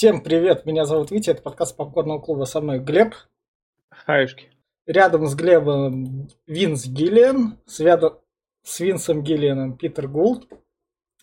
Всем 0.00 0.22
привет, 0.22 0.64
меня 0.64 0.86
зовут 0.86 1.10
Витя, 1.10 1.28
это 1.28 1.42
подкаст 1.42 1.76
Попкорного 1.76 2.20
клуба, 2.20 2.44
со 2.44 2.62
мной 2.62 2.78
Глеб. 2.78 3.14
Хаюшки. 3.90 4.48
Рядом 4.86 5.26
с 5.26 5.34
Глебом 5.34 6.26
Винс 6.46 6.86
Гиллиан, 6.86 7.58
с, 7.66 7.80
рядом 7.80 8.14
с 8.62 8.80
Винсом 8.80 9.22
Гиллианом 9.22 9.76
Питер 9.76 10.08
Гулд. 10.08 10.48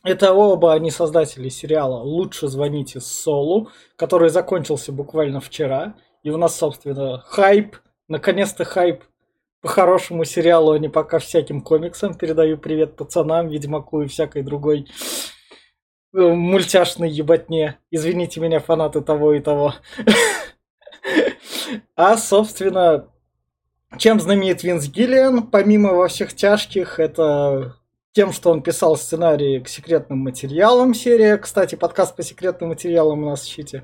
Это 0.03 0.31
оба 0.31 0.73
они 0.73 0.91
создатели 0.91 1.49
сериала 1.49 2.03
«Лучше 2.03 2.49
звоните 2.49 2.99
Солу», 2.99 3.71
который 3.95 4.29
закончился 4.29 4.91
буквально 4.91 5.41
вчера. 5.41 5.95
И 6.21 6.29
у 6.29 6.37
нас, 6.37 6.55
собственно, 6.55 7.23
хайп, 7.25 7.77
наконец-то 8.07 8.63
хайп 8.63 9.05
по 9.59 9.69
хорошему 9.69 10.23
сериалу, 10.23 10.73
а 10.73 10.77
не 10.77 10.87
пока 10.87 11.17
всяким 11.17 11.61
комиксам. 11.61 12.13
Передаю 12.13 12.59
привет 12.59 12.95
пацанам, 12.95 13.47
Ведьмаку 13.47 14.03
и 14.03 14.07
всякой 14.07 14.43
другой 14.43 14.85
мультяшной 16.13 17.09
ебатне. 17.09 17.77
Извините 17.91 18.39
меня, 18.39 18.59
фанаты 18.59 19.01
того 19.01 19.33
и 19.33 19.39
того. 19.39 19.73
А, 21.95 22.15
собственно, 22.15 23.09
чем 23.97 24.19
знаменит 24.19 24.63
Винс 24.63 24.87
Гиллиан, 24.87 25.47
помимо 25.47 25.93
во 25.93 26.07
всех 26.07 26.33
тяжких, 26.33 26.99
это 26.99 27.75
тем, 28.13 28.31
что 28.31 28.51
он 28.51 28.61
писал 28.61 28.97
сценарии 28.97 29.59
к 29.59 29.67
секретным 29.67 30.19
материалам 30.19 30.93
серия. 30.93 31.37
Кстати, 31.37 31.75
подкаст 31.75 32.15
по 32.15 32.23
секретным 32.23 32.69
материалам 32.69 33.23
у 33.23 33.29
нас 33.29 33.45
ищите. 33.45 33.83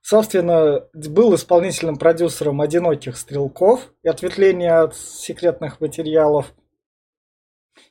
Собственно, 0.00 0.84
был 0.92 1.34
исполнительным 1.34 1.96
продюсером 1.96 2.60
«Одиноких 2.60 3.16
стрелков» 3.16 3.92
и 4.02 4.08
ответвления 4.08 4.82
от 4.82 4.96
секретных 4.96 5.80
материалов. 5.80 6.52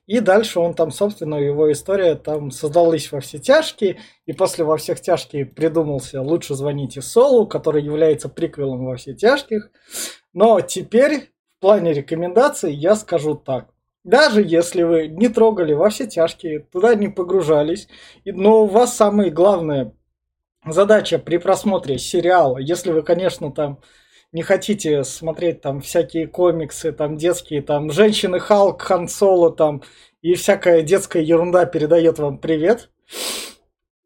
И 0.06 0.20
дальше 0.20 0.60
он 0.60 0.74
там, 0.74 0.92
собственно, 0.92 1.36
его 1.36 1.72
история 1.72 2.16
там 2.16 2.52
создалась 2.52 3.12
во 3.12 3.22
все 3.22 3.40
тяжкие, 3.40 4.00
и 4.26 4.34
после 4.34 4.66
во 4.66 4.78
всех 4.78 5.00
тяжких 5.00 5.54
придумался 5.54 6.22
«Лучше 6.22 6.56
звоните 6.56 7.02
Солу», 7.02 7.48
который 7.48 7.84
является 7.84 8.28
приквелом 8.28 8.86
во 8.86 8.98
все 8.98 9.14
тяжких. 9.14 9.72
Но 10.34 10.60
теперь 10.60 11.32
в 11.56 11.60
плане 11.62 11.94
рекомендаций 11.94 12.74
я 12.74 12.96
скажу 12.96 13.36
так. 13.36 13.70
Даже 14.04 14.44
если 14.44 14.84
вы 14.84 15.08
не 15.08 15.30
трогали 15.30 15.72
во 15.72 15.90
все 15.90 16.06
тяжкие, 16.06 16.60
туда 16.60 16.94
не 16.96 17.08
погружались, 17.08 17.88
но 18.26 18.64
у 18.64 18.68
вас 18.68 18.98
самое 18.98 19.32
главное 19.32 19.94
задача 20.66 21.20
при 21.20 21.38
просмотре 21.38 21.98
сериала, 21.98 22.58
если 22.58 22.92
вы, 22.92 23.04
конечно, 23.04 23.52
там 23.54 23.80
не 24.34 24.42
хотите 24.42 25.04
смотреть 25.04 25.62
там 25.62 25.80
всякие 25.80 26.28
комиксы, 26.28 26.92
там 26.92 27.18
детские, 27.18 27.62
там 27.62 27.92
женщины 27.92 28.40
Халк, 28.40 28.82
Хан 28.82 29.08
Соло, 29.08 29.52
там 29.52 29.84
и 30.22 30.34
всякая 30.34 30.82
детская 30.82 31.24
ерунда 31.24 31.66
передает 31.66 32.18
вам 32.18 32.40
привет. 32.40 32.90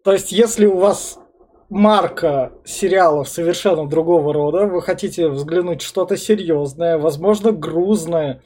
То 0.03 0.11
есть, 0.11 0.31
если 0.31 0.65
у 0.65 0.77
вас 0.77 1.17
марка 1.69 2.51
сериалов 2.65 3.29
совершенно 3.29 3.87
другого 3.87 4.33
рода, 4.33 4.65
вы 4.65 4.81
хотите 4.81 5.29
взглянуть 5.29 5.81
что-то 5.81 6.17
серьезное, 6.17 6.97
возможно, 6.97 7.51
грузное, 7.51 8.41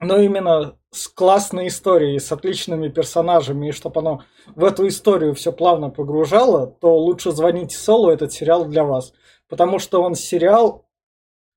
но 0.00 0.18
именно 0.18 0.76
с 0.90 1.06
классной 1.06 1.68
историей, 1.68 2.18
с 2.18 2.32
отличными 2.32 2.88
персонажами, 2.88 3.68
и 3.68 3.72
чтобы 3.72 4.00
оно 4.00 4.22
в 4.56 4.64
эту 4.64 4.88
историю 4.88 5.34
все 5.34 5.52
плавно 5.52 5.90
погружало, 5.90 6.66
то 6.66 6.96
лучше 6.96 7.30
звоните 7.30 7.76
Солу, 7.76 8.10
этот 8.10 8.32
сериал 8.32 8.64
для 8.64 8.82
вас. 8.82 9.12
Потому 9.50 9.80
что 9.80 10.00
он 10.00 10.14
сериал 10.14 10.88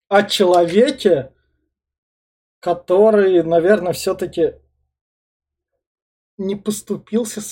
о 0.09 0.23
человеке, 0.23 1.35
который, 2.61 3.43
наверное, 3.43 3.93
все-таки 3.93 4.55
не 6.39 6.55
поступился, 6.55 7.43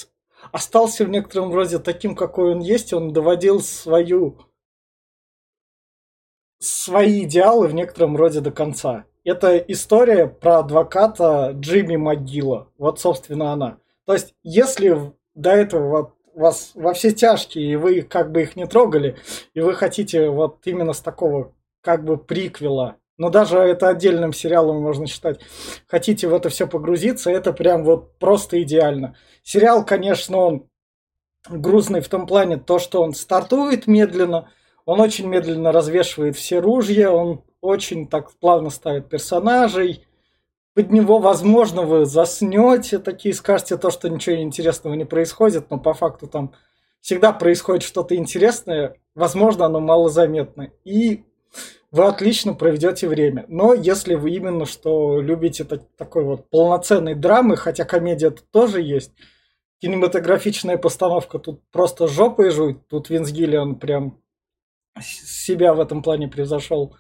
остался 0.52 1.04
в 1.04 1.08
некотором 1.08 1.52
роде 1.52 1.80
таким, 1.80 2.14
какой 2.14 2.52
он 2.52 2.60
есть, 2.60 2.92
он 2.92 3.12
доводил 3.12 3.60
свою 3.60 4.38
свои 6.60 7.24
идеалы 7.24 7.66
в 7.66 7.74
некотором 7.74 8.16
роде 8.16 8.40
до 8.40 8.52
конца. 8.52 9.06
Это 9.24 9.58
история 9.58 10.28
про 10.28 10.60
адвоката 10.60 11.50
Джимми 11.52 11.96
Могила. 11.96 12.70
Вот, 12.78 13.00
собственно, 13.00 13.52
она. 13.52 13.78
То 14.06 14.12
есть, 14.12 14.34
если 14.42 15.12
до 15.34 15.50
этого 15.50 15.88
вот 15.88 16.17
вас 16.38 16.72
во 16.74 16.94
все 16.94 17.12
тяжкие, 17.12 17.72
и 17.72 17.76
вы 17.76 18.02
как 18.02 18.32
бы 18.32 18.42
их 18.42 18.56
не 18.56 18.66
трогали, 18.66 19.16
и 19.54 19.60
вы 19.60 19.74
хотите 19.74 20.30
вот 20.30 20.58
именно 20.64 20.92
с 20.92 21.00
такого 21.00 21.52
как 21.82 22.04
бы 22.04 22.16
приквела, 22.16 22.96
но 23.16 23.30
даже 23.30 23.58
это 23.58 23.88
отдельным 23.88 24.32
сериалом 24.32 24.80
можно 24.80 25.06
считать, 25.06 25.40
хотите 25.86 26.28
в 26.28 26.34
это 26.34 26.48
все 26.48 26.66
погрузиться, 26.66 27.30
это 27.30 27.52
прям 27.52 27.84
вот 27.84 28.18
просто 28.18 28.62
идеально. 28.62 29.16
Сериал, 29.42 29.84
конечно, 29.84 30.36
он 30.38 30.68
грузный 31.48 32.00
в 32.00 32.08
том 32.08 32.26
плане, 32.26 32.56
то, 32.56 32.78
что 32.78 33.02
он 33.02 33.14
стартует 33.14 33.86
медленно, 33.86 34.50
он 34.84 35.00
очень 35.00 35.26
медленно 35.26 35.72
развешивает 35.72 36.36
все 36.36 36.60
ружья, 36.60 37.12
он 37.12 37.42
очень 37.60 38.08
так 38.08 38.30
плавно 38.38 38.70
ставит 38.70 39.08
персонажей. 39.08 40.04
Под 40.78 40.92
него, 40.92 41.18
возможно, 41.18 41.82
вы 41.82 42.06
заснете, 42.06 43.00
такие 43.00 43.34
скажете 43.34 43.76
то, 43.76 43.90
что 43.90 44.08
ничего 44.08 44.36
интересного 44.36 44.94
не 44.94 45.04
происходит, 45.04 45.70
но 45.70 45.80
по 45.80 45.92
факту 45.92 46.28
там 46.28 46.54
всегда 47.00 47.32
происходит 47.32 47.82
что-то 47.82 48.14
интересное, 48.14 48.94
возможно, 49.16 49.66
оно 49.66 49.80
малозаметно. 49.80 50.70
И 50.84 51.24
вы 51.90 52.04
отлично 52.04 52.54
проведете 52.54 53.08
время. 53.08 53.44
Но 53.48 53.74
если 53.74 54.14
вы 54.14 54.30
именно 54.30 54.66
что 54.66 55.20
любите 55.20 55.64
так, 55.64 55.82
такой 55.96 56.22
вот 56.22 56.48
полноценной 56.48 57.16
драмы, 57.16 57.56
хотя 57.56 57.84
комедия 57.84 58.30
тут 58.30 58.48
тоже 58.52 58.80
есть, 58.80 59.10
кинематографичная 59.80 60.78
постановка 60.78 61.40
тут 61.40 61.60
просто 61.72 62.06
жопой 62.06 62.50
жуть. 62.50 62.86
Тут 62.86 63.10
Винс 63.10 63.32
Гиллиан 63.32 63.74
прям 63.74 64.22
себя 65.00 65.74
в 65.74 65.80
этом 65.80 66.04
плане 66.04 66.28
превзошел 66.28 66.94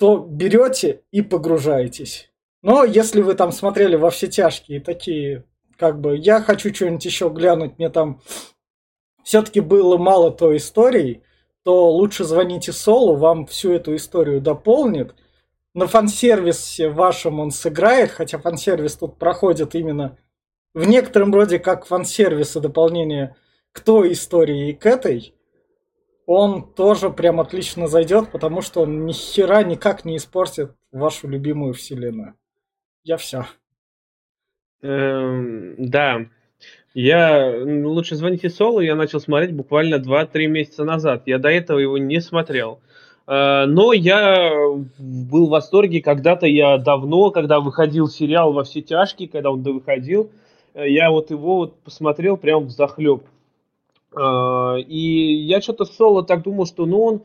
то 0.00 0.16
берете 0.16 1.02
и 1.10 1.20
погружаетесь. 1.20 2.30
Но 2.62 2.84
если 2.84 3.20
вы 3.20 3.34
там 3.34 3.52
смотрели 3.52 3.96
во 3.96 4.08
все 4.08 4.28
тяжкие 4.28 4.80
такие, 4.80 5.44
как 5.76 6.00
бы, 6.00 6.16
я 6.16 6.40
хочу 6.40 6.74
что-нибудь 6.74 7.04
еще 7.04 7.28
глянуть, 7.28 7.76
мне 7.76 7.90
там 7.90 8.22
все-таки 9.24 9.60
было 9.60 9.98
мало 9.98 10.30
той 10.30 10.56
истории, 10.56 11.22
то 11.64 11.90
лучше 11.90 12.24
звоните 12.24 12.72
Солу, 12.72 13.16
вам 13.16 13.44
всю 13.44 13.72
эту 13.72 13.94
историю 13.94 14.40
дополнит. 14.40 15.14
На 15.74 15.86
фан-сервисе 15.86 16.88
вашем 16.88 17.38
он 17.38 17.50
сыграет, 17.50 18.10
хотя 18.10 18.38
фан-сервис 18.38 18.96
тут 18.96 19.18
проходит 19.18 19.74
именно 19.74 20.16
в 20.72 20.88
некотором 20.88 21.34
роде 21.34 21.58
как 21.58 21.84
фан-сервис 21.84 22.56
и 22.56 22.60
дополнение 22.60 23.36
к 23.72 23.80
той 23.80 24.12
истории 24.12 24.70
и 24.70 24.74
к 24.74 24.86
этой 24.86 25.34
он 26.32 26.62
тоже 26.62 27.10
прям 27.10 27.40
отлично 27.40 27.88
зайдет, 27.88 28.30
потому 28.30 28.62
что 28.62 28.82
он 28.82 29.04
ни 29.04 29.12
хера 29.12 29.64
никак 29.64 30.04
не 30.04 30.16
испортит 30.16 30.70
вашу 30.92 31.26
любимую 31.26 31.74
вселенную. 31.74 32.34
Я 33.02 33.16
все. 33.16 33.46
Эм, 34.80 35.74
да. 35.76 36.26
Я 36.94 37.52
лучше 37.60 38.14
звоните 38.14 38.48
Солу, 38.48 38.78
я 38.78 38.94
начал 38.94 39.18
смотреть 39.18 39.52
буквально 39.52 39.96
2-3 39.96 40.46
месяца 40.46 40.84
назад. 40.84 41.24
Я 41.26 41.40
до 41.40 41.48
этого 41.48 41.80
его 41.80 41.98
не 41.98 42.20
смотрел. 42.20 42.78
Э, 43.26 43.64
но 43.66 43.92
я 43.92 44.52
был 45.00 45.48
в 45.48 45.50
восторге 45.50 46.00
когда-то, 46.00 46.46
я 46.46 46.78
давно, 46.78 47.32
когда 47.32 47.58
выходил 47.58 48.06
сериал 48.06 48.52
«Во 48.52 48.62
все 48.62 48.82
тяжкие», 48.82 49.28
когда 49.28 49.50
он 49.50 49.62
выходил, 49.62 50.30
э, 50.74 50.88
я 50.90 51.10
вот 51.10 51.32
его 51.32 51.56
вот 51.56 51.80
посмотрел 51.80 52.36
прям 52.36 52.66
в 52.66 52.70
захлеб. 52.70 53.24
А, 54.14 54.76
и 54.76 55.34
я 55.44 55.60
что-то 55.60 55.84
соло 55.84 56.24
так 56.24 56.42
думал, 56.42 56.66
что 56.66 56.86
ну 56.86 57.02
он, 57.02 57.22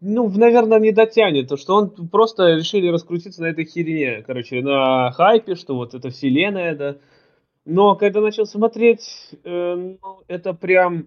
ну, 0.00 0.28
наверное, 0.28 0.78
не 0.78 0.92
дотянет, 0.92 1.58
что 1.58 1.74
он 1.74 1.90
просто 2.08 2.56
решили 2.56 2.88
раскрутиться 2.88 3.42
на 3.42 3.46
этой 3.46 3.64
херне, 3.64 4.22
короче, 4.26 4.62
на 4.62 5.10
хайпе, 5.12 5.54
что 5.54 5.74
вот 5.74 5.94
это 5.94 6.10
вселенная, 6.10 6.74
да. 6.74 6.96
Но 7.64 7.96
когда 7.96 8.20
начал 8.20 8.44
смотреть, 8.44 9.30
э, 9.42 9.74
ну, 9.74 10.22
это 10.28 10.52
прям, 10.52 11.06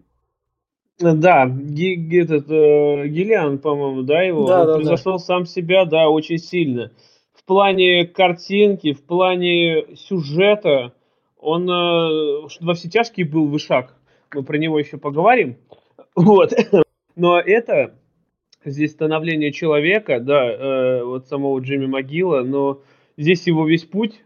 да, 0.99 1.47
Ги, 1.47 2.19
этот, 2.19 2.49
э, 2.49 3.07
Гиллиан, 3.07 3.59
по-моему, 3.59 4.01
да, 4.01 4.23
его, 4.23 4.47
да, 4.47 4.61
он 4.61 4.67
да, 4.67 4.75
превзошел 4.77 5.13
да. 5.13 5.19
сам 5.19 5.45
себя, 5.45 5.85
да, 5.85 6.09
очень 6.09 6.39
сильно. 6.39 6.91
В 7.33 7.43
плане 7.45 8.05
картинки, 8.07 8.93
в 8.93 9.03
плане 9.03 9.95
сюжета, 9.95 10.93
он 11.37 11.69
э, 11.69 12.47
во 12.61 12.73
все 12.73 12.89
тяжкие 12.89 13.27
был 13.27 13.47
вышаг 13.47 13.96
мы 14.33 14.43
про 14.43 14.57
него 14.57 14.79
еще 14.79 14.97
поговорим. 14.97 15.57
Вот. 16.15 16.53
Но 17.15 17.39
это 17.39 17.95
здесь 18.65 18.91
становление 18.91 19.51
человека, 19.51 20.19
да, 20.19 20.51
э, 20.51 21.03
вот 21.03 21.27
самого 21.27 21.59
Джимми 21.59 21.85
Могила, 21.85 22.41
но 22.41 22.81
здесь 23.17 23.47
его 23.47 23.67
весь 23.67 23.85
путь, 23.85 24.23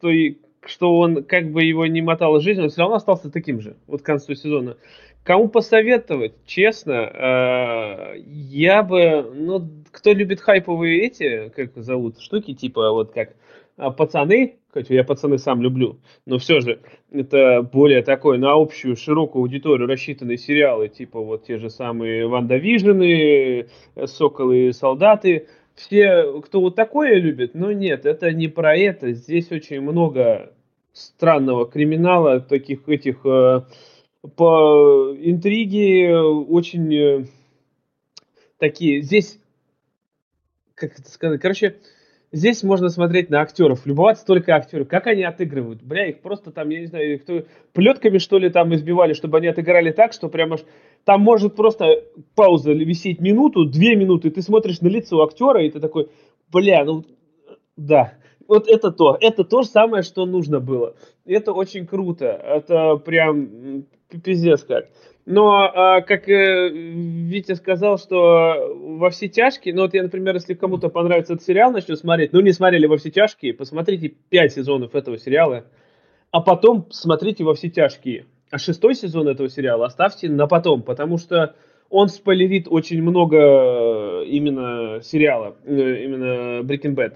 то 0.00 0.10
и, 0.10 0.38
что 0.64 0.98
он 0.98 1.24
как 1.24 1.50
бы 1.50 1.62
его 1.62 1.86
не 1.86 2.02
мотало 2.02 2.40
жизнь, 2.40 2.60
он 2.62 2.70
все 2.70 2.82
равно 2.82 2.96
остался 2.96 3.30
таким 3.30 3.60
же, 3.60 3.76
вот 3.86 4.02
к 4.02 4.06
концу 4.06 4.34
сезона. 4.34 4.76
Кому 5.24 5.48
посоветовать, 5.48 6.34
честно, 6.46 6.92
э, 6.92 8.18
я 8.26 8.82
бы, 8.82 9.30
ну, 9.34 9.68
кто 9.90 10.12
любит 10.12 10.40
хайповые 10.40 11.06
эти, 11.06 11.48
как 11.50 11.76
зовут, 11.76 12.20
штуки, 12.20 12.54
типа 12.54 12.90
вот 12.90 13.12
как 13.12 13.34
а, 13.76 13.90
пацаны, 13.90 14.56
Хотя 14.72 14.94
я 14.94 15.04
пацаны 15.04 15.36
сам 15.36 15.60
люблю, 15.60 15.98
но 16.24 16.38
все 16.38 16.60
же 16.60 16.80
это 17.10 17.62
более 17.62 18.02
такой 18.02 18.38
на 18.38 18.54
общую 18.54 18.96
широкую 18.96 19.42
аудиторию 19.42 19.86
рассчитанные 19.86 20.38
сериалы, 20.38 20.88
типа 20.88 21.20
вот 21.20 21.44
те 21.44 21.58
же 21.58 21.68
самые 21.68 22.26
Ванда 22.26 22.56
Вижены, 22.56 23.68
Соколы, 24.06 24.72
Солдаты. 24.72 25.46
Все, 25.74 26.40
кто 26.40 26.62
вот 26.62 26.74
такое 26.74 27.16
любит, 27.16 27.54
но 27.54 27.70
нет, 27.70 28.06
это 28.06 28.32
не 28.32 28.48
про 28.48 28.74
это. 28.74 29.12
Здесь 29.12 29.52
очень 29.52 29.82
много 29.82 30.54
странного 30.94 31.66
криминала, 31.66 32.40
таких 32.40 32.88
этих 32.88 33.26
э, 33.26 33.62
по 34.36 35.14
интриги 35.18 36.10
очень 36.10 36.94
э, 36.94 37.24
такие. 38.56 39.02
Здесь, 39.02 39.38
как 40.74 40.98
это 40.98 41.10
сказать, 41.10 41.40
короче, 41.40 41.76
здесь 42.32 42.62
можно 42.62 42.88
смотреть 42.88 43.30
на 43.30 43.40
актеров, 43.40 43.86
любоваться 43.86 44.26
только 44.26 44.56
актеры, 44.56 44.84
как 44.84 45.06
они 45.06 45.22
отыгрывают. 45.22 45.82
Бля, 45.82 46.08
их 46.08 46.20
просто 46.20 46.50
там, 46.50 46.70
я 46.70 46.80
не 46.80 46.86
знаю, 46.86 47.20
кто 47.20 47.44
плетками 47.72 48.18
что 48.18 48.38
ли 48.38 48.50
там 48.50 48.74
избивали, 48.74 49.12
чтобы 49.12 49.38
они 49.38 49.46
отыграли 49.46 49.92
так, 49.92 50.12
что 50.12 50.28
прямо 50.28 50.56
там 51.04 51.20
может 51.20 51.54
просто 51.54 52.02
пауза 52.34 52.72
висеть 52.72 53.20
минуту, 53.20 53.66
две 53.66 53.94
минуты, 53.94 54.30
ты 54.30 54.42
смотришь 54.42 54.80
на 54.80 54.88
лицо 54.88 55.22
актера, 55.22 55.64
и 55.64 55.70
ты 55.70 55.78
такой, 55.78 56.08
бля, 56.50 56.84
ну 56.84 57.04
да, 57.76 58.14
вот 58.48 58.68
это 58.68 58.90
то, 58.90 59.16
это 59.20 59.44
то 59.44 59.62
же 59.62 59.68
самое, 59.68 60.02
что 60.02 60.26
нужно 60.26 60.60
было. 60.60 60.94
Это 61.24 61.52
очень 61.52 61.86
круто, 61.86 62.26
это 62.26 62.96
прям 62.96 63.84
пиздец 64.22 64.62
как. 64.62 64.88
Но, 65.24 65.70
а, 65.72 66.00
как 66.00 66.28
э, 66.28 66.68
Витя 66.70 67.54
сказал, 67.54 67.96
что 67.96 68.74
во 68.74 69.10
все 69.10 69.28
тяжкие, 69.28 69.72
ну 69.72 69.82
вот 69.82 69.94
я, 69.94 70.02
например, 70.02 70.34
если 70.34 70.54
кому-то 70.54 70.88
понравится 70.88 71.34
этот 71.34 71.46
сериал, 71.46 71.70
начну 71.70 71.94
смотреть, 71.94 72.32
ну 72.32 72.40
не 72.40 72.50
смотрели 72.50 72.86
во 72.86 72.96
все 72.96 73.10
тяжкие, 73.10 73.54
посмотрите 73.54 74.14
пять 74.30 74.52
сезонов 74.52 74.96
этого 74.96 75.18
сериала, 75.18 75.64
а 76.32 76.40
потом 76.40 76.88
смотрите 76.90 77.44
во 77.44 77.54
все 77.54 77.68
тяжкие. 77.68 78.26
А 78.50 78.58
шестой 78.58 78.94
сезон 78.94 79.28
этого 79.28 79.48
сериала 79.48 79.86
оставьте 79.86 80.28
на 80.28 80.48
потом, 80.48 80.82
потому 80.82 81.18
что 81.18 81.54
он 81.88 82.08
спойлерит 82.08 82.66
очень 82.68 83.00
много 83.00 84.22
именно 84.22 85.00
сериала, 85.02 85.54
э, 85.64 86.04
именно 86.04 86.62
Breaking 86.62 86.96
Bad 86.96 87.14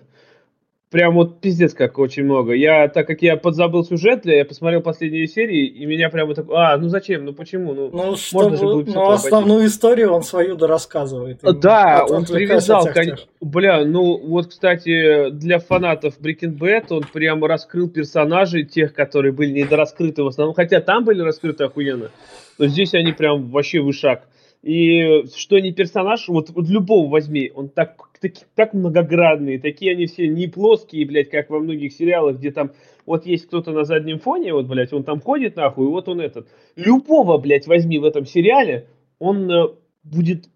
прям 0.97 1.13
вот 1.13 1.43
пиздец 1.43 1.75
как 1.75 1.99
очень 1.99 2.25
много. 2.25 2.55
Я, 2.55 2.89
так 2.89 3.07
как 3.07 3.21
я 3.21 3.37
подзабыл 3.37 3.85
сюжет, 3.85 4.25
я 4.25 4.47
посмотрел 4.47 4.81
последние 4.81 5.27
серии, 5.27 5.67
и 5.67 5.85
меня 5.85 6.09
прямо 6.09 6.35
так, 6.35 6.47
а, 6.49 6.79
ну 6.79 6.89
зачем, 6.89 7.27
ну 7.27 7.35
почему, 7.35 7.75
ну, 7.75 7.91
ну 7.93 7.99
можно 7.99 8.17
чтобы, 8.17 8.57
же 8.57 8.63
было 8.65 8.83
Ну, 8.87 9.11
основную 9.11 9.59
обойти. 9.59 9.75
историю 9.75 10.13
он 10.13 10.23
свою 10.23 10.57
дорассказывает. 10.57 11.41
Да, 11.61 12.07
он 12.09 12.25
привязал, 12.25 12.89
конечно. 12.95 13.27
Бля, 13.43 13.85
ну, 13.85 14.17
вот, 14.27 14.47
кстати, 14.47 15.29
для 15.33 15.59
фанатов 15.59 16.15
Breaking 16.19 16.59
Bad 16.59 16.87
он 16.89 17.05
прямо 17.13 17.47
раскрыл 17.47 17.91
персонажей, 17.91 18.65
тех, 18.65 18.95
которые 18.95 19.33
были 19.33 19.51
недораскрыты 19.51 20.23
в 20.23 20.29
основном, 20.29 20.55
хотя 20.55 20.81
там 20.81 21.05
были 21.05 21.21
раскрыты 21.21 21.65
охуенно, 21.65 22.11
но 22.57 22.69
здесь 22.69 22.95
они 22.95 23.13
прям 23.13 23.51
вообще 23.51 23.81
вышаг. 23.81 24.23
И 24.67 25.23
что 25.37 25.61
не 25.61 25.71
персонаж, 25.71 26.27
вот, 26.27 26.51
вот 26.51 26.69
любого 26.69 27.09
возьми, 27.09 27.53
он 27.55 27.69
так, 27.69 28.11
так, 28.21 28.33
так 28.57 28.75
многоградный, 28.75 29.59
такие 29.59 29.93
они 29.93 30.07
все 30.07 30.27
не 30.27 30.49
плоские, 30.49 31.07
блядь, 31.07 31.31
как 31.31 31.51
во 31.51 31.61
многих 31.61 31.93
сериалах, 31.93 32.39
где 32.39 32.51
там 32.51 32.73
вот 33.07 33.27
есть 33.27 33.47
кто-то 33.47 33.71
на 33.71 33.85
заднем 33.85 34.19
фоне, 34.19 34.53
вот, 34.53 34.67
блядь, 34.67 34.93
он 34.93 35.05
там 35.05 35.21
ходит 35.21 35.55
нахуй, 35.55 35.87
вот 35.87 36.09
он 36.09 36.21
этот. 36.21 36.49
Любого, 36.75 37.39
блядь, 37.39 37.69
возьми 37.69 38.01
в 38.01 38.05
этом 38.05 38.27
сериале, 38.27 38.89
он 39.21 39.49
э, 39.49 39.69
будет, 40.03 40.49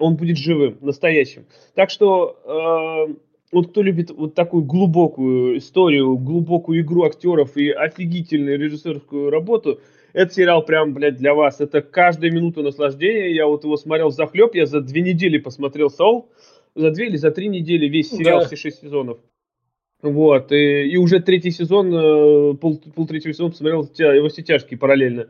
он 0.00 0.16
будет 0.16 0.38
живым, 0.38 0.78
настоящим. 0.80 1.44
Так 1.74 1.90
что, 1.90 2.38
э, 3.10 3.14
вот 3.52 3.68
кто 3.72 3.82
любит 3.82 4.10
вот 4.10 4.36
такую 4.36 4.64
глубокую 4.64 5.58
историю, 5.58 6.16
глубокую 6.16 6.80
игру 6.80 7.02
актеров 7.04 7.58
и 7.58 7.68
офигительную 7.68 8.58
режиссерскую 8.58 9.28
работу– 9.28 9.80
этот 10.18 10.34
сериал 10.34 10.64
прям, 10.64 10.94
блядь, 10.94 11.16
для 11.16 11.32
вас. 11.32 11.60
Это 11.60 11.80
каждая 11.80 12.32
минута 12.32 12.62
наслаждения. 12.62 13.32
Я 13.32 13.46
вот 13.46 13.62
его 13.62 13.76
смотрел 13.76 14.10
за 14.10 14.26
хлеб. 14.26 14.52
Я 14.56 14.66
за 14.66 14.80
две 14.80 15.00
недели 15.00 15.38
посмотрел 15.38 15.90
Соул. 15.90 16.28
За 16.74 16.90
две 16.90 17.06
или 17.06 17.16
за 17.16 17.30
три 17.30 17.46
недели 17.46 17.86
весь 17.86 18.10
сериал, 18.10 18.40
да. 18.40 18.46
все 18.46 18.56
шесть 18.56 18.80
сезонов. 18.80 19.18
Вот. 20.02 20.50
И, 20.50 20.88
и 20.88 20.96
уже 20.96 21.20
третий 21.20 21.52
сезон, 21.52 21.94
э, 21.94 22.54
пол, 22.54 22.78
пол 22.96 23.06
третьего 23.06 23.32
сезона 23.32 23.50
посмотрел 23.50 23.88
его 23.96 24.28
все 24.28 24.42
тяжкие 24.42 24.76
параллельно. 24.76 25.28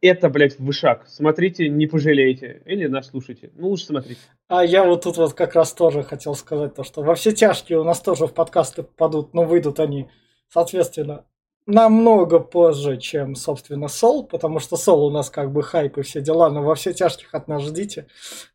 Это, 0.00 0.30
блядь, 0.30 0.60
вышаг. 0.60 1.08
Смотрите, 1.08 1.68
не 1.68 1.88
пожалеете. 1.88 2.62
Или 2.66 2.86
нас 2.86 3.08
слушайте. 3.08 3.50
Ну, 3.56 3.68
лучше 3.68 3.86
смотрите. 3.86 4.20
А 4.46 4.64
я 4.64 4.84
вот 4.84 5.02
тут 5.02 5.16
вот 5.16 5.34
как 5.34 5.56
раз 5.56 5.72
тоже 5.72 6.04
хотел 6.04 6.36
сказать 6.36 6.76
то, 6.76 6.84
что 6.84 7.02
во 7.02 7.16
все 7.16 7.32
тяжкие 7.32 7.80
у 7.80 7.84
нас 7.84 8.00
тоже 8.00 8.28
в 8.28 8.32
подкасты 8.32 8.84
попадут, 8.84 9.34
но 9.34 9.42
выйдут 9.42 9.80
они, 9.80 10.08
соответственно, 10.48 11.24
намного 11.66 12.40
позже, 12.40 12.98
чем, 12.98 13.34
собственно, 13.34 13.88
Сол, 13.88 14.26
потому 14.26 14.58
что 14.58 14.76
Сол 14.76 15.06
у 15.06 15.10
нас 15.10 15.30
как 15.30 15.52
бы 15.52 15.62
хайп 15.62 15.98
и 15.98 16.02
все 16.02 16.20
дела, 16.20 16.50
но 16.50 16.62
во 16.62 16.74
все 16.74 16.92
тяжких 16.92 17.34
от 17.34 17.48
нас 17.48 17.62
ждите, 17.62 18.06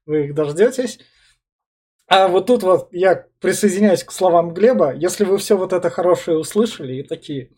вы 0.05 0.25
их 0.25 0.35
дождетесь. 0.35 0.99
А 2.07 2.27
вот 2.27 2.45
тут 2.45 2.63
вот 2.63 2.89
я 2.91 3.25
присоединяюсь 3.39 4.03
к 4.03 4.11
словам 4.11 4.53
Глеба. 4.53 4.93
Если 4.93 5.23
вы 5.23 5.37
все 5.37 5.57
вот 5.57 5.73
это 5.73 5.89
хорошее 5.89 6.37
услышали 6.37 6.95
и 6.95 7.03
такие, 7.03 7.51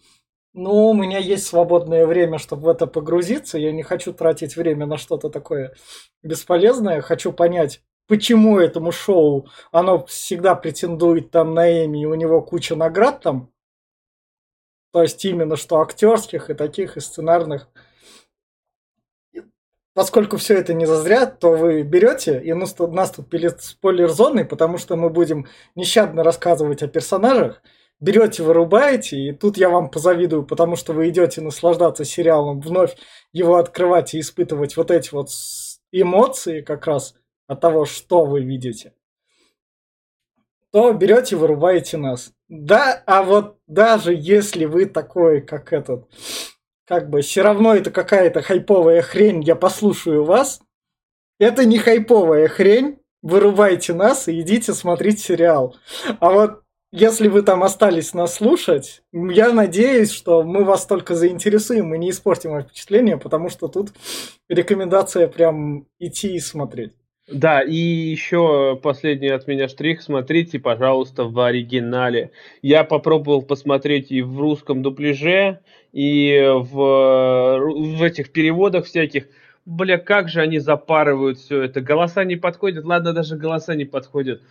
ну, 0.53 0.89
у 0.89 0.94
меня 0.94 1.19
есть 1.19 1.45
свободное 1.45 2.05
время, 2.05 2.38
чтобы 2.38 2.63
в 2.63 2.69
это 2.69 2.88
погрузиться, 2.88 3.57
я 3.57 3.71
не 3.71 3.83
хочу 3.83 4.13
тратить 4.13 4.55
время 4.55 4.85
на 4.85 4.97
что-то 4.97 5.29
такое 5.29 5.75
бесполезное, 6.23 7.01
хочу 7.01 7.33
понять, 7.33 7.81
почему 8.07 8.57
этому 8.57 8.91
шоу 8.91 9.49
оно 9.71 10.05
всегда 10.05 10.55
претендует 10.55 11.29
там 11.29 11.53
на 11.53 11.85
Эми, 11.85 12.03
и 12.03 12.05
у 12.05 12.15
него 12.15 12.41
куча 12.41 12.75
наград 12.75 13.21
там, 13.21 13.51
то 14.97 15.03
есть 15.03 15.23
именно 15.25 15.57
что 15.57 15.79
актерских 15.79 16.49
и 16.49 16.55
таких, 16.55 16.97
и 16.97 17.01
сценарных. 17.01 17.67
Поскольку 19.94 20.38
все 20.38 20.55
это 20.55 20.73
не 20.73 20.88
зазря, 20.88 21.27
то 21.27 21.51
вы 21.51 21.83
берете, 21.83 22.41
и 22.41 22.51
нас 22.53 22.73
тут, 22.73 22.94
нас 22.94 23.11
тут 23.11 23.29
перед 23.29 23.61
спойлер-зоной, 23.61 24.44
потому 24.44 24.79
что 24.79 24.95
мы 24.95 25.11
будем 25.11 25.45
нещадно 25.75 26.23
рассказывать 26.23 26.81
о 26.81 26.88
персонажах, 26.88 27.61
берете, 27.99 28.41
вырубаете, 28.41 29.17
и 29.19 29.33
тут 29.33 29.57
я 29.57 29.69
вам 29.69 29.91
позавидую, 29.91 30.44
потому 30.44 30.75
что 30.75 30.94
вы 30.94 31.09
идете 31.09 31.41
наслаждаться 31.41 32.03
сериалом, 32.03 32.59
вновь 32.59 32.97
его 33.33 33.57
открывать 33.57 34.15
и 34.15 34.19
испытывать 34.19 34.77
вот 34.77 34.89
эти 34.89 35.13
вот 35.13 35.29
эмоции 35.91 36.61
как 36.61 36.88
раз 36.88 37.13
от 37.45 37.61
того, 37.61 37.85
что 37.85 38.25
вы 38.25 38.41
видите 38.41 38.94
то 40.77 40.94
берете, 40.94 41.35
вырубаете 41.35 41.97
нас. 41.97 42.33
Да, 42.49 43.01
а 43.07 43.23
вот 43.23 43.56
даже 43.68 44.14
если 44.16 44.66
вы 44.66 44.86
такой, 44.86 45.42
как 45.42 45.74
этот, 45.74 46.08
как 46.86 47.10
бы 47.10 47.22
все 47.22 47.42
равно 47.42 47.75
это 47.75 47.92
какая-то 47.92 48.42
хайповая 48.42 49.02
хрень, 49.02 49.44
я 49.44 49.56
послушаю 49.56 50.24
вас, 50.24 50.62
это 51.40 51.66
не 51.66 51.78
хайповая 51.78 52.47
хрень, 52.47 53.00
вырубайте 53.21 53.94
нас 53.94 54.28
и 54.28 54.42
идите 54.42 54.74
смотреть 54.74 55.19
сериал. 55.19 55.76
А 56.19 56.31
вот 56.31 56.62
если 56.92 57.28
вы 57.28 57.42
там 57.42 57.64
остались 57.64 58.14
нас 58.14 58.36
слушать, 58.36 59.04
я 59.12 59.52
надеюсь, 59.52 60.12
что 60.12 60.44
мы 60.44 60.64
вас 60.64 60.86
только 60.86 61.16
заинтересуем 61.16 61.94
и 61.94 61.97
не 61.97 62.12
испортим 62.12 62.62
впечатление, 62.62 63.18
потому 63.18 63.50
что 63.50 63.68
тут 63.68 63.92
рекомендация 64.47 65.28
прям 65.28 65.86
идти 66.00 66.36
и 66.36 66.40
смотреть. 66.40 66.94
Да, 67.28 67.62
и 67.62 67.76
еще 67.76 68.80
последний 68.81 69.28
от 69.28 69.48
меня 69.48 69.68
штрих. 69.68 70.02
Смотрите, 70.02 70.60
пожалуйста, 70.60 71.26
в 71.26 71.38
оригинале. 71.40 72.31
Я 72.62 72.86
попробовал 72.86 73.42
посмотреть 73.42 74.12
и 74.12 74.22
в 74.22 74.40
русском 74.40 74.81
дубляже, 74.81 75.60
и 75.92 76.42
в, 76.48 77.60
в 77.60 78.04
этих 78.04 78.31
переводах 78.31 78.86
всяких. 78.86 79.28
Бля, 79.66 79.98
как 79.98 80.30
же 80.30 80.40
они 80.40 80.60
запарывают 80.60 81.38
все 81.38 81.64
это. 81.64 81.81
Голоса 81.81 82.24
не 82.24 82.38
подходят. 82.38 82.86
Ладно, 82.86 83.12
даже 83.12 83.36
голоса 83.36 83.76
не 83.76 83.84
подходят. 83.84 84.42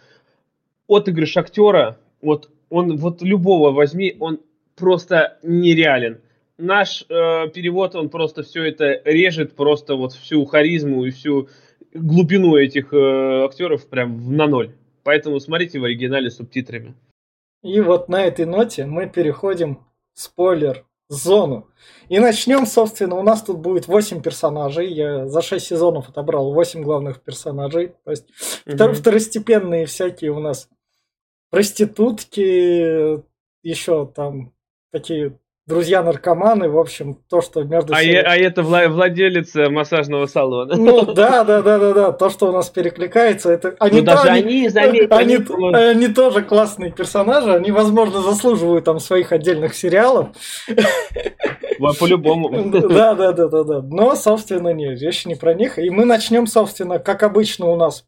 Отыгрыш 0.86 1.34
актера, 1.38 1.96
вот 2.20 2.50
он 2.68 2.98
вот 2.98 3.22
любого 3.22 3.72
возьми, 3.72 4.16
он 4.20 4.40
просто 4.76 5.38
нереален. 5.42 6.20
Наш 6.58 7.06
э, 7.08 7.48
перевод, 7.54 7.94
он 7.94 8.10
просто 8.10 8.42
все 8.42 8.64
это 8.64 9.00
режет, 9.04 9.56
просто 9.56 9.94
вот 9.94 10.12
всю 10.12 10.44
харизму 10.44 11.06
и 11.06 11.10
всю 11.10 11.48
глубину 11.98 12.56
этих 12.56 12.92
э, 12.92 13.44
актеров 13.44 13.88
прям 13.88 14.36
на 14.36 14.46
ноль. 14.46 14.74
Поэтому 15.02 15.40
смотрите 15.40 15.78
в 15.78 15.84
оригинале 15.84 16.30
с 16.30 16.36
субтитрами. 16.36 16.94
И 17.62 17.80
вот 17.80 18.08
на 18.08 18.24
этой 18.24 18.44
ноте 18.44 18.86
мы 18.86 19.08
переходим 19.08 19.86
в 20.14 20.20
спойлер 20.20 20.84
зону. 21.08 21.68
И 22.08 22.18
начнем, 22.18 22.66
собственно, 22.66 23.16
у 23.16 23.22
нас 23.22 23.42
тут 23.42 23.58
будет 23.58 23.86
8 23.86 24.22
персонажей. 24.22 24.92
Я 24.92 25.26
за 25.26 25.42
6 25.42 25.64
сезонов 25.64 26.08
отобрал 26.08 26.52
8 26.52 26.82
главных 26.82 27.22
персонажей. 27.22 27.94
То 28.04 28.10
есть 28.10 28.26
угу. 28.66 28.92
второстепенные 28.94 29.86
всякие 29.86 30.32
у 30.32 30.40
нас 30.40 30.68
проститутки, 31.50 33.22
еще 33.62 34.06
там 34.06 34.52
такие 34.92 35.38
друзья-наркоманы, 35.66 36.68
в 36.68 36.78
общем, 36.78 37.16
то, 37.28 37.40
что 37.40 37.64
между 37.64 37.92
а, 37.92 37.96
собой... 37.96 38.20
а 38.20 38.36
это 38.36 38.62
владелец 38.62 39.56
э, 39.56 39.68
массажного 39.68 40.26
салона. 40.26 40.76
Ну 40.76 41.12
да, 41.12 41.42
да, 41.42 41.60
да, 41.60 41.78
да, 41.78 41.92
да, 41.92 42.12
то, 42.12 42.30
что 42.30 42.48
у 42.48 42.52
нас 42.52 42.70
перекликается, 42.70 43.50
это 43.50 43.74
они, 43.80 44.00
ну, 44.00 44.06
даже 44.06 44.28
они, 44.28 44.68
заметь, 44.68 45.10
они, 45.10 45.36
они, 45.36 45.74
они 45.74 46.08
тоже 46.08 46.42
классные 46.42 46.92
персонажи, 46.92 47.52
они, 47.52 47.72
возможно, 47.72 48.22
заслуживают 48.22 48.84
там 48.84 49.00
своих 49.00 49.32
отдельных 49.32 49.74
сериалов. 49.74 50.28
По-любому. 51.98 52.70
Да, 52.70 53.14
да, 53.14 53.32
да, 53.32 53.48
да, 53.48 53.64
да. 53.64 53.82
Но, 53.82 54.14
собственно, 54.14 54.72
нет, 54.72 55.00
речь 55.00 55.26
не 55.26 55.34
про 55.34 55.52
них. 55.54 55.78
И 55.78 55.90
мы 55.90 56.04
начнем, 56.04 56.46
собственно, 56.46 56.98
как 56.98 57.22
обычно 57.22 57.66
у 57.66 57.76
нас. 57.76 58.06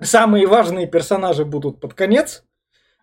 Самые 0.00 0.46
важные 0.46 0.86
персонажи 0.86 1.44
будут 1.44 1.80
под 1.80 1.94
конец. 1.94 2.44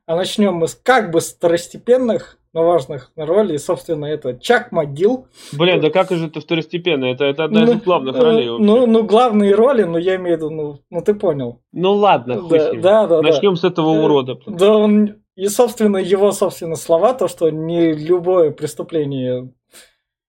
А 0.06 0.16
начнем 0.16 0.56
мы 0.56 0.68
с 0.68 0.76
как 0.76 1.12
бы 1.12 1.20
второстепенных, 1.20 2.39
но 2.54 2.64
важных 2.64 3.12
ролей. 3.16 3.60
Собственно, 3.60 4.06
это 4.06 4.38
Чак 4.40 4.72
Могил. 4.72 5.28
Блин, 5.54 5.82
да 5.82 5.90
как 5.90 6.10
же 6.10 6.28
это 6.28 6.42
второстепенно? 6.42 7.06
Это, 7.06 7.26
это 7.26 7.44
одна 7.46 7.66
ну, 7.66 7.74
из 7.74 7.82
главных 7.82 8.16
ну, 8.16 8.24
ролей. 8.24 8.50
Вообще. 8.50 8.66
Ну, 8.66 8.86
ну, 8.88 9.04
главные 9.04 9.54
роли, 9.54 9.84
но 9.84 9.98
я 9.98 10.16
имею 10.16 10.38
в 10.38 10.40
виду, 10.40 10.50
ну, 10.50 10.80
ну 10.90 11.02
ты 11.02 11.14
понял. 11.14 11.62
Ну 11.72 11.94
ладно, 11.94 12.48
да, 12.50 12.74
да, 12.74 13.08
да, 13.08 13.22
Начнем 13.22 13.54
да. 13.54 13.62
с 13.62 13.64
этого 13.64 13.90
урода. 13.90 14.38
Да, 14.48 14.78
он. 14.78 15.22
И, 15.36 15.48
собственно, 15.48 15.98
его, 15.98 16.32
собственно, 16.32 16.76
слова, 16.76 17.14
то, 17.14 17.30
что 17.30 17.50
не 17.50 17.94
любое 17.94 18.52
преступление, 18.52 19.54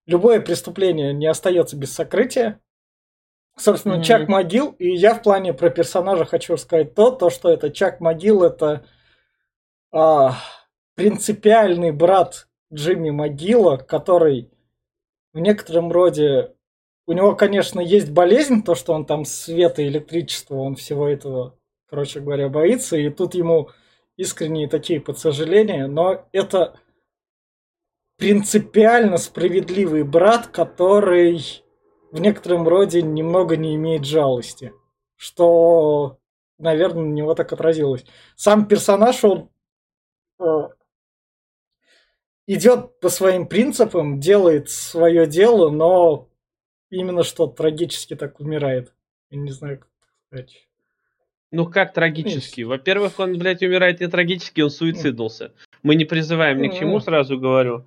любое 0.06 0.40
преступление 0.40 1.12
не 1.12 1.26
остается 1.26 1.76
без 1.76 1.92
сокрытия. 1.92 2.60
Собственно, 3.56 3.94
mm-hmm. 3.94 4.04
Чак 4.04 4.28
Могил, 4.28 4.76
и 4.78 4.88
я 4.90 5.14
в 5.14 5.22
плане 5.22 5.52
про 5.52 5.68
персонажа 5.68 6.24
хочу 6.24 6.56
сказать 6.56 6.94
то, 6.94 7.10
то, 7.10 7.28
что 7.28 7.50
это 7.50 7.70
Чак 7.70 8.00
Могил, 8.00 8.44
это 8.44 8.84
а, 9.92 10.36
принципиальный 11.00 11.92
брат 11.92 12.46
Джимми 12.70 13.08
Могила, 13.08 13.78
который 13.78 14.50
в 15.32 15.38
некотором 15.38 15.90
роде... 15.90 16.54
У 17.06 17.12
него, 17.12 17.34
конечно, 17.34 17.80
есть 17.80 18.10
болезнь, 18.10 18.62
то, 18.62 18.74
что 18.74 18.92
он 18.92 19.06
там 19.06 19.24
света, 19.24 19.82
электричества, 19.88 20.56
он 20.56 20.76
всего 20.76 21.08
этого, 21.08 21.58
короче 21.88 22.20
говоря, 22.20 22.50
боится, 22.50 22.98
и 22.98 23.08
тут 23.08 23.34
ему 23.34 23.70
искренние 24.18 24.68
такие 24.68 25.00
подсожаления, 25.00 25.86
но 25.86 26.28
это 26.32 26.78
принципиально 28.18 29.16
справедливый 29.16 30.02
брат, 30.02 30.48
который 30.48 31.64
в 32.12 32.20
некотором 32.20 32.68
роде 32.68 33.00
немного 33.00 33.56
не 33.56 33.74
имеет 33.76 34.04
жалости, 34.04 34.74
что, 35.16 36.18
наверное, 36.58 37.04
на 37.04 37.14
него 37.14 37.34
так 37.34 37.54
отразилось. 37.54 38.04
Сам 38.36 38.68
персонаж, 38.68 39.24
он 39.24 39.48
Э, 40.40 40.68
идет 42.54 42.98
по 43.00 43.08
своим 43.08 43.46
принципам, 43.46 44.18
делает 44.18 44.70
свое 44.70 45.26
дело, 45.26 45.70
но 45.70 46.28
именно 46.90 47.22
что 47.22 47.46
трагически 47.46 48.16
так 48.16 48.40
умирает. 48.40 48.92
Я 49.30 49.38
не 49.38 49.50
знаю, 49.50 49.78
как 49.78 49.88
сказать. 50.26 50.66
Ну 51.52 51.66
как 51.66 51.92
трагически? 51.92 52.62
Во-первых, 52.62 53.18
он, 53.18 53.38
блядь, 53.38 53.62
умирает 53.62 54.00
не 54.00 54.08
трагически, 54.08 54.60
он 54.62 54.70
суициднулся. 54.70 55.52
Мы 55.82 55.94
не 55.94 56.04
призываем 56.04 56.60
ни 56.60 56.68
к 56.68 56.74
чему, 56.74 57.00
сразу 57.00 57.38
говорю. 57.38 57.84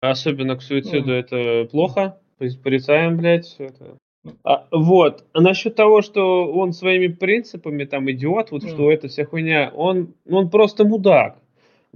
Особенно 0.00 0.56
к 0.56 0.62
суициду 0.62 1.12
это 1.12 1.68
плохо. 1.70 2.20
Порицаем, 2.38 3.16
блядь. 3.16 3.56
Это... 3.58 3.96
А, 4.42 4.66
вот. 4.70 5.24
А 5.32 5.40
насчет 5.40 5.76
того, 5.76 6.02
что 6.02 6.52
он 6.52 6.72
своими 6.72 7.06
принципами 7.06 7.84
там 7.84 8.10
идиот, 8.10 8.50
вот 8.50 8.64
что 8.68 8.90
это 8.90 9.08
вся 9.08 9.24
хуйня, 9.24 9.72
он, 9.74 10.14
он 10.28 10.50
просто 10.50 10.84
мудак. 10.84 11.38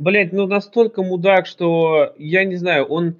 Блять, 0.00 0.32
ну 0.32 0.46
настолько 0.46 1.02
мудак, 1.02 1.44
что 1.44 2.14
я 2.16 2.44
не 2.44 2.56
знаю, 2.56 2.86
он, 2.86 3.16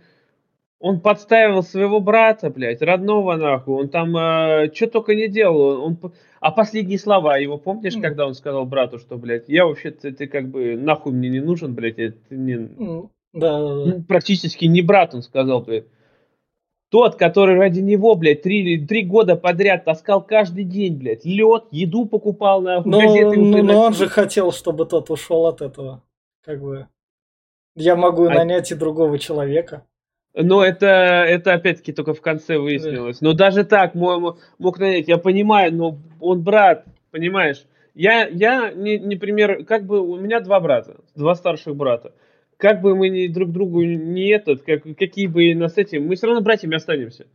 он 0.79 1.01
подставил 1.01 1.63
своего 1.63 2.01
брата, 2.01 2.49
блядь, 2.49 2.81
родного 2.81 3.37
нахуй, 3.37 3.83
он 3.83 3.91
там 3.91 4.17
э, 4.17 4.73
что 4.73 4.87
только 4.87 5.15
не 5.15 5.29
делал, 5.29 5.85
он, 5.85 5.99
а 6.41 6.51
последние 6.51 6.99
слова 6.99 7.37
его 7.37 7.59
помнишь, 7.59 7.97
mm. 7.97 8.01
когда 8.01 8.27
он 8.27 8.33
сказал 8.33 8.65
брату, 8.65 8.99
что, 8.99 9.19
блядь, 9.19 9.51
я 9.51 9.67
вообще, 9.67 9.91
ты, 9.91 10.11
ты 10.13 10.27
как 10.27 10.49
бы 10.49 10.75
нахуй 10.75 11.13
мне 11.13 11.29
не 11.29 11.41
нужен, 11.41 11.75
блядь, 11.75 11.97
ты 11.97 12.15
не... 12.31 12.55
Mm. 12.55 13.11
Да, 13.35 13.61
да, 13.61 13.85
да. 13.85 14.03
Практически 14.09 14.65
не 14.65 14.81
брат, 14.81 15.15
он 15.15 15.21
сказал, 15.21 15.61
блядь. 15.61 15.85
Тот, 16.91 17.17
который 17.17 17.57
ради 17.57 17.81
него, 17.81 18.15
блядь, 18.15 18.41
три, 18.41 18.87
три 18.87 19.03
года 19.05 19.37
подряд 19.37 19.85
таскал 19.85 20.23
каждый 20.23 20.65
день, 20.65 20.97
блядь, 20.97 21.27
лед, 21.27 21.65
еду 21.73 22.07
покупал 22.07 22.63
на 22.63 22.83
но, 22.83 23.01
газеты. 23.01 23.39
Но, 23.39 23.63
но 23.63 23.83
он 23.83 23.93
же 23.93 24.09
хотел, 24.09 24.51
чтобы 24.51 24.87
тот 24.87 25.11
ушел 25.11 25.45
от 25.47 25.61
этого. 25.61 26.03
Как 26.45 26.61
бы. 26.61 26.89
Я 27.75 27.97
могу 27.97 28.27
а... 28.27 28.35
нанять 28.35 28.71
и 28.71 28.75
другого 28.75 29.19
человека. 29.19 29.87
Но 30.35 30.65
это, 30.65 30.87
это 30.87 31.55
опять-таки 31.55 31.93
только 31.93 32.15
в 32.15 32.21
конце 32.21 32.59
выяснилось. 32.59 33.19
Да. 33.19 33.29
Но 33.29 33.33
даже 33.35 33.65
так 33.65 33.95
мог, 33.95 34.39
мог 34.59 34.79
нанять. 34.79 35.09
Я 35.09 35.19
понимаю, 35.19 35.75
но 35.75 35.99
он 36.21 36.43
брат, 36.43 36.85
понимаешь? 37.11 37.65
Я, 37.95 38.29
я 38.29 38.73
не, 38.73 38.99
не 38.99 39.17
пример, 39.17 39.65
как 39.65 39.85
бы 39.85 40.01
у 40.01 40.17
меня 40.17 40.41
два 40.41 40.61
брата, 40.61 40.97
два 41.17 41.35
старших 41.35 41.75
брата 41.75 42.13
как 42.61 42.83
бы 42.83 42.95
мы 42.95 43.09
ни 43.09 43.27
друг 43.27 43.51
другу 43.51 43.83
не 43.83 44.29
этот, 44.29 44.63
как, 44.63 44.83
какие 44.97 45.27
бы 45.27 45.55
нас 45.55 45.79
эти, 45.79 45.97
мы 45.97 46.15
все 46.15 46.27
равно 46.27 46.43
братьями 46.43 46.77
останемся. 46.77 47.27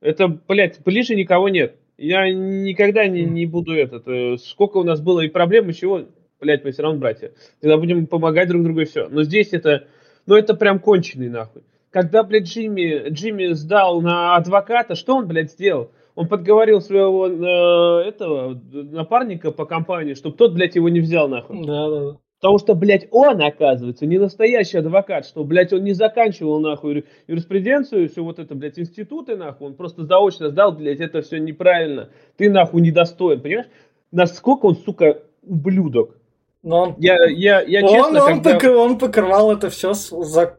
Это, 0.00 0.28
блядь, 0.28 0.82
ближе 0.84 1.14
никого 1.14 1.48
нет. 1.48 1.76
Я 1.96 2.30
никогда 2.30 3.06
не, 3.06 3.24
не 3.24 3.46
буду 3.46 3.72
этот. 3.72 4.06
Э, 4.08 4.36
сколько 4.36 4.78
у 4.78 4.82
нас 4.82 5.00
было 5.00 5.20
и 5.20 5.28
проблем, 5.28 5.70
и 5.70 5.72
чего, 5.72 6.06
блядь, 6.40 6.64
мы 6.64 6.72
все 6.72 6.82
равно 6.82 6.98
братья. 6.98 7.32
Тогда 7.60 7.76
будем 7.76 8.06
помогать 8.06 8.48
друг 8.48 8.62
другу 8.62 8.80
и 8.80 8.84
все. 8.84 9.08
Но 9.08 9.22
здесь 9.22 9.52
это, 9.52 9.86
ну 10.26 10.36
это 10.36 10.54
прям 10.54 10.78
конченый 10.78 11.28
нахуй. 11.28 11.62
Когда, 11.90 12.22
блядь, 12.24 12.44
Джимми, 12.44 13.08
Джимми 13.10 13.52
сдал 13.52 14.00
на 14.00 14.36
адвоката, 14.36 14.94
что 14.94 15.16
он, 15.16 15.28
блядь, 15.28 15.52
сделал? 15.52 15.92
Он 16.16 16.28
подговорил 16.28 16.80
своего 16.80 17.28
э, 17.28 18.08
этого 18.08 18.60
напарника 18.72 19.50
по 19.52 19.64
компании, 19.64 20.14
чтобы 20.14 20.36
тот, 20.36 20.54
блядь, 20.54 20.76
его 20.76 20.88
не 20.88 21.00
взял 21.00 21.28
нахуй. 21.28 21.64
Да, 21.64 21.90
да, 21.90 22.00
да. 22.00 22.18
Потому 22.40 22.58
что, 22.58 22.74
блядь, 22.74 23.08
он, 23.10 23.40
оказывается, 23.40 24.04
не 24.04 24.18
настоящий 24.18 24.76
адвокат, 24.76 25.24
что, 25.24 25.44
блядь, 25.44 25.72
он 25.72 25.82
не 25.82 25.92
заканчивал, 25.94 26.60
нахуй, 26.60 27.06
юриспруденцию, 27.26 28.08
все 28.08 28.22
вот 28.22 28.38
это, 28.38 28.54
блядь, 28.54 28.78
институты, 28.78 29.34
нахуй, 29.36 29.68
он 29.68 29.74
просто 29.74 30.04
заочно 30.04 30.50
сдал, 30.50 30.72
блядь, 30.72 31.00
это 31.00 31.22
все 31.22 31.38
неправильно. 31.38 32.10
Ты, 32.36 32.50
нахуй, 32.50 32.82
недостоин, 32.82 33.40
понимаешь? 33.40 33.70
Насколько 34.12 34.66
он, 34.66 34.76
сука, 34.76 35.22
ублюдок. 35.42 36.18
Но 36.64 36.80
он, 36.80 36.94
я, 36.98 37.18
я, 37.26 37.60
я 37.60 37.84
он, 37.84 37.92
честно, 37.92 38.24
он, 38.24 38.42
когда... 38.42 38.54
покрывал, 38.54 38.86
он 38.86 38.98
покрывал 38.98 39.52
это 39.52 39.68
все 39.68 39.92
с 39.92 40.10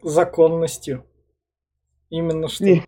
законностью. 0.04 1.04
Именно 2.12 2.48
что. 2.48 2.64
Не, 2.64 2.84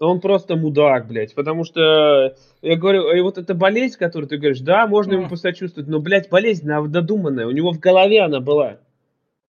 он 0.00 0.22
просто 0.22 0.56
мудак, 0.56 1.06
блядь, 1.06 1.34
потому 1.34 1.64
что, 1.64 2.34
я 2.62 2.76
говорю, 2.76 3.12
и 3.12 3.20
вот 3.20 3.36
эта 3.36 3.52
болезнь, 3.54 3.98
которую 3.98 4.26
ты 4.26 4.38
говоришь, 4.38 4.60
да, 4.60 4.86
можно 4.86 5.12
ему 5.12 5.28
посочувствовать, 5.28 5.86
но, 5.86 6.00
блядь, 6.00 6.30
болезнь 6.30 6.66
додуманная, 6.66 7.46
у 7.46 7.50
него 7.50 7.72
в 7.72 7.78
голове 7.78 8.22
она 8.22 8.40
была. 8.40 8.78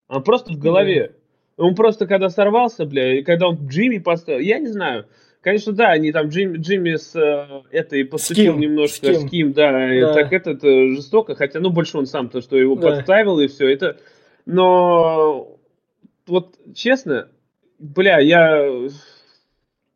Она 0.10 0.20
просто 0.20 0.51
в 0.51 0.58
голове. 0.58 1.15
Он 1.56 1.75
просто, 1.75 2.08
когда 2.08 2.30
сорвался, 2.30 2.86
бля, 2.86 3.20
и 3.20 3.24
когда 3.24 3.48
он 3.48 3.68
Джимми 3.68 4.00
поставил, 4.00 4.39
я 4.39 4.60
не 4.60 4.68
знаю, 4.68 5.06
Конечно, 5.43 5.73
да, 5.73 5.91
они 5.91 6.13
там 6.13 6.29
Джим, 6.29 6.53
Джимми 6.53 6.95
с 6.95 7.13
э, 7.17 7.63
этой 7.69 8.05
поступил 8.05 8.57
немножко 8.57 9.13
с 9.13 9.29
Ким, 9.29 9.51
да, 9.51 9.73
да. 9.73 10.13
так 10.13 10.31
это, 10.31 10.51
это 10.51 10.88
жестоко, 10.95 11.35
хотя, 11.35 11.59
ну, 11.59 11.69
больше 11.69 11.97
он 11.97 12.05
сам, 12.05 12.29
то, 12.29 12.39
что 12.39 12.57
его 12.57 12.75
да. 12.75 12.91
подставил 12.91 13.39
и 13.41 13.47
все, 13.47 13.67
это, 13.67 13.97
но 14.45 15.59
вот 16.25 16.57
честно, 16.73 17.27
бля, 17.77 18.19
я 18.19 18.65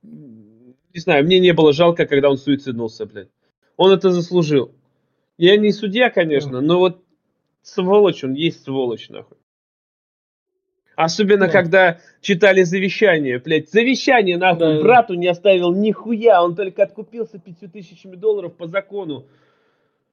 не 0.04 1.00
знаю, 1.00 1.24
мне 1.24 1.39
не 1.39 1.54
было 1.54 1.72
жалко, 1.72 2.06
когда 2.06 2.30
он 2.30 2.38
суициднулся, 2.38 3.06
блядь. 3.06 3.30
Он 3.77 3.94
это 3.94 4.12
заслужил. 4.12 4.75
Я 5.38 5.56
не 5.56 5.72
судья, 5.72 6.10
конечно, 6.10 6.60
но 6.60 6.77
вот 6.77 7.06
сволочь, 7.62 8.22
он 8.25 8.34
есть 8.34 8.63
сволочь, 8.66 9.08
нахуй. 9.08 9.38
Особенно, 10.98 11.46
да. 11.46 11.51
когда 11.51 12.00
читали 12.22 12.63
завещание, 12.63 13.39
блядь. 13.39 13.70
Завещание, 13.70 14.36
нахуй, 14.38 14.77
да. 14.77 14.82
брату 14.82 15.13
не 15.13 15.27
оставил 15.27 15.74
нихуя, 15.74 16.44
он 16.44 16.56
только 16.56 16.84
откупился 16.84 17.39
пятью 17.39 17.70
тысячами 17.70 18.16
долларов 18.16 18.56
по 18.58 18.68
закону 18.68 19.25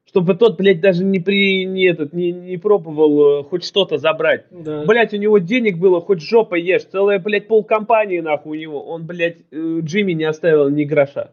чтобы 0.07 0.35
тот, 0.35 0.59
блядь, 0.59 0.81
даже 0.81 1.03
не 1.03 1.19
при 1.19 1.65
не 1.65 1.87
этот 1.87 2.13
не, 2.13 2.31
не 2.31 2.57
пробовал 2.57 3.41
э, 3.41 3.45
хоть 3.45 3.65
что-то 3.65 3.99
забрать. 3.99 4.45
Да. 4.51 4.85
Блядь, 4.85 5.13
у 5.13 5.17
него 5.17 5.39
денег 5.39 5.79
было 5.79 6.01
хоть 6.01 6.21
жопа 6.21 6.55
ешь, 6.55 6.85
целая, 6.85 7.19
блядь, 7.19 7.49
полкомпании 7.49 8.21
нахуй 8.21 8.59
у 8.59 8.61
него. 8.61 8.85
Он, 8.85 9.07
блядь, 9.07 9.39
э, 9.51 9.79
Джимми 9.81 10.13
не 10.13 10.25
оставил 10.25 10.69
ни 10.69 10.85
гроша. 10.85 11.33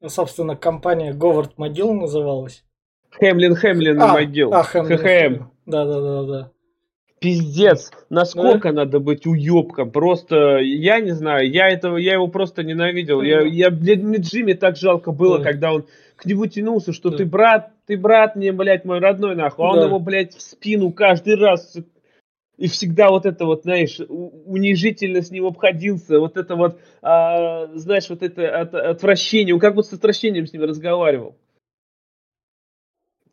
Ну, 0.00 0.08
собственно, 0.08 0.56
компания 0.56 1.12
Говард 1.12 1.58
Могил 1.58 1.92
называлась. 1.92 2.64
Хемлин 3.10 3.54
Хемлин 3.54 4.00
а, 4.00 4.12
Могил. 4.14 4.52
А, 4.52 4.62
Хемлин, 4.62 4.98
ХХМ. 4.98 5.44
Да, 5.66 5.84
да, 5.84 6.00
да, 6.00 6.22
да. 6.24 6.50
Пиздец, 7.20 7.90
насколько 8.10 8.68
да? 8.68 8.84
надо 8.84 9.00
быть 9.00 9.26
уебком. 9.26 9.90
Просто, 9.90 10.58
я 10.58 11.00
не 11.00 11.12
знаю, 11.12 11.50
я 11.50 11.68
этого, 11.68 11.96
я 11.96 12.14
его 12.14 12.28
просто 12.28 12.62
ненавидел. 12.62 13.22
Я, 13.22 13.40
я, 13.42 13.70
блядь, 13.70 14.02
мне 14.02 14.18
Джимми 14.18 14.52
так 14.52 14.76
жалко 14.76 15.12
было, 15.12 15.38
да. 15.38 15.44
когда 15.44 15.72
он 15.72 15.86
к 16.16 16.24
нему 16.26 16.46
тянулся, 16.46 16.92
что 16.92 17.10
да. 17.10 17.18
ты 17.18 17.26
брат, 17.26 17.70
ты 17.86 17.96
брат 17.96 18.36
мне, 18.36 18.52
блядь, 18.52 18.84
мой 18.84 19.00
родной, 19.00 19.34
нахуй. 19.34 19.66
А 19.66 19.74
да. 19.74 19.80
он 19.80 19.86
его, 19.86 19.98
блядь, 19.98 20.34
в 20.34 20.40
спину 20.40 20.92
каждый 20.92 21.36
раз 21.36 21.76
и 22.56 22.66
всегда 22.66 23.10
вот 23.10 23.24
это 23.24 23.46
вот, 23.46 23.62
знаешь, 23.62 24.00
унижительно 24.08 25.22
с 25.22 25.30
ним 25.30 25.46
обходился, 25.46 26.18
вот 26.18 26.36
это 26.36 26.56
вот, 26.56 26.80
а, 27.02 27.68
знаешь, 27.74 28.10
вот 28.10 28.22
это 28.22 28.60
от, 28.60 28.74
отвращение, 28.74 29.54
он 29.54 29.60
как 29.60 29.76
будто 29.76 29.88
с 29.88 29.92
отвращением 29.92 30.46
с 30.46 30.52
ним 30.52 30.64
разговаривал 30.64 31.36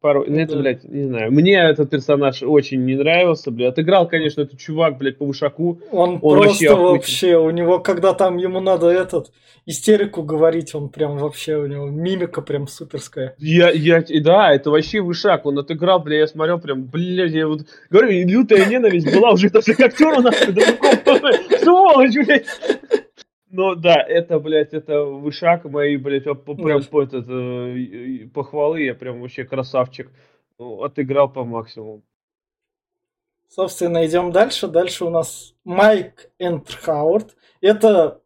порой. 0.06 0.28
Ну, 0.30 0.38
это, 0.38 0.56
блядь, 0.56 0.84
не 0.84 1.08
знаю. 1.08 1.32
Мне 1.32 1.56
этот 1.56 1.90
персонаж 1.90 2.44
очень 2.44 2.86
не 2.86 2.94
нравился, 2.94 3.50
блядь. 3.50 3.74
Отыграл, 3.74 4.08
конечно, 4.08 4.42
этот 4.42 4.60
чувак, 4.60 5.00
блядь, 5.00 5.18
по 5.18 5.26
вышаку. 5.26 5.82
Он, 5.92 6.20
он 6.22 6.44
просто 6.44 6.76
вообще, 6.76 6.76
вообще, 6.76 7.38
у 7.38 7.50
него, 7.50 7.80
когда 7.80 8.14
там 8.14 8.38
ему 8.38 8.60
надо 8.60 8.88
этот 8.90 9.32
истерику 9.66 10.22
говорить, 10.22 10.76
он 10.76 10.90
прям 10.90 11.18
вообще, 11.18 11.56
у 11.56 11.66
него 11.66 11.88
мимика 11.88 12.44
прям 12.44 12.68
суперская. 12.68 13.34
Я, 13.40 13.72
я, 13.72 14.04
да, 14.22 14.54
это 14.54 14.70
вообще 14.70 15.02
вышак. 15.02 15.48
Он 15.48 15.58
отыграл, 15.58 16.00
блядь, 16.00 16.20
я 16.20 16.28
смотрел 16.28 16.60
прям, 16.60 16.84
блядь, 16.86 17.32
я 17.32 17.48
вот 17.48 17.62
говорю, 17.90 18.28
лютая 18.28 18.68
ненависть 18.68 19.12
была 19.12 19.32
уже 19.32 19.50
даже 19.50 19.74
к 19.74 19.80
актеру 19.80 20.22
нахуй, 20.22 20.54
сволочь, 21.64 22.14
блядь. 22.14 22.46
Ну 23.58 23.74
да, 23.76 23.96
это, 23.96 24.38
блядь, 24.38 24.74
это 24.74 25.04
вышаг 25.04 25.64
мои, 25.64 25.96
блядь, 25.96 26.24
прям 26.24 26.84
по 26.84 27.02
этот, 27.02 27.26
э, 27.30 28.28
похвалы, 28.34 28.82
я 28.82 28.94
прям 28.94 29.22
вообще 29.22 29.46
красавчик. 29.46 30.12
Ну, 30.60 30.84
отыграл 30.84 31.32
по 31.32 31.46
максимуму. 31.46 32.04
Собственно, 33.48 34.06
идем 34.06 34.34
дальше. 34.34 34.68
Дальше 34.68 35.06
у 35.06 35.10
нас 35.10 35.54
Майк 35.64 36.32
Энтерхауэрт. 36.38 37.38
Это 37.62 38.22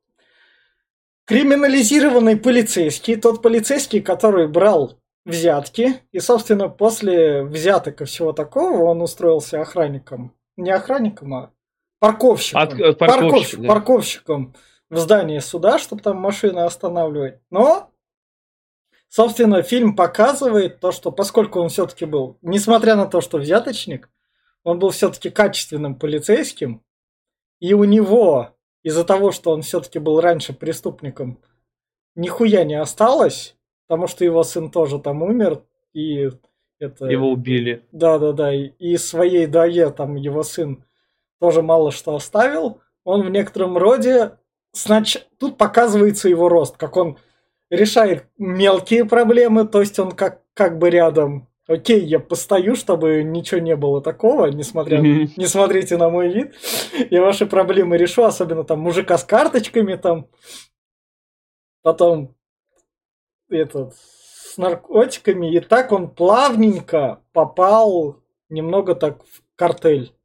криминализированный 1.25 2.35
полицейский. 2.35 3.15
Тот 3.15 3.43
полицейский, 3.43 4.01
который 4.01 4.47
брал 4.47 4.99
взятки. 5.25 6.01
И, 6.11 6.19
собственно, 6.19 6.69
после 6.69 7.43
взяток 7.43 8.01
и 8.01 8.05
всего 8.05 8.33
такого 8.33 8.89
он 8.89 9.03
устроился 9.03 9.61
охранником. 9.61 10.33
Не 10.57 10.71
охранником, 10.71 11.35
а 11.35 11.51
парковщиком. 11.99 12.61
От, 12.63 12.97
парковщик, 12.97 12.97
парковщик, 12.97 13.59
да. 13.59 13.67
парковщиком 13.67 14.55
в 14.89 14.97
здании 14.97 15.39
суда, 15.39 15.79
чтобы 15.79 16.01
там 16.01 16.17
машины 16.17 16.59
останавливать. 16.59 17.39
Но, 17.49 17.91
собственно, 19.07 19.61
фильм 19.61 19.95
показывает 19.95 20.79
то, 20.79 20.91
что 20.91 21.11
поскольку 21.11 21.59
он 21.59 21.69
все-таки 21.69 22.05
был, 22.05 22.37
несмотря 22.41 22.95
на 22.95 23.05
то, 23.05 23.21
что 23.21 23.37
взяточник, 23.37 24.09
он 24.63 24.79
был 24.79 24.89
все-таки 24.89 25.29
качественным 25.29 25.95
полицейским, 25.95 26.83
и 27.59 27.73
у 27.73 27.83
него 27.83 28.55
из-за 28.83 29.03
того, 29.03 29.31
что 29.31 29.51
он 29.51 29.61
все-таки 29.61 29.99
был 29.99 30.19
раньше 30.21 30.53
преступником, 30.53 31.41
нихуя 32.15 32.63
не 32.63 32.75
осталось, 32.75 33.55
потому 33.87 34.07
что 34.07 34.25
его 34.25 34.43
сын 34.43 34.71
тоже 34.71 34.99
там 34.99 35.21
умер, 35.21 35.63
и 35.93 36.29
это... 36.79 37.05
Его 37.05 37.31
убили. 37.31 37.85
Да-да-да, 37.91 38.53
и, 38.53 38.67
и 38.79 38.97
своей 38.97 39.45
дае 39.47 39.91
там 39.91 40.15
его 40.15 40.43
сын 40.43 40.83
тоже 41.39 41.61
мало 41.61 41.91
что 41.91 42.15
оставил. 42.15 42.81
Он 43.03 43.23
в 43.23 43.29
некотором 43.29 43.77
роде 43.77 44.37
снач... 44.71 45.17
тут 45.37 45.57
показывается 45.57 46.29
его 46.29 46.49
рост, 46.49 46.77
как 46.77 46.97
он 46.97 47.17
решает 47.69 48.27
мелкие 48.37 49.05
проблемы, 49.05 49.67
то 49.67 49.79
есть 49.79 49.99
он 49.99 50.11
как, 50.11 50.41
как 50.53 50.77
бы 50.77 50.89
рядом. 50.89 51.47
Окей, 51.67 52.03
я 52.03 52.19
постою, 52.19 52.75
чтобы 52.75 53.21
ничего 53.21 53.61
не 53.61 53.75
было 53.75 54.01
такого, 54.01 54.47
несмотря, 54.47 54.99
mm-hmm. 54.99 55.33
не 55.37 55.45
смотрите 55.45 55.97
на 55.97 56.09
мой 56.09 56.29
вид. 56.29 56.55
Я 57.11 57.21
ваши 57.21 57.45
проблемы 57.45 57.95
решу, 57.97 58.23
особенно 58.23 58.63
там 58.63 58.79
мужика 58.79 59.19
с 59.19 59.23
карточками 59.23 59.95
там. 59.95 60.27
Потом 61.83 62.35
этот 63.49 63.93
с 63.95 64.57
наркотиками. 64.57 65.53
И 65.53 65.59
так 65.59 65.91
он 65.91 66.09
плавненько 66.09 67.21
попал 67.33 68.17
немного 68.49 68.95
так 68.95 69.23
в 69.25 69.43
картель. 69.55 70.15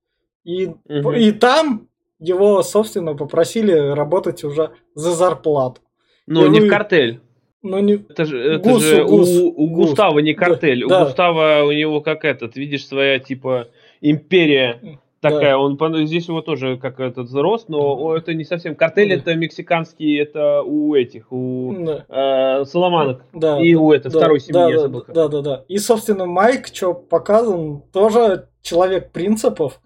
И, 0.45 0.67
mm-hmm. 0.67 1.19
и 1.19 1.33
там 1.33 1.89
его, 2.25 2.63
собственно, 2.63 3.15
попросили 3.15 3.73
работать 3.73 4.45
уже 4.45 4.71
за 4.95 5.13
зарплату. 5.13 5.81
Ну, 6.27 6.47
не 6.49 6.61
вы... 6.61 6.67
в 6.67 6.71
картель. 6.71 7.21
Ну, 7.63 7.79
не... 7.79 7.95
Это 7.95 8.25
же, 8.25 8.39
это 8.39 8.69
гус, 8.69 8.83
же 8.83 9.05
гус, 9.05 9.29
у, 9.29 9.49
у 9.49 9.71
гус. 9.71 9.91
Густава 9.91 10.19
не 10.19 10.35
картель. 10.35 10.87
Да, 10.87 11.03
у 11.03 11.07
Густава 11.07 11.65
у 11.65 11.73
него 11.73 12.01
как 12.01 12.25
этот, 12.25 12.57
видишь, 12.57 12.87
своя 12.87 13.19
типа 13.19 13.69
империя 14.01 14.99
такая. 15.25 15.53
Да. 15.53 15.59
Он 15.59 16.07
здесь 16.07 16.29
его 16.29 16.43
тоже 16.43 16.77
как 16.77 17.01
этот 17.01 17.33
рост, 17.33 17.69
но 17.69 18.15
это 18.17 18.35
не 18.35 18.45
совсем 18.45 18.75
картель, 18.75 19.09
да. 19.09 19.15
это 19.15 19.35
мексиканский, 19.35 20.21
это 20.21 20.63
у 20.63 20.95
этих, 20.95 21.33
у 21.33 21.75
да. 21.79 22.61
э, 22.61 22.65
Соломанок 22.67 23.25
да, 23.33 23.61
и 23.61 23.75
да, 23.75 23.81
у 23.81 23.93
этой 23.93 24.13
да, 24.13 24.19
второй 24.19 24.41
семьи. 24.41 24.53
Да, 24.53 24.69
я 24.69 24.81
забыл, 24.81 25.05
да, 25.09 25.29
да, 25.29 25.41
да. 25.41 25.65
И 25.69 25.79
собственно 25.79 26.27
Майк, 26.27 26.67
что 26.67 26.93
показан, 26.93 27.83
тоже 27.93 28.49
человек 28.63 29.13
принципов 29.13 29.81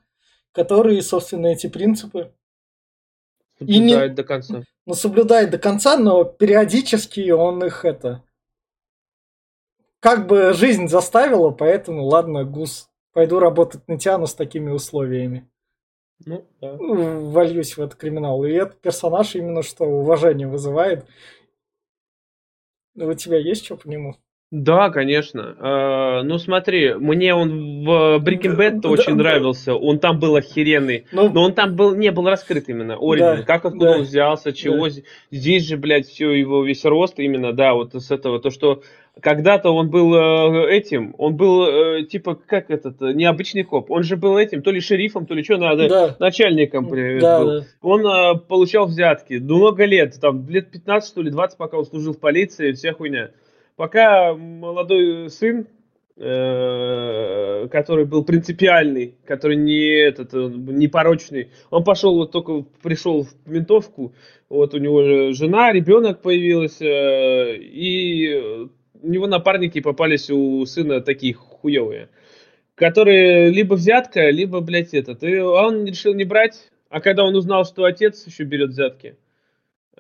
которые, 0.59 1.03
собственно, 1.03 1.47
эти 1.47 1.69
принципы 1.69 2.33
соблюдает 3.61 4.11
не, 4.11 4.17
до 4.17 4.25
конца. 4.25 4.63
Ну, 4.87 4.95
соблюдает 4.95 5.51
до 5.51 5.59
конца, 5.59 5.97
но 5.97 6.25
периодически 6.25 7.31
он 7.31 7.65
их 7.65 7.85
это... 7.85 8.25
Как 10.01 10.27
бы 10.27 10.53
жизнь 10.55 10.89
заставила, 10.89 11.51
поэтому, 11.51 12.05
ладно, 12.05 12.43
гус, 12.43 12.91
пойду 13.13 13.39
работать 13.39 13.87
на 13.87 14.01
Тиану 14.01 14.27
с 14.27 14.35
такими 14.35 14.71
условиями. 14.71 15.49
Ну, 16.27 16.45
да. 16.61 16.75
Вольюсь 16.77 17.77
в 17.77 17.81
этот 17.81 17.95
криминал. 17.95 18.45
И 18.45 18.51
этот 18.51 18.81
персонаж 18.81 19.37
именно 19.37 19.63
что 19.63 19.85
уважение 19.85 20.49
вызывает. 20.49 21.07
У 22.97 23.15
тебя 23.15 23.39
есть 23.39 23.65
что 23.65 23.77
по 23.77 23.89
нему? 23.89 24.17
Да, 24.51 24.89
конечно. 24.89 25.57
Э, 25.59 26.23
ну 26.23 26.39
смотри, 26.39 26.95
мне 26.95 27.35
он 27.35 27.85
в 27.85 28.17
Breaking 28.25 28.57
Bad 28.57 28.81
да, 28.81 28.89
очень 28.89 29.17
да, 29.17 29.25
нравился. 29.25 29.75
Он 29.75 29.99
там 29.99 30.19
был 30.19 30.37
охеренный. 30.37 31.05
Ну, 31.13 31.29
но 31.29 31.43
он 31.43 31.53
там 31.53 31.77
был, 31.77 31.95
не 31.95 32.11
был 32.11 32.27
раскрыт 32.27 32.69
именно. 32.69 32.97
Оригин. 32.99 33.37
Да, 33.37 33.43
как 33.43 33.67
откуда 33.67 33.85
да, 33.85 33.97
он 33.97 34.03
взялся, 34.03 34.55
чего. 34.55 34.89
Да. 34.89 34.95
Здесь 35.31 35.67
же, 35.69 35.77
блядь, 35.77 36.07
все 36.07 36.33
его 36.33 36.65
весь 36.65 36.85
рост 36.87 37.19
именно, 37.19 37.53
да, 37.53 37.75
вот 37.75 37.95
с 37.95 38.11
этого. 38.11 38.41
То, 38.41 38.49
что 38.49 38.83
когда-то 39.21 39.71
он 39.71 39.91
был 39.91 40.15
э, 40.15 40.71
этим, 40.71 41.15
он 41.19 41.37
был 41.37 41.67
э, 41.67 42.05
типа, 42.05 42.35
как 42.35 42.71
этот, 42.71 43.03
э, 43.03 43.13
необычный 43.13 43.65
коп. 43.65 43.91
Он 43.91 44.03
же 44.03 44.17
был 44.17 44.39
этим, 44.39 44.63
то 44.63 44.71
ли 44.71 44.81
шерифом, 44.81 45.27
то 45.27 45.35
ли 45.35 45.43
что 45.43 45.59
надо, 45.59 45.89
да. 45.89 46.17
начальником 46.19 46.89
да, 46.89 47.41
был. 47.41 47.47
Да. 47.61 47.67
Он 47.83 48.07
э, 48.07 48.39
получал 48.39 48.87
взятки 48.87 49.35
много 49.35 49.85
лет, 49.85 50.19
там 50.21 50.49
лет 50.49 50.71
15, 50.71 51.11
что 51.11 51.21
ли, 51.21 51.31
20, 51.31 51.59
пока 51.59 51.77
он 51.77 51.85
служил 51.85 52.15
в 52.15 52.21
полиции, 52.21 52.73
вся 52.73 52.95
хуйня. 52.95 53.31
Пока 53.79 54.35
молодой 54.35 55.31
сын, 55.31 55.69
э, 56.17 57.69
который 57.71 58.07
был 58.07 58.25
принципиальный, 58.25 59.15
который 59.25 59.57
не 59.57 60.01
этот, 60.01 60.35
э, 60.35 60.49
не 60.49 60.89
порочный, 60.89 61.53
он 61.71 61.85
пошел 61.85 62.17
вот 62.17 62.33
только 62.33 62.65
пришел 62.83 63.23
в 63.23 63.49
ментовку, 63.49 64.15
вот 64.49 64.75
у 64.75 64.79
него 64.79 65.31
жена, 65.33 65.73
ребенок 65.73 66.23
появилась, 66.23 66.83
э, 66.83 67.55
и 67.57 68.67
у 69.01 69.09
него 69.09 69.29
напарники 69.29 69.81
попались 69.81 70.29
у 70.29 70.67
сына 70.67 71.01
такие 71.01 71.35
хуевые, 71.35 72.09
которые 72.75 73.51
либо 73.51 73.75
взятка, 73.75 74.31
либо, 74.31 74.59
блядь, 74.59 74.93
этот. 74.93 75.23
И 75.23 75.39
он 75.39 75.85
решил 75.85 76.15
не 76.15 76.25
брать, 76.25 76.69
а 76.89 77.01
когда 77.01 77.25
он 77.25 77.37
узнал, 77.37 77.65
что 77.65 77.85
отец 77.85 78.27
еще 78.27 78.43
берет 78.43 78.71
взятки, 78.71 79.15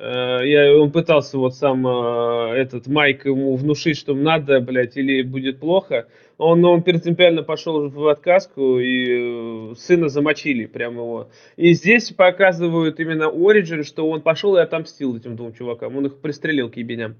я, 0.00 0.76
он 0.76 0.92
пытался 0.92 1.38
вот 1.38 1.56
сам 1.56 1.86
э, 1.86 2.54
этот 2.54 2.86
Майк 2.86 3.26
ему 3.26 3.56
внушить, 3.56 3.98
что 3.98 4.14
надо, 4.14 4.60
блядь, 4.60 4.96
или 4.96 5.22
будет 5.22 5.58
плохо. 5.58 6.06
Он, 6.36 6.64
он 6.64 6.82
принципиально 6.82 7.42
пошел 7.42 7.88
в 7.88 8.06
отказку, 8.06 8.78
и 8.78 9.72
э, 9.72 9.74
сына 9.76 10.08
замочили 10.08 10.66
прямо 10.66 11.02
его. 11.02 11.30
И 11.56 11.72
здесь 11.72 12.12
показывают 12.12 13.00
именно 13.00 13.26
Ориджин, 13.26 13.82
что 13.82 14.08
он 14.08 14.20
пошел 14.20 14.56
и 14.56 14.60
отомстил 14.60 15.16
этим 15.16 15.34
двум 15.34 15.52
чувакам. 15.52 15.96
Он 15.96 16.06
их 16.06 16.18
пристрелил 16.20 16.70
к 16.70 16.76
ебеням. 16.76 17.16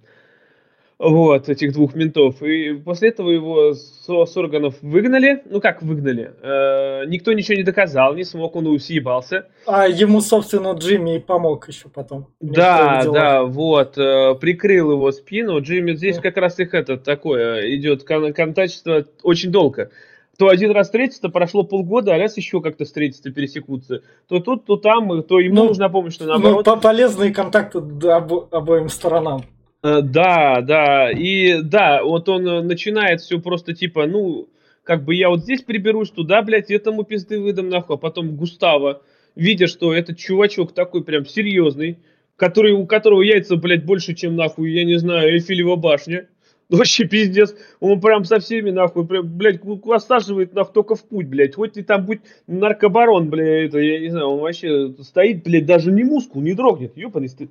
Вот, 0.98 1.48
этих 1.48 1.72
двух 1.74 1.94
ментов. 1.94 2.42
И 2.42 2.72
после 2.72 3.10
этого 3.10 3.30
его 3.30 3.72
с, 3.72 4.04
с 4.04 4.36
органов 4.36 4.74
выгнали. 4.82 5.42
Ну 5.48 5.60
как 5.60 5.80
выгнали? 5.80 6.32
Э, 6.42 7.06
никто 7.06 7.32
ничего 7.32 7.56
не 7.56 7.62
доказал, 7.62 8.14
не 8.14 8.24
смог, 8.24 8.56
он 8.56 8.78
съебался. 8.80 9.46
А 9.64 9.86
ему, 9.86 10.20
собственно, 10.20 10.72
Джимми 10.72 11.16
и 11.16 11.18
помог 11.20 11.68
еще 11.68 11.88
потом. 11.88 12.26
Да, 12.40 13.04
да, 13.04 13.44
вот. 13.44 13.96
Э, 13.96 14.34
прикрыл 14.34 14.92
его 14.92 15.12
спину. 15.12 15.60
Джимми 15.60 15.92
здесь 15.94 16.16
да. 16.16 16.22
как 16.22 16.36
раз 16.36 16.58
их 16.58 16.74
это 16.74 16.96
такое 16.96 17.74
идет 17.76 18.02
кон- 18.02 18.32
контачество 18.32 19.04
очень 19.22 19.52
долго. 19.52 19.90
То 20.36 20.48
один 20.48 20.72
раз 20.72 20.88
встретиться, 20.88 21.28
прошло 21.28 21.62
полгода, 21.62 22.14
а 22.14 22.18
раз 22.18 22.36
еще 22.36 22.60
как-то 22.60 22.84
встретиться, 22.84 23.30
пересекутся. 23.30 24.02
То 24.28 24.40
тут, 24.40 24.66
то 24.66 24.76
там, 24.76 25.22
то 25.22 25.38
ему 25.38 25.54
ну, 25.54 25.64
нужна 25.66 25.88
помощь, 25.88 26.14
что 26.14 26.26
наоборот. 26.26 26.66
Ну, 26.66 26.80
полезные 26.80 27.32
контакты 27.32 27.78
обо- 27.78 28.48
обоим 28.50 28.88
сторонам. 28.88 29.42
Э, 29.82 30.00
да, 30.02 30.60
да, 30.60 31.10
и 31.12 31.62
да, 31.62 32.02
вот 32.02 32.28
он 32.28 32.48
э, 32.48 32.62
начинает 32.62 33.20
все 33.20 33.40
просто 33.40 33.74
типа, 33.74 34.06
ну, 34.06 34.48
как 34.82 35.04
бы 35.04 35.14
я 35.14 35.28
вот 35.28 35.40
здесь 35.40 35.62
приберусь, 35.62 36.10
туда, 36.10 36.42
блядь, 36.42 36.70
этому 36.70 37.04
пизды 37.04 37.38
выдам 37.38 37.68
нахуй, 37.68 37.94
а 37.96 37.98
потом 37.98 38.34
Густава, 38.36 39.02
видя, 39.36 39.68
что 39.68 39.94
этот 39.94 40.18
чувачок 40.18 40.72
такой 40.72 41.04
прям 41.04 41.26
серьезный, 41.26 41.98
который, 42.34 42.72
у 42.72 42.86
которого 42.86 43.22
яйца, 43.22 43.56
блядь, 43.56 43.84
больше, 43.84 44.14
чем 44.14 44.34
нахуй, 44.34 44.72
я 44.72 44.84
не 44.84 44.96
знаю, 44.98 45.34
Эйфелева 45.34 45.76
башня, 45.76 46.26
Вообще 46.68 47.04
пиздец. 47.04 47.54
Он 47.80 47.98
прям 48.00 48.24
со 48.24 48.40
всеми, 48.40 48.70
нахуй, 48.70 49.06
прям, 49.06 49.26
блядь, 49.26 49.60
осаживает, 49.86 50.52
нахуй, 50.52 50.74
только 50.74 50.96
в 50.96 51.04
путь, 51.04 51.26
блядь. 51.26 51.54
Хоть 51.54 51.74
ты 51.74 51.82
там 51.82 52.04
будь 52.04 52.20
наркобарон, 52.46 53.30
блядь, 53.30 53.70
это, 53.70 53.78
я 53.78 54.00
не 54.00 54.10
знаю, 54.10 54.26
он 54.26 54.40
вообще 54.40 54.92
стоит, 55.00 55.44
блядь, 55.44 55.64
даже 55.64 55.90
не 55.90 56.04
мускул, 56.04 56.42
не 56.42 56.52
дрогнет. 56.52 56.94
Ёпаный 56.96 57.28
ты 57.28 57.48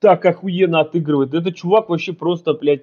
так 0.00 0.24
охуенно 0.24 0.80
отыгрывает. 0.80 1.34
Это 1.34 1.52
чувак 1.52 1.88
вообще 1.88 2.12
просто, 2.12 2.54
блядь, 2.54 2.82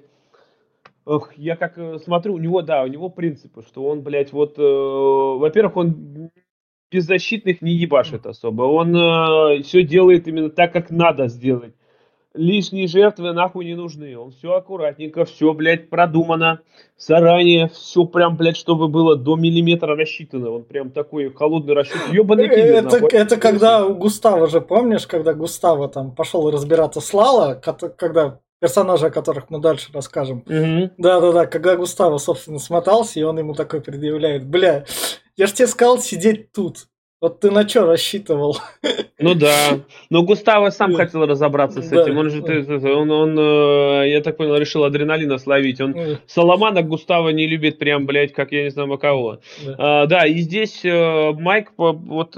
Ох, 1.06 1.32
я 1.38 1.56
как 1.56 1.78
э, 1.78 2.00
смотрю, 2.00 2.34
у 2.34 2.38
него, 2.38 2.62
да, 2.62 2.84
у 2.84 2.88
него 2.88 3.08
принципы, 3.08 3.62
что 3.62 3.86
он, 3.86 4.02
блядь, 4.02 4.34
вот, 4.34 4.60
э, 4.60 4.62
во-первых, 4.62 5.78
он 5.78 6.32
беззащитных 6.92 7.62
не 7.62 7.72
ебашит 7.72 8.26
особо. 8.26 8.64
Он 8.64 8.94
э, 8.94 9.64
все 9.64 9.84
делает 9.84 10.28
именно 10.28 10.50
так, 10.50 10.74
как 10.74 10.90
надо 10.90 11.30
сделать 11.30 11.74
лишние 12.38 12.88
жертвы 12.88 13.34
нахуй 13.34 13.66
не 13.66 13.76
нужны. 13.76 14.18
Он 14.18 14.32
все 14.32 14.54
аккуратненько, 14.54 15.26
все, 15.26 15.54
блядь, 15.54 15.90
продумано. 15.90 16.62
Заранее 16.98 17.70
все 17.70 18.06
прям, 18.06 18.38
блядь, 18.38 18.58
чтобы 18.58 18.88
было 18.88 19.16
до 19.16 19.36
миллиметра 19.36 19.96
рассчитано. 19.96 20.52
Он 20.52 20.64
прям 20.64 20.92
такой 20.92 21.34
холодный 21.34 21.74
расчет. 21.74 21.98
Ебаный 22.12 22.50
киллер. 22.50 22.76
Это, 22.76 23.00
нахуй. 23.00 23.10
это 23.12 23.38
когда 23.38 23.86
у 23.86 23.96
Густава 23.96 24.48
же, 24.48 24.62
помнишь, 24.62 25.08
когда 25.08 25.34
Густава 25.34 25.90
там 25.90 26.12
пошел 26.12 26.50
разбираться 26.50 27.02
с 27.02 27.14
Лала, 27.14 27.56
когда 27.56 28.40
персонажи, 28.60 29.08
о 29.08 29.12
которых 29.12 29.50
мы 29.50 29.60
дальше 29.60 29.90
расскажем. 29.94 30.44
Да-да-да, 30.98 31.46
когда 31.46 31.76
Густава, 31.76 32.18
собственно, 32.18 32.60
смотался, 32.60 33.20
и 33.20 33.24
он 33.24 33.38
ему 33.40 33.54
такой 33.54 33.82
предъявляет, 33.82 34.48
бля, 34.48 34.86
я 35.36 35.48
ж 35.48 35.52
тебе 35.54 35.68
сказал 35.68 36.00
сидеть 36.00 36.52
тут. 36.52 36.88
Вот 37.20 37.40
ты 37.40 37.50
на 37.50 37.68
что 37.68 37.86
рассчитывал? 37.86 38.58
Ну 39.20 39.34
да. 39.34 39.80
Но 40.12 40.22
Густаво 40.22 40.70
сам 40.70 40.94
хотел 40.94 41.26
разобраться 41.26 41.82
с 41.82 41.92
этим. 41.92 42.20
Он 42.20 42.30
же, 42.30 42.40
он, 42.94 43.10
он, 43.10 43.36
э, 43.40 44.12
я 44.12 44.22
так 44.22 44.38
понял, 44.38 44.56
решил 44.58 44.84
адреналина 44.84 45.40
словить. 45.40 45.82
Он 45.82 46.20
Соломана 46.28 46.84
Густаво 46.84 47.30
не 47.30 47.48
любит 47.48 47.80
прям, 47.80 48.06
блядь, 48.06 48.32
как 48.32 48.52
я 48.52 48.66
не 48.66 48.70
знаю 48.70 48.96
кого. 49.00 49.40
Да, 49.66 49.76
а, 49.80 50.06
да 50.06 50.28
и 50.28 50.36
здесь 50.36 50.82
э, 50.86 51.32
Майк, 51.32 51.72
вот 51.76 52.38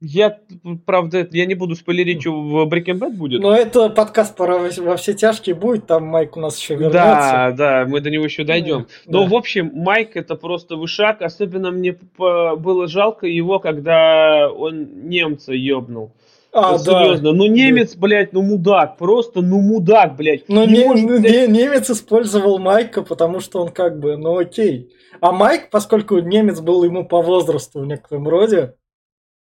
я, 0.00 0.38
правда, 0.86 1.26
я 1.32 1.46
не 1.46 1.54
буду 1.54 1.74
спойлерить, 1.74 2.20
что 2.20 2.40
в 2.40 2.68
Breaking 2.68 3.00
Bad 3.00 3.16
будет. 3.16 3.42
Но 3.42 3.52
это 3.52 3.88
подкаст 3.90 4.36
про 4.36 4.58
во 4.58 4.96
все 4.96 5.12
тяжкие 5.12 5.56
будет, 5.56 5.88
там 5.88 6.04
Майк 6.04 6.36
у 6.36 6.40
нас 6.40 6.56
еще 6.56 6.74
вернется. 6.74 6.92
Да, 6.92 7.50
да, 7.50 7.86
мы 7.88 8.00
до 8.00 8.10
него 8.10 8.26
еще 8.26 8.44
дойдем. 8.44 8.86
Но, 9.06 9.26
в 9.26 9.34
общем, 9.34 9.72
Майк 9.74 10.14
это 10.14 10.36
просто 10.36 10.76
вышаг. 10.76 11.20
Особенно 11.20 11.72
мне 11.72 11.96
было 12.16 12.86
жалко 12.86 13.26
его, 13.26 13.58
как 13.58 13.79
когда 13.80 14.50
он 14.52 15.08
немца 15.08 15.52
ёбнул. 15.52 16.12
А, 16.52 16.72
вот, 16.72 16.84
да. 16.84 17.04
Серьезно, 17.04 17.32
ну 17.32 17.46
немец, 17.46 17.94
блядь, 17.94 18.32
ну 18.32 18.42
мудак, 18.42 18.96
просто 18.98 19.40
ну 19.40 19.60
мудак, 19.60 20.16
блядь. 20.16 20.48
Ну 20.48 20.66
не, 20.66 20.84
может, 20.84 21.08
ну, 21.08 21.20
блядь... 21.20 21.48
не, 21.48 21.62
немец 21.62 21.88
использовал 21.90 22.58
Майка, 22.58 23.02
потому 23.02 23.38
что 23.38 23.60
он 23.62 23.68
как 23.68 24.00
бы, 24.00 24.16
ну 24.16 24.36
окей. 24.36 24.90
А 25.20 25.30
Майк, 25.30 25.70
поскольку 25.70 26.18
немец 26.18 26.60
был 26.60 26.82
ему 26.82 27.06
по 27.06 27.22
возрасту 27.22 27.80
в 27.80 27.86
некотором 27.86 28.26
роде, 28.26 28.74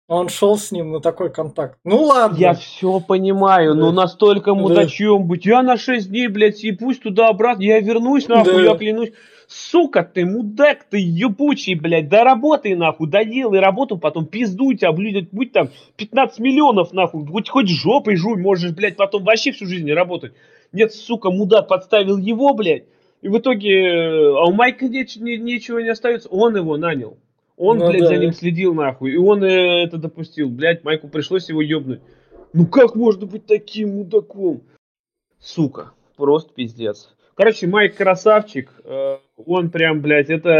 он 0.09 0.31
шел 0.31 0.57
с 0.57 0.73
ним 0.73 0.93
на 0.93 1.01
такой 1.01 1.31
контакт. 1.31 1.79
Ну 1.85 2.05
ладно. 2.05 2.37
Я 2.39 2.55
все 2.55 3.01
понимаю, 3.01 3.75
да. 3.75 3.81
но 3.81 3.93
настолько 3.93 4.55
мудачьем 4.55 5.19
да. 5.19 5.25
быть. 5.25 5.45
Я 5.45 5.63
на 5.63 5.77
6 5.77 6.09
дней, 6.09 6.29
блядь, 6.29 6.65
и 6.65 6.73
пусть 6.73 7.03
туда-обратно, 7.03 7.63
я 7.63 7.81
вернусь, 7.81 8.27
нахуй, 8.27 8.63
да. 8.63 8.71
я 8.71 8.77
клянусь. 8.77 9.11
Сука 9.49 10.03
ты, 10.03 10.27
мудак 10.27 10.85
ты, 10.91 10.99
ебучий, 10.99 11.75
блядь, 11.75 12.09
да 12.09 12.25
работай 12.25 12.75
нахуй, 12.75 13.09
доделай 13.09 13.61
работу, 13.61 13.97
потом 13.97 14.27
пиздуй 14.27 14.77
тебя, 14.77 14.91
блядь, 14.91 15.31
будь 15.31 15.53
там 15.53 15.71
15 15.97 16.41
миллионов 16.41 16.93
нахуй, 16.93 17.25
хоть, 17.27 17.49
хоть 17.49 17.69
жопой 17.69 18.17
жуй, 18.17 18.37
можешь, 18.37 18.73
блядь, 18.73 18.97
потом 18.97 19.23
вообще 19.23 19.53
всю 19.53 19.67
жизнь 19.67 19.91
работать. 19.93 20.33
Нет, 20.73 20.93
сука, 20.93 21.31
мудак 21.31 21.69
подставил 21.69 22.19
его, 22.19 22.55
блядь, 22.55 22.85
и 23.23 23.29
в 23.29 23.39
итоге, 23.39 23.85
э, 23.85 24.35
а 24.37 24.47
у 24.47 24.53
Майка 24.53 24.89
не, 24.89 25.07
не, 25.21 25.37
ничего 25.39 25.81
не 25.81 25.91
остается, 25.91 26.29
он 26.29 26.57
его 26.57 26.77
нанял. 26.77 27.17
Он, 27.57 27.79
ну, 27.79 27.89
блядь, 27.89 28.03
да. 28.03 28.09
за 28.09 28.17
ним 28.17 28.33
следил 28.33 28.75
нахуй, 28.75 29.13
и 29.13 29.17
он 29.17 29.45
э, 29.45 29.85
это 29.85 29.97
допустил, 29.97 30.51
блядь, 30.51 30.83
Майку 30.83 31.09
пришлось 31.09 31.49
его 31.49 31.63
ебнуть. 31.63 32.01
Ну 32.53 32.67
как 32.67 32.97
можно 32.97 33.27
быть 33.27 33.47
таким 33.47 33.97
мудаком? 33.97 34.63
Сука, 35.39 35.93
просто 36.17 36.53
пиздец. 36.53 37.16
Короче, 37.37 37.67
Майк 37.67 37.97
красавчик. 37.97 38.71
Э, 38.85 39.19
он 39.37 39.71
прям, 39.71 40.01
блядь, 40.01 40.31
это 40.31 40.51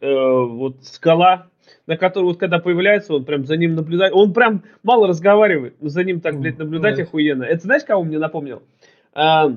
э, 0.00 0.44
вот 0.44 0.84
скала, 0.84 1.46
на 1.86 1.96
которой 1.96 2.24
вот 2.24 2.38
когда 2.38 2.58
появляется, 2.58 3.14
он 3.14 3.24
прям 3.24 3.46
за 3.46 3.56
ним 3.56 3.74
наблюдает. 3.74 4.12
Он 4.14 4.34
прям 4.34 4.62
мало 4.82 5.08
разговаривает, 5.08 5.76
но 5.80 5.88
за 5.88 6.04
ним 6.04 6.20
так, 6.20 6.38
блядь, 6.38 6.58
наблюдать 6.58 7.00
охуенно. 7.00 7.44
Это 7.44 7.62
знаешь, 7.62 7.84
кого 7.84 8.04
мне 8.04 8.18
напомнил? 8.18 8.62
А, 9.14 9.50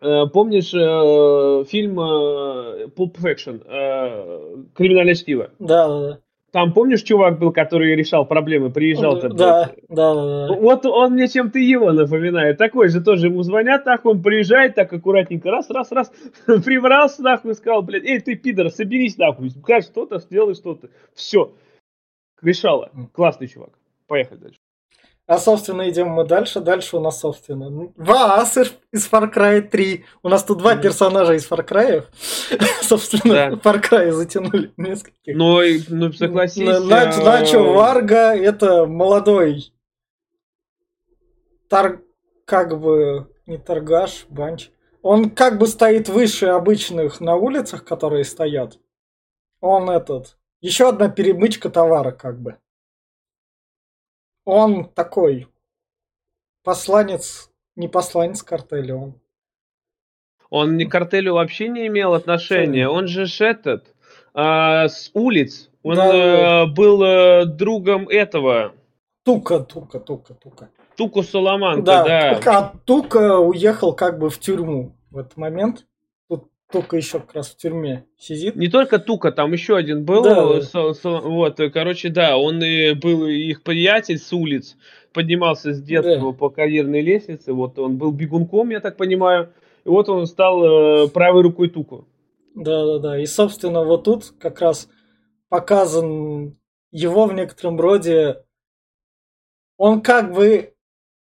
а, 0.00 0.26
помнишь 0.26 0.72
а, 0.74 1.64
фильм 1.64 1.98
а, 1.98 2.86
Pulp 2.86 3.16
Fiction, 3.16 3.62
а, 3.66 4.62
Криминальное 4.74 5.14
чтиво? 5.14 5.50
Да, 5.58 5.88
да, 5.88 6.00
да. 6.00 6.18
Там 6.56 6.72
помнишь, 6.72 7.02
чувак 7.02 7.38
был, 7.38 7.52
который 7.52 7.94
решал 7.94 8.24
проблемы, 8.24 8.70
приезжал 8.70 9.20
там? 9.20 9.36
Да, 9.36 9.74
да, 9.90 10.14
да, 10.14 10.46
да. 10.48 10.54
Вот 10.54 10.86
он 10.86 11.12
мне 11.12 11.28
чем-то 11.28 11.58
его 11.58 11.92
напоминает. 11.92 12.56
Такой 12.56 12.88
же 12.88 13.02
тоже 13.02 13.26
ему 13.26 13.42
звонят, 13.42 13.84
нахуй, 13.84 14.12
он 14.12 14.22
приезжает 14.22 14.74
так 14.74 14.90
аккуратненько, 14.90 15.50
раз, 15.50 15.68
раз, 15.68 15.92
раз, 15.92 16.10
приврался, 16.46 17.22
нахуй, 17.22 17.52
сказал, 17.56 17.82
блядь, 17.82 18.04
эй, 18.04 18.20
ты, 18.20 18.36
пидор, 18.36 18.70
соберись, 18.70 19.18
нахуй, 19.18 19.50
скажи 19.50 19.88
что-то, 19.88 20.18
сделай 20.18 20.54
что-то. 20.54 20.88
Все. 21.14 21.52
Решало. 22.40 22.90
Классный 23.12 23.48
чувак. 23.48 23.78
Поехали 24.06 24.38
дальше. 24.38 24.58
А, 25.26 25.38
собственно, 25.38 25.88
идем 25.90 26.08
мы 26.08 26.24
дальше. 26.24 26.60
Дальше 26.60 26.96
у 26.96 27.00
нас, 27.00 27.18
собственно, 27.18 27.90
Ваас 27.96 28.56
из 28.56 29.10
Far 29.10 29.32
Cry 29.32 29.60
3. 29.60 30.04
У 30.22 30.28
нас 30.28 30.44
тут 30.44 30.58
два 30.58 30.76
персонажа 30.76 31.34
из 31.34 31.50
Far 31.50 31.66
Cry. 31.66 32.04
собственно, 32.82 33.34
да. 33.34 33.48
Far 33.50 33.82
Cry 33.82 34.12
затянули 34.12 34.72
нескольких. 34.76 35.36
Ну, 35.36 35.60
ну 35.88 36.12
согласись. 36.12 36.68
Нач, 36.84 37.16
Начо 37.16 37.58
Варга 37.58 38.36
это 38.36 38.86
молодой 38.86 39.72
тар, 41.68 42.02
как 42.44 42.80
бы, 42.80 43.28
не 43.46 43.58
торгаш, 43.58 44.26
банч. 44.28 44.70
Он 45.02 45.30
как 45.30 45.58
бы 45.58 45.66
стоит 45.66 46.08
выше 46.08 46.46
обычных 46.46 47.20
на 47.20 47.34
улицах, 47.34 47.84
которые 47.84 48.24
стоят. 48.24 48.78
Он 49.60 49.90
этот. 49.90 50.36
Еще 50.60 50.88
одна 50.88 51.08
перемычка 51.08 51.68
товара, 51.68 52.12
как 52.12 52.40
бы 52.40 52.58
он 54.46 54.88
такой 54.88 55.48
посланец, 56.62 57.50
не 57.74 57.88
посланец 57.88 58.42
картеля, 58.42 58.94
он. 58.94 59.20
Он 60.48 60.76
не 60.76 60.86
к 60.86 60.92
картелю 60.92 61.34
вообще 61.34 61.68
не 61.68 61.88
имел 61.88 62.14
отношения. 62.14 62.88
Он 62.88 63.08
же 63.08 63.26
этот 63.44 63.94
а, 64.32 64.88
с 64.88 65.10
улиц. 65.12 65.68
Он 65.82 65.96
да. 65.96 66.62
а, 66.62 66.66
был 66.66 67.02
а, 67.02 67.44
другом 67.44 68.08
этого. 68.08 68.72
Тука, 69.24 69.58
Тука, 69.58 69.98
Тука, 69.98 70.34
Тука. 70.34 70.70
Туку 70.96 71.24
Соломанка, 71.24 71.82
да. 71.82 72.04
да. 72.04 72.40
А 72.46 72.78
Тука 72.84 73.40
уехал 73.40 73.92
как 73.92 74.18
бы 74.18 74.30
в 74.30 74.38
тюрьму 74.38 74.96
в 75.10 75.18
этот 75.18 75.36
момент. 75.36 75.84
Тука 76.70 76.96
еще 76.96 77.20
как 77.20 77.34
раз 77.34 77.50
в 77.50 77.56
тюрьме 77.56 78.06
сидит. 78.18 78.56
Не 78.56 78.68
только 78.68 78.98
Тука, 78.98 79.30
там 79.30 79.52
еще 79.52 79.76
один 79.76 80.04
был. 80.04 80.24
Да. 80.24 80.60
Со, 80.62 80.94
со, 80.94 81.20
вот, 81.20 81.60
короче, 81.72 82.08
да, 82.08 82.36
он 82.36 82.62
и 82.62 82.92
был 82.94 83.26
их 83.26 83.62
приятель 83.62 84.18
с 84.18 84.32
улиц, 84.32 84.76
поднимался 85.12 85.72
с 85.72 85.80
детства 85.80 86.32
да. 86.32 86.36
по 86.36 86.50
карьерной 86.50 87.02
лестнице. 87.02 87.52
Вот 87.52 87.78
он 87.78 87.98
был 87.98 88.10
бегунком, 88.10 88.70
я 88.70 88.80
так 88.80 88.96
понимаю. 88.96 89.52
И 89.84 89.88
вот 89.88 90.08
он 90.08 90.26
стал 90.26 91.04
э, 91.04 91.08
правой 91.08 91.42
рукой 91.42 91.68
Туку. 91.68 92.08
Да, 92.56 92.84
да, 92.84 92.98
да. 92.98 93.18
И, 93.18 93.26
собственно, 93.26 93.84
вот 93.84 94.04
тут 94.04 94.34
как 94.40 94.60
раз 94.60 94.88
показан 95.48 96.58
его 96.90 97.26
в 97.26 97.32
некотором 97.32 97.78
роде. 97.78 98.42
Он 99.76 100.00
как 100.00 100.32
бы 100.32 100.74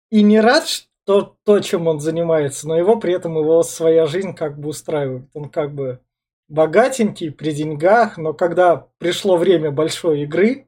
и 0.09 0.23
не 0.23 0.41
рад, 0.41 0.65
то, 1.05 1.35
то, 1.43 1.59
чем 1.59 1.87
он 1.87 1.99
занимается, 1.99 2.67
но 2.67 2.77
его 2.77 2.97
при 2.97 3.13
этом 3.13 3.37
его 3.37 3.63
своя 3.63 4.05
жизнь 4.07 4.33
как 4.33 4.59
бы 4.59 4.69
устраивает. 4.69 5.29
Он 5.33 5.49
как 5.49 5.73
бы 5.73 5.99
богатенький, 6.47 7.31
при 7.31 7.51
деньгах, 7.51 8.17
но 8.17 8.33
когда 8.33 8.87
пришло 8.97 9.37
время 9.37 9.71
большой 9.71 10.23
игры, 10.23 10.67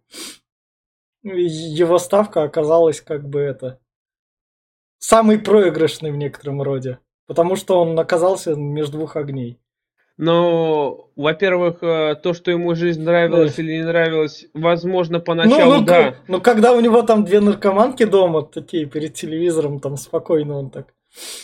его 1.24 1.98
ставка 2.00 2.44
оказалась 2.44 3.02
как 3.02 3.28
бы 3.28 3.40
это 3.40 3.80
самый 5.00 5.40
проигрышный 5.40 6.12
в 6.12 6.18
некотором 6.18 6.62
роде, 6.62 7.00
потому 7.28 7.56
что 7.56 7.80
он 7.80 8.00
оказался 8.00 8.56
между 8.56 8.98
двух 8.98 9.16
огней. 9.16 9.60
Но, 10.18 11.10
во-первых, 11.16 11.78
э, 11.82 12.16
то, 12.22 12.34
что 12.34 12.52
ему 12.52 12.76
жизнь 12.76 13.02
нравилась 13.02 13.56
да. 13.56 13.64
или 13.64 13.74
не 13.78 13.84
нравилась, 13.84 14.46
возможно, 14.54 15.20
поначалу, 15.20 15.74
ну, 15.74 15.80
ну, 15.80 15.86
да. 15.86 16.16
Ну, 16.28 16.40
когда 16.40 16.74
у 16.74 16.80
него 16.82 17.02
там 17.02 17.26
две 17.26 17.40
наркоманки 17.40 18.06
дома, 18.06 18.44
такие 18.44 18.86
перед 18.86 19.16
телевизором, 19.16 19.80
там 19.80 19.98
спокойно 19.98 20.60
он 20.60 20.70
так. 20.70 20.94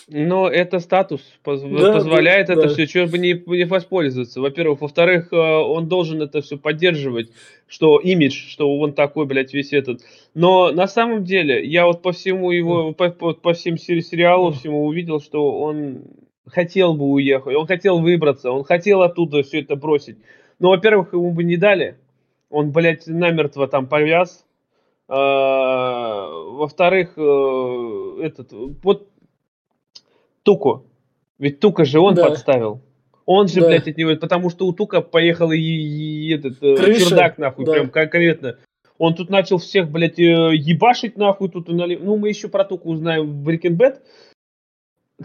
Но 0.07 0.47
это 0.49 0.79
статус 0.79 1.21
поз- 1.43 1.61
да, 1.61 1.93
позволяет 1.93 2.47
да, 2.47 2.53
это 2.53 2.63
да. 2.63 2.69
все, 2.69 2.87
чего 2.87 3.05
бы 3.05 3.17
не, 3.19 3.43
не 3.45 3.65
воспользоваться. 3.65 4.41
Во-первых. 4.41 4.81
Во-вторых, 4.81 5.31
э, 5.31 5.35
он 5.35 5.87
должен 5.87 6.21
это 6.21 6.41
все 6.41 6.57
поддерживать, 6.57 7.31
что 7.67 7.99
имидж, 7.99 8.49
что 8.49 8.77
он 8.79 8.93
такой, 8.93 9.25
блядь, 9.25 9.53
весь 9.53 9.73
этот. 9.73 10.01
Но 10.33 10.71
на 10.71 10.87
самом 10.87 11.23
деле, 11.23 11.63
я 11.63 11.85
вот 11.85 12.01
по 12.01 12.11
всему 12.11 12.51
его, 12.51 12.93
по, 12.93 13.09
по, 13.09 13.33
по 13.33 13.53
всем 13.53 13.77
сериалам, 13.77 14.53
всему 14.53 14.85
увидел, 14.85 15.21
что 15.21 15.59
он 15.59 16.03
хотел 16.49 16.93
бы 16.93 17.05
уехать, 17.05 17.55
он 17.55 17.67
хотел 17.67 17.99
выбраться, 17.99 18.51
он 18.51 18.63
хотел 18.63 19.01
оттуда 19.01 19.43
все 19.43 19.61
это 19.61 19.75
бросить. 19.75 20.17
Но, 20.59 20.69
во-первых, 20.69 21.13
ему 21.13 21.31
бы 21.31 21.43
не 21.43 21.57
дали. 21.57 21.97
Он, 22.49 22.71
блядь, 22.71 23.07
намертво 23.07 23.67
там 23.67 23.87
повяз. 23.87 24.45
А, 25.07 26.27
во-вторых, 26.29 27.13
э, 27.17 28.17
этот, 28.21 28.51
вот 28.83 29.07
Туку. 30.43 30.85
Ведь 31.37 31.59
Тука 31.59 31.85
же 31.85 31.99
он 31.99 32.15
да. 32.15 32.27
подставил. 32.27 32.81
Он 33.25 33.47
же, 33.47 33.61
да. 33.61 33.67
блядь, 33.67 33.87
от 33.87 33.97
него, 33.97 34.15
потому 34.15 34.49
что 34.49 34.67
у 34.67 34.73
Тука 34.73 35.01
поехал 35.01 35.51
и, 35.51 35.59
и 35.59 36.33
этот 36.33 36.61
э, 36.61 36.75
Крыша. 36.75 37.09
чердак, 37.09 37.37
нахуй, 37.37 37.65
да. 37.65 37.73
прям 37.73 37.89
конкретно. 37.89 38.57
Он 38.97 39.15
тут 39.15 39.29
начал 39.29 39.59
всех, 39.59 39.89
блядь, 39.89 40.19
э, 40.19 40.51
ебашить, 40.55 41.17
нахуй, 41.17 41.49
тут, 41.49 41.69
ну, 41.69 42.17
мы 42.17 42.29
еще 42.29 42.49
про 42.49 42.65
Туку 42.65 42.89
узнаем 42.89 43.31
в 43.31 43.47
Breaking 43.47 43.77
Bad. 43.77 43.99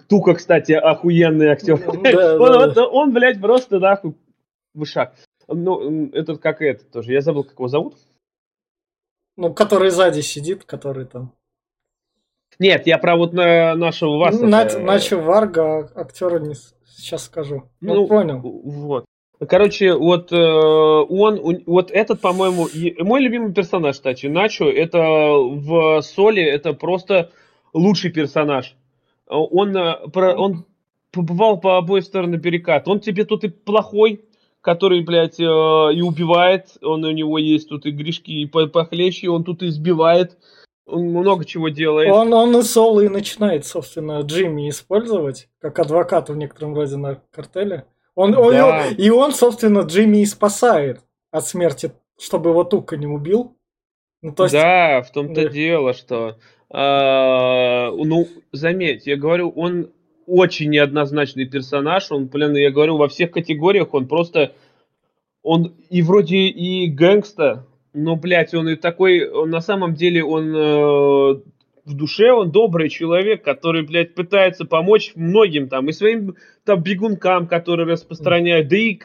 Тука, 0.09 0.35
кстати, 0.35 0.72
охуенный 0.72 1.48
актер. 1.48 1.78
Да, 1.78 2.37
он, 2.40 2.72
да, 2.72 2.87
он, 2.88 3.12
блядь, 3.12 3.40
просто, 3.40 3.78
нахуй, 3.78 4.14
вышак. 4.74 5.14
Ну, 5.46 6.11
этот 6.12 6.40
как 6.40 6.62
этот 6.62 6.90
тоже. 6.90 7.12
Я 7.12 7.20
забыл, 7.20 7.44
как 7.44 7.54
его 7.54 7.68
зовут. 7.68 7.96
Ну, 9.37 9.52
который 9.52 9.90
сзади 9.90 10.20
сидит, 10.20 10.64
который 10.64 11.07
там. 11.07 11.33
Нет, 12.59 12.87
я 12.87 12.98
про 12.98 13.16
вот 13.16 13.33
на 13.33 13.74
нашего 13.74 14.18
Варса. 14.18 14.46
Нач, 14.46 14.74
Начо 14.74 15.18
Варга, 15.18 15.90
актера 15.94 16.38
не 16.38 16.54
сейчас 16.87 17.24
скажу. 17.24 17.64
Ну, 17.80 17.94
ну 17.94 18.07
понял. 18.07 18.38
Вот. 18.40 19.04
Короче, 19.48 19.94
вот 19.94 20.33
э, 20.33 20.37
он, 20.37 21.62
вот 21.66 21.90
этот, 21.90 22.20
по-моему, 22.20 22.68
мой 23.00 23.20
любимый 23.20 23.52
персонаж, 23.52 23.96
кстати, 23.96 24.26
Начо, 24.26 24.70
это 24.70 25.00
в 25.00 26.00
Соли, 26.02 26.42
это 26.42 26.72
просто 26.72 27.30
лучший 27.72 28.12
персонаж. 28.12 28.76
Он, 29.27 29.77
э, 29.77 30.35
он 30.37 30.67
побывал 31.11 31.59
по 31.59 31.79
обоим 31.79 32.03
сторонам 32.03 32.41
перекат. 32.41 32.89
Он 32.89 33.01
тебе 33.01 33.25
тут 33.25 33.45
и 33.45 33.49
плохой, 33.49 34.25
который, 34.61 35.03
блядь, 35.03 35.41
э, 35.41 35.45
и 35.45 36.03
убивает. 36.03 36.77
Он 36.83 37.05
у 37.05 37.11
него 37.11 37.39
есть 37.39 37.69
тут 37.69 37.87
и 37.87 37.91
грешки 37.91 38.43
и 38.43 38.47
похлеще, 38.47 39.29
он 39.29 39.45
тут 39.45 39.63
и 39.63 39.69
избивает. 39.69 40.37
Он 40.87 41.05
много 41.05 41.45
чего 41.45 41.71
делает. 41.71 42.13
Он, 42.13 42.33
он 42.35 42.57
и 42.59 42.63
соло 42.63 43.01
и 43.01 43.09
начинает, 43.09 43.65
собственно, 43.65 44.21
Джимми 44.21 44.69
использовать, 44.69 45.49
как 45.59 45.79
адвоката 45.79 46.33
в 46.33 46.37
некотором 46.37 46.75
роде 46.75 46.97
на 46.97 47.23
картеле. 47.31 47.87
Он, 48.15 48.33
да. 48.33 48.41
он, 48.41 48.95
и 48.95 49.09
он, 49.11 49.33
собственно, 49.33 49.81
Джимми 49.81 50.19
и 50.19 50.27
спасает 50.27 51.01
от 51.31 51.47
смерти, 51.47 51.93
чтобы 52.19 52.51
его 52.51 52.65
Тука 52.65 52.97
не 52.97 53.07
убил. 53.07 53.57
Ну, 54.23 54.33
то 54.33 54.45
есть... 54.45 54.55
Да, 54.55 55.03
в 55.03 55.11
том-то 55.11 55.43
да. 55.43 55.49
дело, 55.49 55.95
что... 55.95 56.39
Э, 56.75 57.91
ну, 57.93 58.27
заметь, 58.51 59.07
я 59.07 59.17
говорю, 59.17 59.51
он 59.51 59.91
очень 60.27 60.71
неоднозначный 60.71 61.47
персонаж. 61.47 62.11
Он, 62.11 62.27
блин, 62.27 62.57
я 62.57 62.71
говорю, 62.73 62.97
во 62.97 63.09
всех 63.09 63.31
категориях 63.31 63.95
он 63.95 64.09
просто... 64.09 64.53
Он 65.43 65.75
и 65.91 66.03
вроде 66.03 66.37
и 66.37 66.89
гэнгста, 66.89 67.67
но, 67.93 68.17
блядь, 68.17 68.55
он 68.55 68.69
и 68.69 68.77
такой... 68.77 69.29
Он, 69.29 69.51
на 69.51 69.61
самом 69.61 69.95
деле 69.95 70.25
он 70.25 70.57
э, 70.57 71.41
в 71.85 71.95
душе 71.95 72.33
он 72.33 72.51
добрый 72.51 72.89
человек, 72.89 73.45
который, 73.45 73.87
блядь, 73.87 74.15
пытается 74.15 74.65
помочь 74.65 75.13
многим 75.15 75.69
там, 75.69 75.89
и 75.89 75.93
своим 75.93 76.35
там 76.65 76.83
бегункам, 76.83 77.47
которые 77.47 77.87
распространяют, 77.87 78.69
да 78.69 78.77
и 78.77 78.99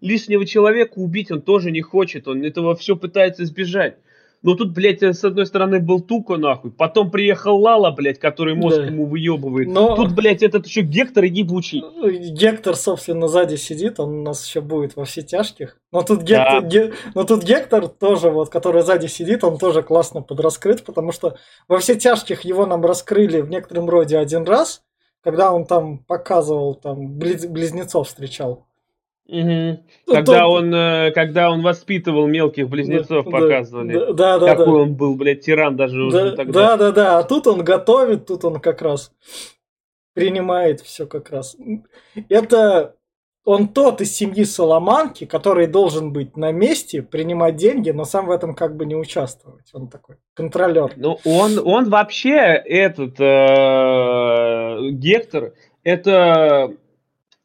лишнего 0.00 0.46
человека 0.46 0.92
убить 0.96 1.32
он 1.32 1.40
тоже 1.40 1.70
не 1.70 1.80
хочет, 1.80 2.28
он 2.28 2.44
этого 2.44 2.76
все 2.76 2.94
пытается 2.94 3.42
избежать. 3.42 3.96
Но 4.42 4.54
тут, 4.54 4.72
блядь, 4.72 5.02
с 5.02 5.24
одной 5.24 5.46
стороны 5.46 5.80
был 5.80 6.00
Туко, 6.00 6.36
нахуй. 6.36 6.70
Потом 6.70 7.10
приехал 7.10 7.60
Лала, 7.60 7.90
блядь, 7.90 8.20
который 8.20 8.54
мозг 8.54 8.76
да. 8.76 8.84
ему 8.84 9.06
выебывает. 9.06 9.68
Но... 9.68 9.96
Тут, 9.96 10.14
блядь, 10.14 10.42
этот 10.42 10.66
еще 10.66 10.82
Гектор 10.82 11.24
ебучий. 11.24 11.82
Ну, 11.82 12.08
Гектор, 12.10 12.76
собственно, 12.76 13.26
сзади 13.26 13.56
сидит, 13.56 13.98
он 13.98 14.20
у 14.20 14.22
нас 14.22 14.46
еще 14.46 14.60
будет 14.60 14.94
во 14.94 15.04
все 15.04 15.22
тяжких. 15.22 15.80
Но 15.90 16.02
тут, 16.02 16.22
Гектор, 16.22 16.62
да. 16.62 16.68
Ге... 16.68 16.92
Но 17.14 17.24
тут 17.24 17.42
Гектор 17.42 17.88
тоже, 17.88 18.30
вот, 18.30 18.48
который 18.48 18.82
сзади 18.82 19.08
сидит, 19.08 19.42
он 19.42 19.58
тоже 19.58 19.82
классно 19.82 20.22
подраскрыт, 20.22 20.84
потому 20.84 21.10
что 21.10 21.36
во 21.66 21.78
все 21.78 21.96
тяжких 21.96 22.42
его 22.42 22.64
нам 22.64 22.84
раскрыли 22.84 23.40
в 23.40 23.50
некотором 23.50 23.88
роде 23.90 24.18
один 24.18 24.44
раз, 24.44 24.82
когда 25.22 25.52
он 25.52 25.66
там 25.66 25.98
показывал, 25.98 26.76
там, 26.76 27.18
близ... 27.18 27.44
близнецов 27.46 28.06
встречал. 28.06 28.67
Угу. 29.28 29.84
Когда, 30.06 30.40
то... 30.40 30.46
он, 30.46 30.74
э, 30.74 31.10
когда 31.12 31.50
он 31.50 31.62
воспитывал 31.62 32.26
мелких 32.26 32.68
близнецов, 32.68 33.26
да, 33.26 33.30
показывали. 33.30 34.12
Да, 34.14 34.38
да, 34.38 34.56
Какой 34.56 34.64
да. 34.64 34.72
он 34.72 34.94
был, 34.94 35.16
блядь, 35.16 35.42
тиран 35.42 35.76
даже 35.76 35.98
да, 35.98 36.06
уже 36.06 36.36
тогда. 36.36 36.52
Да, 36.52 36.76
да, 36.76 36.92
да. 36.92 37.18
А 37.18 37.22
тут 37.24 37.46
он 37.46 37.62
готовит, 37.62 38.26
тут 38.26 38.44
он 38.46 38.58
как 38.58 38.80
раз 38.80 39.12
принимает 40.14 40.80
все 40.80 41.06
как 41.06 41.30
раз. 41.30 41.56
Это 42.30 42.96
он 43.44 43.68
тот 43.68 44.00
из 44.00 44.14
семьи 44.14 44.44
Соломанки, 44.44 45.24
который 45.24 45.66
должен 45.66 46.12
быть 46.12 46.36
на 46.36 46.50
месте, 46.50 47.02
принимать 47.02 47.56
деньги, 47.56 47.90
но 47.90 48.04
сам 48.04 48.26
в 48.26 48.30
этом 48.30 48.54
как 48.54 48.76
бы 48.76 48.84
не 48.84 48.94
участвовать. 48.96 49.70
Он 49.72 49.88
такой 49.88 50.16
контролер. 50.34 50.92
Ну, 50.96 51.18
он, 51.24 51.58
он 51.58 51.88
вообще, 51.88 52.36
этот 52.36 53.20
э, 53.20 54.90
Гектор, 54.90 55.52
это 55.82 56.74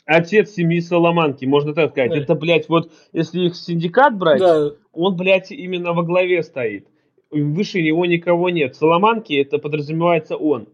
отец 0.05 0.51
семьи 0.51 0.79
Соломанки, 0.79 1.45
можно 1.45 1.73
так 1.73 1.91
сказать. 1.91 2.11
Да. 2.11 2.17
Это, 2.17 2.35
блядь, 2.35 2.69
вот 2.69 2.91
если 3.11 3.47
их 3.47 3.55
синдикат 3.55 4.17
брать, 4.17 4.39
да. 4.39 4.71
он, 4.91 5.15
блядь, 5.15 5.51
именно 5.51 5.93
во 5.93 6.03
главе 6.03 6.43
стоит. 6.43 6.87
Выше 7.31 7.81
него 7.81 8.05
никого 8.05 8.49
нет. 8.49 8.75
Соломанки 8.75 9.33
это 9.33 9.57
подразумевается 9.57 10.37
он. 10.37 10.67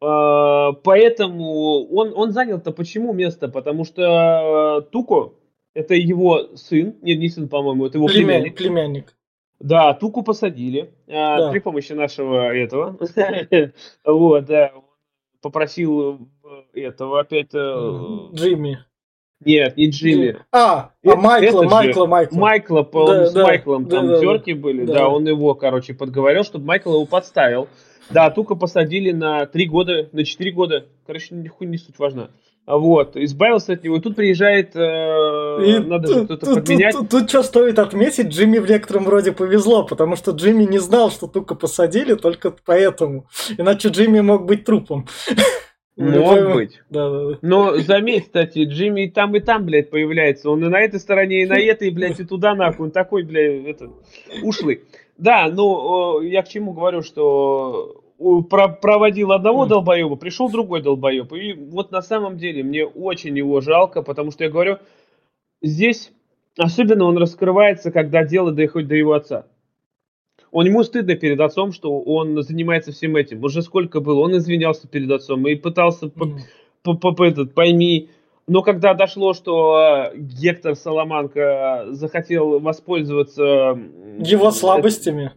А, 0.00 0.72
поэтому 0.72 1.86
он, 1.86 2.12
он 2.14 2.32
занял-то 2.32 2.72
почему 2.72 3.12
место? 3.12 3.48
Потому 3.48 3.84
что 3.84 4.86
Туко 4.90 5.32
это 5.74 5.94
его 5.94 6.56
сын, 6.56 6.94
нет, 7.02 7.18
не 7.18 7.28
сын, 7.28 7.48
по-моему, 7.48 7.86
это 7.86 7.98
его 7.98 8.06
племянник. 8.06 8.56
Племянник. 8.56 9.14
Да, 9.60 9.92
Туку 9.94 10.22
посадили 10.22 10.92
а, 11.08 11.38
да. 11.38 11.50
при 11.50 11.58
помощи 11.58 11.92
нашего 11.92 12.54
этого. 12.54 12.96
вот, 14.04 14.44
да, 14.44 14.72
попросил 15.42 16.28
э, 16.43 16.43
этого 16.72 17.20
опять... 17.20 17.54
Э, 17.54 18.28
Джимми. 18.32 18.84
Нет, 19.44 19.76
не 19.76 19.90
Джимми. 19.90 20.38
А, 20.52 20.92
а 21.04 21.16
Майкла, 21.16 21.62
это 21.62 21.68
Майкла, 21.68 22.06
Майкла. 22.06 22.36
Майкла, 22.38 22.82
по 22.82 23.06
да, 23.06 23.26
с 23.26 23.32
да, 23.32 23.42
Майклом 23.44 23.84
да, 23.84 23.96
там 23.96 24.08
да, 24.08 24.20
терки 24.20 24.54
да, 24.54 24.60
были, 24.60 24.84
да. 24.86 24.94
да, 24.94 25.08
он 25.08 25.26
его, 25.26 25.54
короче, 25.54 25.94
подговорил, 25.94 26.44
чтобы 26.44 26.66
Майкл 26.66 26.92
его 26.92 27.04
подставил. 27.04 27.68
Да, 28.10 28.30
Тука 28.30 28.54
посадили 28.54 29.12
на 29.12 29.46
три 29.46 29.66
года, 29.66 30.08
на 30.12 30.24
четыре 30.24 30.52
года. 30.52 30.86
Короче, 31.06 31.34
нихуя 31.34 31.68
не 31.68 31.78
суть 31.78 31.98
важна. 31.98 32.30
Вот, 32.66 33.16
избавился 33.16 33.74
от 33.74 33.84
него. 33.84 33.96
И 33.96 34.00
тут 34.00 34.16
приезжает, 34.16 34.74
э, 34.74 34.78
и 34.78 35.78
надо 35.80 36.08
же 36.08 36.24
кто-то 36.24 36.46
тут, 36.46 36.54
подменять. 36.54 36.94
Тут, 36.94 37.10
тут, 37.10 37.20
тут 37.20 37.28
что 37.28 37.42
стоит 37.42 37.78
отметить, 37.78 38.28
Джимми 38.28 38.58
в 38.58 38.68
некотором 38.68 39.06
роде 39.06 39.32
повезло, 39.32 39.84
потому 39.84 40.16
что 40.16 40.30
Джимми 40.30 40.64
не 40.64 40.78
знал, 40.78 41.10
что 41.10 41.26
Тука 41.26 41.54
посадили, 41.54 42.14
только 42.14 42.54
поэтому. 42.64 43.26
Иначе 43.58 43.88
Джимми 43.88 44.20
мог 44.20 44.46
быть 44.46 44.64
трупом. 44.64 45.06
Мог 45.96 46.54
быть. 46.54 46.80
Да, 46.90 47.08
да, 47.08 47.28
да. 47.30 47.38
Но 47.42 47.76
заметь, 47.76 48.24
кстати, 48.24 48.64
Джимми 48.64 49.02
и 49.02 49.10
там, 49.10 49.34
и 49.36 49.40
там, 49.40 49.64
блядь, 49.64 49.90
появляется. 49.90 50.50
Он 50.50 50.64
и 50.64 50.68
на 50.68 50.80
этой 50.80 50.98
стороне, 50.98 51.42
и 51.42 51.46
на 51.46 51.58
этой, 51.58 51.90
блядь, 51.90 52.18
и 52.18 52.24
туда 52.24 52.54
нахуй. 52.54 52.86
Он 52.86 52.90
такой, 52.90 53.22
блядь, 53.22 53.64
это, 53.66 53.90
ушлый. 54.42 54.82
Да, 55.18 55.48
ну, 55.52 56.20
я 56.20 56.42
к 56.42 56.48
чему 56.48 56.72
говорю, 56.72 57.02
что 57.02 58.02
проводил 58.50 59.32
одного 59.32 59.66
долбоеба, 59.66 60.16
пришел 60.16 60.50
другой 60.50 60.82
долбоеб. 60.82 61.32
И 61.32 61.52
вот 61.52 61.92
на 61.92 62.02
самом 62.02 62.38
деле 62.38 62.62
мне 62.62 62.84
очень 62.84 63.36
его 63.36 63.60
жалко, 63.60 64.02
потому 64.02 64.32
что 64.32 64.44
я 64.44 64.50
говорю, 64.50 64.78
здесь 65.62 66.12
особенно 66.58 67.04
он 67.04 67.18
раскрывается, 67.18 67.90
когда 67.90 68.24
дело 68.24 68.52
доходит 68.52 68.88
до 68.88 68.94
его 68.96 69.12
отца. 69.12 69.46
Он 70.54 70.66
ему 70.66 70.84
стыдно 70.84 71.16
перед 71.16 71.40
отцом, 71.40 71.72
что 71.72 72.00
он 72.00 72.40
занимается 72.44 72.92
всем 72.92 73.16
этим. 73.16 73.42
Уже 73.42 73.60
сколько 73.60 73.98
было, 73.98 74.20
он 74.20 74.36
извинялся 74.36 74.86
перед 74.86 75.10
отцом 75.10 75.44
и 75.48 75.56
пытался 75.56 76.06
mm. 76.06 76.38
по, 76.84 76.94
по, 76.94 77.10
по, 77.10 77.24
этот, 77.24 77.54
пойми. 77.54 78.08
Но 78.46 78.62
когда 78.62 78.94
дошло, 78.94 79.34
что 79.34 80.12
Гектор 80.14 80.76
Соломанка 80.76 81.86
захотел 81.90 82.60
воспользоваться 82.60 83.76
его 84.20 84.52
слабостями. 84.52 85.32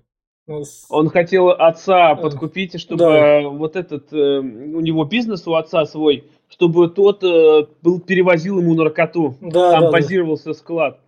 Он 0.90 1.10
хотел 1.10 1.50
отца 1.50 2.14
подкупить, 2.14 2.80
чтобы 2.80 3.00
да. 3.00 3.42
вот 3.50 3.76
этот 3.76 4.14
э, 4.14 4.40
у 4.40 4.80
него 4.82 5.04
бизнес 5.04 5.48
у 5.48 5.56
отца 5.56 5.86
свой, 5.86 6.26
чтобы 6.48 6.90
тот 6.90 7.24
э, 7.24 7.66
был 7.82 8.00
перевозил 8.00 8.60
ему 8.60 8.76
наркоту, 8.76 9.36
да, 9.42 9.72
там 9.72 9.82
да, 9.86 9.92
базировался 9.92 10.50
да. 10.50 10.54
склад. 10.54 11.00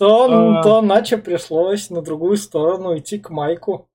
То, 0.00 0.28
а... 0.30 0.62
то 0.62 0.80
Наче 0.80 1.18
пришлось 1.18 1.90
на 1.90 2.00
другую 2.00 2.38
сторону 2.38 2.96
идти 2.96 3.18
к 3.18 3.28
Майку. 3.28 3.86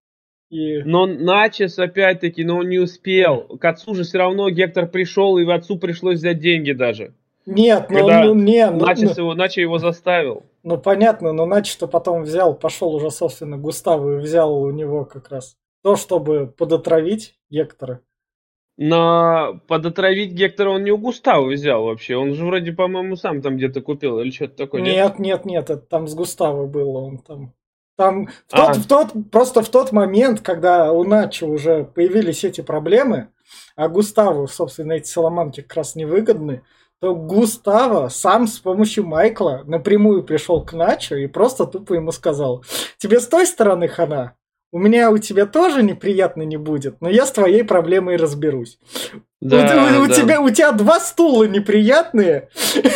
И... 0.51 0.83
Но 0.83 1.07
Начес 1.07 1.79
опять-таки, 1.79 2.43
но 2.43 2.57
он 2.57 2.69
не 2.69 2.77
успел. 2.77 3.41
К 3.59 3.65
отцу 3.65 3.95
же 3.95 4.03
все 4.03 4.19
равно 4.19 4.51
Гектор 4.51 4.87
пришел, 4.87 5.39
и 5.39 5.51
отцу 5.51 5.79
пришлось 5.79 6.19
взять 6.19 6.39
деньги 6.39 6.73
даже. 6.73 7.15
Нет, 7.47 7.87
ну, 7.89 8.07
ну 8.07 8.35
не, 8.35 8.69
ну, 8.69 8.85
Начес 8.85 9.17
ну, 9.17 9.23
его, 9.23 9.33
Наче 9.33 9.61
его 9.61 9.79
заставил. 9.79 10.43
Ну 10.61 10.77
понятно, 10.77 11.33
но 11.33 11.47
Начи-то 11.47 11.87
потом 11.87 12.21
взял, 12.21 12.53
пошел 12.53 12.93
уже, 12.93 13.09
собственно, 13.09 13.57
Густаву 13.57 14.13
и 14.13 14.17
взял 14.17 14.55
у 14.55 14.69
него 14.69 15.05
как 15.05 15.29
раз 15.29 15.55
то, 15.81 15.95
чтобы 15.95 16.45
подотравить 16.45 17.33
Гектора. 17.49 18.01
Но 18.77 19.61
подотравить 19.67 20.33
Гектора 20.33 20.71
он 20.71 20.83
не 20.83 20.91
у 20.91 20.97
Густава 20.97 21.47
взял 21.49 21.85
вообще. 21.85 22.17
Он 22.17 22.33
же 22.33 22.45
вроде, 22.45 22.73
по-моему, 22.73 23.15
сам 23.15 23.41
там 23.41 23.55
где-то 23.55 23.81
купил 23.81 24.19
или 24.19 24.31
что-то 24.31 24.57
такое. 24.57 24.81
Нет, 24.81 25.17
нет, 25.17 25.45
нет, 25.45 25.69
это 25.69 25.77
там 25.77 26.07
с 26.07 26.13
Густава 26.13 26.65
было. 26.65 26.99
Он 26.99 27.19
там 27.19 27.53
там 27.97 28.27
в 28.47 28.51
тот, 28.51 28.69
а. 28.69 28.73
в 28.73 28.87
тот, 28.87 29.13
просто 29.31 29.61
в 29.61 29.69
тот 29.69 29.91
момент, 29.93 30.41
когда 30.41 30.91
у 30.91 31.03
Начо 31.03 31.45
уже 31.45 31.85
появились 31.85 32.43
эти 32.43 32.59
проблемы, 32.59 33.29
а 33.75 33.87
Густаву, 33.87 34.47
собственно, 34.47 34.93
эти 34.93 35.07
Соломанки 35.07 35.61
как 35.61 35.77
раз 35.77 35.95
невыгодны, 35.95 36.63
то 36.99 37.15
Густаво 37.15 38.09
сам 38.09 38.47
с 38.47 38.59
помощью 38.59 39.05
Майкла 39.05 39.63
напрямую 39.65 40.23
пришел 40.23 40.63
к 40.63 40.73
Начо 40.73 41.15
и 41.15 41.27
просто 41.27 41.65
тупо 41.65 41.93
ему 41.93 42.11
сказал, 42.11 42.65
тебе 42.97 43.19
с 43.19 43.27
той 43.27 43.45
стороны 43.45 43.87
хана, 43.87 44.35
у 44.75 44.77
меня 44.77 45.09
у 45.09 45.17
тебя 45.17 45.45
тоже 45.45 45.83
неприятно 45.83 46.41
не 46.41 46.57
будет, 46.57 46.99
но 46.99 47.09
я 47.09 47.25
с 47.25 47.31
твоей 47.31 47.63
проблемой 47.63 48.17
разберусь. 48.17 48.77
Да, 49.39 49.99
у, 49.99 50.03
у, 50.03 50.07
да. 50.07 50.13
тебя, 50.13 50.41
у 50.41 50.49
тебя 50.49 50.73
два 50.73 50.99
стула 50.99 51.45
неприятные, 51.45 52.49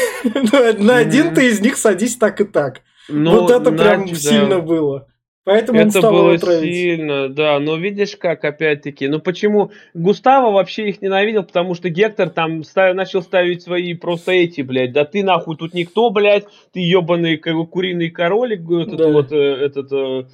на 0.78 0.98
один 0.98 1.34
ты 1.34 1.48
из 1.48 1.62
них 1.62 1.78
садись 1.78 2.18
так 2.18 2.42
и 2.42 2.44
так. 2.44 2.82
Ну, 3.08 3.32
вот 3.32 3.50
это 3.50 3.72
прям 3.72 4.14
сильно 4.14 4.60
было. 4.60 5.08
Поэтому 5.46 5.80
это 5.80 6.02
было 6.02 6.38
травить. 6.38 6.76
сильно, 6.76 7.30
да. 7.30 7.58
Но 7.60 7.78
видишь, 7.78 8.18
как 8.18 8.44
опять-таки. 8.44 9.08
Ну 9.08 9.20
почему 9.20 9.72
Густаво 9.94 10.52
вообще 10.52 10.90
их 10.90 11.02
ненавидел, 11.02 11.44
потому 11.44 11.76
что 11.76 11.90
Гектор 11.90 12.30
там 12.30 12.66
став, 12.66 12.94
начал 12.94 13.22
ставить 13.22 13.64
свои 13.64 13.94
просто 13.94 14.34
эти, 14.34 14.62
блядь. 14.62 14.92
Да 14.92 15.06
ты 15.06 15.24
нахуй 15.24 15.56
тут 15.56 15.74
никто, 15.74 16.10
блядь. 16.10 16.46
Ты 16.74 16.82
ебаный 16.82 17.38
куриный 17.38 18.10
королик, 18.10 18.70
этот 18.70 18.98
да. 18.98 19.08
вот 19.08 19.32
э, 19.32 19.38
этот 19.38 19.92
э, 19.94 20.26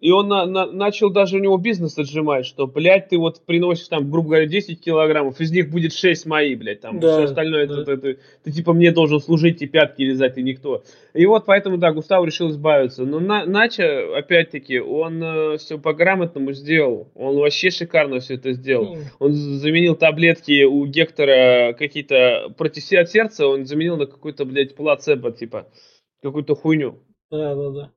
и 0.00 0.10
он 0.10 0.28
на, 0.28 0.46
на, 0.46 0.66
начал 0.66 1.10
даже 1.10 1.36
у 1.36 1.40
него 1.40 1.58
бизнес 1.58 1.98
отжимать, 1.98 2.46
что, 2.46 2.66
блядь, 2.66 3.08
ты 3.08 3.18
вот 3.18 3.44
приносишь 3.44 3.88
там, 3.88 4.10
грубо 4.10 4.30
говоря, 4.30 4.46
10 4.46 4.80
килограммов, 4.80 5.40
из 5.40 5.52
них 5.52 5.70
будет 5.70 5.92
6 5.92 6.26
мои, 6.26 6.54
блядь, 6.54 6.80
там, 6.80 6.98
да, 7.00 7.12
все 7.12 7.24
остальное, 7.24 7.66
да. 7.66 7.82
это, 7.82 7.92
это, 7.92 8.08
это, 8.08 8.20
ты 8.42 8.52
типа 8.52 8.72
мне 8.72 8.92
должен 8.92 9.20
служить 9.20 9.60
и 9.60 9.66
пятки 9.66 10.02
лизать, 10.02 10.38
и 10.38 10.42
никто. 10.42 10.82
И 11.12 11.26
вот 11.26 11.44
поэтому, 11.44 11.76
да, 11.76 11.92
Густав 11.92 12.24
решил 12.24 12.50
избавиться. 12.50 13.04
Но 13.04 13.20
на, 13.20 13.44
Нача, 13.44 14.16
опять-таки, 14.16 14.80
он 14.80 15.22
э, 15.22 15.58
все 15.58 15.78
по-грамотному 15.78 16.52
сделал. 16.52 17.10
Он 17.14 17.36
вообще 17.36 17.70
шикарно 17.70 18.20
все 18.20 18.34
это 18.34 18.52
сделал. 18.52 18.96
Mm. 18.96 19.02
Он 19.18 19.32
заменил 19.32 19.96
таблетки 19.96 20.64
у 20.64 20.86
Гектора 20.86 21.74
какие-то 21.74 22.54
против 22.56 22.80
от 22.92 23.10
сердца, 23.10 23.46
он 23.46 23.66
заменил 23.66 23.96
на 23.96 24.06
какой-то, 24.06 24.44
блядь, 24.44 24.74
плацебо, 24.74 25.32
типа, 25.32 25.68
какую-то 26.22 26.54
хуйню. 26.54 26.98
Да, 27.30 27.54
да, 27.54 27.70
да. 27.70 27.92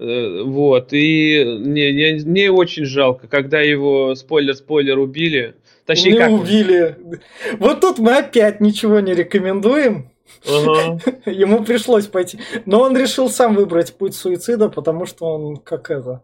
Э, 0.00 0.42
вот, 0.44 0.94
и 0.94 1.44
мне, 1.44 1.92
мне, 1.92 2.20
мне 2.24 2.50
очень 2.50 2.86
жалко, 2.86 3.28
когда 3.28 3.60
его, 3.60 4.14
спойлер-спойлер, 4.14 4.98
убили. 4.98 5.56
Точнее, 5.84 6.12
не 6.12 6.18
как... 6.18 6.30
убили. 6.30 6.96
Вот 7.58 7.80
тут 7.82 7.98
мы 7.98 8.16
опять 8.16 8.60
ничего 8.60 9.00
не 9.00 9.12
рекомендуем. 9.12 10.10
Ага. 10.48 10.98
Ему 11.30 11.62
пришлось 11.64 12.06
пойти. 12.06 12.38
Но 12.64 12.80
он 12.80 12.96
решил 12.96 13.28
сам 13.28 13.54
выбрать 13.54 13.92
путь 13.92 14.14
суицида, 14.14 14.70
потому 14.70 15.04
что 15.04 15.26
он 15.26 15.56
как 15.58 15.90
это... 15.90 16.22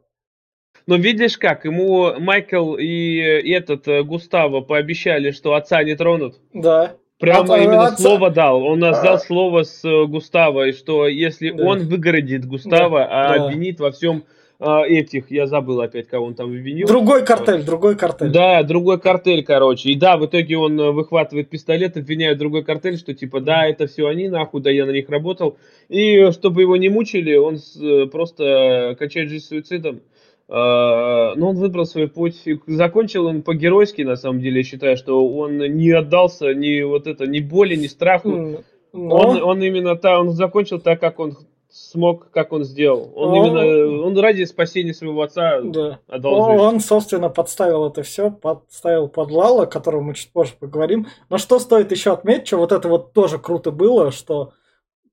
Но 0.87 0.97
видишь 0.97 1.37
как, 1.37 1.65
ему 1.65 2.19
Майкл 2.21 2.77
и 2.77 3.17
этот 3.51 3.89
э, 3.89 4.05
Густаво 4.05 4.61
пообещали, 4.61 5.33
что 5.33 5.55
отца 5.55 5.83
не 5.83 5.97
тронут. 5.97 6.41
Да. 6.55 6.95
Прямо 7.19 7.55
от, 7.55 7.61
именно 7.61 7.87
отца... 7.87 8.03
слово 8.03 8.31
дал. 8.31 8.63
Он 8.63 8.79
нас 8.79 9.03
дал 9.03 9.19
слово 9.19 9.63
с 9.63 9.85
э, 9.85 10.07
Густаво, 10.07 10.73
что 10.73 11.09
если 11.09 11.51
да. 11.51 11.65
он 11.65 11.87
выгородит 11.87 12.45
Густава, 12.45 13.01
да. 13.01 13.09
а 13.11 13.39
да. 13.39 13.45
обвинит 13.47 13.81
во 13.81 13.91
всем 13.91 14.25
а, 14.59 14.85
этих, 14.87 15.31
я 15.31 15.47
забыл 15.47 15.83
опять, 15.83 16.09
кого 16.09 16.27
он 16.27 16.35
там 16.35 16.47
обвинил. 16.47 16.87
Другой 16.87 17.25
картель, 17.27 17.63
другой 17.63 17.97
картель. 17.97 18.31
Да, 18.31 18.63
другой 18.63 18.99
картель, 18.99 19.45
короче. 19.45 19.91
И 19.91 19.97
да, 19.97 20.17
в 20.17 20.25
итоге 20.25 20.57
он 20.57 20.81
э, 20.81 20.91
выхватывает 20.93 21.51
пистолет, 21.51 21.97
обвиняет 21.97 22.39
другой 22.39 22.65
картель, 22.65 22.97
что 22.97 23.13
типа, 23.13 23.41
да, 23.41 23.67
это 23.67 23.87
все 23.87 24.07
они, 24.07 24.29
нахуй, 24.29 24.63
да, 24.63 24.71
я 24.71 24.87
на 24.87 24.93
них 24.93 25.11
работал. 25.11 25.59
И 25.89 26.31
чтобы 26.33 26.63
его 26.63 26.77
не 26.77 26.89
мучили, 26.89 27.37
он 27.37 27.59
э, 27.81 28.07
просто 28.07 28.97
качает 28.99 29.29
жизнь 29.29 29.45
суицидом. 29.45 30.01
А, 30.49 31.35
но 31.35 31.51
он 31.51 31.57
выбрал 31.57 31.87
свой 31.87 32.09
путь. 32.09 32.43
Закончил 32.67 33.27
он 33.27 33.43
по-геройски, 33.43 34.03
на 34.03 34.17
самом 34.17 34.41
деле, 34.41 34.59
я 34.59 34.65
считаю, 34.65 34.97
что 34.97 35.27
он 35.27 35.59
не 35.59 35.91
отдался 35.91 36.55
ни 36.55 36.83
вот 36.83 37.07
это, 37.07 37.27
ни 37.27 37.41
боли, 37.41 37.75
ни 37.75 37.87
страху. 37.87 38.63
Но... 38.93 39.17
Он, 39.17 39.43
он 39.43 39.63
именно 39.63 39.97
так, 39.97 40.21
он 40.21 40.31
закончил 40.31 40.81
так, 40.81 41.01
как 41.01 41.19
он 41.19 41.37
смог, 41.69 42.31
как 42.31 42.53
он 42.53 42.65
сделал. 42.65 43.13
Он, 43.15 43.31
он 43.31 43.47
именно, 43.47 44.07
он 44.07 44.19
ради 44.19 44.45
спасения 44.45 44.95
своего 44.95 45.21
отца 45.23 45.61
да. 45.61 46.01
отдал 46.07 46.35
он, 46.35 46.61
Он, 46.61 46.81
собственно, 46.81 47.29
подставил 47.29 47.87
это 47.87 48.03
все, 48.03 48.31
подставил 48.31 49.09
под 49.09 49.31
Лала, 49.31 49.65
о 49.65 49.67
котором 49.67 50.05
мы 50.05 50.15
чуть 50.15 50.33
позже 50.33 50.55
поговорим. 50.59 51.09
Но 51.29 51.39
что 51.39 51.59
стоит 51.59 51.91
еще 51.91 52.13
отметить, 52.13 52.47
что 52.47 52.59
вот 52.59 52.73
это 52.73 52.89
вот 52.89 53.13
тоже 53.13 53.39
круто 53.39 53.73
было, 53.73 54.11
что 54.13 54.53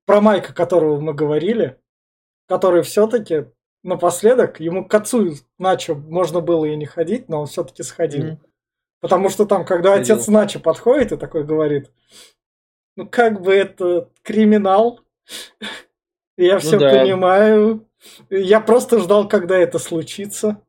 про 0.05 0.21
Майка, 0.21 0.53
которого 0.53 0.99
мы 0.99 1.13
говорили, 1.13 1.77
который 2.47 2.83
все-таки 2.83 3.45
напоследок 3.83 4.59
ему 4.59 4.85
к 4.85 4.93
отцу 4.93 5.33
Начо 5.57 5.95
можно 5.95 6.39
было 6.41 6.65
и 6.65 6.75
не 6.75 6.85
ходить, 6.85 7.29
но 7.29 7.41
он 7.41 7.47
все-таки 7.47 7.83
сходил. 7.83 8.25
Mm-hmm. 8.25 8.37
Потому 9.01 9.29
что 9.29 9.45
там, 9.45 9.65
когда 9.65 9.97
Ходил. 9.97 10.15
отец 10.15 10.27
Начо 10.27 10.59
подходит 10.59 11.11
и 11.11 11.17
такой 11.17 11.43
говорит, 11.43 11.91
ну 12.95 13.07
как 13.07 13.41
бы 13.41 13.53
это 13.53 14.09
криминал, 14.21 15.01
я 16.37 16.59
все 16.59 16.77
ну, 16.77 16.79
да. 16.79 16.91
понимаю, 16.91 17.87
я 18.29 18.61
просто 18.61 18.99
ждал, 18.99 19.27
когда 19.27 19.57
это 19.57 19.77
случится. 19.77 20.61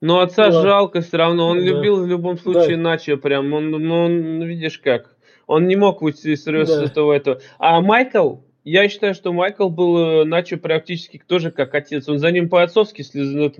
Но 0.00 0.20
отца 0.20 0.50
вот. 0.50 0.62
жалко 0.62 1.00
все 1.00 1.16
равно, 1.16 1.48
он 1.48 1.58
да. 1.58 1.64
любил 1.64 2.02
в 2.02 2.06
любом 2.06 2.38
случае 2.38 2.76
да. 2.76 2.82
Начо 2.82 3.16
прям, 3.16 3.52
он, 3.52 3.70
ну, 3.70 4.04
он, 4.04 4.42
видишь 4.42 4.78
как, 4.78 5.16
он 5.46 5.66
не 5.66 5.76
мог 5.76 6.02
уйти 6.02 6.36
с 6.36 6.44
да. 6.44 6.84
этого 6.84 7.12
этого. 7.12 7.40
А 7.58 7.80
Майкл, 7.80 8.36
я 8.70 8.88
считаю, 8.88 9.14
что 9.14 9.32
Майкл 9.32 9.68
был 9.68 9.98
э, 9.98 10.24
Начо 10.24 10.56
практически 10.56 11.22
тоже 11.24 11.52
как 11.52 11.72
отец. 11.74 12.08
Он 12.08 12.18
за 12.18 12.32
ним 12.32 12.48
по-отцовски 12.48 13.04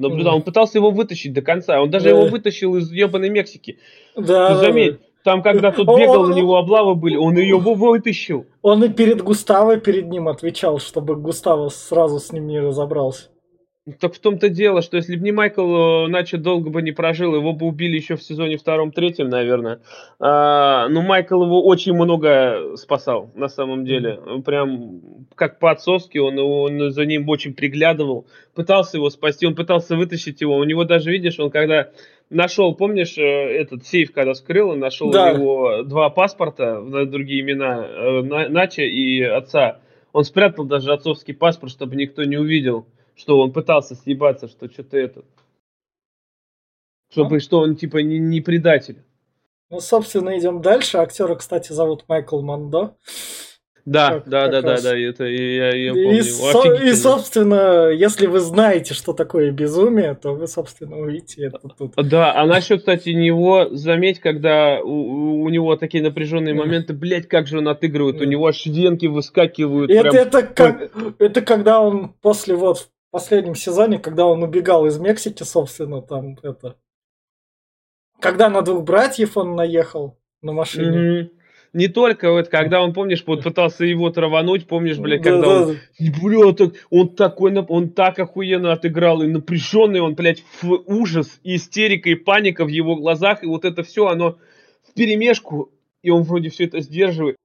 наблюдал. 0.01 0.37
Он 0.37 0.43
пытался 0.43 0.79
его 0.79 0.91
вытащить 0.91 1.33
до 1.33 1.43
конца. 1.43 1.81
Он 1.81 1.91
даже 1.91 2.07
да. 2.07 2.11
его 2.11 2.27
вытащил 2.27 2.77
из 2.77 2.91
ебаной 2.91 3.31
Мексики. 3.31 3.79
Да. 4.17 4.57
заметь, 4.57 4.99
там, 5.23 5.43
когда 5.43 5.71
тут 5.71 5.87
бегал, 5.87 6.23
он, 6.23 6.31
на 6.31 6.35
него 6.35 6.57
облавы 6.57 6.97
были, 6.97 7.17
он 7.17 7.37
ее 7.37 7.57
вытащил. 7.57 8.47
Он 8.63 8.83
и 8.83 8.89
перед 8.89 9.23
Густаво 9.23 9.77
перед 9.77 10.09
ним 10.09 10.27
отвечал, 10.27 10.81
чтобы 10.81 11.15
Густаво 11.15 11.69
сразу 11.69 12.19
с 12.19 12.33
ним 12.33 12.49
не 12.49 12.59
разобрался. 12.59 13.29
Так 14.01 14.15
в 14.15 14.19
том-то 14.19 14.49
дело, 14.49 14.83
что 14.83 14.97
если 14.97 15.15
бы 15.15 15.23
не 15.23 15.31
Майкл, 15.31 16.07
иначе 16.07 16.39
долго 16.39 16.71
бы 16.71 16.83
не 16.83 16.91
прожил, 16.91 17.37
его 17.37 17.53
бы 17.53 17.67
убили 17.67 17.95
еще 17.95 18.17
в 18.17 18.23
сезоне 18.23 18.57
втором-третьем, 18.57 19.29
наверное. 19.29 19.79
А, 20.19 20.89
но 20.89 21.03
Майкл 21.03 21.41
его 21.41 21.65
очень 21.65 21.93
много 21.95 22.75
спасал, 22.75 23.31
на 23.37 23.47
самом 23.47 23.85
деле. 23.85 24.21
Прям 24.45 25.27
как 25.37 25.61
по-отцовски, 25.61 26.19
он, 26.19 26.37
он 26.37 26.91
за 26.91 27.07
ним 27.07 27.29
очень 27.29 27.55
приглядывал, 27.55 28.27
пытался 28.57 28.97
его 28.97 29.09
спасти, 29.09 29.47
он 29.47 29.55
пытался 29.55 29.95
вытащить 29.95 30.41
его. 30.41 30.57
У 30.57 30.65
него 30.65 30.83
даже, 30.83 31.13
видишь, 31.13 31.39
он 31.39 31.51
когда 31.51 31.91
нашел, 32.29 32.75
помнишь, 32.75 33.17
э, 33.17 33.23
этот 33.23 33.87
сейф, 33.87 34.11
когда 34.13 34.35
скрыл, 34.35 34.71
он 34.71 34.81
нашел 34.81 35.13
да. 35.13 35.31
у 35.31 35.37
него 35.37 35.83
два 35.85 36.11
паспорта, 36.11 36.83
другие 37.07 37.43
имена, 37.43 37.87
э, 37.87 38.49
Нача 38.49 38.83
и 38.83 39.21
отца. 39.23 39.79
Он 40.13 40.25
спрятал 40.25 40.65
даже 40.65 40.93
отцовский 40.93 41.35
паспорт, 41.35 41.71
чтобы 41.71 41.95
никто 41.95 42.25
не 42.25 42.37
увидел 42.37 42.89
что 43.17 43.41
он 43.41 43.53
пытался 43.53 43.95
съебаться, 43.95 44.49
что 44.49 44.71
что-то 44.71 44.97
это. 44.97 45.25
Чтобы, 47.11 47.37
ну, 47.37 47.41
что 47.41 47.61
он 47.61 47.77
типа 47.77 47.99
не, 47.99 48.19
не 48.19 48.41
предатель. 48.41 48.99
Ну, 49.71 49.81
собственно, 49.81 50.39
идем 50.39 50.61
дальше. 50.61 50.99
Актера, 50.99 51.35
кстати, 51.35 51.73
зовут 51.73 52.05
Майкл 52.09 52.41
Мандо. 52.41 52.97
Да, 53.85 54.15
как, 54.15 54.29
да, 54.29 54.43
как 54.43 54.51
да, 54.51 54.61
раз. 54.63 54.83
да, 54.83 54.91
да, 54.91 54.99
это 54.99 55.25
я, 55.25 55.73
я 55.73 55.93
помню. 55.93 56.19
И, 56.19 56.23
со, 56.23 56.75
и, 56.75 56.93
собственно, 56.93 57.89
если 57.91 58.27
вы 58.27 58.41
знаете, 58.41 58.95
что 58.95 59.13
такое 59.13 59.53
безумие, 59.53 60.17
то 60.17 60.35
вы, 60.35 60.49
собственно, 60.49 60.99
увидите 60.99 61.47
это 61.47 61.61
тут. 61.69 61.93
Да, 61.95 62.35
а 62.35 62.47
насчет, 62.47 62.81
кстати, 62.81 63.11
него, 63.11 63.69
заметь, 63.71 64.19
когда 64.19 64.81
у, 64.83 65.41
у 65.41 65.49
него 65.51 65.77
такие 65.77 66.03
напряженные 66.03 66.53
моменты, 66.53 66.95
блять, 66.95 67.29
как 67.29 67.47
же 67.47 67.59
он 67.59 67.69
отыгрывает, 67.69 68.21
у 68.21 68.25
него 68.25 68.49
аж 68.49 68.67
венки 68.67 69.07
выскакивают. 69.07 69.89
Это, 69.89 70.11
прям... 70.11 70.15
это, 70.17 70.43
как, 70.43 70.91
это 71.21 71.41
когда 71.43 71.81
он 71.81 72.13
после 72.21 72.57
вот 72.57 72.89
последнем 73.11 73.55
сезоне, 73.55 73.99
когда 73.99 74.27
он 74.27 74.43
убегал 74.43 74.87
из 74.87 74.99
Мексики, 74.99 75.43
собственно, 75.43 76.03
там 76.03 76.39
это... 76.43 76.77
Когда 78.21 78.49
на 78.49 78.63
двух 78.63 78.85
братьев 78.85 79.37
он 79.37 79.55
наехал 79.55 80.19
на 80.43 80.53
машине. 80.53 80.99
Mm-hmm. 80.99 81.31
Не 81.77 81.89
только 81.89 82.31
вот, 82.31 82.49
когда 82.49 82.83
он, 82.83 82.95
помнишь, 82.95 83.23
вот 83.27 83.43
пытался 83.43 83.85
его 83.85 84.09
травануть, 84.09 84.67
помнишь, 84.67 84.99
блядь, 84.99 85.23
когда 85.23 85.43
да, 85.43 85.67
он, 85.67 85.77
да. 85.99 86.13
бля, 86.23 86.53
так, 86.55 86.73
он 86.89 87.15
такой, 87.15 87.55
он 87.55 87.91
так 87.91 88.19
охуенно 88.19 88.73
отыграл, 88.73 89.21
и 89.21 89.27
напряженный 89.27 90.01
он, 90.01 90.15
блядь, 90.15 90.43
в 90.63 90.73
ужас, 90.87 91.39
и 91.43 91.57
истерика, 91.57 92.09
и 92.09 92.15
паника 92.15 92.65
в 92.65 92.69
его 92.69 92.97
глазах, 92.97 93.45
и 93.45 93.47
вот 93.47 93.67
это 93.67 93.83
все, 93.83 94.07
оно 94.07 94.39
в 94.89 94.95
перемешку, 94.95 95.71
и 96.03 96.09
он 96.09 96.23
вроде 96.23 96.49
все 96.49 96.65
это 96.65 96.81
сдерживает. 96.81 97.37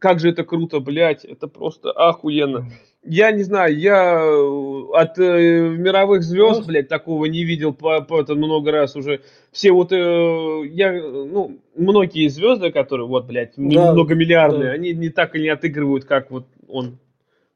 Как 0.00 0.18
же 0.18 0.28
это 0.28 0.42
круто, 0.42 0.80
блядь, 0.80 1.24
это 1.24 1.46
просто 1.46 1.92
охуенно. 1.92 2.68
Я 3.06 3.32
не 3.32 3.42
знаю, 3.42 3.78
я 3.78 4.18
э, 4.20 4.82
от 4.94 5.18
э, 5.18 5.68
мировых 5.70 6.22
звезд, 6.22 6.60
ну, 6.60 6.66
блядь, 6.66 6.88
такого 6.88 7.24
не 7.26 7.44
видел 7.44 7.72
по, 7.72 8.00
по 8.02 8.20
это 8.20 8.34
много 8.34 8.72
раз 8.72 8.96
уже. 8.96 9.22
Все 9.52 9.72
вот, 9.72 9.92
э, 9.92 10.66
я, 10.66 10.92
ну, 10.92 11.58
многие 11.74 12.28
звезды, 12.28 12.72
которые, 12.72 13.06
вот, 13.06 13.26
блядь, 13.26 13.54
да, 13.56 13.92
многомиллиардные, 13.92 14.68
да. 14.68 14.72
они 14.72 14.92
не 14.92 15.08
так 15.08 15.34
и 15.34 15.40
не 15.40 15.48
отыгрывают, 15.48 16.04
как 16.04 16.30
вот 16.30 16.46
он 16.68 16.98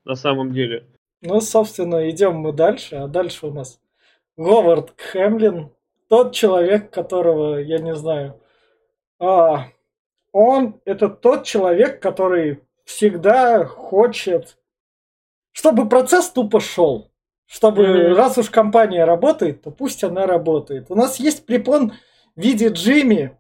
на 0.05 0.14
самом 0.14 0.53
деле. 0.53 0.84
Ну, 1.22 1.40
собственно, 1.40 2.09
идем 2.09 2.36
мы 2.36 2.53
дальше, 2.53 2.96
а 2.96 3.09
дальше 3.09 3.46
у 3.46 3.53
нас 3.53 3.80
Говард 4.36 4.94
Хэмлин, 4.96 5.70
тот 6.09 6.34
человек, 6.34 6.90
которого, 6.90 7.59
я 7.59 7.78
не 7.78 7.94
знаю, 7.94 8.40
а, 9.18 9.66
он 10.32 10.80
это 10.84 11.09
тот 11.09 11.44
человек, 11.44 12.01
который 12.01 12.61
всегда 12.84 13.64
хочет 13.64 14.57
чтобы 15.61 15.90
процесс 15.90 16.30
тупо 16.30 16.58
шел. 16.58 17.12
Чтобы 17.44 17.82
mm-hmm. 17.82 18.14
раз 18.14 18.38
уж 18.38 18.48
компания 18.48 19.04
работает, 19.04 19.61
то 19.61 19.70
пусть 19.70 20.02
она 20.02 20.26
работает. 20.26 20.86
У 20.88 20.94
нас 20.94 21.20
есть 21.20 21.44
препон 21.44 21.92
в 22.34 22.40
виде 22.40 22.68
Джимми. 22.68 23.36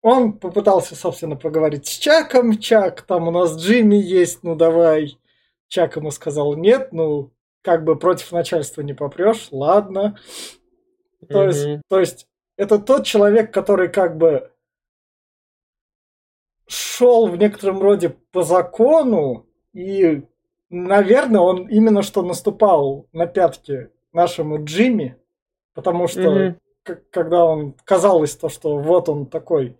Он 0.00 0.32
попытался, 0.32 0.96
собственно, 0.96 1.36
поговорить 1.36 1.86
с 1.86 1.90
Чаком. 1.98 2.58
Чак, 2.58 3.02
там 3.02 3.28
у 3.28 3.30
нас 3.30 3.54
Джимми 3.54 3.96
есть, 3.96 4.44
ну 4.44 4.54
давай. 4.54 5.18
Чак 5.68 5.96
ему 5.96 6.10
сказал 6.10 6.54
нет, 6.54 6.92
ну 6.92 7.32
как 7.60 7.84
бы 7.84 7.98
против 7.98 8.32
начальства 8.32 8.80
не 8.80 8.94
попрешь, 8.94 9.48
ладно. 9.50 10.18
То, 11.28 11.44
mm-hmm. 11.44 11.46
есть, 11.48 11.82
то 11.88 12.00
есть 12.00 12.28
это 12.56 12.78
тот 12.78 13.04
человек, 13.04 13.52
который 13.52 13.88
как 13.88 14.16
бы 14.16 14.50
шел 16.66 17.26
в 17.26 17.36
некотором 17.36 17.82
роде 17.82 18.08
по 18.08 18.42
закону 18.42 19.46
и 19.74 20.22
наверное, 20.70 21.40
он 21.40 21.68
именно 21.68 22.02
что 22.02 22.22
наступал 22.22 23.06
на 23.12 23.26
пятки 23.26 23.90
нашему 24.12 24.64
Джимми, 24.64 25.16
потому 25.74 26.08
что 26.08 26.20
mm-hmm. 26.20 26.98
когда 27.10 27.44
он 27.44 27.74
казалось 27.84 28.36
то, 28.36 28.48
что 28.48 28.78
вот 28.78 29.08
он 29.08 29.26
такой 29.26 29.76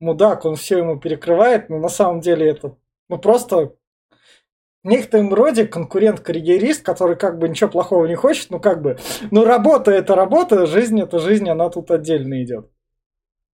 мудак, 0.00 0.44
он 0.44 0.56
все 0.56 0.78
ему 0.78 0.98
перекрывает, 0.98 1.68
но 1.68 1.78
на 1.78 1.88
самом 1.88 2.20
деле 2.20 2.48
это 2.48 2.76
ну 3.08 3.18
просто 3.18 3.74
в 4.82 4.88
некотором 4.88 5.34
роде 5.34 5.66
конкурент-карьерист, 5.66 6.82
который 6.82 7.16
как 7.16 7.38
бы 7.38 7.48
ничего 7.48 7.68
плохого 7.68 8.06
не 8.06 8.14
хочет, 8.14 8.50
ну 8.50 8.60
как 8.60 8.80
бы, 8.80 8.98
ну 9.30 9.44
работа 9.44 9.90
это 9.90 10.14
работа, 10.14 10.66
жизнь 10.66 11.00
это 11.00 11.18
жизнь, 11.18 11.48
она 11.48 11.68
тут 11.68 11.90
отдельно 11.90 12.42
идет. 12.42 12.70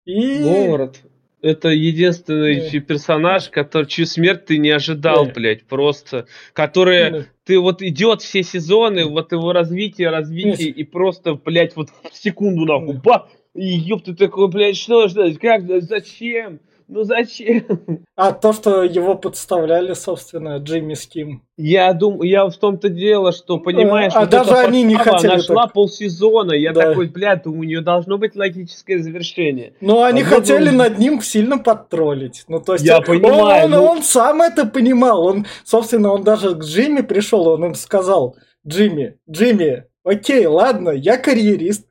И... 0.05 0.69
Город. 0.69 1.01
Это 1.47 1.69
единственный 1.69 2.59
yeah. 2.59 2.81
персонаж, 2.81 3.51
который, 3.51 3.87
чью 3.87 4.05
смерть 4.05 4.47
ты 4.47 4.59
не 4.59 4.71
ожидал, 4.71 5.27
yeah. 5.27 5.33
блядь, 5.33 5.63
просто. 5.63 6.27
Который, 6.53 6.99
yeah. 6.99 7.25
ты 7.45 7.61
вот 7.61 7.83
идет 7.83 8.21
все 8.21 8.43
сезоны, 8.43 9.05
вот 9.05 9.31
его 9.31 9.53
развитие, 9.53 10.11
развитие, 10.11 10.71
yeah. 10.71 10.75
и 10.75 10.83
просто, 10.83 11.35
блядь, 11.35 11.77
вот 11.77 11.91
в 12.11 12.17
секунду 12.17 12.65
нахуй, 12.65 12.97
ба, 12.97 13.29
и 13.55 13.65
ёб 13.65 14.03
ты 14.03 14.17
такой, 14.17 14.49
блядь, 14.49 14.77
что, 14.77 15.09
что, 15.09 15.33
как, 15.41 15.63
зачем? 15.83 16.59
Ну 16.89 17.03
зачем? 17.03 18.07
А 18.15 18.33
то, 18.33 18.53
что 18.53 18.85
его 18.85 19.17
подставляли, 19.17 19.93
собственно, 19.95 20.59
Джимми 20.59 20.95
Ским. 20.95 21.43
Я 21.57 21.93
думаю, 21.93 22.29
я 22.29 22.47
в 22.47 22.57
том-то 22.57 22.89
дело, 22.89 23.33
что 23.33 23.59
понимаешь, 23.59 24.13
а 24.15 24.21
вот 24.21 24.31
даже 24.31 24.55
они 24.55 24.85
не 24.85 24.95
хотели. 24.95 25.33
Она 25.33 25.43
шла 25.43 25.65
так... 25.65 25.73
полсезона, 25.73 26.53
я 26.53 26.73
да. 26.73 26.91
такой, 26.91 27.09
блядь, 27.09 27.47
у 27.47 27.63
нее 27.63 27.81
должно 27.81 28.19
быть 28.19 28.37
логическое 28.37 29.01
завершение. 29.01 29.73
Ну, 29.81 30.03
они 30.03 30.23
а 30.23 30.27
хотели 30.27 30.71
был... 30.71 30.77
над 30.77 30.99
ним 30.99 31.21
сильно 31.21 31.59
подтроллить. 31.59 32.45
Ну, 32.47 32.61
то 32.61 32.75
есть, 32.75 32.85
я 32.85 32.99
он, 32.99 33.05
понимаю. 33.05 33.65
Он, 33.65 33.71
ну... 33.71 33.85
он 33.85 34.03
сам 34.03 34.43
это 34.43 34.65
понимал. 34.65 35.27
Он, 35.27 35.47
собственно, 35.65 36.13
он 36.13 36.23
даже 36.23 36.55
к 36.55 36.63
Джимми 36.63 37.01
пришел, 37.01 37.49
он 37.49 37.65
им 37.65 37.75
сказал, 37.75 38.37
Джимми, 38.67 39.19
Джимми, 39.29 39.85
окей, 40.05 40.47
ладно, 40.47 40.91
я 40.91 41.17
карьерист, 41.17 41.87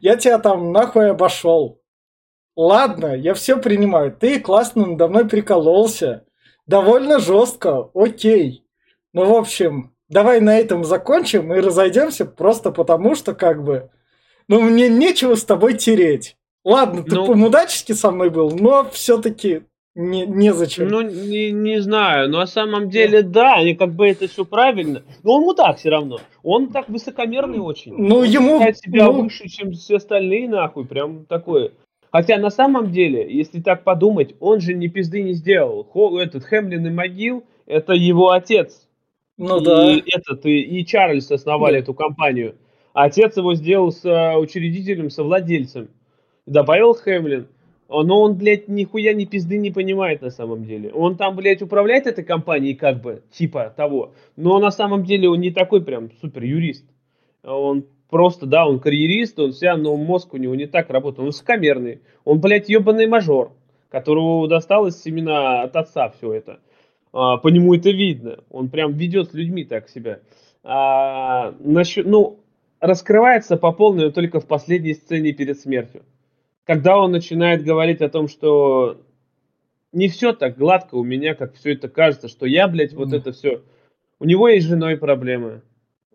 я 0.00 0.16
тебя 0.16 0.38
там 0.38 0.72
нахуй 0.72 1.10
обошел. 1.10 1.80
Ладно, 2.56 3.14
я 3.14 3.34
все 3.34 3.58
принимаю. 3.58 4.10
Ты 4.10 4.40
классно 4.40 4.86
надо 4.86 5.08
мной 5.08 5.28
прикололся. 5.28 6.24
Довольно 6.66 7.20
жестко, 7.20 7.90
окей. 7.94 8.64
Ну, 9.12 9.26
в 9.26 9.34
общем, 9.34 9.92
давай 10.08 10.40
на 10.40 10.58
этом 10.58 10.82
закончим 10.82 11.52
и 11.52 11.60
разойдемся 11.60 12.24
просто 12.24 12.72
потому, 12.72 13.14
что 13.14 13.34
как 13.34 13.62
бы... 13.62 13.90
Ну, 14.48 14.60
мне 14.60 14.88
нечего 14.88 15.34
с 15.34 15.44
тобой 15.44 15.74
тереть. 15.74 16.36
Ладно, 16.64 17.02
ты 17.02 17.14
ну, 17.14 17.26
по-мудачески 17.26 17.92
со 17.92 18.10
мной 18.10 18.30
был, 18.30 18.50
но 18.50 18.88
все-таки 18.90 19.62
не, 19.94 20.26
незачем. 20.26 20.88
Ну, 20.88 21.00
не, 21.00 21.50
не 21.50 21.80
знаю, 21.80 22.28
но 22.28 22.40
на 22.40 22.46
самом 22.46 22.90
деле, 22.90 23.22
да, 23.22 23.54
они 23.54 23.74
как 23.74 23.94
бы 23.94 24.08
это 24.08 24.28
все 24.28 24.44
правильно. 24.44 25.02
Но 25.22 25.34
он 25.34 25.42
мудак 25.42 25.78
все 25.78 25.90
равно. 25.90 26.20
Он 26.42 26.68
так 26.68 26.88
высокомерный 26.88 27.60
очень. 27.60 27.94
Ну, 27.96 28.18
он 28.18 28.24
ему... 28.24 28.60
себя 28.72 29.06
ну... 29.06 29.22
выше, 29.22 29.48
чем 29.48 29.72
все 29.72 29.96
остальные, 29.96 30.48
нахуй. 30.48 30.86
Прям 30.86 31.24
такое. 31.24 31.72
Хотя 32.12 32.38
на 32.38 32.50
самом 32.50 32.92
деле, 32.92 33.26
если 33.28 33.60
так 33.60 33.84
подумать, 33.84 34.34
он 34.40 34.60
же 34.60 34.74
ни 34.74 34.86
пизды 34.86 35.22
не 35.22 35.32
сделал. 35.32 35.84
Хо, 35.84 36.20
этот 36.20 36.44
Хемлин 36.44 36.86
и 36.86 36.90
Могил, 36.90 37.44
это 37.66 37.92
его 37.92 38.30
отец. 38.30 38.88
Ну 39.38 39.60
и 39.60 39.64
да. 39.64 40.02
Этот, 40.06 40.46
и, 40.46 40.60
и 40.60 40.86
Чарльз 40.86 41.30
основали 41.30 41.74
да. 41.74 41.78
эту 41.80 41.94
компанию. 41.94 42.56
А 42.92 43.04
отец 43.04 43.36
его 43.36 43.54
сделал 43.54 43.92
с 43.92 44.04
учредителем, 44.38 45.10
совладельцем. 45.10 45.88
Добавил 46.46 46.94
Хемлин. 46.94 47.48
Но 47.88 48.22
он, 48.22 48.34
блядь, 48.34 48.68
нихуя 48.68 49.12
ни 49.12 49.26
пизды 49.26 49.58
не 49.58 49.70
понимает 49.70 50.20
на 50.20 50.30
самом 50.30 50.64
деле. 50.64 50.90
Он 50.92 51.16
там, 51.16 51.36
блядь, 51.36 51.62
управляет 51.62 52.06
этой 52.06 52.24
компанией 52.24 52.74
как 52.74 53.00
бы, 53.00 53.22
типа 53.30 53.72
того. 53.76 54.12
Но 54.34 54.58
на 54.58 54.70
самом 54.70 55.04
деле 55.04 55.28
он 55.28 55.40
не 55.40 55.50
такой 55.50 55.84
прям 55.84 56.10
супер 56.20 56.42
юрист. 56.42 56.84
Он 57.44 57.84
просто, 58.08 58.46
да, 58.46 58.66
он 58.66 58.80
карьерист, 58.80 59.38
он 59.38 59.52
вся, 59.52 59.76
но 59.76 59.96
мозг 59.96 60.34
у 60.34 60.36
него 60.36 60.54
не 60.54 60.66
так 60.66 60.90
работает. 60.90 61.20
Он 61.20 61.26
высокомерный. 61.26 62.00
Он, 62.24 62.40
блядь, 62.40 62.68
ебаный 62.68 63.06
мажор, 63.06 63.52
которого 63.88 64.48
досталось 64.48 65.04
именно 65.06 65.62
от 65.62 65.76
отца 65.76 66.10
все 66.10 66.32
это. 66.32 66.60
А, 67.12 67.38
по 67.38 67.48
нему 67.48 67.74
это 67.74 67.90
видно. 67.90 68.40
Он 68.50 68.68
прям 68.68 68.92
ведет 68.92 69.30
с 69.30 69.34
людьми 69.34 69.64
так 69.64 69.88
себя. 69.88 70.20
А, 70.62 71.54
насчет, 71.60 72.06
ну, 72.06 72.40
раскрывается 72.80 73.56
по 73.56 73.72
полной 73.72 74.12
только 74.12 74.40
в 74.40 74.46
последней 74.46 74.94
сцене 74.94 75.32
перед 75.32 75.58
смертью. 75.58 76.02
Когда 76.64 76.98
он 76.98 77.12
начинает 77.12 77.64
говорить 77.64 78.00
о 78.02 78.08
том, 78.08 78.28
что 78.28 79.00
не 79.92 80.08
все 80.08 80.32
так 80.32 80.58
гладко 80.58 80.96
у 80.96 81.04
меня, 81.04 81.34
как 81.34 81.54
все 81.54 81.72
это 81.72 81.88
кажется, 81.88 82.28
что 82.28 82.44
я, 82.44 82.68
блядь, 82.68 82.92
вот 82.92 83.12
это 83.12 83.32
все. 83.32 83.62
У 84.18 84.24
него 84.24 84.48
есть 84.48 84.66
с 84.66 84.68
женой 84.68 84.96
проблемы. 84.96 85.62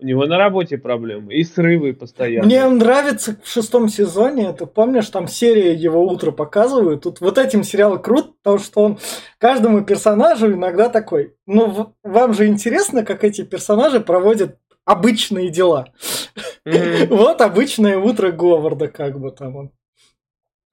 У 0.02 0.06
него 0.06 0.26
на 0.26 0.39
работе 0.39 0.80
проблемы 0.80 1.36
и 1.36 1.43
срывы 1.43 1.93
постоянно. 1.93 2.47
Мне 2.47 2.68
нравится 2.68 3.38
в 3.43 3.47
шестом 3.47 3.88
сезоне, 3.88 4.52
ты 4.52 4.66
помнишь, 4.66 5.08
там 5.10 5.28
серия 5.28 5.76
его 5.76 6.04
утро 6.04 6.32
показывают. 6.32 7.04
Тут 7.04 7.22
вот 7.22 7.38
этим 7.38 7.64
сериал 7.64 8.02
крут, 8.02 8.36
потому 8.39 8.58
что 8.58 8.82
он 8.82 8.99
каждому 9.38 9.84
персонажу 9.84 10.54
иногда 10.54 10.89
такой. 10.89 11.36
Ну, 11.45 11.93
вам 12.04 12.34
же 12.34 12.47
интересно, 12.47 13.06
как 13.06 13.24
эти 13.24 13.43
персонажи 13.43 13.99
проводят 13.99 14.58
обычные 14.86 15.49
дела. 15.49 15.89
Вот 17.10 17.41
обычное 17.41 17.97
утро 17.97 18.32
Говарда, 18.32 18.88
как 18.88 19.20
бы 19.20 19.32
там 19.32 19.56
он. 19.56 19.72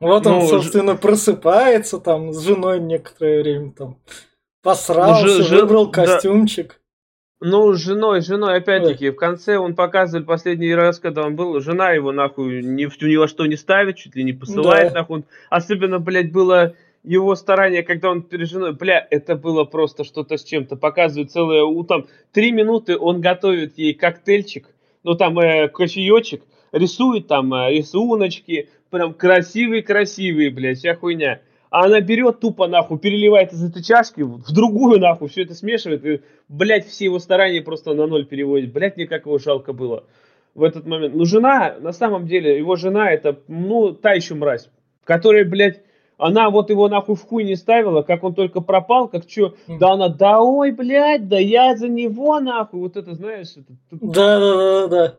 Вот 0.00 0.26
он, 0.26 0.40
ну, 0.40 0.46
собственно, 0.46 0.96
просыпается 0.96 1.98
там 1.98 2.32
с 2.32 2.40
женой 2.40 2.80
некоторое 2.80 3.42
время 3.42 3.72
там 3.72 3.98
посрался, 4.62 5.44
выбрал 5.54 5.90
костюмчик. 5.90 6.77
Ну, 7.40 7.72
с 7.72 7.80
женой, 7.80 8.20
с 8.20 8.26
женой, 8.26 8.56
опять-таки, 8.56 9.10
в 9.10 9.16
конце 9.16 9.58
он 9.58 9.76
показывает 9.76 10.26
последний 10.26 10.74
раз, 10.74 10.98
когда 10.98 11.22
он 11.22 11.36
был, 11.36 11.60
жена 11.60 11.92
его 11.92 12.10
нахуй 12.10 12.62
ни, 12.62 12.88
ни 13.04 13.16
во 13.16 13.28
что 13.28 13.46
не 13.46 13.54
ставит, 13.54 13.96
чуть 13.96 14.16
ли 14.16 14.24
не 14.24 14.32
посылает 14.32 14.92
да. 14.92 15.00
нахуй. 15.00 15.22
Особенно, 15.48 16.00
блядь, 16.00 16.32
было 16.32 16.74
его 17.04 17.36
старание, 17.36 17.84
когда 17.84 18.10
он 18.10 18.22
перед 18.22 18.48
женой, 18.48 18.72
бля, 18.72 19.06
это 19.08 19.36
было 19.36 19.62
просто 19.62 20.02
что-то 20.02 20.36
с 20.36 20.42
чем-то. 20.42 20.74
Показывает 20.74 21.30
целое, 21.30 21.62
у 21.62 21.84
там, 21.84 22.06
три 22.32 22.50
минуты 22.50 22.98
он 22.98 23.20
готовит 23.20 23.78
ей 23.78 23.94
коктейльчик, 23.94 24.66
ну 25.04 25.14
там 25.14 25.38
э, 25.38 25.68
кофеечек, 25.68 26.42
рисует 26.72 27.28
там 27.28 27.54
э, 27.54 27.70
рисуночки, 27.70 28.68
прям 28.90 29.14
красивые-красивые, 29.14 30.50
блядь, 30.50 30.78
вся 30.78 30.96
хуйня. 30.96 31.40
А 31.70 31.84
она 31.84 32.00
берет 32.00 32.40
тупо 32.40 32.66
нахуй, 32.66 32.98
переливает 32.98 33.52
из 33.52 33.62
этой 33.62 33.82
чашки 33.82 34.22
в 34.22 34.52
другую 34.52 35.00
нахуй, 35.00 35.28
все 35.28 35.42
это 35.42 35.54
смешивает, 35.54 36.04
и, 36.04 36.20
блядь, 36.48 36.86
все 36.86 37.06
его 37.06 37.18
старания 37.18 37.60
просто 37.60 37.94
на 37.94 38.06
ноль 38.06 38.26
переводит. 38.26 38.72
Блядь, 38.72 38.96
мне 38.96 39.06
как 39.06 39.26
его 39.26 39.38
жалко 39.38 39.72
было 39.72 40.04
в 40.54 40.62
этот 40.62 40.86
момент. 40.86 41.14
Ну, 41.14 41.24
жена, 41.24 41.76
на 41.78 41.92
самом 41.92 42.26
деле, 42.26 42.56
его 42.58 42.76
жена, 42.76 43.10
это, 43.10 43.38
ну, 43.48 43.92
та 43.92 44.12
еще 44.12 44.34
мразь, 44.34 44.70
которая, 45.04 45.44
блядь, 45.44 45.82
она 46.16 46.50
вот 46.50 46.70
его 46.70 46.88
нахуй 46.88 47.14
в 47.14 47.22
хуй 47.22 47.44
не 47.44 47.54
ставила, 47.54 48.02
как 48.02 48.24
он 48.24 48.34
только 48.34 48.60
пропал, 48.60 49.08
как 49.08 49.28
что, 49.28 49.54
да 49.68 49.92
она, 49.92 50.08
да 50.08 50.40
ой, 50.40 50.72
блядь, 50.72 51.28
да 51.28 51.38
я 51.38 51.76
за 51.76 51.88
него 51.88 52.40
нахуй, 52.40 52.80
вот 52.80 52.96
это 52.96 53.14
знаешь. 53.14 53.52
Это... 53.56 53.72
Да, 53.90 54.40
да, 54.40 54.56
да, 54.56 54.88
да. 54.88 55.18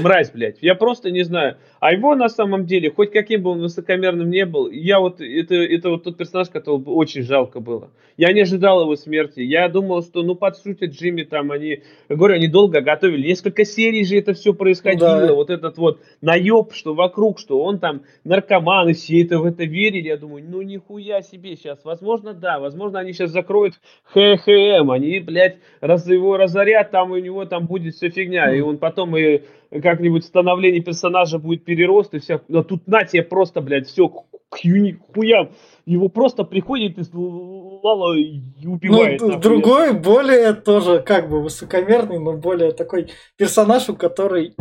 Мразь, 0.00 0.30
блядь. 0.32 0.58
Я 0.60 0.74
просто 0.74 1.10
не 1.10 1.22
знаю. 1.22 1.56
А 1.80 1.92
его 1.92 2.14
на 2.14 2.28
самом 2.28 2.66
деле, 2.66 2.90
хоть 2.90 3.12
каким 3.12 3.42
бы 3.42 3.50
он 3.50 3.60
высокомерным 3.60 4.30
не 4.30 4.44
был, 4.44 4.70
я 4.70 5.00
вот, 5.00 5.20
это, 5.20 5.54
это 5.54 5.90
вот 5.90 6.04
тот 6.04 6.16
персонаж, 6.16 6.48
которого 6.48 6.90
очень 6.90 7.22
жалко 7.22 7.60
было. 7.60 7.90
Я 8.16 8.32
не 8.32 8.40
ожидал 8.40 8.82
его 8.82 8.96
смерти. 8.96 9.40
Я 9.40 9.68
думал, 9.68 10.02
что, 10.02 10.22
ну, 10.22 10.34
подшутят 10.34 10.90
Джимми 10.90 11.22
там, 11.22 11.52
они, 11.52 11.82
я 12.08 12.16
говорю, 12.16 12.34
они 12.34 12.48
долго 12.48 12.80
готовили. 12.80 13.28
Несколько 13.28 13.64
серий 13.64 14.04
же 14.04 14.18
это 14.18 14.34
все 14.34 14.52
происходило. 14.52 15.28
Да. 15.28 15.34
Вот 15.34 15.50
этот 15.50 15.78
вот 15.78 16.00
наеб, 16.20 16.72
что 16.72 16.94
вокруг, 16.94 17.38
что 17.38 17.62
он 17.62 17.78
там 17.78 18.02
наркоман, 18.24 18.88
и 18.88 18.94
все 18.94 19.22
это 19.22 19.38
в 19.38 19.44
это 19.44 19.62
верили. 19.62 20.08
Я 20.08 20.16
думаю, 20.16 20.44
ну, 20.48 20.62
нихуя 20.62 21.22
себе 21.22 21.54
сейчас. 21.54 21.84
Возможно, 21.84 22.34
да. 22.34 22.58
Возможно, 22.58 22.98
они 22.98 23.12
сейчас 23.12 23.30
закроют 23.30 23.74
ХХМ. 24.12 24.90
Они, 24.90 25.20
блядь, 25.20 25.58
раз 25.80 26.08
его 26.08 26.36
разорят, 26.36 26.90
там 26.90 27.12
у 27.12 27.18
него 27.18 27.44
там 27.44 27.66
будет 27.66 27.94
все 27.94 28.08
фигня. 28.08 28.52
И 28.52 28.60
он 28.60 28.78
потом 28.78 29.16
и 29.16 29.42
как-нибудь 29.70 30.24
становление 30.24 30.82
персонажа 30.82 31.38
будет 31.38 31.64
перерост 31.68 32.14
и 32.14 32.18
вся... 32.18 32.40
А 32.50 32.62
тут 32.62 32.86
на 32.86 33.04
тебе 33.04 33.22
просто, 33.22 33.60
блядь, 33.60 33.88
все 33.88 34.08
к 34.08 34.24
хуям. 34.48 35.50
Его 35.84 36.08
просто 36.08 36.44
приходит 36.44 36.98
и 36.98 37.02
Лала 37.12 38.16
и 38.16 38.40
убивает. 38.64 39.20
Ну, 39.20 39.38
другой, 39.38 39.92
более 39.92 40.54
тоже 40.54 41.02
как 41.02 41.28
бы 41.28 41.42
высокомерный, 41.42 42.18
но 42.18 42.32
более 42.32 42.72
такой 42.72 43.10
персонаж, 43.36 43.90
у 43.90 43.96
который 43.96 44.54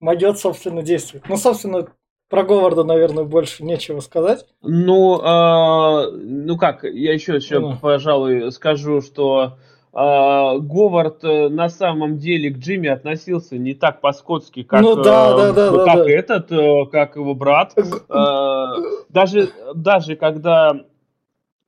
могет, 0.00 0.38
собственно, 0.38 0.82
действовать. 0.82 1.28
Ну, 1.28 1.36
собственно, 1.36 1.88
про 2.30 2.44
Говарда, 2.44 2.84
наверное, 2.84 3.24
больше 3.24 3.62
нечего 3.62 4.00
сказать. 4.00 4.46
Ну, 4.62 5.20
э, 5.20 6.10
ну 6.10 6.56
как, 6.56 6.84
я 6.84 7.12
еще, 7.12 7.34
еще 7.34 7.58
ну. 7.58 7.76
пожалуй, 7.76 8.50
скажу, 8.50 9.02
что 9.02 9.36
а, 9.38 9.58
Говард 9.92 11.24
э, 11.24 11.48
на 11.48 11.68
самом 11.68 12.18
деле 12.18 12.50
к 12.50 12.58
Джимми 12.58 12.88
относился 12.88 13.58
не 13.58 13.74
так 13.74 14.00
по-скотски, 14.00 14.62
как, 14.62 14.82
ну, 14.82 14.94
да, 14.94 15.34
да, 15.34 15.52
да, 15.52 15.84
как 15.84 16.04
да, 16.04 16.10
этот, 16.10 16.52
э, 16.52 16.86
как 16.92 17.16
его 17.16 17.34
брат. 17.34 17.74
А, 18.08 18.76
даже, 19.08 19.50
даже 19.74 20.14
когда 20.14 20.84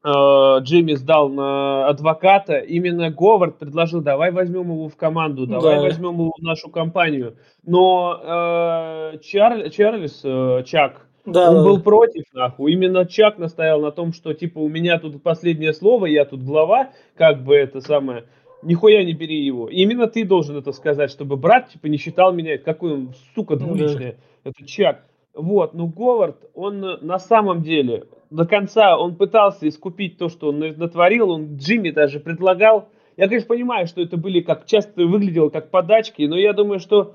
Джимми 0.04 0.94
сдал 0.94 1.28
на 1.28 1.86
адвоката, 1.88 2.58
именно 2.58 3.10
Говард 3.10 3.58
предложил, 3.58 4.00
давай 4.00 4.32
возьмем 4.32 4.70
его 4.70 4.88
в 4.88 4.96
команду, 4.96 5.46
давай 5.46 5.76
да. 5.76 5.82
возьмем 5.82 6.14
его 6.14 6.32
в 6.36 6.42
нашу 6.42 6.70
компанию. 6.70 7.36
Но 7.64 8.20
э, 8.22 9.18
Чар, 9.18 9.70
Чарльз, 9.70 10.22
Чак, 10.66 11.06
да, 11.24 11.50
он 11.50 11.56
да. 11.56 11.62
был 11.62 11.80
против, 11.80 12.24
нахуй. 12.32 12.72
Именно 12.72 13.06
Чак 13.06 13.38
настоял 13.38 13.80
на 13.80 13.92
том, 13.92 14.12
что, 14.12 14.34
типа, 14.34 14.58
у 14.58 14.68
меня 14.68 14.98
тут 14.98 15.22
последнее 15.22 15.72
слово, 15.72 16.06
я 16.06 16.24
тут 16.24 16.42
глава, 16.42 16.90
как 17.16 17.44
бы 17.44 17.54
это 17.54 17.80
самое. 17.80 18.24
Нихуя 18.62 19.04
не 19.04 19.12
бери 19.12 19.44
его. 19.44 19.68
И 19.68 19.76
именно 19.76 20.06
ты 20.06 20.24
должен 20.24 20.56
это 20.56 20.72
сказать, 20.72 21.10
чтобы 21.10 21.36
брат, 21.36 21.70
типа, 21.70 21.86
не 21.86 21.96
считал 21.96 22.32
меня, 22.32 22.58
какой 22.58 22.92
он, 22.92 23.14
сука, 23.34 23.56
двуличная. 23.56 24.16
Да. 24.44 24.50
Это 24.50 24.66
Чак. 24.66 25.04
Вот, 25.34 25.72
ну 25.72 25.86
Говард, 25.86 26.36
он 26.54 26.80
на 26.80 27.18
самом 27.18 27.62
деле 27.62 28.04
до 28.30 28.44
конца, 28.44 28.98
он 28.98 29.16
пытался 29.16 29.66
искупить 29.66 30.18
то, 30.18 30.28
что 30.28 30.48
он 30.48 30.58
натворил, 30.58 31.30
он 31.30 31.56
Джимми 31.56 31.90
даже 31.90 32.20
предлагал. 32.20 32.88
Я, 33.16 33.28
конечно, 33.28 33.48
понимаю, 33.48 33.86
что 33.86 34.02
это 34.02 34.16
были 34.16 34.40
как 34.40 34.66
часто 34.66 35.06
выглядело 35.06 35.48
как 35.48 35.70
подачки, 35.70 36.22
но 36.22 36.36
я 36.36 36.52
думаю, 36.52 36.80
что 36.80 37.14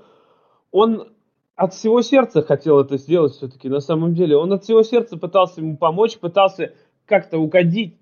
он 0.72 1.10
от 1.58 1.74
всего 1.74 2.04
сердца 2.04 2.44
хотел 2.44 2.80
это 2.80 2.98
сделать 2.98 3.34
все-таки, 3.34 3.68
на 3.68 3.80
самом 3.80 4.14
деле. 4.14 4.38
Он 4.38 4.54
от 4.54 4.64
всего 4.64 4.84
сердца 4.84 5.18
пытался 5.18 5.60
ему 5.60 5.76
помочь, 5.76 6.18
пытался 6.18 6.74
как-то 7.06 7.40
угодить. 7.40 7.96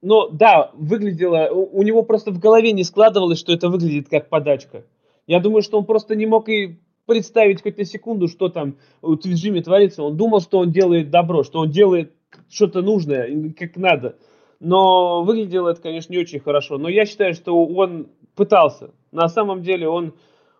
Но 0.00 0.28
да, 0.28 0.70
выглядело, 0.74 1.48
у, 1.52 1.78
у 1.78 1.82
него 1.82 2.02
просто 2.02 2.30
в 2.30 2.38
голове 2.38 2.72
не 2.72 2.84
складывалось, 2.84 3.38
что 3.38 3.52
это 3.52 3.68
выглядит 3.68 4.08
как 4.08 4.30
подачка. 4.30 4.84
Я 5.26 5.40
думаю, 5.40 5.62
что 5.62 5.78
он 5.78 5.84
просто 5.84 6.16
не 6.16 6.24
мог 6.24 6.48
и 6.48 6.78
представить 7.06 7.62
хоть 7.62 7.76
на 7.76 7.84
секунду, 7.84 8.28
что 8.28 8.48
там 8.48 8.76
в 9.02 9.14
Джимми 9.16 9.60
творится. 9.60 10.02
Он 10.02 10.16
думал, 10.16 10.40
что 10.40 10.58
он 10.58 10.72
делает 10.72 11.10
добро, 11.10 11.44
что 11.44 11.60
он 11.60 11.70
делает 11.70 12.12
что-то 12.48 12.80
нужное, 12.80 13.52
как 13.58 13.76
надо. 13.76 14.16
Но 14.58 15.22
выглядело 15.22 15.68
это, 15.68 15.82
конечно, 15.82 16.12
не 16.12 16.18
очень 16.18 16.40
хорошо. 16.40 16.78
Но 16.78 16.88
я 16.88 17.04
считаю, 17.04 17.34
что 17.34 17.62
он 17.62 18.06
пытался. 18.36 18.90
На 19.10 19.28
самом 19.28 19.62
деле 19.62 19.86
он 19.88 20.14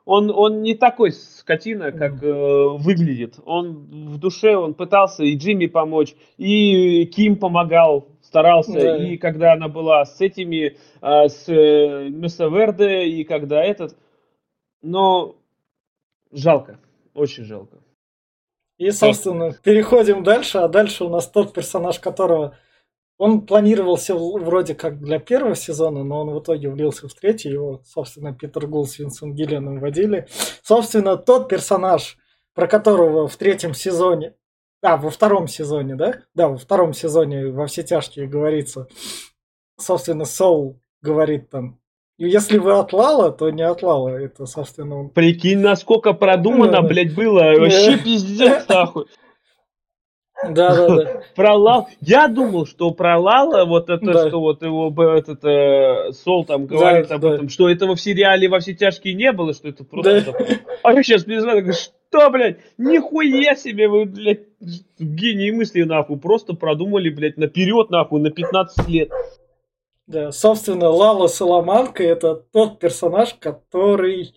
он, 0.04 0.30
он 0.30 0.62
не 0.62 0.74
такой 0.74 1.12
скотина, 1.12 1.92
как 1.92 2.22
э, 2.22 2.32
выглядит. 2.32 3.38
Он 3.44 3.86
в 4.08 4.18
душе, 4.18 4.56
он 4.56 4.74
пытался 4.74 5.22
и 5.22 5.36
Джимми 5.36 5.66
помочь, 5.66 6.14
и 6.38 7.04
Ким 7.06 7.36
помогал, 7.36 8.08
старался. 8.20 8.72
Да. 8.72 8.96
И 8.96 9.16
когда 9.16 9.52
она 9.52 9.68
была 9.68 10.04
с 10.04 10.20
этими, 10.20 10.76
э, 11.00 11.28
с 11.28 11.48
э, 11.48 12.08
Мессаверде, 12.08 13.04
и 13.04 13.24
когда 13.24 13.62
этот. 13.62 13.96
Но 14.82 15.36
жалко, 16.32 16.80
очень 17.14 17.44
жалко. 17.44 17.78
И, 18.78 18.90
собственно, 18.90 19.52
переходим 19.52 20.24
дальше, 20.24 20.58
а 20.58 20.66
дальше 20.66 21.04
у 21.04 21.08
нас 21.08 21.28
тот 21.28 21.52
персонаж, 21.52 22.00
которого 22.00 22.56
он 23.22 23.42
планировался 23.42 24.16
вроде 24.16 24.74
как 24.74 24.98
для 24.98 25.20
первого 25.20 25.54
сезона, 25.54 26.02
но 26.02 26.22
он 26.22 26.30
в 26.30 26.40
итоге 26.40 26.68
влился 26.68 27.06
в 27.06 27.14
третий. 27.14 27.50
Его, 27.50 27.80
собственно, 27.84 28.34
Питер 28.34 28.66
Гул 28.66 28.84
с 28.84 28.98
Винсент 28.98 29.36
Гиллианом 29.36 29.78
водили. 29.78 30.26
Собственно, 30.64 31.16
тот 31.16 31.48
персонаж, 31.48 32.18
про 32.52 32.66
которого 32.66 33.28
в 33.28 33.36
третьем 33.36 33.74
сезоне, 33.74 34.34
а, 34.82 34.96
во 34.96 35.10
втором 35.10 35.46
сезоне, 35.46 35.94
да? 35.94 36.22
Да, 36.34 36.48
во 36.48 36.56
втором 36.56 36.94
сезоне 36.94 37.52
во 37.52 37.68
все 37.68 37.84
тяжкие 37.84 38.26
говорится. 38.26 38.88
Собственно, 39.78 40.24
Соул 40.24 40.82
говорит 41.00 41.48
там, 41.48 41.78
если 42.18 42.58
вы 42.58 42.72
от 42.72 42.92
Лала, 42.92 43.30
то 43.30 43.50
не 43.50 43.62
от 43.62 43.84
Лала. 43.84 44.16
Это, 44.16 44.46
собственно, 44.46 44.98
он... 44.98 45.10
Прикинь, 45.10 45.60
насколько 45.60 46.12
продумано, 46.12 46.82
блядь, 46.82 47.14
было. 47.14 47.54
Вообще 47.56 47.98
пиздец, 47.98 48.66
нахуй. 48.68 49.06
Да, 50.48 50.74
да, 50.74 50.88
да. 50.88 51.22
Про 51.36 51.54
Лал. 51.54 51.88
Я 52.00 52.28
думал, 52.28 52.66
что 52.66 52.90
про 52.90 53.18
Лала, 53.18 53.64
вот 53.64 53.88
это, 53.88 54.04
да. 54.04 54.28
что 54.28 54.40
вот 54.40 54.62
его 54.62 54.92
этот 55.14 55.44
э, 55.44 56.12
Сол 56.12 56.44
там 56.44 56.66
говорит 56.66 57.08
да, 57.08 57.14
об 57.14 57.20
да. 57.20 57.34
этом, 57.34 57.48
что 57.48 57.68
этого 57.68 57.94
в 57.94 58.00
сериале 58.00 58.48
во 58.48 58.58
все 58.58 58.74
тяжкие 58.74 59.14
не 59.14 59.30
было, 59.32 59.54
что 59.54 59.68
это 59.68 59.84
просто. 59.84 60.24
Да. 60.26 60.38
А 60.82 60.92
я 60.92 61.02
сейчас 61.02 61.24
признаю, 61.24 61.72
что, 61.72 62.30
блядь, 62.30 62.58
нихуя 62.76 63.54
себе 63.54 63.88
вы, 63.88 64.04
блядь, 64.06 64.40
гении 64.98 65.50
мысли, 65.52 65.82
нахуй, 65.82 66.18
просто 66.18 66.54
продумали, 66.54 67.08
блядь, 67.08 67.36
наперед, 67.36 67.90
нахуй, 67.90 68.20
на 68.20 68.30
15 68.30 68.88
лет. 68.88 69.10
Да, 70.08 70.32
собственно, 70.32 70.88
Лала 70.88 71.28
Соломанка 71.28 72.02
это 72.02 72.34
тот 72.34 72.80
персонаж, 72.80 73.34
который 73.34 74.34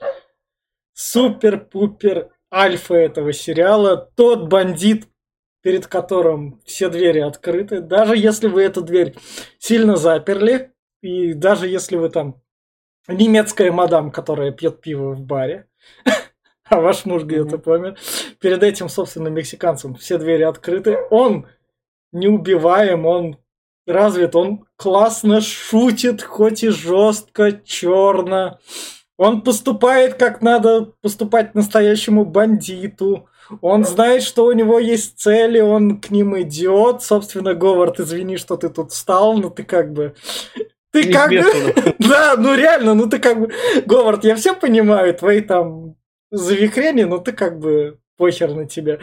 супер-пупер 0.94 2.30
альфа 2.54 2.96
этого 2.96 3.34
сериала, 3.34 4.10
тот 4.16 4.48
бандит, 4.48 5.08
перед 5.66 5.88
которым 5.88 6.62
все 6.64 6.90
двери 6.90 7.22
открыты, 7.22 7.80
даже 7.80 8.16
если 8.16 8.48
вы 8.48 8.62
эту 8.62 8.84
дверь 8.84 9.16
сильно 9.58 9.96
заперли, 9.96 10.72
и 11.02 11.34
даже 11.34 11.68
если 11.68 11.96
вы 11.96 12.10
там 12.10 12.40
немецкая 13.08 13.72
мадам, 13.72 14.12
которая 14.12 14.52
пьет 14.52 14.80
пиво 14.80 15.14
в 15.14 15.22
баре, 15.22 15.68
а 16.70 16.80
ваш 16.80 17.06
муж 17.06 17.24
где-то 17.24 17.58
помер, 17.58 17.98
перед 18.40 18.62
этим, 18.62 18.90
собственно, 18.90 19.30
мексиканцем 19.30 19.96
все 19.96 20.20
двери 20.20 20.44
открыты, 20.44 21.00
он 21.10 21.48
неубиваем, 22.12 23.08
он 23.08 23.40
развит, 23.88 24.36
он 24.36 24.68
классно 24.76 25.42
шутит, 25.42 26.22
хоть 26.22 26.64
и 26.64 26.70
жестко, 26.70 27.54
черно. 27.66 28.60
Он 29.18 29.42
поступает, 29.42 30.14
как 30.14 30.44
надо 30.44 30.94
поступать 31.02 31.56
настоящему 31.56 32.24
бандиту. 32.24 33.30
Он 33.62 33.86
знает, 33.86 34.24
что 34.24 34.46
у 34.46 34.52
него 34.52 34.80
есть 34.80 35.20
цели, 35.20 35.60
он 35.60 36.00
к 36.00 36.10
ним 36.10 36.40
идет. 36.42 37.02
Собственно, 37.02 37.54
Говард, 37.54 38.00
извини, 38.00 38.38
что 38.38 38.58
ты 38.58 38.70
тут 38.70 38.92
встал, 38.92 39.38
но 39.38 39.50
ты 39.50 39.64
как 39.64 39.94
бы... 39.94 40.16
Ты 40.92 41.12
как 41.12 41.30
бы... 41.30 41.44
Да, 42.00 42.36
ну 42.38 42.56
реально, 42.56 42.94
ну 42.94 43.10
ты 43.10 43.20
как 43.20 43.40
бы... 43.40 43.52
Говард, 43.86 44.24
я 44.24 44.36
все 44.36 44.56
понимаю, 44.56 45.14
твои 45.14 45.42
там 45.42 45.96
завихрения, 46.32 47.06
но 47.06 47.18
ты 47.20 47.34
как 47.34 47.60
бы 47.60 48.00
похер 48.18 48.54
на 48.54 48.66
тебя. 48.66 49.00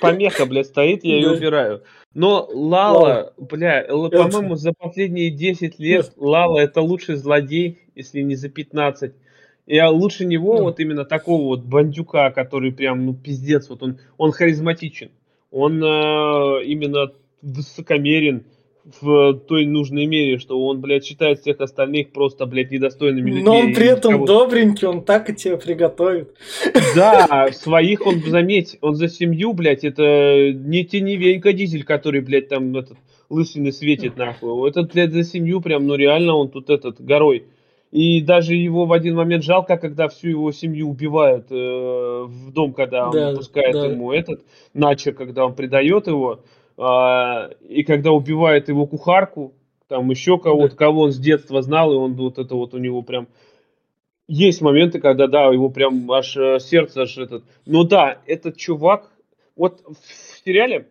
Помеха, 0.00 0.46
блядь, 0.46 0.66
стоит, 0.66 1.04
я 1.04 1.16
ее 1.16 1.30
убираю. 1.32 1.82
Но 2.14 2.48
Лала, 2.50 3.34
бля, 3.36 3.84
по-моему, 3.84 4.54
за 4.56 4.72
последние 4.72 5.30
10 5.30 5.78
лет 5.78 6.12
Лала 6.16 6.60
это 6.60 6.80
лучший 6.80 7.16
злодей, 7.16 7.78
если 7.94 8.22
не 8.22 8.36
за 8.36 8.48
15. 8.48 9.12
Я 9.66 9.90
лучше 9.90 10.24
него, 10.24 10.58
вот 10.58 10.78
именно 10.78 11.04
такого 11.04 11.42
вот 11.42 11.64
бандюка, 11.64 12.30
который 12.30 12.72
прям, 12.72 13.04
ну, 13.04 13.14
пиздец, 13.14 13.68
вот 13.68 13.82
он, 13.82 13.98
он 14.16 14.30
харизматичен. 14.30 15.10
Он 15.50 15.82
э, 15.82 16.64
именно 16.64 17.12
высокомерен 17.42 18.44
в 19.00 19.34
той 19.34 19.66
нужной 19.66 20.06
мере, 20.06 20.38
что 20.38 20.64
он, 20.64 20.80
блядь, 20.80 21.04
считает 21.04 21.40
всех 21.40 21.60
остальных 21.60 22.12
просто, 22.12 22.46
блядь, 22.46 22.70
недостойными 22.70 23.30
людьми. 23.30 23.42
Но 23.42 23.58
он 23.58 23.74
при 23.74 23.88
этом 23.88 24.12
кого... 24.12 24.26
добренький, 24.26 24.86
он 24.86 25.02
так 25.02 25.28
и 25.28 25.34
тебе 25.34 25.56
приготовит. 25.56 26.36
Да, 26.94 27.48
своих 27.52 28.06
он, 28.06 28.22
заметь, 28.22 28.78
он 28.80 28.94
за 28.94 29.08
семью, 29.08 29.52
блядь, 29.52 29.82
это 29.82 30.52
не 30.52 30.84
теневенька 30.84 31.52
дизель, 31.52 31.82
который, 31.82 32.20
блядь, 32.20 32.48
там 32.48 32.76
этот 32.76 32.98
лысины 33.28 33.72
светит, 33.72 34.16
нахуй. 34.16 34.68
Этот, 34.68 34.92
блядь, 34.92 35.12
за 35.12 35.24
семью 35.24 35.60
прям, 35.60 35.86
ну, 35.86 35.96
реально 35.96 36.34
он 36.34 36.50
тут 36.50 36.70
этот, 36.70 37.00
горой. 37.00 37.46
И 37.92 38.20
даже 38.20 38.54
его 38.54 38.84
в 38.84 38.92
один 38.92 39.14
момент 39.14 39.44
жалко, 39.44 39.76
когда 39.76 40.08
всю 40.08 40.28
его 40.28 40.52
семью 40.52 40.88
убивают 40.88 41.46
э, 41.50 41.54
в 41.54 42.52
дом, 42.52 42.72
когда 42.72 43.10
Да, 43.10 43.30
он 43.30 43.36
пускает 43.36 43.74
да. 43.74 43.86
ему 43.86 44.12
этот 44.12 44.44
Начо, 44.74 45.12
когда 45.12 45.46
он 45.46 45.54
предает 45.54 46.06
его, 46.08 46.40
а, 46.76 47.50
и 47.68 47.84
когда 47.84 48.12
убивает 48.12 48.68
его 48.68 48.86
кухарку, 48.86 49.54
там 49.88 50.10
еще 50.10 50.38
кого-то, 50.38 50.76
кого 50.76 51.02
он 51.02 51.12
с 51.12 51.18
детства 51.18 51.62
знал, 51.62 51.92
и 51.92 51.96
он 51.96 52.14
вот 52.14 52.38
это 52.38 52.54
вот 52.54 52.74
у 52.74 52.78
него 52.78 53.02
прям 53.02 53.28
есть 54.28 54.60
моменты, 54.60 55.00
когда 55.00 55.28
да, 55.28 55.46
его 55.46 55.70
прям 55.70 56.10
аж 56.10 56.36
э, 56.36 56.58
сердце 56.58 57.02
аж 57.02 57.16
этот. 57.16 57.44
Но 57.64 57.84
да, 57.84 58.18
этот 58.26 58.56
чувак, 58.56 59.12
вот 59.54 59.82
в 59.86 60.44
сериале 60.44 60.88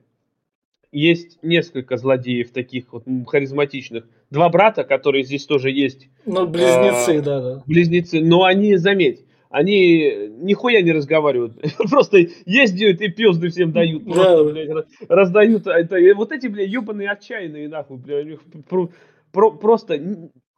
есть 0.92 1.44
несколько 1.44 1.98
злодеев 1.98 2.52
таких 2.52 2.94
вот 2.94 3.04
харизматичных. 3.28 4.08
Два 4.32 4.50
брата, 4.50 4.84
которые 4.84 5.24
здесь 5.24 5.46
тоже 5.46 5.70
есть, 5.72 6.10
Ну, 6.26 6.48
близнецы, 6.48 7.20
А, 7.20 7.22
да, 7.22 7.42
да. 7.42 7.64
близнецы, 7.68 8.22
но 8.22 8.44
они, 8.44 8.76
заметь, 8.78 9.24
они 9.50 10.30
нихуя 10.40 10.82
не 10.82 10.92
разговаривают. 10.92 11.54
Просто 11.90 12.18
ездят 12.46 13.02
и 13.02 13.08
пизды 13.10 13.50
всем 13.50 13.72
дают. 13.72 14.04
Просто, 14.06 14.44
Да. 14.44 14.52
блядь, 14.52 14.86
раздают. 15.08 15.68
Это, 15.68 15.98
и 15.98 16.12
вот 16.14 16.32
эти, 16.32 16.48
бля, 16.48 16.64
ебаные 16.66 17.10
отчаянные, 17.12 17.70
нахуй, 17.70 17.98
бля, 17.98 18.18
у 18.18 18.24
них 18.24 18.42
про- 18.68 18.90
про- 19.32 19.52
просто 19.52 20.02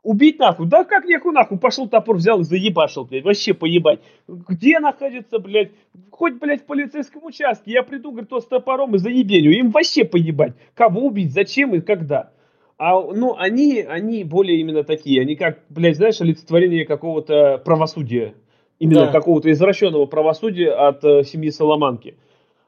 убить 0.01 0.39
нахуй. 0.39 0.67
Да 0.67 0.85
как 0.85 1.03
нехуй 1.05 1.33
нахуй, 1.33 1.59
пошел 1.59 1.87
топор 1.89 2.15
взял 2.15 2.39
и 2.39 2.43
заебашил, 2.43 3.03
блядь, 3.03 3.25
вообще 3.25 3.53
поебать. 3.53 3.99
Где 4.27 4.79
находится, 4.79 5.37
блядь, 5.39 5.71
хоть, 6.09 6.35
блядь, 6.39 6.61
в 6.61 6.65
полицейском 6.65 7.25
участке, 7.25 7.71
я 7.73 7.83
приду, 7.83 8.11
говорит, 8.11 8.29
то 8.29 8.39
с 8.39 8.45
топором 8.47 8.95
и 8.95 8.97
заебеню. 8.97 9.51
Им 9.51 9.71
вообще 9.71 10.05
поебать. 10.05 10.53
Кого 10.73 11.01
убить, 11.05 11.33
зачем 11.33 11.75
и 11.75 11.81
когда. 11.81 12.31
А, 12.77 13.01
ну, 13.01 13.35
они, 13.37 13.81
они 13.81 14.23
более 14.23 14.59
именно 14.59 14.83
такие, 14.83 15.21
они 15.21 15.35
как, 15.35 15.59
блядь, 15.69 15.97
знаешь, 15.97 16.21
олицетворение 16.21 16.85
какого-то 16.85 17.59
правосудия. 17.65 18.35
Именно 18.79 19.07
Да. 19.07 19.11
какого-то 19.11 19.51
извращенного 19.51 20.05
правосудия 20.05 20.69
от 20.71 21.03
э, 21.03 21.23
семьи 21.23 21.49
Соломанки. 21.49 22.15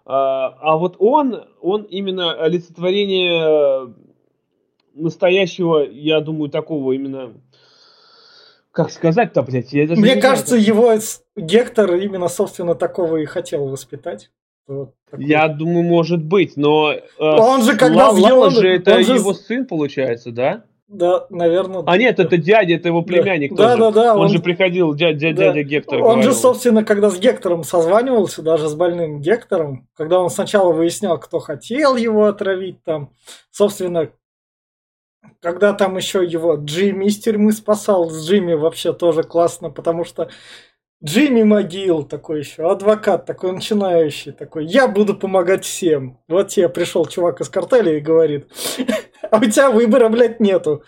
А, 0.05 0.47
а 0.59 0.77
вот 0.77 0.95
он, 0.97 1.45
он 1.61 1.83
именно 1.83 2.33
олицетворение 2.33 3.85
э, 3.85 3.87
настоящего, 4.95 5.83
я 5.87 6.19
думаю, 6.21 6.49
такого 6.49 6.93
именно... 6.93 7.33
Как 8.71 8.89
сказать-то, 8.91 9.43
блядь? 9.43 9.71
Я 9.73 9.83
Мне 9.85 9.95
не 9.95 10.01
знаю, 10.03 10.21
кажется, 10.21 10.55
как- 10.57 10.65
его 10.65 10.93
Гектор 11.35 11.93
именно, 11.95 12.27
собственно, 12.27 12.73
такого 12.73 13.17
и 13.17 13.25
хотел 13.25 13.67
воспитать. 13.67 14.31
Вот 14.69 14.93
такой. 15.09 15.25
Я 15.25 15.47
думаю, 15.47 15.83
может 15.83 16.23
быть, 16.23 16.55
но... 16.55 16.93
э, 16.93 16.99
Он 17.17 17.63
же 17.63 17.75
когда 17.75 18.09
Ла- 18.09 18.19
Лала 18.19 18.45
он- 18.45 18.51
же 18.51 18.67
это 18.69 18.95
он 18.97 19.03
же 19.03 19.15
его 19.15 19.33
сын, 19.33 19.65
получается, 19.65 20.31
да? 20.31 20.63
Да, 20.87 21.25
наверное. 21.29 21.83
А 21.85 21.97
нет, 21.97 22.19
это 22.19 22.37
дядя, 22.37 22.75
это 22.75 22.87
его 22.89 23.01
племянник 23.01 23.53
Да, 23.55 23.75
тоже. 23.75 23.77
да, 23.77 23.91
да, 23.91 24.15
Он, 24.15 24.21
он- 24.21 24.29
же 24.29 24.39
приходил, 24.39 24.93
дядя, 24.93 25.19
дядя, 25.19 25.37
Да. 25.37 25.43
дядя 25.53 25.63
Гектор. 25.63 25.99
Он 26.01 26.17
же, 26.21 26.29
говорил. 26.29 26.33
собственно, 26.33 26.83
когда 26.85 27.09
с 27.09 27.19
Гектором 27.19 27.63
созванивался, 27.63 28.41
даже 28.43 28.69
с 28.69 28.75
больным 28.75 29.21
Гектором, 29.21 29.87
когда 29.95 30.19
он 30.19 30.29
сначала 30.29 30.71
выяснял, 30.71 31.19
кто 31.19 31.39
хотел 31.39 31.95
его 31.95 32.25
отравить, 32.25 32.83
там, 32.83 33.11
собственно, 33.51 34.09
когда 35.41 35.73
там 35.73 35.95
еще 35.97 36.23
его 36.23 36.55
Джимми 36.55 37.05
из 37.05 37.17
тюрьмы 37.19 37.51
спасал, 37.53 38.09
с 38.09 38.27
Джимми 38.27 38.53
вообще 38.53 38.93
тоже 38.93 39.23
классно, 39.23 39.69
потому 39.69 40.05
что 40.05 40.29
Джимми 41.03 41.43
Могил 41.43 42.03
такой 42.03 42.39
еще, 42.39 42.69
адвокат 42.69 43.25
такой 43.25 43.53
начинающий, 43.53 44.33
такой, 44.33 44.65
я 44.65 44.87
буду 44.87 45.15
помогать 45.15 45.63
всем. 45.63 46.19
Вот 46.27 46.49
тебе 46.49 46.67
пришел 46.67 47.05
чувак 47.05 47.39
из 47.39 47.47
картеля 47.47 47.97
и 47.97 48.01
говорит, 48.01 48.47
а 49.31 49.37
у 49.37 49.45
тебя 49.45 49.71
выбора, 49.71 50.09
блядь, 50.09 50.39
нету. 50.41 50.83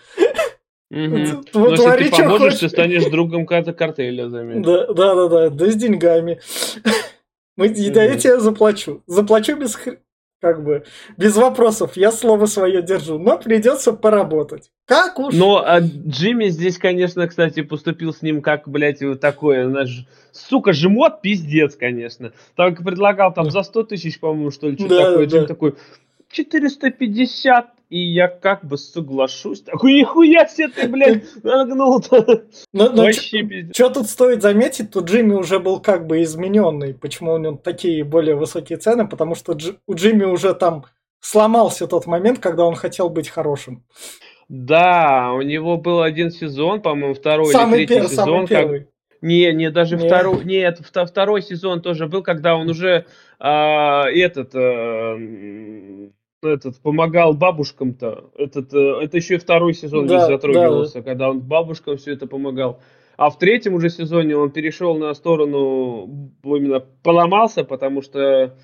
Мгм. 0.90 1.42
Вот 1.54 1.54
Но 1.54 1.70
если 1.70 1.84
твори, 1.84 2.04
ты 2.04 2.10
чё 2.10 2.22
поможешь, 2.24 2.40
хочешь. 2.40 2.60
ты 2.60 2.68
станешь 2.68 3.04
другом 3.06 3.46
кар- 3.46 3.72
картеля, 3.72 4.28
заметь. 4.28 4.60
Да, 4.62 4.92
да, 4.92 5.14
да, 5.14 5.28
да, 5.28 5.48
да 5.50 5.66
с 5.70 5.74
деньгами. 5.74 6.40
Мы, 7.56 7.68
да, 7.70 8.02
я 8.02 8.18
тебе 8.18 8.38
заплачу. 8.40 9.02
Заплачу 9.06 9.56
без 9.56 9.74
хр- 9.74 9.98
как 10.42 10.64
бы 10.64 10.82
без 11.16 11.36
вопросов. 11.36 11.92
Я 11.96 12.10
слово 12.10 12.46
свое 12.46 12.82
держу, 12.82 13.16
но 13.16 13.38
придется 13.38 13.92
поработать. 13.92 14.72
Как 14.86 15.18
уж. 15.20 15.32
Но 15.32 15.62
а 15.64 15.78
Джимми 15.80 16.48
здесь, 16.48 16.78
конечно, 16.78 17.28
кстати, 17.28 17.62
поступил 17.62 18.12
с 18.12 18.22
ним 18.22 18.42
как, 18.42 18.68
блядь, 18.68 19.00
вот 19.02 19.20
такое, 19.20 19.68
наш, 19.68 20.04
сука, 20.32 20.72
жмот, 20.72 21.22
пиздец, 21.22 21.76
конечно. 21.76 22.32
Так 22.56 22.82
предлагал 22.82 23.32
там 23.32 23.52
за 23.52 23.62
100 23.62 23.84
тысяч, 23.84 24.18
по-моему, 24.18 24.50
что 24.50 24.68
ли, 24.68 24.76
что-то 24.76 24.96
Да, 24.96 25.10
такое. 25.10 25.26
Да. 25.28 25.46
такой, 25.46 25.74
450, 26.32 27.66
и 27.92 27.98
я 27.98 28.26
как 28.28 28.64
бы 28.64 28.78
соглашусь. 28.78 29.60
Такой, 29.62 29.92
нихуя 29.92 30.46
себе 30.46 30.68
ты, 30.68 30.88
блядь, 30.88 31.24
нагнул-то. 31.42 32.44
но, 32.72 32.88
но 32.90 33.02
Вообще 33.02 33.42
пиздец. 33.42 33.74
что 33.76 33.90
тут 33.90 34.06
стоит 34.06 34.40
заметить, 34.40 34.90
то 34.90 35.00
Джимми 35.00 35.34
уже 35.34 35.58
был 35.58 35.78
как 35.80 36.06
бы 36.06 36.22
измененный. 36.22 36.94
Почему 36.94 37.32
у 37.34 37.38
него 37.38 37.56
такие 37.56 38.02
более 38.04 38.34
высокие 38.34 38.78
цены? 38.78 39.06
Потому 39.06 39.34
что 39.34 39.52
Дж- 39.52 39.76
у 39.86 39.94
Джимми 39.94 40.24
уже 40.24 40.54
там 40.54 40.86
сломался 41.20 41.86
тот 41.86 42.06
момент, 42.06 42.38
когда 42.38 42.64
он 42.64 42.74
хотел 42.76 43.10
быть 43.10 43.28
хорошим. 43.28 43.84
Да, 44.48 45.32
у 45.34 45.42
него 45.42 45.76
был 45.76 46.00
один 46.02 46.30
сезон, 46.30 46.80
по-моему, 46.82 47.14
второй 47.14 47.52
самый 47.52 47.80
или 47.80 47.86
третий 47.86 48.08
сезон. 48.08 48.24
самый 48.24 48.46
как- 48.46 48.58
первый. 48.58 48.86
Не, 49.20 49.52
не, 49.52 49.70
даже 49.70 49.96
Не. 49.96 50.06
второй, 50.06 50.44
нет, 50.44 50.80
вто- 50.80 51.06
второй 51.06 51.42
сезон 51.42 51.80
тоже 51.80 52.06
был, 52.08 52.22
когда 52.22 52.56
он 52.56 52.68
уже 52.70 53.06
а, 53.38 54.06
этот, 54.10 54.54
м, 54.54 56.12
этот 56.42 56.78
помогал 56.80 57.34
бабушкам-то. 57.34 58.30
Этот, 58.36 58.72
э, 58.74 58.78
это 59.02 59.16
еще 59.16 59.36
и 59.36 59.38
второй 59.38 59.74
сезон 59.74 60.06
Да, 60.06 60.18
да, 60.18 60.26
затрагивался, 60.26 61.02
когда 61.02 61.30
он 61.30 61.40
бабушкам 61.40 61.96
все 61.96 62.12
это 62.12 62.26
помогал. 62.26 62.80
А 63.16 63.30
в 63.30 63.38
третьем 63.38 63.74
уже 63.74 63.90
сезоне 63.90 64.36
он 64.36 64.50
перешел 64.50 64.96
на 64.96 65.14
сторону, 65.14 66.32
именно 66.42 66.80
поломался, 67.02 67.62
потому 67.62 68.02
что 68.02 68.56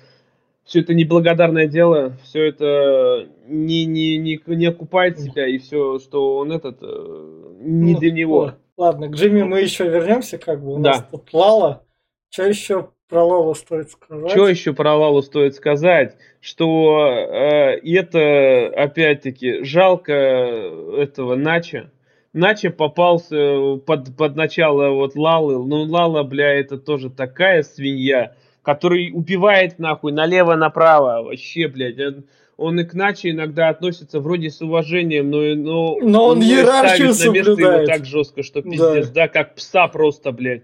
все 0.65 0.81
это 0.81 0.93
неблагодарное 0.93 1.67
дело, 1.67 2.17
все 2.23 2.45
это 2.47 3.27
не, 3.47 3.85
не, 3.85 4.17
не, 4.17 4.39
не 4.45 4.65
окупает 4.65 5.19
себя, 5.19 5.47
и 5.47 5.57
все, 5.57 5.99
что 5.99 6.37
он 6.37 6.51
этот, 6.51 6.79
э, 6.81 7.55
не 7.59 7.93
Ну, 7.93 7.99
для 7.99 8.11
него. 8.11 8.53
Ладно, 8.75 9.07
к 9.07 9.15
Джимми 9.15 9.43
мы 9.43 9.61
еще 9.61 9.87
вернемся, 9.87 10.37
как 10.37 10.63
бы 10.63 10.73
у 10.73 10.79
Да. 10.79 10.89
нас 10.89 11.05
тут 11.09 11.33
Лала. 11.33 11.83
Что 12.31 12.43
еще 12.43 12.89
про 13.09 13.23
Лалу 13.23 13.55
стоит 13.55 13.89
сказать? 13.89 14.31
Что 14.31 14.47
еще 14.47 14.73
про 14.73 14.95
Лалу 14.95 15.21
стоит 15.21 15.55
сказать? 15.55 16.15
Что 16.39 17.07
э, 17.07 17.79
это, 17.79 18.67
опять-таки, 18.75 19.63
жалко 19.63 20.13
этого 20.13 21.35
Нача. 21.35 21.89
Нача 22.31 22.69
попался 22.69 23.77
под, 23.85 24.15
под 24.15 24.35
начало 24.35 24.91
вот 24.91 25.15
Лалы. 25.15 25.65
Ну, 25.65 25.83
Лала, 25.83 26.21
бля, 26.23 26.53
это 26.53 26.77
тоже 26.77 27.09
такая 27.09 27.63
свинья, 27.63 28.35
который 28.61 29.11
убивает 29.11 29.79
нахуй 29.79 30.11
налево-направо. 30.11 31.23
Вообще, 31.23 31.67
блядь. 31.67 31.99
Он, 31.99 32.25
он 32.57 32.79
и 32.79 32.83
к 32.83 32.93
Наче 32.93 33.31
иногда 33.31 33.69
относится 33.69 34.19
вроде 34.19 34.51
с 34.51 34.61
уважением, 34.61 35.31
но, 35.31 35.41
но, 35.55 35.97
Но 36.01 36.25
он 36.27 36.39
не 36.39 36.51
иерархию 36.51 37.13
ставит 37.13 37.33
на 37.33 37.37
место 37.37 37.51
его 37.51 37.55
соблюдает. 37.55 37.87
так 37.87 38.05
жестко, 38.05 38.43
что 38.43 38.61
пиздец, 38.61 39.09
да, 39.09 39.27
как 39.27 39.55
пса 39.55 39.87
просто, 39.87 40.31
блядь. 40.31 40.61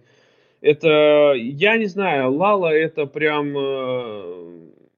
Это, 0.65 1.33
я 1.35 1.77
не 1.77 1.85
знаю, 1.85 2.33
Лала 2.33 2.73
это 2.73 3.05
прям 3.05 3.55
э, 3.55 4.45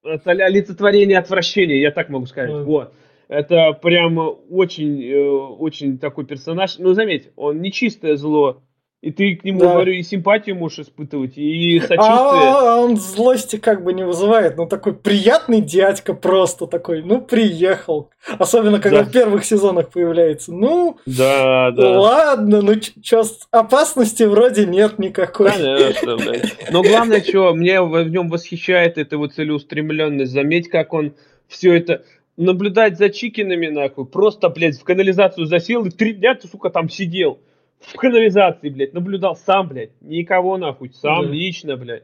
это 0.06 0.32
олицетворение 0.32 1.18
отвращения, 1.18 1.82
я 1.82 1.92
так 1.92 2.08
могу 2.08 2.26
сказать. 2.26 2.52
Да. 2.52 2.64
Вот. 2.64 2.94
Это 3.28 3.74
прям 3.74 4.18
очень, 4.50 5.04
э, 5.04 5.30
очень 5.30 5.98
такой 5.98 6.26
персонаж. 6.26 6.78
Ну, 6.80 6.94
заметь, 6.94 7.32
он 7.36 7.60
не 7.60 7.74
чистое 7.74 8.16
зло. 8.16 8.62
И 9.02 9.12
ты 9.12 9.36
к 9.36 9.44
нему, 9.44 9.60
Да. 9.60 9.74
говорю, 9.74 9.94
и 9.94 10.02
симпатию 10.02 10.56
можешь 10.56 10.80
испытывать, 10.80 11.38
и 11.38 11.80
сочувствие. 11.80 12.02
А 12.10 12.78
он 12.80 12.98
злости 12.98 13.58
как 13.58 13.84
бы 13.84 13.94
не 13.94 14.04
вызывает. 14.04 14.58
Ну, 14.58 14.66
такой 14.66 14.96
приятный 14.96 15.62
дядька 15.62 16.16
просто 16.16 16.66
такой. 16.66 17.04
Ну, 17.04 17.22
приехал. 17.22 18.10
Особенно, 18.40 18.80
когда 18.80 19.04
Да. 19.04 19.06
в 19.06 19.12
первых 19.12 19.46
сезонах 19.46 19.90
появляется. 19.92 20.52
Ну, 20.52 20.98
Да, 21.06 21.70
да. 21.72 22.00
ладно, 22.00 22.64
ну, 22.64 22.74
что, 23.04 23.24
опасности 23.52 24.24
вроде 24.24 24.66
нет 24.66 24.98
никакой. 24.98 25.52
Конечно, 25.52 26.18
блядь. 26.18 26.72
Но 26.72 26.82
главное, 26.82 27.22
что 27.22 27.54
мне 27.54 27.80
в 27.82 28.04
в 28.04 28.10
нем 28.10 28.30
восхищает, 28.30 28.98
это 28.98 29.16
его 29.16 29.28
целеустремленность. 29.28 30.32
Заметь, 30.32 30.70
как 30.70 30.94
он 30.94 31.14
все 31.48 31.76
это 31.76 32.04
наблюдать 32.36 32.98
за 32.98 33.10
чикинами, 33.10 33.68
нахуй. 33.68 34.06
Просто, 34.06 34.50
блядь, 34.50 34.80
в 34.80 34.84
канализацию 34.84 35.46
засел 35.46 35.86
и 35.86 35.92
три 35.92 36.14
дня, 36.14 36.34
ты, 36.34 36.48
сука, 36.48 36.70
там 36.72 36.90
сидел. 36.90 37.40
В 37.80 37.94
канализации, 37.96 38.70
блядь, 38.70 38.94
наблюдал 38.94 39.36
сам, 39.36 39.68
блядь. 39.68 39.92
Никого, 40.02 40.58
нахуй, 40.58 40.90
сам 40.94 41.26
Да. 41.26 41.32
лично, 41.32 41.78
блядь. 41.78 42.04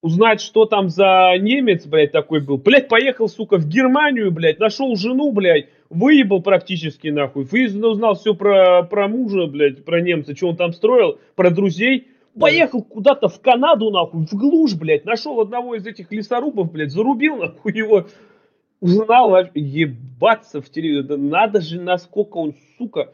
Узнать, 0.00 0.40
что 0.40 0.64
там 0.64 0.88
за 0.88 1.32
немец, 1.40 1.86
блядь, 1.86 2.12
такой 2.12 2.40
был. 2.40 2.58
Блядь, 2.58 2.88
поехал, 2.88 3.28
сука, 3.28 3.56
в 3.56 3.66
Германию, 3.66 4.30
блядь, 4.30 4.60
нашел 4.60 4.94
жену, 4.94 5.32
блядь, 5.32 5.68
выебал 5.90 6.40
практически, 6.40 7.08
нахуй. 7.08 7.44
Выяснил, 7.44 7.90
узнал 7.90 8.14
все 8.14 8.34
про, 8.34 8.84
про 8.84 9.08
мужа, 9.08 9.46
блядь, 9.46 9.84
про 9.84 10.00
немца, 10.00 10.36
что 10.36 10.48
он 10.48 10.56
там 10.56 10.72
строил, 10.72 11.18
про 11.34 11.50
друзей. 11.50 12.08
Поехал 12.38 12.84
куда-то 12.84 13.28
в 13.28 13.40
Канаду, 13.40 13.90
нахуй, 13.90 14.24
в 14.26 14.32
глушь, 14.34 14.74
блядь, 14.74 15.04
нашел 15.04 15.40
одного 15.40 15.74
из 15.74 15.84
этих 15.84 16.12
лесорубов, 16.12 16.70
блядь, 16.70 16.92
зарубил, 16.92 17.36
нахуй, 17.36 17.72
его. 17.72 18.06
Узнал, 18.80 19.30
вообще, 19.30 19.58
ебаться 19.58 20.60
в 20.60 20.70
телевизор. 20.70 21.18
Надо 21.18 21.60
же, 21.60 21.80
насколько 21.80 22.36
он, 22.36 22.54
сука, 22.78 23.12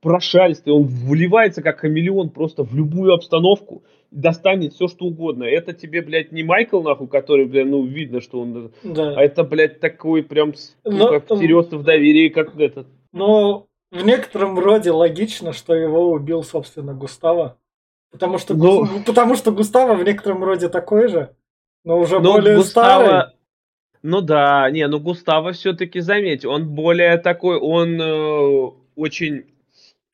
прошалистый, 0.00 0.72
он 0.72 0.84
вливается 0.84 1.62
как 1.62 1.80
хамелеон 1.80 2.30
просто 2.30 2.62
в 2.62 2.74
любую 2.74 3.14
обстановку, 3.14 3.82
достанет 4.10 4.72
все 4.74 4.88
что 4.88 5.06
угодно. 5.06 5.44
Это 5.44 5.72
тебе, 5.72 6.02
блядь, 6.02 6.32
не 6.32 6.42
Майкл, 6.42 6.82
нахуй, 6.82 7.08
который, 7.08 7.46
блядь, 7.46 7.66
ну, 7.66 7.84
видно, 7.84 8.20
что 8.20 8.40
он... 8.40 8.72
Да. 8.82 9.14
А 9.16 9.22
это, 9.22 9.44
блядь, 9.44 9.80
такой 9.80 10.22
прям, 10.22 10.54
Но, 10.84 11.08
как 11.10 11.24
втерется 11.24 11.76
в 11.76 11.82
доверие, 11.82 12.30
как 12.30 12.58
этот. 12.58 12.86
Но 13.12 13.66
в 13.90 14.04
некотором 14.04 14.58
роде 14.58 14.90
логично, 14.90 15.52
что 15.52 15.74
его 15.74 16.10
убил, 16.10 16.42
собственно, 16.42 16.94
Густава. 16.94 17.58
Потому 18.10 18.38
что, 18.38 18.54
ну, 18.54 18.86
потому 19.06 19.34
что 19.34 19.52
Густава 19.52 19.94
в 19.94 20.04
некотором 20.04 20.42
роде 20.44 20.68
такой 20.68 21.08
же, 21.08 21.34
но 21.84 21.98
уже 21.98 22.20
но 22.20 22.34
более 22.34 22.56
Густава, 22.56 23.04
старый. 23.04 23.34
Ну 24.02 24.20
да, 24.20 24.70
не, 24.70 24.86
ну 24.86 25.00
Густава 25.00 25.52
все-таки, 25.52 26.00
заметь, 26.00 26.44
он 26.44 26.68
более 26.68 27.18
такой, 27.18 27.58
он 27.58 28.00
э, 28.00 28.70
очень 28.94 29.46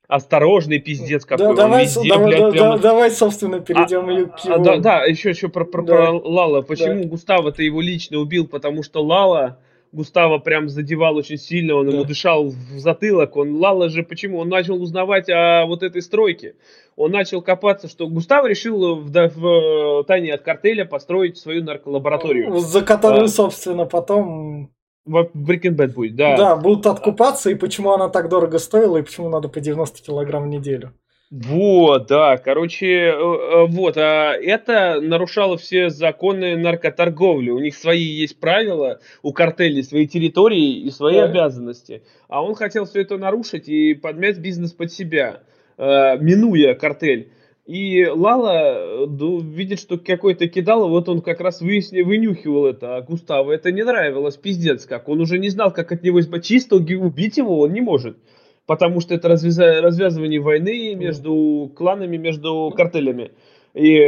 осторожный 0.09 0.79
пиздец 0.79 1.25
какой. 1.25 1.49
Да, 1.49 1.55
давай, 1.55 1.85
везде, 1.85 2.09
давай, 2.09 2.27
блядь, 2.27 2.41
да, 2.41 2.51
прямо... 2.51 2.79
давай, 2.79 3.11
собственно, 3.11 3.61
перейдем 3.61 4.09
а, 4.09 4.29
к 4.37 4.45
его... 4.45 4.55
А, 4.55 4.59
да, 4.59 4.77
да, 4.79 5.05
еще, 5.05 5.31
еще 5.31 5.49
про, 5.49 5.65
про, 5.65 5.83
да. 5.83 5.95
про 5.95 6.13
Лала. 6.13 6.63
Почему 6.63 7.03
да. 7.03 7.09
Густава-то 7.09 7.63
его 7.63 7.81
лично 7.81 8.19
убил? 8.19 8.47
Потому 8.47 8.83
что 8.83 9.03
Лала 9.03 9.59
Густава 9.95 10.39
прям 10.39 10.69
задевал 10.69 11.17
очень 11.17 11.39
сильно, 11.39 11.77
он 11.77 11.87
да. 11.87 11.93
ему 11.93 12.05
дышал 12.05 12.49
в 12.49 12.79
затылок. 12.79 13.37
Он 13.37 13.57
Лала 13.57 13.89
же 13.89 14.03
почему? 14.03 14.39
Он 14.39 14.49
начал 14.49 14.83
узнавать 14.83 15.31
о 15.31 15.67
вот 15.67 15.83
этой 15.83 16.03
стройке. 16.03 16.57
Он 16.97 17.13
начал 17.13 17.43
копаться, 17.43 17.89
что 17.89 18.09
Густав 18.09 18.45
решил 18.45 18.97
в, 18.97 19.11
в, 19.11 19.39
в 19.39 20.05
тайне 20.05 20.35
от 20.35 20.43
картеля 20.43 20.85
построить 20.85 21.39
свою 21.39 21.63
нарколабораторию. 21.63 22.59
За 22.59 22.83
которую, 22.83 23.25
а, 23.25 23.29
собственно, 23.29 23.85
потом 23.85 24.74
Bad 25.07 25.93
будет, 25.93 26.17
да. 26.17 26.37
Да, 26.37 26.57
будут 26.57 26.87
откупаться, 26.87 27.51
и 27.51 27.55
почему 27.55 27.93
она 27.93 28.09
так 28.09 28.29
дорого 28.29 28.59
стоила, 28.59 28.99
и 28.99 29.03
почему 29.03 29.29
надо 29.29 29.49
по 29.49 29.61
90 29.61 30.03
килограмм 30.03 30.45
в 30.45 30.49
неделю. 30.49 30.93
Вот, 31.31 32.07
да, 32.07 32.37
короче, 32.37 32.87
э, 32.87 33.11
э, 33.11 33.67
вот, 33.67 33.97
а 33.97 34.35
это 34.35 35.01
нарушало 35.01 35.57
все 35.57 35.91
законы 35.91 36.57
наркоторговли. 36.57 37.51
У 37.51 37.59
них 37.59 37.75
свои 37.75 38.05
есть 38.05 38.39
правила, 38.39 39.01
у 39.23 39.33
картелей 39.33 39.83
свои 39.83 40.07
территории 40.07 40.81
и 40.81 40.91
свои 40.91 41.17
да. 41.17 41.25
обязанности. 41.25 42.05
А 42.29 42.45
он 42.45 42.55
хотел 42.55 42.85
все 42.85 43.01
это 43.01 43.19
нарушить 43.19 43.69
и 43.69 43.95
подмять 43.95 44.39
бизнес 44.39 44.73
под 44.73 44.93
себя, 44.93 45.41
э, 45.77 46.19
минуя 46.19 46.75
картель. 46.75 47.33
И 47.67 48.05
Лала 48.05 49.07
ну, 49.07 49.41
видит, 49.41 49.81
что 49.81 49.97
какой-то 49.97 50.49
кидал, 50.49 50.87
вот 50.89 51.09
он 51.09 51.23
как 51.23 51.41
раз 51.41 51.62
выясни, 51.62 52.03
вынюхивал 52.03 52.67
это, 52.67 52.97
а 52.97 53.01
Густаву 53.03 53.51
это 53.51 53.73
не 53.73 53.83
нравилось, 53.85 54.37
пиздец 54.37 54.85
как. 54.85 55.09
Он 55.09 55.21
уже 55.21 55.39
не 55.39 55.49
знал, 55.49 55.73
как 55.73 55.91
от 55.91 56.03
него 56.03 56.21
избавиться. 56.21 56.49
Чисто 56.49 56.77
убить 56.77 57.39
его 57.39 57.61
он 57.61 57.73
не 57.73 57.81
может. 57.81 58.19
Потому 58.67 59.01
что 59.01 59.15
это 59.15 59.29
развяза- 59.29 59.81
развязывание 59.81 60.41
войны 60.41 60.95
между 60.95 61.73
кланами, 61.75 62.17
между 62.19 62.73
картелями. 62.77 63.33
И, 63.75 63.99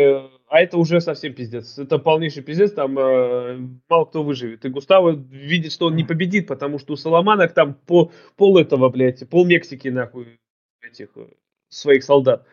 а 0.48 0.60
это 0.60 0.76
уже 0.78 1.00
совсем 1.00 1.32
пиздец. 1.32 1.78
Это 1.78 1.98
полнейший 1.98 2.42
пиздец, 2.42 2.72
там 2.72 2.98
э, 2.98 3.58
мало 3.88 4.04
кто 4.04 4.22
выживет. 4.22 4.64
И 4.64 4.68
Густаво 4.68 5.10
видит, 5.10 5.72
что 5.72 5.86
он 5.86 5.96
не 5.96 6.04
победит, 6.04 6.46
потому 6.46 6.78
что 6.78 6.92
у 6.92 6.96
Соломанок 6.96 7.52
там 7.52 7.74
по, 7.86 8.12
пол 8.36 8.58
этого, 8.58 8.88
блядь, 8.90 9.28
пол 9.28 9.46
Мексики, 9.46 9.88
нахуй, 9.88 10.38
этих 10.82 11.08
э, 11.16 11.26
своих 11.68 12.04
солдат. 12.04 12.46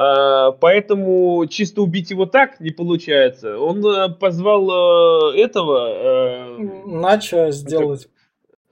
А, 0.00 0.52
поэтому 0.52 1.44
чисто 1.50 1.82
убить 1.82 2.10
его 2.10 2.24
так 2.24 2.60
не 2.60 2.70
получается. 2.70 3.58
Он 3.58 3.84
э, 3.84 4.08
позвал 4.10 5.32
э, 5.32 5.40
этого... 5.40 5.88
Э, 5.90 6.58
Начо 6.86 7.50
сделать. 7.50 8.08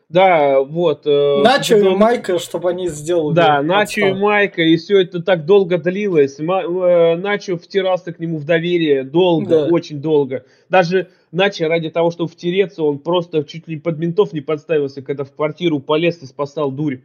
Да, 0.09 0.61
вот. 0.61 1.05
Начо 1.05 1.79
и 1.79 1.97
Майка, 1.97 2.39
чтобы 2.39 2.71
они 2.71 2.87
сделали. 2.87 3.35
Да, 3.35 3.61
Начо 3.61 4.07
и 4.07 4.13
Майка, 4.13 4.63
и 4.63 4.77
все 4.77 5.01
это 5.01 5.21
так 5.21 5.47
долго 5.47 5.79
длилось. 5.79 6.39
Начо 6.39 7.57
втирался 7.57 8.13
к 8.13 8.21
нему 8.21 8.39
в 8.39 8.45
доверие 8.45 9.03
долго, 9.03 9.63
да. 9.63 9.67
очень 9.67 10.01
долго. 10.01 10.45
Даже 10.69 11.09
Начо 11.33 11.67
ради 11.67 11.91
того, 11.91 12.13
чтобы 12.13 12.31
втереться, 12.31 12.85
он 12.85 13.01
просто 13.01 13.43
чуть 13.43 13.67
ли 13.67 13.81
под 13.81 13.99
ментов 13.99 14.33
не 14.33 14.43
подставился, 14.43 15.03
когда 15.03 15.25
в 15.25 15.33
квартиру 15.33 15.81
полез 15.81 16.23
и 16.23 16.27
спасал 16.27 16.71
дурь. 16.71 17.01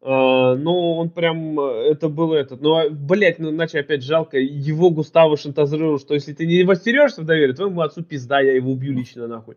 Uh, 0.00 0.54
ну, 0.54 0.96
он 0.96 1.10
прям, 1.10 1.58
э, 1.58 1.90
это 1.90 2.08
было 2.08 2.36
этот, 2.36 2.60
ну, 2.60 2.76
а, 2.76 2.88
блять, 2.88 3.40
ну, 3.40 3.50
иначе 3.50 3.80
опять 3.80 4.04
жалко, 4.04 4.38
его 4.38 4.90
Густаво 4.90 5.36
шантажировал, 5.36 5.98
что 5.98 6.14
если 6.14 6.32
ты 6.32 6.46
не 6.46 6.62
востерешься 6.62 7.22
в 7.22 7.24
доверие, 7.24 7.56
твоему 7.56 7.80
отцу 7.80 8.04
пизда, 8.04 8.40
я 8.40 8.54
его 8.54 8.70
убью 8.70 8.92
лично, 8.92 9.26
нахуй. 9.26 9.56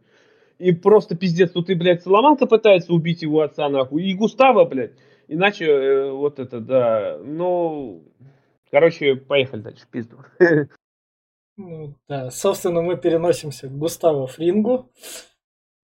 И 0.58 0.72
просто 0.72 1.16
пиздец, 1.16 1.52
тут 1.52 1.70
и, 1.70 1.76
блядь, 1.76 2.02
Соломанка 2.02 2.48
пытается 2.48 2.92
убить 2.92 3.22
его 3.22 3.42
отца, 3.42 3.70
нахуй, 3.70 4.04
и 4.04 4.16
Густаво, 4.16 4.66
блядь, 4.66 4.94
иначе 5.28 5.66
э, 5.66 6.12
вот 6.12 6.40
это, 6.40 6.60
да, 6.60 7.20
ну, 7.24 8.04
короче, 8.72 9.18
поехали 9.18 9.62
дальше, 9.62 9.86
пизду. 9.92 10.18
Ну, 11.58 11.96
да, 12.08 12.32
собственно, 12.32 12.82
мы 12.82 12.98
переносимся 12.98 13.68
к 13.68 13.78
Густаво 13.78 14.26
Фрингу, 14.26 14.90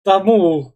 тому, 0.05 0.76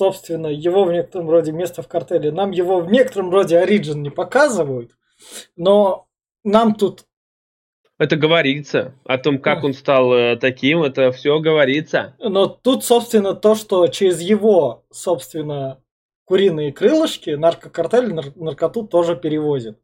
собственно, 0.00 0.46
его 0.46 0.84
в 0.84 0.92
некотором 0.92 1.28
роде 1.28 1.52
место 1.52 1.82
в 1.82 1.88
картеле. 1.88 2.32
Нам 2.32 2.52
его 2.52 2.80
в 2.80 2.90
некотором 2.90 3.30
роде 3.30 3.62
Origin 3.62 3.96
не 3.96 4.08
показывают, 4.08 4.92
но 5.56 6.06
нам 6.42 6.74
тут... 6.74 7.04
Это 7.98 8.16
говорится. 8.16 8.94
О 9.04 9.18
том, 9.18 9.38
как 9.38 9.62
он 9.62 9.74
стал 9.74 10.14
э, 10.14 10.36
таким, 10.36 10.82
это 10.82 11.12
все 11.12 11.38
говорится. 11.38 12.16
Но 12.18 12.46
тут, 12.46 12.82
собственно, 12.82 13.34
то, 13.34 13.54
что 13.54 13.86
через 13.88 14.22
его, 14.22 14.86
собственно, 14.90 15.82
куриные 16.24 16.72
крылышки 16.72 17.28
наркокартель 17.28 18.14
нар- 18.14 18.32
наркоту 18.36 18.86
тоже 18.86 19.16
перевозит. 19.16 19.78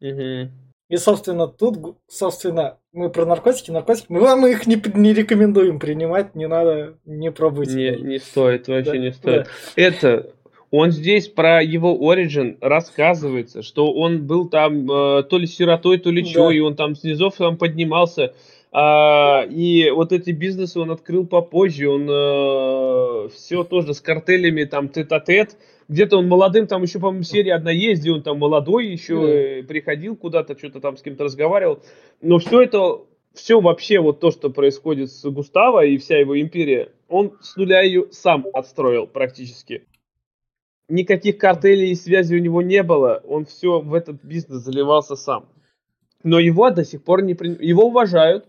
Угу. 0.00 0.50
И, 0.88 0.96
собственно, 0.98 1.48
тут, 1.48 1.96
собственно, 2.06 2.78
мы 2.92 3.10
про 3.10 3.26
наркотики, 3.26 3.72
наркотики, 3.72 4.06
мы 4.08 4.20
вам 4.20 4.46
их 4.46 4.68
не, 4.68 4.80
не 4.94 5.12
рекомендуем 5.12 5.80
принимать, 5.80 6.36
не 6.36 6.46
надо, 6.46 6.94
не 7.04 7.32
пробуйте. 7.32 7.74
Не, 7.74 8.02
не 8.02 8.18
стоит, 8.18 8.68
вообще 8.68 8.92
да, 8.92 8.96
не 8.98 9.10
стоит. 9.10 9.44
Да. 9.44 9.82
Это, 9.82 10.30
он 10.70 10.92
здесь 10.92 11.26
про 11.26 11.60
его 11.60 11.96
origin 12.12 12.56
рассказывается, 12.60 13.62
что 13.62 13.92
он 13.92 14.28
был 14.28 14.48
там 14.48 14.88
э, 14.88 15.24
то 15.24 15.38
ли 15.38 15.46
сиротой, 15.48 15.98
то 15.98 16.10
ли 16.10 16.22
да. 16.22 16.28
что, 16.28 16.50
и 16.52 16.60
он 16.60 16.76
там 16.76 16.94
снизов 16.94 17.34
там 17.36 17.56
поднимался. 17.56 18.34
А, 18.70 19.44
и 19.48 19.90
вот 19.90 20.12
эти 20.12 20.30
бизнесы 20.30 20.78
он 20.78 20.92
открыл 20.92 21.26
попозже, 21.26 21.88
он 21.88 22.06
э, 22.08 23.28
все 23.34 23.64
тоже 23.64 23.92
с 23.92 24.00
картелями 24.00 24.64
там 24.64 24.88
тет-а-тет, 24.88 25.48
-тет, 25.48 25.56
где-то 25.88 26.18
он 26.18 26.28
молодым, 26.28 26.66
там 26.66 26.82
еще, 26.82 26.98
по-моему, 26.98 27.22
серия 27.22 27.54
одна 27.54 27.70
есть, 27.70 28.02
где 28.02 28.12
он 28.12 28.22
там 28.22 28.38
молодой 28.38 28.86
еще 28.86 29.60
mm. 29.60 29.62
приходил 29.64 30.16
куда-то, 30.16 30.58
что-то 30.58 30.80
там 30.80 30.96
с 30.96 31.02
кем-то 31.02 31.24
разговаривал. 31.24 31.82
Но 32.20 32.38
все 32.38 32.62
это, 32.62 33.00
все 33.34 33.60
вообще 33.60 34.00
вот 34.00 34.20
то, 34.20 34.30
что 34.30 34.50
происходит 34.50 35.10
с 35.10 35.24
Густаво 35.30 35.84
и 35.84 35.98
вся 35.98 36.18
его 36.18 36.40
империя, 36.40 36.92
он 37.08 37.36
с 37.40 37.56
нуля 37.56 37.82
ее 37.82 38.06
сам 38.10 38.46
отстроил 38.52 39.06
практически. 39.06 39.86
Никаких 40.88 41.38
картелей 41.38 41.90
и 41.90 41.96
связей 41.96 42.36
у 42.36 42.40
него 42.40 42.62
не 42.62 42.82
было, 42.82 43.22
он 43.26 43.44
все 43.44 43.80
в 43.80 43.94
этот 43.94 44.22
бизнес 44.24 44.62
заливался 44.62 45.16
сам. 45.16 45.48
Но 46.22 46.38
его 46.38 46.70
до 46.70 46.84
сих 46.84 47.04
пор 47.04 47.22
не 47.22 47.34
при... 47.34 47.56
Его 47.64 47.86
уважают, 47.86 48.46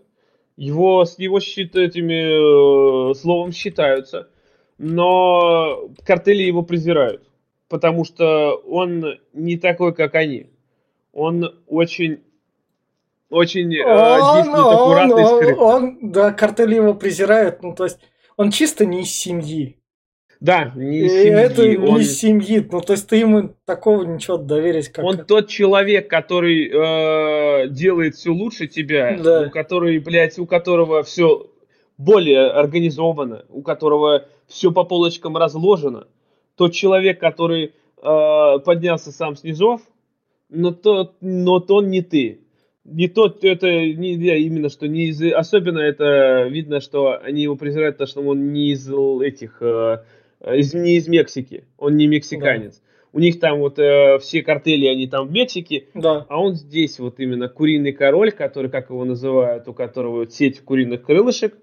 его 0.56 1.04
с 1.04 1.18
его 1.18 1.38
счит 1.38 1.76
этими 1.76 3.10
э, 3.10 3.14
словом 3.14 3.52
считаются, 3.52 4.28
но 4.78 5.88
картели 6.04 6.42
его 6.42 6.62
презирают 6.62 7.27
потому 7.68 8.04
что 8.04 8.54
он 8.66 9.18
не 9.32 9.56
такой, 9.56 9.94
как 9.94 10.14
они. 10.14 10.50
Он 11.12 11.54
очень 11.66 12.20
очень 13.30 13.74
э, 13.74 13.84
он, 13.84 14.36
действует 14.36 14.74
аккуратно 14.74 15.14
он, 15.14 15.20
и 15.20 15.26
скрытно. 15.26 15.62
Он, 15.62 15.98
да, 16.12 16.32
картели 16.32 16.76
его 16.76 16.94
презирают, 16.94 17.62
ну 17.62 17.74
то 17.74 17.84
есть 17.84 17.98
он 18.36 18.50
чисто 18.50 18.86
не 18.86 19.02
из 19.02 19.10
семьи. 19.10 19.76
Да, 20.40 20.72
не 20.76 21.00
из 21.00 21.12
семьи. 21.12 21.38
Это 21.38 21.62
он... 21.62 21.68
не 21.68 22.00
из 22.00 22.18
семьи, 22.18 22.66
ну 22.70 22.80
то 22.80 22.94
есть 22.94 23.08
ты 23.08 23.16
ему 23.16 23.50
такого 23.66 24.04
ничего 24.04 24.38
доверить 24.38 24.88
как... 24.88 25.04
Он 25.04 25.18
тот 25.18 25.48
человек, 25.48 26.08
который 26.08 26.70
э, 26.72 27.68
делает 27.68 28.14
все 28.14 28.30
лучше 28.30 28.66
тебя, 28.66 29.18
да. 29.22 29.42
у 29.42 29.50
который, 29.50 29.98
блядь, 29.98 30.38
у 30.38 30.46
которого 30.46 31.02
все 31.02 31.50
более 31.98 32.48
организовано, 32.48 33.44
у 33.50 33.60
которого 33.60 34.26
все 34.46 34.70
по 34.70 34.84
полочкам 34.84 35.36
разложено 35.36 36.06
тот 36.58 36.72
человек, 36.72 37.20
который 37.20 37.72
э, 38.02 38.58
поднялся 38.64 39.12
сам 39.12 39.36
с 39.36 39.44
низов, 39.44 39.80
но 40.50 40.72
тот, 40.72 41.14
но 41.20 41.60
то 41.60 41.80
не 41.80 42.02
ты. 42.02 42.40
Не 42.84 43.06
тот, 43.06 43.44
это 43.44 43.66
не 43.66 44.14
я 44.14 44.36
именно 44.36 44.68
что 44.68 44.88
не 44.88 45.08
из, 45.08 45.22
особенно 45.32 45.78
это 45.78 46.48
видно, 46.48 46.80
что 46.80 47.18
они 47.22 47.42
его 47.42 47.54
презирают, 47.54 47.96
потому 47.96 48.08
что 48.08 48.22
он 48.22 48.52
не 48.52 48.72
из 48.72 48.88
этих, 48.88 49.58
э, 49.60 49.98
из, 50.52 50.74
не 50.74 50.96
из 50.96 51.06
Мексики, 51.06 51.64
он 51.78 51.96
не 51.96 52.06
мексиканец. 52.06 52.78
Да. 52.78 52.82
У 53.12 53.20
них 53.20 53.40
там 53.40 53.60
вот 53.60 53.78
э, 53.78 54.18
все 54.18 54.42
картели, 54.42 54.86
они 54.86 55.06
там 55.06 55.28
в 55.28 55.30
Мексике, 55.32 55.86
да. 55.94 56.26
а 56.28 56.40
он 56.40 56.54
здесь 56.54 56.98
вот 56.98 57.20
именно 57.20 57.48
куриный 57.48 57.92
король, 57.92 58.32
который, 58.32 58.70
как 58.70 58.90
его 58.90 59.04
называют, 59.04 59.68
у 59.68 59.74
которого 59.74 60.20
вот 60.20 60.32
сеть 60.32 60.60
куриных 60.60 61.02
крылышек, 61.02 61.54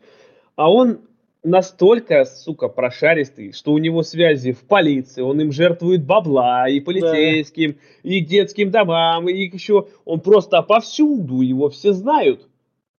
а 0.55 0.71
он 0.71 1.01
настолько, 1.45 2.25
сука, 2.25 2.67
прошаристый, 2.67 3.53
что 3.53 3.71
у 3.71 3.77
него 3.77 4.03
связи 4.03 4.51
в 4.51 4.61
полиции, 4.61 5.21
он 5.21 5.39
им 5.39 5.51
жертвует 5.51 6.03
бабла, 6.03 6.67
и 6.67 6.79
полицейским, 6.79 7.73
да. 7.73 7.77
и 8.03 8.19
детским 8.19 8.71
домам, 8.71 9.29
и 9.29 9.45
еще 9.45 9.87
он 10.03 10.19
просто 10.19 10.61
повсюду, 10.63 11.41
его 11.41 11.69
все 11.69 11.93
знают. 11.93 12.47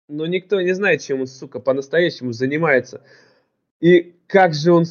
Но 0.08 0.28
никто 0.28 0.62
не 0.62 0.74
знает, 0.74 1.02
чем 1.02 1.22
он, 1.22 1.28
сука, 1.28 1.60
по-настоящему 1.60 2.32
занимается. 2.32 3.02
И 3.82 4.14
как 4.28 4.54
же 4.54 4.72
он 4.72 4.86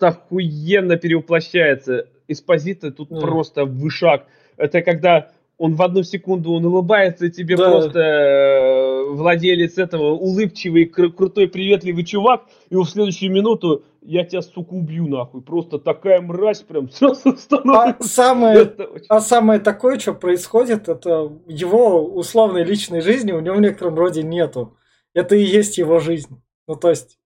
охуенно 0.00 0.96
перевоплощается. 0.96 2.08
Эспозита 2.26 2.90
тут 2.90 3.08
да. 3.08 3.20
просто 3.20 3.64
вышаг. 3.64 4.26
Это 4.56 4.82
когда 4.82 5.30
он 5.58 5.74
в 5.74 5.82
одну 5.82 6.04
секунду 6.04 6.52
он 6.52 6.64
улыбается, 6.64 7.26
и 7.26 7.30
тебе 7.30 7.56
да. 7.56 7.70
просто 7.70 7.98
э, 7.98 9.10
владелец 9.10 9.76
этого 9.76 10.12
улыбчивый, 10.12 10.84
кру- 10.86 11.10
крутой, 11.10 11.48
приветливый 11.48 12.04
чувак, 12.04 12.44
и 12.70 12.76
в 12.76 12.84
следующую 12.84 13.32
минуту 13.32 13.84
я 14.00 14.24
тебя, 14.24 14.40
сука, 14.40 14.72
убью 14.72 15.08
нахуй. 15.08 15.42
Просто 15.42 15.80
такая 15.80 16.20
мразь 16.20 16.60
прям 16.60 16.88
сразу 16.92 17.36
становится. 17.36 17.98
А 17.98 18.04
самое, 18.04 18.72
а 19.08 19.20
самое 19.20 19.58
такое, 19.58 19.98
что 19.98 20.14
происходит, 20.14 20.88
это 20.88 21.32
его 21.48 22.04
условной 22.04 22.62
личной 22.62 23.00
жизни 23.00 23.32
у 23.32 23.40
него 23.40 23.56
в 23.56 23.60
некотором 23.60 23.96
роде 23.96 24.22
нету. 24.22 24.76
Это 25.12 25.34
и 25.34 25.42
есть 25.42 25.76
его 25.76 25.98
жизнь. 25.98 26.40
Ну, 26.68 26.76
то 26.76 26.90
есть, 26.90 27.18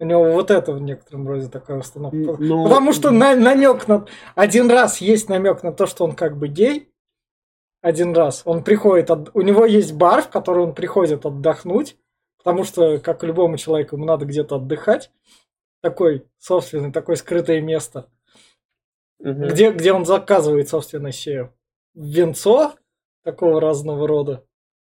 у 0.00 0.04
него 0.04 0.32
вот 0.32 0.50
это 0.50 0.72
в 0.72 0.80
некотором 0.82 1.28
роде 1.28 1.48
такая 1.48 1.78
установка. 1.78 2.36
Ну, 2.40 2.64
Потому 2.64 2.92
что 2.92 3.12
на, 3.12 3.36
намек 3.36 3.86
на... 3.86 4.06
Один 4.34 4.68
раз 4.68 5.00
есть 5.00 5.28
намек 5.28 5.62
на 5.62 5.72
то, 5.72 5.86
что 5.86 6.04
он 6.04 6.16
как 6.16 6.36
бы 6.36 6.48
гей, 6.48 6.90
один 7.84 8.16
раз. 8.16 8.40
Он 8.46 8.64
приходит, 8.64 9.10
от... 9.10 9.30
у 9.34 9.42
него 9.42 9.66
есть 9.66 9.92
бар, 9.92 10.22
в 10.22 10.30
который 10.30 10.64
он 10.64 10.74
приходит 10.74 11.26
отдохнуть, 11.26 11.98
потому 12.38 12.64
что, 12.64 12.98
как 12.98 13.22
любому 13.22 13.58
человеку, 13.58 13.96
ему 13.96 14.06
надо 14.06 14.24
где-то 14.24 14.56
отдыхать. 14.56 15.10
Такой 15.82 16.26
собственный, 16.38 16.92
такое 16.92 17.16
скрытое 17.16 17.60
место, 17.60 18.08
угу. 19.18 19.48
где, 19.48 19.70
где 19.70 19.92
он 19.92 20.06
заказывает, 20.06 20.70
собственно, 20.70 21.12
себе 21.12 21.52
венцо 21.94 22.72
такого 23.22 23.60
разного 23.60 24.08
рода. 24.08 24.46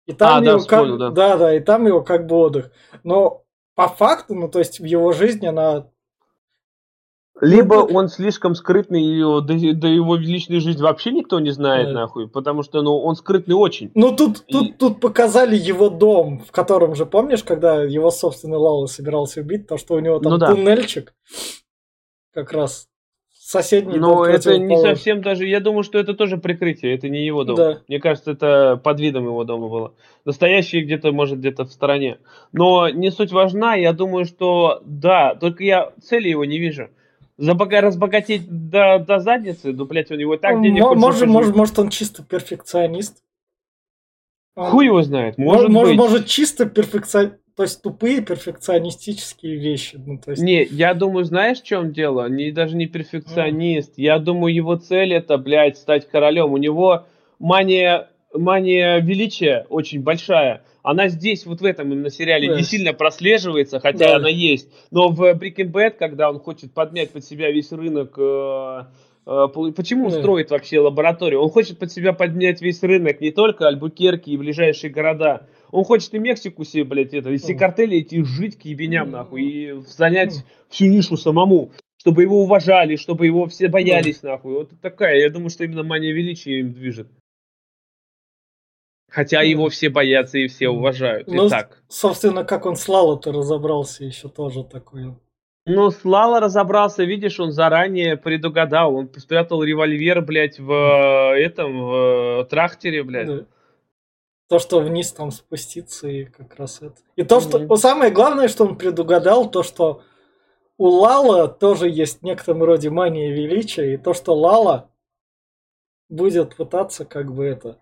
И 0.06 0.14
там 0.14 0.44
а, 0.44 0.46
его 0.46 0.52
да, 0.52 0.60
вспомнил, 0.60 1.00
как... 1.00 1.00
да. 1.00 1.10
да, 1.10 1.38
да, 1.38 1.56
и 1.56 1.62
там 1.62 1.88
его 1.88 2.04
как 2.04 2.28
бы 2.28 2.36
отдых. 2.36 2.72
Но 3.04 3.46
по 3.74 3.88
факту, 3.88 4.36
ну 4.36 4.48
то 4.48 4.60
есть 4.60 4.80
в 4.80 4.84
его 4.84 5.12
жизни 5.12 5.48
она 5.48 5.90
либо 7.42 7.88
ну, 7.88 7.98
он 7.98 8.08
слишком 8.08 8.56
скрытный, 8.56 9.04
и 9.04 9.20
до, 9.20 9.74
до 9.74 9.88
его 9.88 10.16
личной 10.16 10.60
жизни 10.60 10.82
вообще 10.82 11.12
никто 11.12 11.40
не 11.40 11.52
знает, 11.52 11.88
да. 11.88 11.94
нахуй, 11.94 12.30
потому 12.30 12.64
что, 12.64 12.82
ну, 12.82 12.98
он 12.98 13.16
скрытный 13.16 13.56
очень. 13.56 13.92
Ну, 13.94 14.16
тут, 14.16 14.44
и... 14.48 14.54
тут, 14.54 14.78
тут 14.78 15.00
показали 15.02 15.56
его 15.56 15.90
дом, 15.90 16.40
в 16.40 16.52
котором 16.52 16.96
же, 16.96 17.06
помнишь, 17.06 17.44
когда 17.44 17.84
его 17.84 18.10
собственный 18.10 18.58
Лала 18.58 18.86
собирался 18.86 19.42
убить, 19.42 19.68
то, 19.68 19.78
что 19.78 19.96
у 19.96 20.00
него 20.00 20.20
там 20.20 20.34
ну, 20.34 20.38
да. 20.38 20.48
туннельчик, 20.48 21.14
как 22.34 22.54
раз 22.54 22.88
соседний 23.46 24.00
Но 24.00 24.26
это 24.26 24.58
не 24.58 24.76
совсем 24.82 25.22
даже, 25.22 25.46
я 25.46 25.60
думаю, 25.60 25.84
что 25.84 26.00
это 26.00 26.16
тоже 26.16 26.38
прикрытие, 26.38 26.96
это 26.96 27.10
не 27.10 27.26
его 27.26 27.44
дом. 27.44 27.56
Да. 27.56 27.82
Мне 27.88 28.00
кажется, 28.00 28.32
это 28.32 28.80
под 28.84 29.00
видом 29.00 29.26
его 29.26 29.44
дома 29.44 29.68
было. 29.68 29.94
Настоящий 30.26 30.82
где-то, 30.82 31.12
может, 31.12 31.40
где-то 31.40 31.66
в 31.66 31.72
стороне. 31.72 32.18
Но 32.54 32.90
не 32.90 33.12
суть 33.12 33.32
важна, 33.32 33.76
я 33.76 33.94
думаю, 33.94 34.26
что 34.26 34.82
да, 34.84 35.36
только 35.36 35.64
я 35.64 35.92
цели 36.02 36.30
его 36.30 36.44
не 36.44 36.58
вижу. 36.58 36.90
Забога 37.38 37.82
разбогатеть 37.82 38.48
до, 38.48 39.00
до 39.00 39.20
задницы, 39.20 39.74
ну, 39.74 39.86
блядь, 39.86 40.10
у 40.10 40.16
него 40.16 40.38
так 40.38 40.62
денег... 40.62 40.84
Может, 40.96 41.28
может, 41.28 41.56
может, 41.56 41.78
он 41.80 41.90
чисто 41.90 42.24
перфекционист. 42.24 43.24
Хуй 44.56 44.86
его 44.86 45.02
знает, 45.02 45.38
может, 45.38 45.68
может 45.68 45.92
быть. 45.92 45.98
Может, 45.98 46.28
чисто 46.28 46.66
перфекционист, 46.66 47.36
то 47.58 47.64
есть 47.64 47.82
тупые 47.82 48.22
перфекционистические 48.22 49.58
вещи. 49.58 49.98
Ну, 49.98 50.18
то 50.18 50.32
есть... 50.32 50.42
Не, 50.42 50.64
я 50.64 50.94
думаю, 50.94 51.26
знаешь, 51.26 51.60
в 51.60 51.66
чем 51.66 51.92
дело? 51.92 52.30
Не, 52.30 52.52
даже 52.52 52.78
не 52.78 52.86
перфекционист. 52.86 53.92
Mm. 53.92 54.02
Я 54.02 54.20
думаю, 54.20 54.54
его 54.54 54.78
цель 54.78 55.14
это, 55.14 55.38
блядь, 55.38 55.78
стать 55.78 56.10
королем. 56.10 56.54
У 56.54 56.58
него 56.58 57.06
мания, 57.40 58.10
мания 58.38 59.00
величия 59.00 59.66
очень 59.70 60.02
большая 60.02 60.64
она 60.86 61.08
здесь, 61.08 61.48
вот 61.48 61.62
в 61.62 61.66
этом 61.66 61.92
именно 61.92 62.12
сериале, 62.12 62.48
да. 62.48 62.58
не 62.58 62.62
сильно 62.62 62.94
прослеживается, 62.94 63.80
хотя 63.80 64.10
да. 64.10 64.16
она 64.18 64.30
есть. 64.30 64.70
Но 64.92 65.10
в 65.10 65.20
Breaking 65.34 65.72
Bad, 65.72 65.96
когда 65.98 66.30
он 66.30 66.40
хочет 66.40 66.76
подмять 66.76 67.10
под 67.10 67.26
себя 67.26 67.52
весь 67.52 67.72
рынок, 67.72 68.14
э, 68.20 68.84
э, 69.26 69.48
почему 69.76 70.06
он 70.06 70.12
строит 70.12 70.52
вообще 70.52 70.80
лабораторию? 70.80 71.42
Он 71.42 71.50
хочет 71.50 71.80
под 71.80 71.92
себя 71.92 72.14
поднять 72.14 72.62
весь 72.62 72.84
рынок, 72.84 73.20
не 73.20 73.32
только 73.32 73.68
Альбукерки 73.68 74.30
и 74.30 74.38
ближайшие 74.38 74.92
города. 74.92 75.48
Он 75.72 75.84
хочет 75.86 76.14
и 76.14 76.20
Мексику 76.20 76.64
себе, 76.64 76.84
блядь, 76.84 77.16
это, 77.16 77.32
и 77.32 77.38
все 77.38 77.56
картели 77.56 77.98
эти 77.98 78.24
жить 78.24 78.56
к 78.60 78.66
ебеням, 78.66 79.10
нахуй, 79.10 79.42
и 79.42 79.74
занять 79.88 80.46
всю 80.70 80.86
нишу 80.86 81.18
самому 81.18 81.72
чтобы 81.98 82.22
его 82.22 82.44
уважали, 82.44 82.98
чтобы 82.98 83.26
его 83.26 83.48
все 83.48 83.68
боялись, 83.68 84.22
нахуй. 84.22 84.54
Вот 84.54 84.70
такая, 84.80 85.22
я 85.22 85.32
думаю, 85.32 85.50
что 85.50 85.64
именно 85.64 85.82
мания 85.82 86.14
величия 86.14 86.60
им 86.60 86.72
движет. 86.72 87.08
Хотя 89.16 89.42
его 89.44 89.70
все 89.70 89.88
боятся 89.88 90.40
и 90.40 90.48
все 90.48 90.68
уважают. 90.68 91.30
Ну, 91.30 91.48
так. 91.48 91.82
собственно, 91.88 92.44
как 92.44 92.66
он 92.66 92.76
с 92.76 92.86
Лало-то 92.90 93.32
разобрался 93.32 94.04
еще 94.04 94.28
тоже 94.28 94.66
такой. 94.66 95.16
Ну, 95.66 95.90
с 95.90 96.04
Лало 96.04 96.42
разобрался, 96.42 97.06
видишь, 97.06 97.40
он 97.40 97.54
заранее 97.54 98.18
предугадал. 98.18 98.94
Он 98.94 99.10
спрятал 99.16 99.64
револьвер, 99.64 100.22
блядь, 100.22 100.60
в 100.60 101.34
этом, 101.34 101.82
в 101.82 102.48
трахтере, 102.50 103.04
блядь. 103.04 103.28
Да. 103.28 103.46
То, 104.50 104.60
что 104.60 104.82
вниз 104.82 105.14
там 105.14 105.32
спуститься 105.32 106.10
и 106.10 106.26
как 106.26 106.58
раз 106.58 106.82
это. 106.82 106.98
И 107.16 107.24
то, 107.24 107.40
что... 107.40 107.60
Mm-hmm. 107.60 107.76
Самое 107.78 108.12
главное, 108.12 108.50
что 108.50 108.66
он 108.66 108.78
предугадал, 108.78 109.50
то, 109.50 109.64
что 109.64 110.02
у 110.78 110.88
Лала 110.88 111.48
тоже 111.48 111.90
есть 111.90 112.20
в 112.20 112.24
некотором 112.24 112.64
роде 112.64 112.90
мания 112.90 113.32
величия, 113.32 113.94
и 113.94 113.98
то, 113.98 114.14
что 114.14 114.36
Лала 114.36 114.90
будет 116.10 116.58
пытаться 116.58 117.06
как 117.06 117.34
бы 117.34 117.46
это 117.46 117.80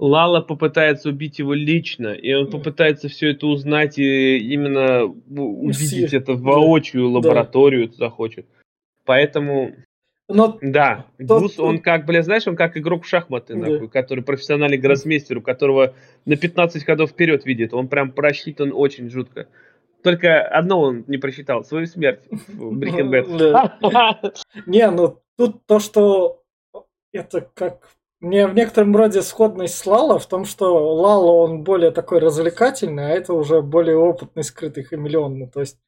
Лала 0.00 0.40
попытается 0.40 1.10
убить 1.10 1.38
его 1.38 1.52
лично, 1.52 2.14
и 2.14 2.32
он 2.32 2.50
попытается 2.50 3.10
все 3.10 3.32
это 3.32 3.46
узнать 3.46 3.98
и 3.98 4.38
именно 4.38 5.04
увидеть 5.04 6.08
все. 6.08 6.16
это 6.16 6.32
воочию, 6.32 7.02
да. 7.02 7.16
лабораторию 7.18 7.88
да. 7.88 7.94
захочет. 7.96 8.46
Поэтому, 9.04 9.74
Но 10.26 10.58
да, 10.62 11.04
тот, 11.18 11.42
Гус, 11.42 11.58
он 11.58 11.80
как, 11.80 12.06
бля, 12.06 12.22
знаешь, 12.22 12.46
он 12.46 12.56
как 12.56 12.78
игрок 12.78 13.04
в 13.04 13.08
шахматы, 13.08 13.52
да. 13.54 13.68
нахуй, 13.68 13.88
который 13.90 14.24
профессиональный 14.24 14.78
гроссмейстер, 14.78 15.36
у 15.36 15.42
которого 15.42 15.94
на 16.24 16.36
15 16.36 16.82
ходов 16.82 17.10
вперед 17.10 17.44
видит, 17.44 17.74
он 17.74 17.86
прям 17.86 18.10
просчитан 18.10 18.72
очень 18.74 19.10
жутко. 19.10 19.48
Только 20.02 20.40
одно 20.40 20.80
он 20.80 21.04
не 21.08 21.18
просчитал, 21.18 21.62
свою 21.62 21.84
смерть 21.84 22.22
в 22.48 22.72
Bad. 22.80 24.34
Не, 24.66 24.90
ну 24.90 25.18
тут 25.36 25.66
то, 25.66 25.78
что 25.78 26.42
это 27.12 27.42
как 27.52 27.99
мне 28.20 28.46
в 28.46 28.54
некотором 28.54 28.94
роде 28.94 29.22
сходность 29.22 29.78
с 29.78 29.86
Лала 29.86 30.18
в 30.18 30.26
том, 30.26 30.44
что 30.44 30.94
Лала 30.94 31.32
он 31.32 31.62
более 31.62 31.90
такой 31.90 32.18
развлекательный, 32.18 33.06
а 33.06 33.10
это 33.10 33.32
уже 33.32 33.62
более 33.62 33.96
опытный 33.96 34.44
скрытый 34.44 34.84
хамелеон. 34.84 35.38
Ну, 35.38 35.50
то 35.50 35.60
есть 35.60 35.78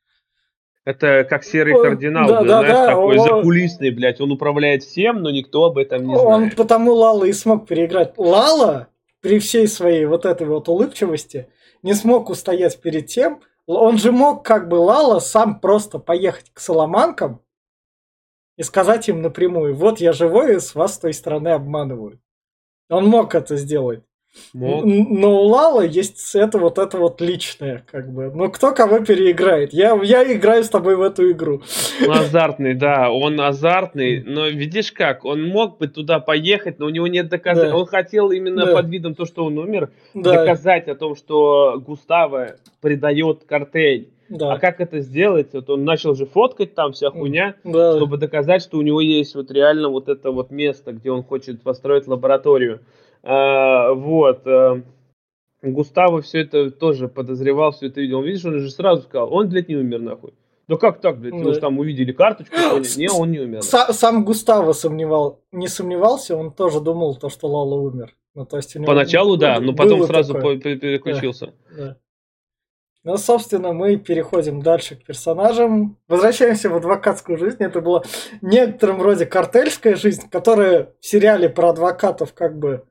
это 0.84 1.24
как 1.28 1.44
серый 1.44 1.80
кардинал, 1.80 2.26
да, 2.26 2.42
да, 2.42 2.58
знаешь, 2.60 2.72
да, 2.72 2.86
такой 2.86 3.18
он, 3.18 3.28
закулисный, 3.28 3.90
блядь. 3.90 4.20
Он 4.20 4.32
управляет 4.32 4.82
всем, 4.82 5.22
но 5.22 5.30
никто 5.30 5.64
об 5.64 5.78
этом 5.78 6.06
не 6.06 6.14
он 6.14 6.20
знает. 6.20 6.42
Он 6.42 6.56
потому 6.56 6.94
Лала 6.94 7.24
и 7.24 7.32
смог 7.32 7.68
переиграть. 7.68 8.14
Лала 8.16 8.88
при 9.20 9.38
всей 9.38 9.68
своей 9.68 10.06
вот 10.06 10.24
этой 10.24 10.46
вот 10.46 10.68
улыбчивости 10.68 11.48
не 11.82 11.94
смог 11.94 12.30
устоять 12.30 12.80
перед 12.80 13.06
тем, 13.06 13.40
он 13.66 13.98
же 13.98 14.10
мог 14.10 14.44
как 14.44 14.68
бы 14.68 14.76
Лала 14.76 15.20
сам 15.20 15.60
просто 15.60 15.98
поехать 15.98 16.50
к 16.52 16.58
Соломанкам 16.58 17.40
и 18.56 18.62
сказать 18.62 19.08
им 19.08 19.22
напрямую, 19.22 19.76
вот 19.76 20.00
я 20.00 20.12
живой, 20.12 20.56
и 20.56 20.60
с 20.60 20.74
вас 20.74 20.94
с 20.94 20.98
той 20.98 21.14
стороны 21.14 21.48
обманывают. 21.48 22.20
Он 22.92 23.06
мог 23.06 23.34
это 23.34 23.56
сделать. 23.56 24.00
Мог. 24.54 24.84
Но 24.84 25.42
у 25.42 25.46
Лала 25.46 25.82
есть 25.82 26.34
это 26.34 26.58
вот 26.58 26.78
это 26.78 26.96
вот 26.96 27.20
личное, 27.20 27.84
как 27.90 28.10
бы. 28.10 28.30
Ну, 28.34 28.50
кто 28.50 28.72
кого 28.72 29.00
переиграет? 29.00 29.74
Я, 29.74 29.98
я 30.02 30.30
играю 30.32 30.64
с 30.64 30.70
тобой 30.70 30.96
в 30.96 31.02
эту 31.02 31.30
игру. 31.30 31.62
Он 32.06 32.10
азартный, 32.18 32.74
да, 32.74 33.10
он 33.10 33.38
азартный, 33.40 34.22
но 34.22 34.46
видишь 34.48 34.92
как, 34.92 35.26
он 35.26 35.44
мог 35.44 35.78
бы 35.78 35.88
туда 35.88 36.18
поехать, 36.18 36.78
но 36.78 36.86
у 36.86 36.88
него 36.88 37.06
нет 37.06 37.28
доказательств. 37.28 37.72
Да. 37.72 37.78
Он 37.78 37.86
хотел 37.86 38.30
именно 38.30 38.66
да. 38.66 38.74
под 38.74 38.88
видом 38.88 39.14
то, 39.14 39.26
что 39.26 39.44
он 39.44 39.58
умер, 39.58 39.90
да. 40.14 40.32
доказать 40.32 40.88
о 40.88 40.94
том, 40.94 41.14
что 41.14 41.82
Густава 41.84 42.56
предает 42.80 43.44
картель. 43.44 44.08
Да. 44.32 44.54
А 44.54 44.58
как 44.58 44.80
это 44.80 45.00
сделать? 45.00 45.52
Вот 45.52 45.68
он 45.68 45.84
начал 45.84 46.14
же 46.14 46.24
фоткать 46.24 46.74
там 46.74 46.92
вся 46.92 47.10
хуйня, 47.10 47.54
да. 47.64 47.96
чтобы 47.96 48.16
доказать, 48.16 48.62
что 48.62 48.78
у 48.78 48.82
него 48.82 49.02
есть 49.02 49.34
вот 49.34 49.50
реально 49.50 49.90
вот 49.90 50.08
это 50.08 50.30
вот 50.30 50.50
место, 50.50 50.92
где 50.92 51.10
он 51.10 51.22
хочет 51.22 51.62
построить 51.62 52.06
лабораторию. 52.06 52.80
А, 53.22 53.92
вот. 53.92 54.46
А, 54.46 54.80
Густаво 55.62 56.22
все 56.22 56.40
это 56.40 56.70
тоже 56.70 57.08
подозревал, 57.08 57.72
все 57.72 57.88
это 57.88 58.00
видел. 58.00 58.18
Он, 58.18 58.24
видишь, 58.24 58.44
он 58.44 58.58
же 58.58 58.70
сразу 58.70 59.02
сказал, 59.02 59.32
он, 59.32 59.48
блядь, 59.48 59.68
не 59.68 59.76
умер 59.76 60.00
нахуй. 60.00 60.32
Да 60.66 60.76
как 60.76 61.00
так, 61.02 61.18
блядь? 61.18 61.40
Да. 61.42 61.52
Же 61.52 61.60
там 61.60 61.78
увидели 61.78 62.12
карточку, 62.12 62.56
поняли? 62.56 62.98
Не, 62.98 63.10
он 63.10 63.30
не 63.30 63.40
умер. 63.40 63.62
Сам 63.62 64.24
Густаво 64.24 64.72
сомневал, 64.72 65.40
не 65.52 65.68
сомневался, 65.68 66.36
он 66.36 66.52
тоже 66.52 66.80
думал, 66.80 67.16
то, 67.16 67.28
что 67.28 67.48
Лала 67.48 67.74
умер. 67.74 68.14
Ну, 68.34 68.46
то 68.46 68.56
есть 68.56 68.74
Поначалу, 68.86 69.36
да, 69.36 69.60
но 69.60 69.74
потом 69.74 70.04
сразу 70.04 70.32
такое. 70.32 70.58
переключился. 70.58 71.52
Да, 71.70 71.76
да. 71.76 71.96
Ну, 73.04 73.16
собственно, 73.16 73.72
мы 73.72 73.96
переходим 73.96 74.62
дальше 74.62 74.94
к 74.94 75.04
персонажам. 75.04 75.96
Возвращаемся 76.06 76.70
в 76.70 76.76
адвокатскую 76.76 77.36
жизнь. 77.36 77.56
Это 77.58 77.80
была 77.80 78.02
в 78.02 78.42
некотором 78.42 79.02
роде 79.02 79.26
картельская 79.26 79.96
жизнь, 79.96 80.28
которая 80.30 80.92
в 81.00 81.06
сериале 81.06 81.48
про 81.48 81.70
адвокатов 81.70 82.32
как 82.32 82.58
бы 82.58 82.84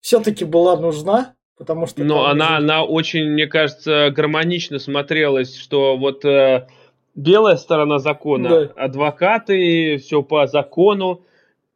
все-таки 0.00 0.46
была 0.46 0.76
нужна, 0.76 1.34
потому 1.58 1.86
что... 1.86 2.02
Но 2.04 2.26
она, 2.26 2.56
она 2.56 2.84
очень, 2.84 3.30
мне 3.30 3.46
кажется, 3.46 4.10
гармонично 4.10 4.78
смотрелась, 4.78 5.56
что 5.58 5.98
вот 5.98 6.24
э, 6.24 6.66
белая 7.14 7.56
сторона 7.56 7.98
закона, 7.98 8.48
да. 8.48 8.72
адвокаты, 8.76 9.98
все 9.98 10.22
по 10.22 10.46
закону, 10.46 11.24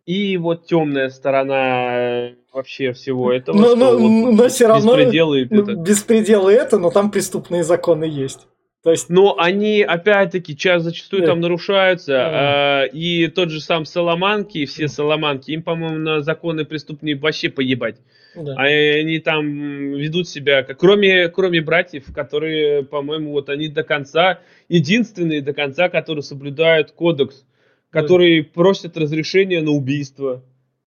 и 0.07 0.37
вот 0.37 0.67
темная 0.67 1.11
сторона 1.11 1.99
э, 1.99 2.35
вообще 2.53 2.93
всего 2.93 3.33
этого. 3.33 3.57
Но, 3.57 3.77
но, 3.77 3.97
вот 3.97 4.33
но 4.35 4.49
все 4.49 4.67
равно 4.67 4.97
беспределы 4.97 5.47
ну, 5.51 5.63
это. 5.63 5.75
беспределы 5.75 6.53
это, 6.53 6.79
но 6.79 6.91
там 6.91 7.11
преступные 7.11 7.63
законы 7.63 8.05
есть. 8.05 8.49
То 8.83 8.91
есть... 8.91 9.09
Но 9.11 9.37
они, 9.39 9.83
опять-таки, 9.83 10.57
час 10.57 10.83
зачастую 10.83 11.23
да. 11.23 11.29
там 11.29 11.41
нарушаются. 11.41 12.15
А, 12.17 12.85
и 12.85 13.29
тот 13.29 13.51
же 13.51 13.61
сам 13.61 13.85
Соломанки, 13.85 14.67
все 14.67 14.89
Соломанки, 14.89 15.53
им, 15.53 15.63
по-моему, 15.63 15.99
на 15.99 16.21
законы 16.21 16.65
преступные 16.65 17.15
вообще 17.15 17.49
поебать. 17.49 18.01
Да. 18.35 18.55
А 18.57 18.63
они 18.65 19.21
там 19.21 19.47
ведут 19.93 20.29
себя, 20.29 20.65
как, 20.65 20.79
кроме, 20.79 21.29
кроме 21.29 21.61
братьев, 21.61 22.07
которые, 22.13 22.83
по-моему, 22.83 23.31
вот 23.33 23.49
они 23.51 23.69
до 23.69 23.85
конца, 23.85 24.41
единственные 24.69 25.43
до 25.43 25.53
конца, 25.53 25.89
которые 25.89 26.23
соблюдают 26.23 26.91
кодекс 26.91 27.45
которые 27.93 28.43
просят 28.43 28.97
разрешения 28.97 29.61
на 29.61 29.71
убийство. 29.71 30.43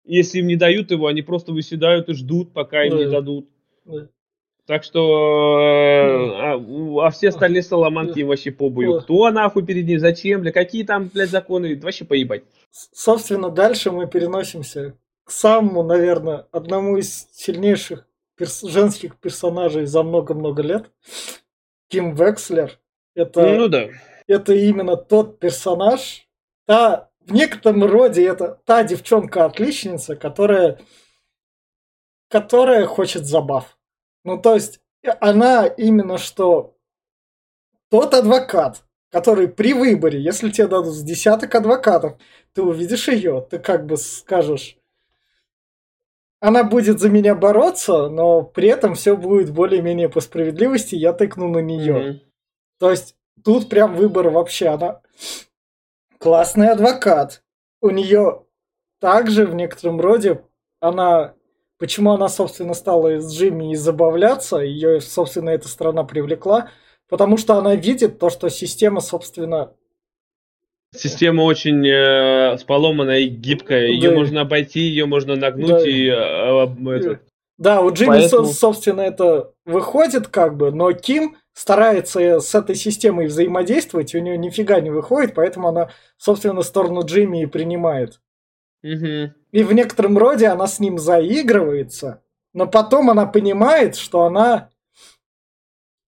Если 0.05 0.39
им 0.39 0.47
не 0.47 0.55
дают 0.55 0.91
его, 0.91 1.07
они 1.07 1.21
просто 1.21 1.51
выседают 1.51 2.09
и 2.09 2.13
ждут, 2.13 2.53
пока 2.53 2.83
им 2.85 2.97
не 2.97 3.09
дадут. 3.09 3.49
Да. 3.85 4.07
Так 4.67 4.83
что 4.83 5.59
э, 5.59 7.01
а, 7.01 7.07
а 7.07 7.09
все 7.09 7.29
остальные 7.29 7.63
соломанки 7.63 8.19
им 8.19 8.27
вообще 8.27 8.51
побою. 8.51 9.01
Кто 9.01 9.29
нахуй 9.31 9.65
перед 9.65 9.85
ним, 9.85 9.99
зачем, 9.99 10.41
бля, 10.41 10.51
какие 10.51 10.83
там, 10.83 11.09
блядь, 11.13 11.29
законы, 11.29 11.77
вообще 11.77 12.05
поебать. 12.05 12.43
Собственно, 12.69 13.49
дальше 13.49 13.91
мы 13.91 14.07
переносимся 14.07 14.93
к 15.23 15.31
самому, 15.31 15.83
наверное, 15.83 16.47
одному 16.51 16.97
из 16.97 17.27
сильнейших 17.33 18.07
перс- 18.37 18.61
женских 18.61 19.17
персонажей 19.17 19.85
за 19.85 20.03
много-много 20.03 20.61
лет. 20.61 20.91
Ким 21.89 22.13
Векслер. 22.15 22.79
Это, 23.15 23.55
ну 23.55 23.67
да. 23.67 23.89
Это 24.27 24.53
именно 24.53 24.95
тот 24.95 25.39
персонаж, 25.39 26.27
та, 26.71 27.09
в 27.19 27.33
некотором 27.33 27.83
роде 27.83 28.25
это 28.25 28.57
та 28.63 28.83
девчонка-отличница, 28.85 30.15
которая, 30.15 30.79
которая 32.29 32.85
хочет 32.85 33.25
забав. 33.25 33.77
Ну, 34.23 34.41
то 34.41 34.53
есть, 34.53 34.79
она 35.19 35.67
именно 35.67 36.17
что 36.17 36.77
тот 37.89 38.13
адвокат, 38.13 38.85
который 39.11 39.49
при 39.49 39.73
выборе, 39.73 40.23
если 40.23 40.49
тебе 40.49 40.67
дадут 40.67 40.93
с 40.93 41.03
десяток 41.03 41.53
адвокатов, 41.53 42.17
ты 42.53 42.61
увидишь 42.61 43.09
ее, 43.09 43.45
ты 43.49 43.59
как 43.59 43.85
бы 43.85 43.97
скажешь, 43.97 44.77
она 46.39 46.63
будет 46.63 47.01
за 47.01 47.09
меня 47.09 47.35
бороться, 47.35 48.07
но 48.07 48.43
при 48.43 48.69
этом 48.69 48.95
все 48.95 49.17
будет 49.17 49.51
более-менее 49.51 50.07
по 50.07 50.21
справедливости, 50.21 50.95
я 50.95 51.11
тыкну 51.11 51.49
на 51.49 51.59
нее. 51.59 51.93
Mm-hmm. 51.93 52.19
То 52.79 52.91
есть 52.91 53.17
тут 53.43 53.67
прям 53.67 53.93
выбор 53.93 54.29
вообще, 54.29 54.67
она 54.69 55.01
классный 56.21 56.69
адвокат. 56.69 57.41
У 57.81 57.89
нее 57.89 58.43
также 58.99 59.45
в 59.45 59.55
некотором 59.55 59.99
роде 59.99 60.43
она 60.79 61.33
почему 61.81 62.11
она, 62.11 62.29
собственно, 62.29 62.75
стала 62.75 63.19
с 63.19 63.35
Джимми 63.35 63.71
и 63.71 63.75
забавляться, 63.75 64.57
ее, 64.57 65.01
собственно, 65.01 65.49
эта 65.49 65.67
страна 65.67 66.03
привлекла, 66.03 66.69
потому 67.09 67.37
что 67.37 67.55
она 67.55 67.75
видит 67.75 68.19
то, 68.19 68.29
что 68.29 68.49
система, 68.49 69.01
собственно... 69.01 69.73
Система 70.95 71.41
очень 71.41 71.87
э, 71.87 72.57
поломанная 72.67 73.21
и 73.21 73.27
гибкая, 73.29 73.87
ее 73.87 74.11
да. 74.11 74.15
можно 74.15 74.41
обойти, 74.41 74.81
ее 74.81 75.07
можно 75.07 75.35
нагнуть 75.35 75.69
да. 75.69 75.89
и... 75.89 76.05
Э, 76.05 76.67
э, 76.85 76.91
этот. 76.91 77.21
Да, 77.57 77.81
у 77.81 77.91
Джимми, 77.91 78.19
Поэтому... 78.19 78.45
собственно, 78.45 79.01
это 79.01 79.51
выходит 79.65 80.27
как 80.27 80.57
бы, 80.57 80.71
но 80.71 80.91
Ким 80.91 81.35
старается 81.53 82.39
с 82.39 82.55
этой 82.55 82.75
системой 82.75 83.27
взаимодействовать, 83.27 84.15
у 84.15 84.19
нее 84.19 84.37
нифига 84.37 84.79
не 84.79 84.89
выходит, 84.89 85.33
поэтому 85.35 85.67
она, 85.67 85.89
собственно, 86.17 86.61
сторону 86.61 87.03
Джимми 87.05 87.43
и 87.43 87.47
принимает. 87.47 88.21
Угу. 88.83 89.33
И 89.51 89.63
в 89.63 89.73
некотором 89.73 90.17
роде 90.17 90.47
она 90.47 90.67
с 90.67 90.79
ним 90.79 90.97
заигрывается, 90.97 92.23
но 92.53 92.67
потом 92.67 93.09
она 93.09 93.25
понимает, 93.25 93.95
что 93.95 94.23
она 94.23 94.71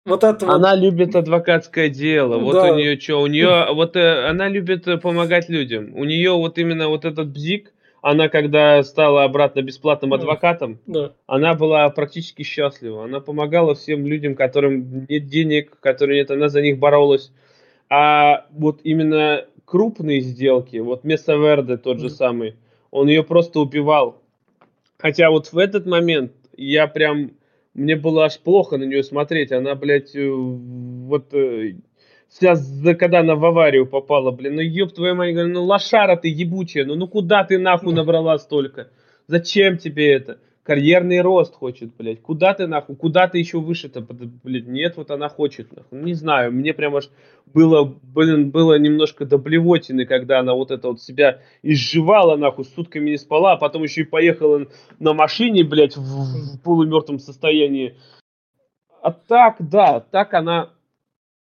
вот 0.05 0.23
это 0.23 0.49
Она 0.51 0.71
вот... 0.71 0.79
любит 0.83 1.15
адвокатское 1.15 1.87
дело. 1.87 2.37
Вот 2.37 2.53
да. 2.53 2.73
у 2.73 2.75
нее 2.75 2.99
что? 2.99 3.21
У 3.21 3.27
нее 3.27 3.67
вот 3.73 3.95
э, 3.95 4.27
она 4.27 4.49
любит 4.49 4.85
э, 4.87 4.97
помогать 4.97 5.47
людям. 5.47 5.95
У 5.95 6.03
нее 6.03 6.31
вот 6.31 6.57
именно 6.57 6.89
вот 6.89 7.05
этот 7.05 7.29
бзик, 7.29 7.72
она 8.04 8.28
когда 8.28 8.84
стала 8.84 9.24
обратно 9.24 9.62
бесплатным 9.62 10.14
адвокатом, 10.14 10.78
да. 10.86 11.14
она 11.26 11.54
была 11.54 11.89
практически 11.89 12.43
счастлива. 12.43 13.06
Она 13.06 13.22
помогала 13.22 13.76
всем 13.76 14.06
людям, 14.06 14.36
которым 14.36 15.06
нет 15.08 15.28
денег, 15.28 15.80
которые 15.80 16.20
нет, 16.20 16.30
она 16.30 16.49
за 16.49 16.62
них 16.62 16.80
боролась. 16.80 17.32
А 17.89 18.45
вот 18.51 18.82
именно 18.84 19.45
крупные 19.64 20.20
сделки, 20.20 20.76
вот 20.78 21.06
Месса 21.06 21.36
Верде 21.36 21.78
тот 21.78 22.01
же 22.01 22.10
самый, 22.10 22.58
он 22.91 23.08
ее 23.08 23.24
просто 23.24 23.62
убивал. 23.62 24.22
Хотя 24.97 25.30
вот 25.30 25.54
в 25.54 25.58
этот 25.58 25.86
момент 25.86 26.34
я 26.58 26.88
прям, 26.88 27.32
мне 27.74 27.95
было 27.95 28.26
аж 28.26 28.38
плохо 28.38 28.78
на 28.78 28.84
нее 28.84 29.04
смотреть. 29.04 29.54
Она, 29.54 29.76
блядь, 29.76 30.14
э, 30.14 30.30
вот 30.30 31.34
э, 31.34 31.76
Сейчас, 32.34 32.67
когда 32.97 33.19
она 33.19 33.36
в 33.36 33.45
аварию 33.45 33.86
попала, 33.86 34.31
блин, 34.31 34.55
ну 34.55 34.61
ёб 34.61 34.91
твою 34.91 35.13
мать, 35.13 35.36
ну 35.36 35.63
лошара 35.63 36.15
ты 36.15 36.29
ебучая, 36.29 36.84
ну, 36.84 36.95
ну 36.95 37.07
куда 37.07 37.43
ты 37.43 37.59
нахуй 37.59 37.93
набрала 37.93 38.39
столько? 38.39 38.89
Зачем 39.27 39.77
тебе 39.77 40.11
это? 40.13 40.39
Карьерный 40.63 41.21
рост 41.21 41.53
хочет, 41.53 41.95
блядь. 41.95 42.21
Куда 42.21 42.55
ты 42.55 42.65
нахуй? 42.65 42.95
Куда 42.95 43.27
ты 43.27 43.38
еще 43.38 43.59
выше-то, 43.59 44.01
блядь? 44.01 44.65
Нет, 44.65 44.97
вот 44.97 45.11
она 45.11 45.29
хочет, 45.29 45.75
нахуй. 45.75 46.01
Не 46.01 46.13
знаю, 46.13 46.51
мне 46.51 46.73
прям 46.73 46.95
аж 46.95 47.11
было, 47.53 47.84
блин, 48.01 48.49
было 48.49 48.79
немножко 48.79 49.25
до 49.25 49.38
блевотины, 49.38 50.05
когда 50.05 50.39
она 50.39 50.55
вот 50.55 50.71
это 50.71 50.88
вот 50.88 51.01
себя 51.03 51.39
изживала, 51.61 52.36
нахуй, 52.36 52.65
сутками 52.65 53.11
не 53.11 53.17
спала, 53.17 53.53
а 53.53 53.57
потом 53.57 53.84
еще 53.84 54.01
и 54.01 54.05
поехала 54.05 54.65
на 54.99 55.13
машине, 55.13 55.63
блядь, 55.63 55.97
в, 55.97 56.55
в 56.55 56.61
полумертвом 56.63 57.19
состоянии. 57.19 57.95
А 59.03 59.11
так, 59.11 59.57
да, 59.59 59.99
так 59.99 60.34
она 60.34 60.71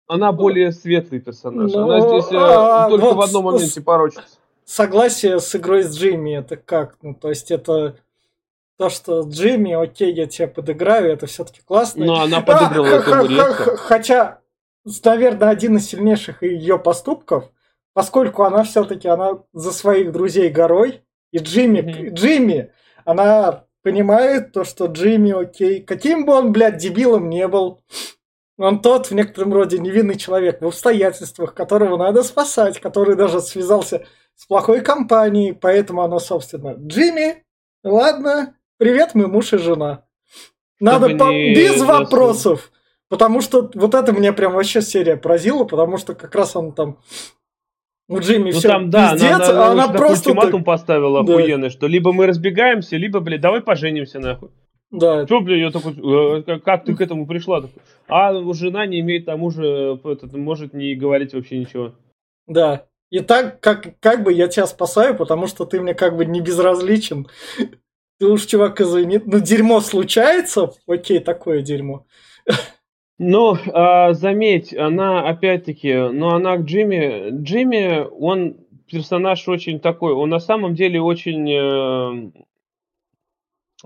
она 0.10 0.32
более 0.32 0.72
светлый 0.72 1.22
персонаж. 1.22 1.72
Ну, 1.72 1.84
она 1.84 2.01
здесь 2.01 2.32
э, 2.32 2.38
а, 2.38 2.89
только 2.89 3.05
вот 3.05 3.16
в 3.16 3.22
одном 3.22 3.45
моменте 3.45 3.80
порочится. 3.80 4.39
Согласие 4.66 5.39
с 5.39 5.55
игрой 5.55 5.84
с 5.84 5.95
Джимми, 5.95 6.36
это 6.36 6.57
как? 6.57 6.97
Ну, 7.03 7.14
то 7.14 7.30
есть 7.30 7.51
это 7.51 7.95
то, 8.78 8.89
что 8.89 9.22
Джимми, 9.22 9.72
окей, 9.72 10.12
я 10.14 10.26
тебя 10.26 10.47
подыграю, 10.47 11.12
это 11.14 11.28
все-таки 11.28 11.62
классно. 11.62 12.05
Но 12.05 12.22
она 12.22 12.41
подыграла 12.41 12.88
а, 12.88 12.91
этому 12.91 13.26
резко. 13.28 13.78
Хотя, 13.78 14.39
наверное, 15.05 15.49
один 15.49 15.78
из 15.78 15.86
сильнейших 15.88 16.41
ее 16.41 16.80
поступков, 16.80 17.51
поскольку 17.93 18.43
она 18.43 18.64
все-таки 18.64 19.07
она 19.07 19.43
за 19.53 19.72
своих 19.72 20.12
друзей 20.12 20.49
горой, 20.49 21.03
и 21.32 21.38
Джимми, 21.38 21.80
mm-hmm. 21.80 22.10
Джимми, 22.14 22.72
она 23.05 23.66
понимает 23.84 24.53
то, 24.53 24.64
что 24.64 24.88
Джимми, 24.88 25.39
окей, 25.39 25.84
каким 25.84 26.26
бы 26.26 26.34
он, 26.34 26.51
блядь, 26.51 26.78
дебилом 26.78 27.30
не 27.30 27.47
был, 27.47 27.82
он 28.66 28.82
тот, 28.82 29.07
в 29.07 29.14
некотором 29.14 29.53
роде, 29.53 29.80
невинный 29.80 30.16
человек 30.16 30.62
в 30.62 30.68
обстоятельствах, 30.68 31.53
которого 31.53 31.97
надо 31.97 32.24
спасать, 32.24 32.80
который 32.80 33.16
даже 33.16 33.39
связался 33.39 34.05
с 34.36 34.45
плохой 34.45 34.82
компанией, 34.82 35.53
поэтому 35.53 36.01
она, 36.01 36.20
собственно, 36.20 36.76
Джимми, 36.78 37.43
ладно, 37.84 38.55
привет, 38.78 39.12
мы 39.14 39.28
муж 39.28 39.53
и 39.53 39.57
жена. 39.57 40.05
Надо 40.80 41.10
по... 41.10 41.30
без 41.32 41.82
вопросов. 41.82 42.72
Потому 43.10 43.41
что 43.41 43.72
вот 43.74 43.95
это 43.95 44.12
меня 44.12 44.34
прям 44.34 44.53
вообще 44.53 44.82
серия 44.82 45.18
поразила, 45.18 45.64
потому 45.64 45.97
что 45.97 46.14
как 46.14 46.36
раз 46.36 46.55
он 46.55 46.74
там 46.74 46.99
у 48.07 48.20
Джимми 48.20 48.51
ну, 48.51 48.60
все 48.60 48.68
там, 48.68 48.89
да, 48.89 49.14
пиздец, 49.14 49.32
она, 49.32 49.45
она, 49.45 49.51
она, 49.51 49.84
она 49.86 49.93
просто... 49.93 50.30
ультиматум 50.30 50.62
так... 50.62 50.66
поставила 50.66 51.24
да. 51.24 51.34
охуенный, 51.34 51.70
что 51.70 51.88
либо 51.88 52.12
мы 52.12 52.28
разбегаемся, 52.28 52.97
либо, 52.97 53.20
блядь, 53.20 53.41
давай 53.41 53.62
поженимся 53.62 54.20
нахуй. 54.20 54.49
Да. 54.91 55.25
Что, 55.25 55.41
бля, 55.41 55.57
я 55.57 55.71
такой, 55.71 55.93
э, 55.93 56.59
как 56.59 56.83
ты 56.83 56.95
к 56.95 57.01
этому 57.01 57.27
пришла? 57.27 57.63
А 58.07 58.33
жена 58.53 58.85
не 58.85 59.01
имеет 59.01 59.25
тому 59.25 59.51
же, 59.51 59.99
этот, 60.03 60.33
может 60.33 60.73
не 60.73 60.95
говорить 60.95 61.33
вообще 61.33 61.59
ничего. 61.59 61.93
Да. 62.47 62.87
И 63.11 63.19
так, 63.19 63.59
как, 63.59 63.99
как 63.99 64.23
бы 64.23 64.33
я 64.33 64.47
тебя 64.47 64.65
спасаю, 64.65 65.15
потому 65.15 65.47
что 65.47 65.65
ты 65.65 65.79
мне 65.81 65.93
как 65.93 66.15
бы 66.15 66.25
не 66.25 66.41
безразличен. 66.41 67.27
Ты 68.19 68.27
уж, 68.27 68.45
чувак, 68.45 68.81
извини. 68.81 69.19
Ну, 69.25 69.39
дерьмо 69.39 69.79
случается, 69.79 70.73
окей, 70.87 71.19
такое 71.19 71.61
дерьмо. 71.61 72.05
Но 73.17 73.57
а, 73.73 74.13
заметь, 74.13 74.75
она 74.75 75.27
опять-таки, 75.27 75.93
но 75.93 76.35
она 76.35 76.57
к 76.57 76.61
Джимми, 76.61 77.29
Джимми, 77.41 78.07
он 78.19 78.57
персонаж 78.89 79.47
очень 79.47 79.79
такой, 79.79 80.13
он 80.13 80.29
на 80.29 80.39
самом 80.39 80.73
деле 80.73 81.01
очень 81.01 81.49
э, 81.51 82.31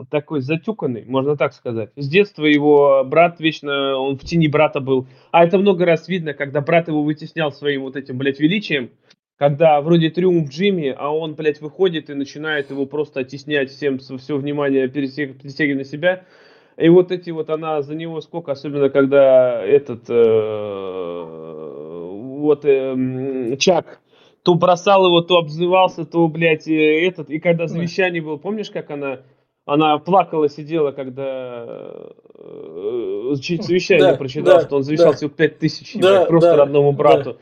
такой 0.09 0.41
затюканный, 0.41 1.05
можно 1.05 1.37
так 1.37 1.53
сказать. 1.53 1.91
С 1.95 2.07
детства 2.07 2.45
его 2.45 3.03
брат 3.05 3.39
вечно, 3.39 3.97
он 3.97 4.17
в 4.17 4.21
тени 4.21 4.47
брата 4.47 4.79
был. 4.79 5.07
А 5.31 5.45
это 5.45 5.57
много 5.57 5.85
раз 5.85 6.07
видно, 6.07 6.33
когда 6.33 6.61
брат 6.61 6.87
его 6.87 7.03
вытеснял 7.03 7.51
своим 7.51 7.83
вот 7.83 7.95
этим, 7.95 8.17
блядь, 8.17 8.39
величием. 8.39 8.89
Когда 9.37 9.81
вроде 9.81 10.09
триумф 10.09 10.49
Джимми, 10.49 10.95
а 10.95 11.09
он, 11.09 11.35
блядь, 11.35 11.59
выходит 11.61 12.09
и 12.09 12.13
начинает 12.13 12.69
его 12.69 12.85
просто 12.85 13.21
оттеснять 13.21 13.71
всем, 13.71 13.99
все 13.99 14.37
внимание 14.37 14.87
перетягивать 14.87 15.77
на 15.77 15.83
себя. 15.83 16.23
И 16.77 16.89
вот 16.89 17.11
эти 17.11 17.29
вот 17.29 17.49
она 17.49 17.81
за 17.81 17.95
него 17.95 18.21
сколько, 18.21 18.51
особенно 18.51 18.89
когда 18.89 19.63
этот 19.63 20.05
э, 20.09 21.23
вот 22.09 22.65
э, 22.65 23.55
Чак 23.57 23.99
то 24.43 24.55
бросал 24.55 25.05
его, 25.05 25.21
то 25.21 25.37
обзывался, 25.37 26.05
то, 26.05 26.27
блядь, 26.27 26.67
э, 26.67 27.07
этот. 27.07 27.29
И 27.29 27.39
когда 27.39 27.67
завещание 27.67 28.21
было, 28.21 28.37
помнишь, 28.37 28.69
как 28.69 28.91
она 28.91 29.21
она 29.65 29.97
плакала, 29.97 30.49
сидела, 30.49 30.91
когда 30.91 31.65
э, 32.35 33.33
завещание 33.33 34.11
да, 34.11 34.17
прочитал, 34.17 34.57
да, 34.57 34.65
что 34.65 34.75
он 34.77 34.83
завещал 34.83 35.11
да. 35.11 35.17
всего 35.17 35.29
5 35.29 35.59
тысяч, 35.59 35.95
да, 35.95 36.25
просто 36.25 36.51
да, 36.51 36.57
родному 36.57 36.91
брату. 36.91 37.33
Да. 37.33 37.37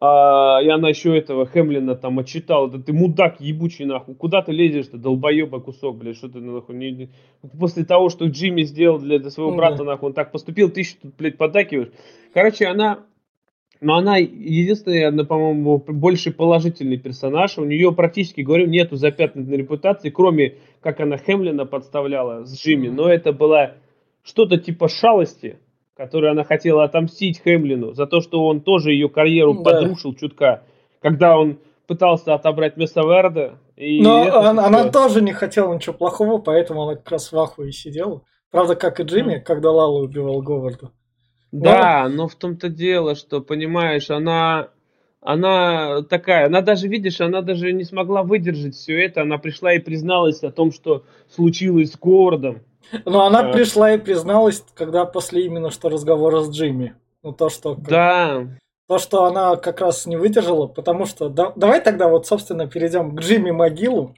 А, 0.00 0.60
и 0.62 0.68
она 0.68 0.90
еще 0.90 1.18
этого 1.18 1.44
Хемлина 1.46 1.96
там 1.96 2.20
отчитала, 2.20 2.68
да 2.68 2.78
ты 2.78 2.92
мудак 2.92 3.40
ебучий 3.40 3.84
нахуй, 3.84 4.14
куда 4.14 4.42
ты 4.42 4.52
лезешь 4.52 4.86
ты 4.86 4.96
долбоеба 4.96 5.60
кусок, 5.60 5.96
блядь, 5.96 6.16
что 6.16 6.28
ты 6.28 6.38
нахуй, 6.38 6.76
не, 6.76 6.92
не... 6.92 7.10
после 7.58 7.84
того, 7.84 8.08
что 8.08 8.26
Джимми 8.26 8.62
сделал 8.62 9.00
для, 9.00 9.18
для 9.18 9.30
своего 9.30 9.56
брата, 9.56 9.82
нахуй, 9.82 10.10
он 10.10 10.12
так 10.12 10.30
поступил, 10.30 10.70
ты 10.70 10.80
еще 10.80 10.94
тут, 11.02 11.16
блядь, 11.16 11.36
поддакиваешь. 11.36 11.90
Короче, 12.32 12.66
она 12.66 13.06
но 13.80 13.96
она 13.96 14.16
единственная, 14.16 15.08
она, 15.08 15.24
по-моему, 15.24 15.78
больше 15.78 16.32
положительный 16.32 16.96
персонаж. 16.96 17.58
У 17.58 17.64
нее 17.64 17.92
практически, 17.92 18.40
говорю, 18.40 18.66
нету 18.66 18.96
запятнанной 18.96 19.56
репутации, 19.56 20.10
кроме 20.10 20.56
как 20.80 21.00
она 21.00 21.16
Хемлина 21.16 21.66
подставляла 21.66 22.44
с 22.44 22.58
Джимми. 22.58 22.88
Но 22.88 23.08
это 23.08 23.32
была 23.32 23.72
что-то 24.22 24.58
типа 24.58 24.88
шалости, 24.88 25.58
которую 25.96 26.32
она 26.32 26.44
хотела 26.44 26.84
отомстить 26.84 27.40
Хемлину 27.42 27.92
за 27.92 28.06
то, 28.06 28.20
что 28.20 28.46
он 28.46 28.60
тоже 28.60 28.92
ее 28.92 29.08
карьеру 29.08 29.54
да. 29.54 29.62
подрушил 29.62 30.14
чутка. 30.14 30.62
Когда 31.00 31.38
он 31.38 31.58
пытался 31.86 32.34
отобрать 32.34 32.76
место 32.76 33.00
Верда. 33.00 33.58
Но 33.76 34.22
она, 34.48 34.66
она 34.66 34.90
тоже 34.90 35.22
не 35.22 35.32
хотела 35.32 35.74
ничего 35.74 35.94
плохого, 35.94 36.38
поэтому 36.38 36.82
она 36.82 36.96
как 36.96 37.10
раз 37.10 37.32
в 37.32 37.38
ахуе 37.38 37.72
сидела. 37.72 38.22
Правда, 38.50 38.76
как 38.76 39.00
и 39.00 39.02
Джимми, 39.02 39.36
mm. 39.36 39.40
когда 39.40 39.70
Лала 39.70 40.02
убивал 40.02 40.42
Говарда. 40.42 40.90
Да, 41.50 42.08
но 42.08 42.28
в 42.28 42.34
том-то 42.34 42.68
дело, 42.68 43.14
что, 43.14 43.40
понимаешь, 43.40 44.10
она, 44.10 44.68
она 45.20 46.02
такая, 46.02 46.46
она 46.46 46.60
даже, 46.60 46.88
видишь, 46.88 47.20
она 47.20 47.42
даже 47.42 47.72
не 47.72 47.84
смогла 47.84 48.22
выдержать 48.22 48.74
все 48.76 49.04
это, 49.04 49.22
она 49.22 49.38
пришла 49.38 49.74
и 49.74 49.80
призналась 49.80 50.42
о 50.42 50.52
том, 50.52 50.72
что 50.72 51.04
случилось 51.28 51.92
с 51.92 51.98
городом. 51.98 52.62
Но 53.04 53.26
она 53.26 53.40
а... 53.40 53.52
пришла 53.52 53.94
и 53.94 53.98
призналась, 53.98 54.64
когда 54.74 55.04
после 55.04 55.44
именно 55.44 55.70
что 55.70 55.88
разговора 55.88 56.40
с 56.40 56.50
Джимми. 56.50 56.94
Ну 57.22 57.32
то, 57.32 57.48
что... 57.48 57.74
Да. 57.74 58.46
То, 58.86 58.98
что 58.98 59.24
она 59.24 59.56
как 59.56 59.80
раз 59.82 60.06
не 60.06 60.16
выдержала, 60.16 60.66
потому 60.66 61.04
что... 61.04 61.28
Да, 61.28 61.52
давай 61.56 61.82
тогда 61.82 62.08
вот, 62.08 62.26
собственно, 62.26 62.66
перейдем 62.66 63.14
к 63.14 63.20
Джимми 63.20 63.50
Могилу. 63.50 64.14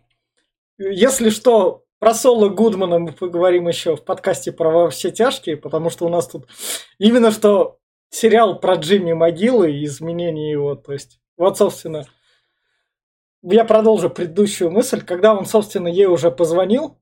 Если 0.78 1.30
что, 1.30 1.82
про 1.98 2.14
Соло 2.14 2.50
Гудмана 2.50 2.98
мы 2.98 3.12
поговорим 3.12 3.66
еще 3.66 3.96
в 3.96 4.04
подкасте 4.04 4.52
про 4.52 4.70
«Во 4.70 4.90
все 4.90 5.10
тяжкие», 5.10 5.56
потому 5.56 5.90
что 5.90 6.06
у 6.06 6.08
нас 6.08 6.28
тут 6.28 6.46
именно 6.98 7.32
что 7.32 7.79
сериал 8.10 8.60
про 8.60 8.74
Джимми 8.74 9.12
Могилы 9.12 9.72
и 9.72 9.84
изменение 9.84 10.50
его. 10.50 10.74
То 10.74 10.92
есть, 10.92 11.20
вот, 11.36 11.56
собственно, 11.56 12.04
я 13.42 13.64
продолжу 13.64 14.10
предыдущую 14.10 14.70
мысль. 14.70 15.02
Когда 15.02 15.34
он, 15.34 15.46
собственно, 15.46 15.88
ей 15.88 16.06
уже 16.06 16.30
позвонил 16.30 16.98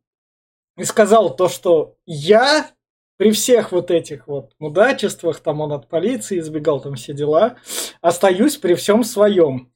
и 0.77 0.85
сказал 0.85 1.35
то, 1.35 1.49
что 1.49 1.97
я 2.07 2.71
при 3.17 3.33
всех 3.33 3.73
вот 3.73 3.91
этих 3.91 4.29
вот 4.29 4.53
мудачествах, 4.61 5.41
там 5.41 5.61
он 5.61 5.73
от 5.73 5.89
полиции 5.89 6.39
избегал, 6.39 6.81
там 6.81 6.95
все 6.95 7.13
дела, 7.13 7.57
остаюсь 8.01 8.57
при 8.57 8.75
всем 8.75 9.03
своем. 9.03 9.73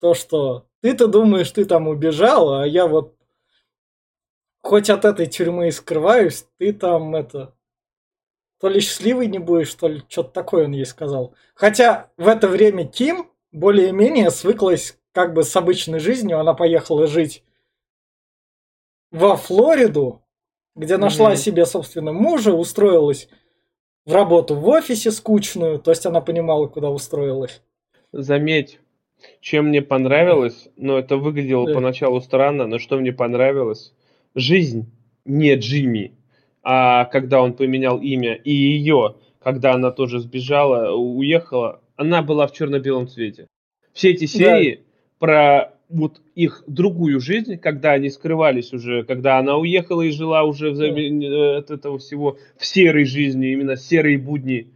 То, 0.00 0.14
что 0.14 0.66
ты-то 0.82 1.06
думаешь, 1.06 1.50
ты 1.50 1.64
там 1.64 1.88
убежал, 1.88 2.52
а 2.54 2.66
я 2.66 2.86
вот 2.86 3.16
хоть 4.62 4.90
от 4.90 5.06
этой 5.06 5.26
тюрьмы 5.26 5.68
и 5.68 5.72
скрываюсь, 5.72 6.46
ты 6.58 6.72
там 6.72 7.14
это... 7.16 7.54
То 8.60 8.68
ли 8.68 8.80
счастливый 8.80 9.26
не 9.26 9.38
будешь, 9.38 9.74
то 9.74 9.88
ли 9.88 10.02
что-то 10.08 10.30
такое 10.30 10.66
он 10.66 10.72
ей 10.72 10.84
сказал. 10.84 11.34
Хотя 11.54 12.10
в 12.16 12.28
это 12.28 12.46
время 12.46 12.86
Ким 12.86 13.30
более-менее 13.52 14.30
свыклась 14.30 14.98
как 15.12 15.34
бы 15.34 15.42
с 15.42 15.54
обычной 15.56 15.98
жизнью. 15.98 16.38
Она 16.38 16.54
поехала 16.54 17.06
жить 17.06 17.42
во 19.10 19.36
Флориду, 19.36 20.22
где 20.76 20.96
нашла 20.96 21.32
mm-hmm. 21.32 21.36
себе, 21.36 21.66
собственно, 21.66 22.12
мужа, 22.12 22.52
устроилась 22.52 23.28
в 24.06 24.14
работу 24.14 24.54
в 24.54 24.66
офисе 24.68 25.10
скучную, 25.10 25.78
то 25.78 25.90
есть 25.90 26.06
она 26.06 26.20
понимала, 26.20 26.66
куда 26.66 26.90
устроилась. 26.90 27.62
Заметь, 28.12 28.80
чем 29.40 29.68
мне 29.68 29.82
понравилось, 29.82 30.68
но 30.76 30.98
это 30.98 31.16
выглядело 31.16 31.66
да. 31.66 31.74
поначалу 31.74 32.20
странно, 32.20 32.66
но 32.66 32.78
что 32.78 32.96
мне 32.96 33.12
понравилось, 33.12 33.92
жизнь 34.34 34.90
не 35.24 35.54
Джимми, 35.54 36.16
а 36.62 37.04
когда 37.06 37.42
он 37.42 37.54
поменял 37.54 37.98
имя, 38.00 38.34
и 38.34 38.52
ее, 38.52 39.16
когда 39.42 39.72
она 39.72 39.90
тоже 39.90 40.20
сбежала, 40.20 40.92
уехала, 40.92 41.80
она 41.96 42.22
была 42.22 42.46
в 42.46 42.52
черно-белом 42.52 43.08
цвете. 43.08 43.46
Все 43.92 44.10
эти 44.10 44.26
серии 44.26 44.76
да. 44.76 44.82
про 45.18 45.74
вот 45.88 46.20
их 46.34 46.62
другую 46.66 47.20
жизнь, 47.20 47.56
когда 47.56 47.92
они 47.92 48.10
скрывались 48.10 48.72
уже, 48.72 49.02
когда 49.02 49.38
она 49.38 49.56
уехала 49.56 50.02
и 50.02 50.10
жила 50.10 50.44
уже 50.44 50.72
да. 50.74 50.86
Э, 50.86 51.58
от 51.58 51.70
этого 51.70 51.98
всего 51.98 52.38
в 52.56 52.64
серой 52.64 53.04
жизни, 53.04 53.52
именно 53.52 53.76
серые 53.76 54.16
будни, 54.16 54.68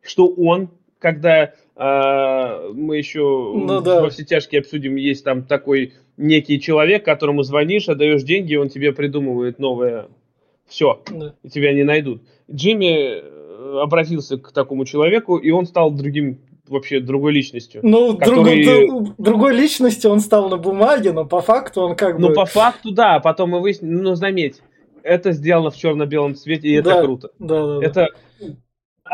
что 0.00 0.26
он, 0.26 0.70
когда 0.98 1.52
а, 1.76 2.70
мы 2.72 2.96
еще 2.96 3.20
ну, 3.20 3.80
да. 3.80 4.00
во 4.00 4.10
все 4.10 4.24
тяжкие 4.24 4.60
обсудим, 4.60 4.96
есть 4.96 5.24
там 5.24 5.44
такой 5.44 5.92
некий 6.16 6.60
человек, 6.60 7.04
которому 7.04 7.42
звонишь, 7.42 7.88
отдаешь 7.88 8.22
деньги, 8.22 8.54
он 8.54 8.68
тебе 8.68 8.92
придумывает 8.92 9.58
новое. 9.58 10.08
Все, 10.72 11.02
да. 11.10 11.34
и 11.42 11.50
тебя 11.50 11.74
не 11.74 11.82
найдут. 11.82 12.22
Джимми 12.50 13.18
э, 13.20 13.80
обратился 13.82 14.38
к 14.38 14.52
такому 14.52 14.86
человеку, 14.86 15.36
и 15.36 15.50
он 15.50 15.66
стал 15.66 15.90
другим 15.90 16.40
вообще 16.66 17.00
другой 17.00 17.32
личностью. 17.32 17.82
Ну, 17.84 18.16
который... 18.16 18.64
друг, 18.64 19.14
другой 19.18 19.54
личностью 19.54 20.10
он 20.10 20.20
стал 20.20 20.48
на 20.48 20.56
бумаге, 20.56 21.12
но 21.12 21.26
по 21.26 21.42
факту 21.42 21.82
он 21.82 21.94
как 21.94 22.18
ну, 22.18 22.28
бы... 22.28 22.34
Ну, 22.34 22.34
по 22.34 22.46
факту, 22.46 22.90
да, 22.90 23.20
потом 23.20 23.50
мы 23.50 23.60
выяснили, 23.60 23.92
ну, 23.92 24.14
заметь, 24.14 24.62
это 25.02 25.32
сделано 25.32 25.70
в 25.70 25.76
черно-белом 25.76 26.36
цвете, 26.36 26.68
и 26.68 26.80
да, 26.80 26.92
это 26.92 27.02
круто. 27.02 27.30
Да, 27.38 27.78
да, 27.78 27.86
это, 27.86 28.08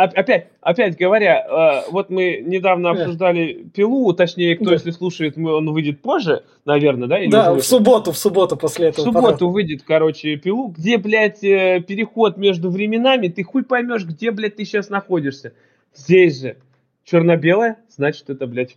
опять, 0.05 0.47
опять 0.61 0.97
говоря, 0.97 1.83
э, 1.87 1.91
вот 1.91 2.09
мы 2.11 2.43
недавно 2.45 2.91
обсуждали 2.91 3.67
пилу, 3.75 4.13
точнее, 4.13 4.57
кто, 4.57 4.67
да. 4.67 4.73
если 4.73 4.91
слушает, 4.93 5.37
он 5.37 5.71
выйдет 5.73 6.01
позже, 6.01 6.45
наверное, 6.65 7.09
да? 7.09 7.19
Да, 7.29 7.55
в 7.55 7.63
субботу, 7.63 8.13
в 8.13 8.19
субботу 8.19 8.57
после 8.57 8.89
этого. 8.89 9.05
В 9.05 9.09
субботу 9.09 9.39
пора. 9.39 9.51
выйдет, 9.51 9.83
короче, 9.83 10.37
пилу, 10.37 10.69
где, 10.69 10.99
блядь, 10.99 11.43
э, 11.43 11.83
переход 11.87 12.37
между 12.37 12.71
временами, 12.71 13.29
ты 13.29 13.43
хуй 13.43 13.65
поймешь, 13.65 14.05
где, 14.05 14.31
блядь, 14.31 14.57
ты 14.57 14.65
сейчас 14.65 14.89
находишься. 14.89 15.53
Здесь 15.95 16.41
же 16.41 16.57
черно-белое, 17.05 17.79
значит, 17.89 18.31
это, 18.31 18.47
блядь, 18.47 18.77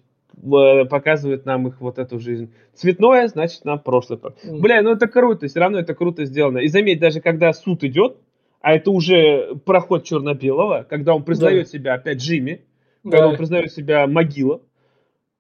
показывает 0.90 1.46
нам 1.46 1.68
их 1.68 1.82
вот 1.82 2.00
эту 2.00 2.20
жизнь. 2.20 2.52
Цветное, 2.74 3.28
значит, 3.28 3.64
нам 3.66 3.80
прошлое. 3.80 4.20
Бля, 4.44 4.82
ну 4.82 4.92
это 4.92 5.08
круто, 5.08 5.48
все 5.48 5.60
равно 5.60 5.80
это 5.80 5.94
круто 5.94 6.26
сделано. 6.26 6.60
И 6.60 6.68
заметь, 6.68 7.00
даже 7.00 7.22
когда 7.22 7.54
суд 7.54 7.84
идет, 7.84 8.18
а 8.62 8.74
это 8.74 8.92
уже 8.92 9.56
проход 9.66 10.04
черно-белого, 10.04 10.86
когда 10.90 11.16
он 11.16 11.24
признает 11.24 11.66
да. 11.66 11.70
себя 11.72 11.94
опять 11.96 12.20
Джимми, 12.20 12.66
да. 13.04 13.12
когда 13.12 13.28
он 13.28 13.38
признает 13.38 13.72
себя 13.72 14.08
могила, 14.08 14.62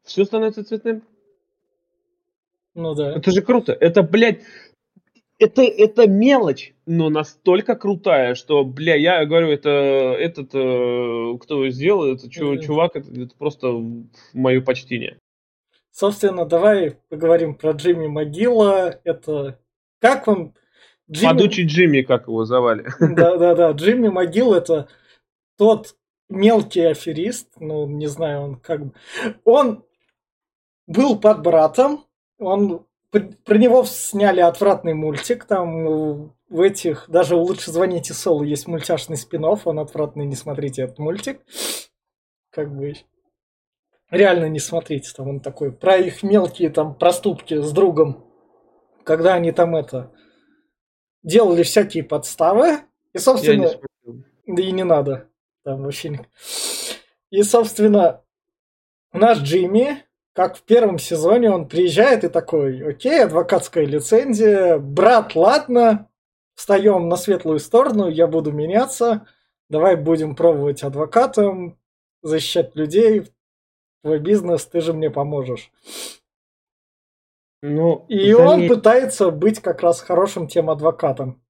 все 0.03 0.25
становится 0.25 0.63
цветным. 0.63 1.03
Ну 2.73 2.95
да. 2.95 3.17
Это 3.17 3.31
же 3.31 3.41
круто. 3.41 3.73
Это, 3.73 4.01
блядь, 4.01 4.41
это, 5.37 5.61
это 5.63 6.07
мелочь, 6.07 6.73
но 6.85 7.09
настолько 7.09 7.75
крутая, 7.75 8.35
что, 8.35 8.63
бля, 8.63 8.95
я 8.95 9.25
говорю, 9.25 9.49
это 9.49 9.69
этот, 9.69 10.53
э, 10.53 11.37
кто 11.41 11.67
сделал, 11.69 12.13
это 12.13 12.29
чу, 12.29 12.57
чувак, 12.57 12.95
это, 12.95 13.09
это 13.11 13.35
просто 13.37 13.73
мое 14.33 14.61
почтение. 14.61 15.17
Собственно, 15.91 16.45
давай 16.45 16.97
поговорим 17.09 17.55
про 17.55 17.71
Джимми 17.71 18.07
Могила. 18.07 18.99
Это 19.03 19.59
как 19.99 20.25
вам 20.27 20.53
Джимми... 21.11 21.31
Подучий 21.31 21.65
Джимми, 21.65 22.01
как 22.01 22.27
его 22.27 22.45
звали. 22.45 22.85
Да-да-да, 22.99 23.71
Джимми 23.75 24.07
Могил 24.07 24.53
это 24.53 24.87
тот 25.57 25.95
мелкий 26.29 26.81
аферист, 26.81 27.49
ну, 27.59 27.85
не 27.87 28.07
знаю, 28.07 28.41
он 28.41 28.55
как 28.55 28.85
бы... 28.85 28.93
Он 29.43 29.83
был 30.87 31.19
под 31.19 31.41
братом, 31.41 32.05
он 32.39 32.85
про 33.11 33.57
него 33.57 33.83
сняли 33.83 34.39
отвратный 34.39 34.93
мультик, 34.93 35.43
там 35.43 36.33
в 36.49 36.61
этих, 36.61 37.09
даже 37.09 37.35
«Лучше 37.35 37.71
звоните 37.71 38.13
Солу» 38.13 38.43
есть 38.43 38.67
мультяшный 38.67 39.17
спин 39.17 39.43
он 39.43 39.79
отвратный, 39.79 40.25
не 40.25 40.35
смотрите 40.35 40.83
этот 40.83 40.99
мультик. 40.99 41.41
Как 42.51 42.73
бы 42.73 42.93
реально 44.09 44.49
не 44.49 44.59
смотрите, 44.59 45.11
там 45.15 45.27
он 45.27 45.39
такой, 45.39 45.71
про 45.71 45.97
их 45.97 46.23
мелкие 46.23 46.69
там 46.69 46.95
проступки 46.95 47.61
с 47.61 47.71
другом, 47.71 48.25
когда 49.03 49.33
они 49.33 49.51
там 49.51 49.75
это, 49.75 50.11
делали 51.23 51.63
всякие 51.63 52.03
подставы. 52.03 52.79
И, 53.13 53.17
собственно... 53.17 53.69
Да 54.47 54.61
и 54.61 54.71
не 54.71 54.83
надо. 54.83 55.27
Там 55.63 55.83
вообще 55.83 56.09
не... 56.09 56.19
И, 57.29 57.43
собственно, 57.43 58.21
наш 59.13 59.39
Джимми, 59.39 60.03
как 60.33 60.57
в 60.57 60.63
первом 60.63 60.99
сезоне, 60.99 61.51
он 61.51 61.67
приезжает 61.67 62.23
и 62.23 62.29
такой, 62.29 62.89
окей, 62.89 63.23
адвокатская 63.23 63.85
лицензия, 63.85 64.77
брат, 64.77 65.35
ладно, 65.35 66.09
встаем 66.55 67.07
на 67.07 67.15
светлую 67.15 67.59
сторону, 67.59 68.09
я 68.09 68.27
буду 68.27 68.51
меняться, 68.51 69.27
давай 69.69 69.95
будем 69.95 70.35
пробовать 70.35 70.83
адвокатом, 70.83 71.77
защищать 72.21 72.75
людей, 72.75 73.27
твой 74.03 74.19
бизнес, 74.19 74.65
ты 74.65 74.81
же 74.81 74.93
мне 74.93 75.09
поможешь. 75.09 75.71
Ну, 77.61 78.05
и 78.09 78.31
заметь, 78.33 78.71
он 78.71 78.77
пытается 78.77 79.29
быть 79.29 79.59
как 79.59 79.81
раз 79.81 80.01
хорошим 80.01 80.47
тем 80.47 80.69
адвокатом. 80.69 81.41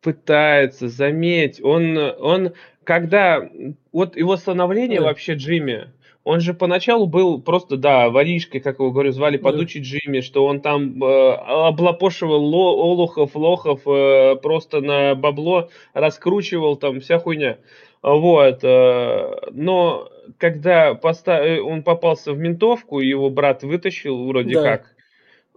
Пытается, 0.00 0.88
заметь, 0.88 1.62
он, 1.62 1.98
он, 1.98 2.52
когда, 2.84 3.48
вот 3.92 4.16
его 4.16 4.36
становление 4.36 5.00
да. 5.00 5.06
вообще 5.06 5.34
Джимми, 5.34 5.90
он 6.22 6.40
же 6.40 6.54
поначалу 6.54 7.06
был 7.06 7.40
просто, 7.40 7.76
да, 7.76 8.10
воришкой, 8.10 8.60
как 8.60 8.78
его 8.78 8.92
говорю, 8.92 9.10
звали 9.10 9.38
подучий 9.38 9.80
Джимми, 9.80 10.20
что 10.20 10.44
он 10.44 10.60
там 10.60 11.02
э, 11.02 11.32
облапошивал 11.32 12.42
ло, 12.44 12.76
олухов, 12.76 13.34
лохов 13.34 13.80
э, 13.86 14.36
просто 14.36 14.80
на 14.80 15.14
бабло, 15.14 15.70
раскручивал 15.94 16.76
там 16.76 17.00
вся 17.00 17.18
хуйня. 17.18 17.58
Вот, 18.02 18.60
э, 18.62 19.30
но 19.50 20.10
когда 20.38 20.94
поста- 20.94 21.42
э, 21.42 21.60
он 21.60 21.82
попался 21.82 22.32
в 22.32 22.38
ментовку, 22.38 23.00
его 23.00 23.30
брат 23.30 23.62
вытащил 23.62 24.26
вроде 24.26 24.54
да. 24.54 24.62
как, 24.62 24.94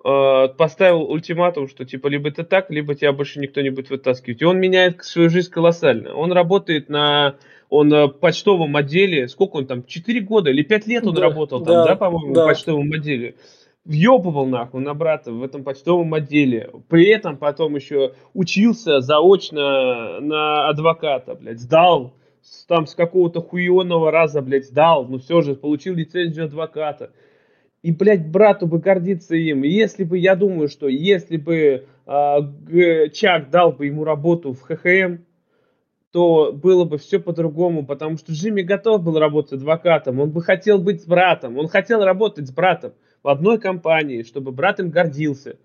э, 0.03 0.47
поставил 0.57 1.03
ультиматум, 1.03 1.67
что 1.67 1.85
типа 1.85 2.07
либо 2.07 2.29
это 2.29 2.43
так, 2.43 2.69
либо 2.69 2.95
тебя 2.95 3.13
больше 3.13 3.39
никто 3.39 3.61
не 3.61 3.69
будет 3.69 3.89
вытаскивать. 3.89 4.41
И 4.41 4.45
он 4.45 4.59
меняет 4.59 5.03
свою 5.03 5.29
жизнь 5.29 5.51
колоссально. 5.51 6.13
Он 6.13 6.31
работает 6.31 6.89
на 6.89 7.35
он 7.69 7.89
в 7.89 8.09
почтовом 8.09 8.75
отделе, 8.75 9.27
сколько 9.27 9.55
он 9.57 9.65
там, 9.65 9.83
4 9.83 10.21
года 10.21 10.51
или 10.51 10.61
5 10.61 10.85
лет 10.85 11.07
он 11.07 11.15
да, 11.15 11.21
работал 11.21 11.59
там, 11.63 11.73
да, 11.73 11.85
да 11.87 11.95
по-моему, 11.95 12.33
да. 12.33 12.43
в 12.43 12.47
почтовом 12.47 12.91
отделе. 12.91 13.35
Въебывал 13.83 14.45
нахуй 14.45 14.81
на 14.81 14.93
брата 14.93 15.31
в 15.31 15.41
этом 15.41 15.63
почтовом 15.63 16.13
отделе. 16.13 16.69
При 16.87 17.07
этом 17.07 17.37
потом 17.37 17.75
еще 17.75 18.13
учился 18.35 19.01
заочно 19.01 20.19
на 20.19 20.69
адвоката, 20.69 21.33
блядь, 21.33 21.59
сдал 21.59 22.13
там 22.67 22.87
с 22.87 22.93
какого-то 22.95 23.41
хуеного 23.41 24.11
раза, 24.11 24.41
блядь, 24.41 24.67
сдал, 24.67 25.07
ну 25.07 25.17
все 25.17 25.41
же, 25.41 25.55
получил 25.55 25.95
лицензию 25.95 26.45
адвоката. 26.45 27.11
И, 27.83 27.91
блядь, 27.91 28.31
брату 28.31 28.65
бы 28.65 28.79
гордиться 28.79 29.35
им. 29.35 29.63
Если 29.63 30.05
бы, 30.05 30.17
я 30.17 30.35
думаю, 30.35 30.69
что 30.69 30.87
если 30.87 31.37
бы 31.37 31.85
э, 32.05 33.09
Чак 33.09 33.49
дал 33.49 33.73
бы 33.73 33.85
ему 33.85 34.05
работу 34.05 34.53
в 34.53 34.61
ХХМ, 34.61 35.17
то 36.11 36.53
было 36.53 36.85
бы 36.85 36.97
все 36.97 37.19
по-другому, 37.19 37.85
потому 37.85 38.17
что 38.17 38.31
Джимми 38.31 38.61
готов 38.61 39.03
был 39.03 39.19
работать 39.19 39.53
адвокатом, 39.53 40.19
он 40.19 40.29
бы 40.29 40.41
хотел 40.41 40.77
быть 40.77 41.01
с 41.01 41.05
братом, 41.05 41.57
он 41.57 41.67
хотел 41.67 42.03
работать 42.03 42.47
с 42.47 42.51
братом 42.51 42.93
в 43.23 43.27
одной 43.27 43.59
компании, 43.59 44.23
чтобы 44.23 44.51
брат 44.51 44.79
им 44.79 44.89
гордился. 44.89 45.57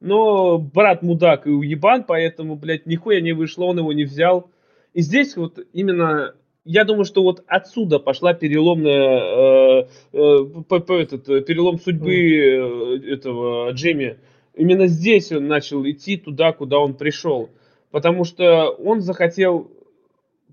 Но 0.00 0.58
брат 0.58 1.02
мудак 1.02 1.46
и 1.46 1.50
уебан, 1.50 2.04
поэтому, 2.04 2.56
блядь, 2.56 2.86
нихуя 2.86 3.20
не 3.20 3.32
вышло, 3.32 3.66
он 3.66 3.78
его 3.78 3.92
не 3.92 4.04
взял. 4.04 4.50
И 4.94 5.02
здесь 5.02 5.36
вот 5.36 5.58
именно, 5.72 6.34
я 6.64 6.84
думаю, 6.84 7.04
что 7.04 7.22
вот 7.22 7.42
отсюда 7.46 7.98
пошла 7.98 8.34
переломная, 8.34 9.82
э, 9.82 9.88
э, 10.12 11.00
этот, 11.00 11.26
перелом 11.46 11.78
судьбы 11.78 12.14
э, 12.14 13.12
этого 13.12 13.70
Джимми. 13.72 14.18
Именно 14.54 14.86
здесь 14.86 15.32
он 15.32 15.48
начал 15.48 15.84
идти 15.84 16.16
туда, 16.16 16.52
куда 16.52 16.78
он 16.78 16.94
пришел. 16.94 17.50
Потому 17.90 18.24
что 18.24 18.70
он 18.70 19.00
захотел 19.00 19.70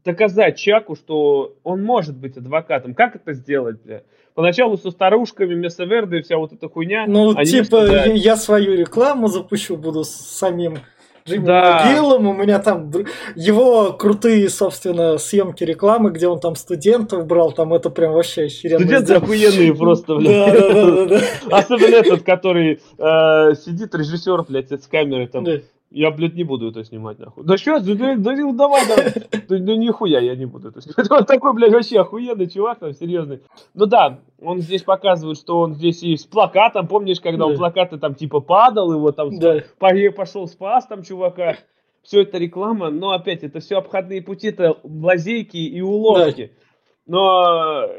доказать 0.03 0.57
Чаку, 0.57 0.95
что 0.95 1.55
он 1.63 1.83
может 1.83 2.17
быть 2.17 2.37
адвокатом. 2.37 2.95
Как 2.95 3.15
это 3.15 3.33
сделать, 3.33 3.81
бля? 3.83 4.03
Поначалу 4.33 4.77
со 4.77 4.89
старушками, 4.91 5.53
Мессеверды 5.53 6.19
и 6.19 6.21
вся 6.21 6.37
вот 6.37 6.53
эта 6.53 6.69
хуйня. 6.69 7.05
Ну, 7.07 7.35
типа, 7.43 7.85
я, 7.85 8.05
я 8.05 8.35
свою 8.37 8.75
рекламу 8.75 9.27
запущу, 9.27 9.75
буду 9.75 10.03
самим 10.05 10.77
Джимми 11.29 11.45
да. 11.45 11.85
Могилом, 11.85 12.27
у 12.27 12.33
меня 12.33 12.59
там 12.59 12.91
его 13.35 13.93
крутые, 13.93 14.49
собственно, 14.49 15.17
съемки 15.17 15.63
рекламы, 15.63 16.11
где 16.11 16.27
он 16.27 16.39
там 16.39 16.55
студентов 16.55 17.25
брал, 17.25 17.51
там 17.51 17.73
это 17.73 17.89
прям 17.89 18.13
вообще 18.13 18.43
охеренно. 18.43 18.79
Студенты 18.79 19.13
охуенные 19.13 19.73
просто, 19.75 20.15
блядь. 20.15 20.53
Да, 20.53 20.73
да, 20.73 21.05
да, 21.05 21.57
Особенно 21.57 21.95
этот, 21.95 22.23
который 22.23 22.81
э, 22.97 23.55
сидит, 23.55 23.95
режиссер, 23.95 24.43
блядь, 24.47 24.71
с 24.71 24.87
камерой 24.87 25.27
там. 25.27 25.45
Я, 25.91 26.11
блядь, 26.11 26.35
не 26.35 26.43
буду 26.43 26.69
это 26.69 26.83
снимать, 26.83 27.17
нахуй. 27.17 27.43
Да 27.43 27.57
что, 27.57 27.79
да, 27.79 28.15
да, 28.15 28.35
ну 28.35 28.53
давай, 28.53 28.81
да. 28.87 29.39
Да, 29.49 29.57
да 29.57 29.75
нихуя 29.75 30.19
я 30.19 30.35
не 30.35 30.45
буду 30.45 30.69
это 30.69 30.81
снимать. 30.81 31.09
Он 31.11 31.25
такой, 31.25 31.53
блядь, 31.53 31.73
вообще 31.73 31.99
охуенный 31.99 32.47
чувак, 32.47 32.79
там, 32.79 32.93
серьезный. 32.93 33.41
Ну 33.73 33.87
да, 33.87 34.19
он 34.39 34.59
здесь 34.59 34.83
показывает, 34.83 35.37
что 35.37 35.59
он 35.59 35.73
здесь 35.73 36.03
и 36.03 36.15
с 36.15 36.25
плакатом, 36.25 36.87
помнишь, 36.87 37.19
когда 37.19 37.39
да. 37.39 37.45
он 37.47 37.57
плакаты 37.57 37.97
там 37.97 38.13
типа 38.13 38.39
падал, 38.39 38.93
его 38.93 39.11
там 39.11 39.37
да. 39.39 39.63
пошел 40.15 40.47
спас 40.47 40.85
там 40.85 41.03
чувака. 41.03 41.57
Все 42.03 42.21
это 42.21 42.37
реклама, 42.37 42.89
но 42.89 43.11
опять, 43.11 43.43
это 43.43 43.59
все 43.59 43.77
обходные 43.77 44.21
пути, 44.21 44.47
это 44.47 44.77
лазейки 44.83 45.57
и 45.57 45.81
уловки. 45.81 46.53
Да. 47.05 47.11
Но 47.11 47.89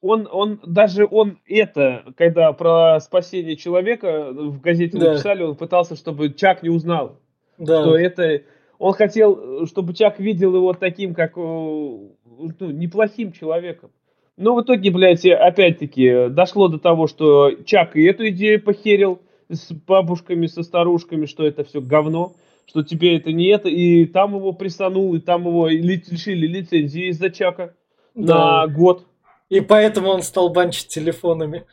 он, 0.00 0.28
он, 0.30 0.60
даже 0.64 1.06
он 1.10 1.38
это, 1.46 2.04
когда 2.16 2.52
про 2.52 3.00
спасение 3.00 3.56
человека 3.56 4.32
в 4.32 4.60
газете 4.60 4.98
да. 4.98 5.12
написали, 5.12 5.42
он 5.42 5.56
пытался, 5.56 5.96
чтобы 5.96 6.32
Чак 6.32 6.62
не 6.62 6.70
узнал, 6.70 7.18
да. 7.58 7.82
что 7.82 7.96
это... 7.96 8.42
Он 8.78 8.94
хотел, 8.94 9.66
чтобы 9.66 9.92
Чак 9.92 10.18
видел 10.18 10.54
его 10.54 10.72
таким, 10.72 11.14
как 11.14 11.36
ну, 11.36 12.16
неплохим 12.60 13.32
человеком. 13.32 13.90
Но 14.38 14.54
в 14.56 14.62
итоге, 14.62 14.90
блядь, 14.90 15.26
опять-таки, 15.26 16.28
дошло 16.30 16.68
до 16.68 16.78
того, 16.78 17.06
что 17.06 17.52
Чак 17.66 17.94
и 17.94 18.04
эту 18.04 18.28
идею 18.30 18.62
похерил 18.62 19.20
с 19.50 19.70
бабушками, 19.70 20.46
со 20.46 20.62
старушками, 20.62 21.26
что 21.26 21.44
это 21.46 21.62
все 21.62 21.82
говно, 21.82 22.32
что 22.64 22.82
тебе 22.82 23.18
это 23.18 23.32
не 23.32 23.48
это, 23.48 23.68
и 23.68 24.06
там 24.06 24.34
его 24.34 24.52
присанул, 24.52 25.14
и 25.14 25.20
там 25.20 25.46
его 25.46 25.68
лишили 25.68 26.46
лицензии 26.46 27.10
из-за 27.10 27.28
Чака 27.28 27.74
да. 28.14 28.66
на 28.66 28.72
год. 28.72 29.04
И 29.50 29.60
поэтому 29.60 30.10
он 30.10 30.22
стал 30.22 30.48
банчить 30.48 30.86
телефонами. 30.88 31.64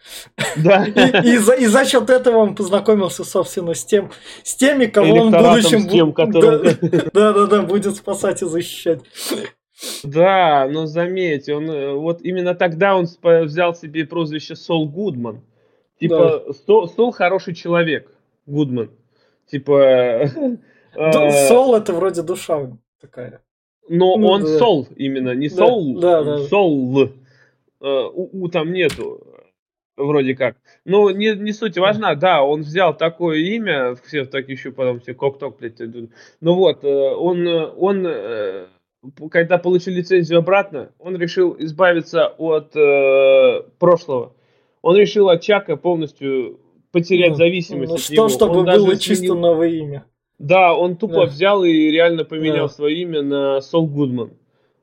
Да. 0.57 0.83
И, 0.85 1.35
и, 1.35 1.37
за, 1.37 1.53
и 1.53 1.67
за 1.67 1.85
счет 1.85 2.09
этого 2.09 2.37
он 2.37 2.55
познакомился, 2.55 3.23
собственно, 3.23 3.75
с 3.75 3.85
тем, 3.85 4.11
с 4.43 4.55
теми, 4.55 4.87
кого 4.87 5.13
он 5.13 5.31
в 5.31 5.37
будущем 5.37 5.87
тем, 5.87 6.11
которым... 6.11 6.63
да, 7.13 7.33
да, 7.33 7.45
да, 7.45 7.61
будет 7.61 7.95
спасать 7.95 8.41
и 8.41 8.45
защищать. 8.47 9.01
Да, 10.03 10.67
но 10.67 10.87
заметь, 10.87 11.49
он 11.49 11.69
э, 11.69 11.93
вот 11.93 12.21
именно 12.23 12.55
тогда 12.55 12.95
он 12.95 13.05
взял 13.21 13.75
себе 13.75 14.05
прозвище 14.05 14.55
Сол 14.55 14.89
Гудман. 14.89 15.41
Типа, 15.99 16.43
да. 16.47 16.53
Сол, 16.65 16.87
Сол 16.87 17.11
хороший 17.11 17.53
человек, 17.53 18.11
Гудман. 18.47 18.89
Типа... 19.45 20.31
Э, 20.95 21.47
Сол 21.47 21.75
это 21.75 21.93
вроде 21.93 22.23
душа 22.23 22.71
такая. 22.99 23.41
Но 23.87 24.17
ну, 24.17 24.27
он 24.27 24.41
да. 24.41 24.57
Сол 24.57 24.87
именно, 24.95 25.35
не 25.35 25.47
Сол, 25.47 25.99
да, 25.99 26.23
да, 26.23 26.39
Сол. 26.47 27.03
Э, 27.03 27.09
у, 27.79 28.43
у 28.43 28.47
там 28.49 28.71
нету, 28.71 29.23
вроде 29.97 30.35
как. 30.35 30.57
Но 30.85 31.11
не, 31.11 31.35
не 31.35 31.51
суть 31.51 31.77
важна, 31.77 32.15
да, 32.15 32.43
он 32.43 32.61
взял 32.61 32.95
такое 32.95 33.37
имя, 33.39 33.95
все 34.05 34.25
так 34.25 34.47
еще 34.49 34.71
потом 34.71 34.99
все 34.99 35.13
кок-ток, 35.13 35.59
блядь, 35.59 35.79
ну 36.39 36.53
вот, 36.53 36.83
э, 36.83 36.87
он, 36.87 37.47
он, 37.47 38.05
э, 38.07 38.67
когда 39.31 39.57
получил 39.57 39.93
лицензию 39.93 40.39
обратно, 40.39 40.91
он 40.99 41.17
решил 41.17 41.55
избавиться 41.59 42.27
от 42.27 42.75
э, 42.75 43.63
прошлого. 43.79 44.33
Он 44.81 44.95
решил 44.95 45.29
от 45.29 45.41
Чака 45.41 45.75
полностью 45.75 46.59
потерять 46.91 47.31
ну, 47.31 47.35
зависимость 47.35 47.89
ну, 47.89 47.95
от 47.95 48.01
что, 48.01 48.13
него. 48.13 48.29
чтобы 48.29 48.59
он 48.59 48.65
было 48.65 48.95
чисто 48.95 49.25
сменил... 49.25 49.39
новое 49.39 49.69
имя. 49.69 50.05
Да, 50.39 50.75
он 50.75 50.97
тупо 50.97 51.25
да. 51.25 51.25
взял 51.25 51.63
и 51.63 51.71
реально 51.71 52.23
поменял 52.23 52.67
да. 52.67 52.73
свое 52.73 53.01
имя 53.01 53.23
на 53.23 53.59
Сол 53.61 53.87
Гудман. 53.87 54.33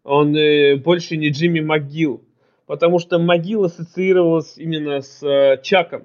Он 0.03 0.37
э, 0.37 0.77
больше 0.77 1.17
не 1.17 1.31
Джимми 1.31 1.61
МcГилл 1.61 2.24
потому 2.67 2.99
что 2.99 3.19
могила 3.19 3.67
ассоциировалась 3.67 4.57
именно 4.57 5.01
с 5.01 5.23
э, 5.23 5.61
Чаком. 5.63 6.05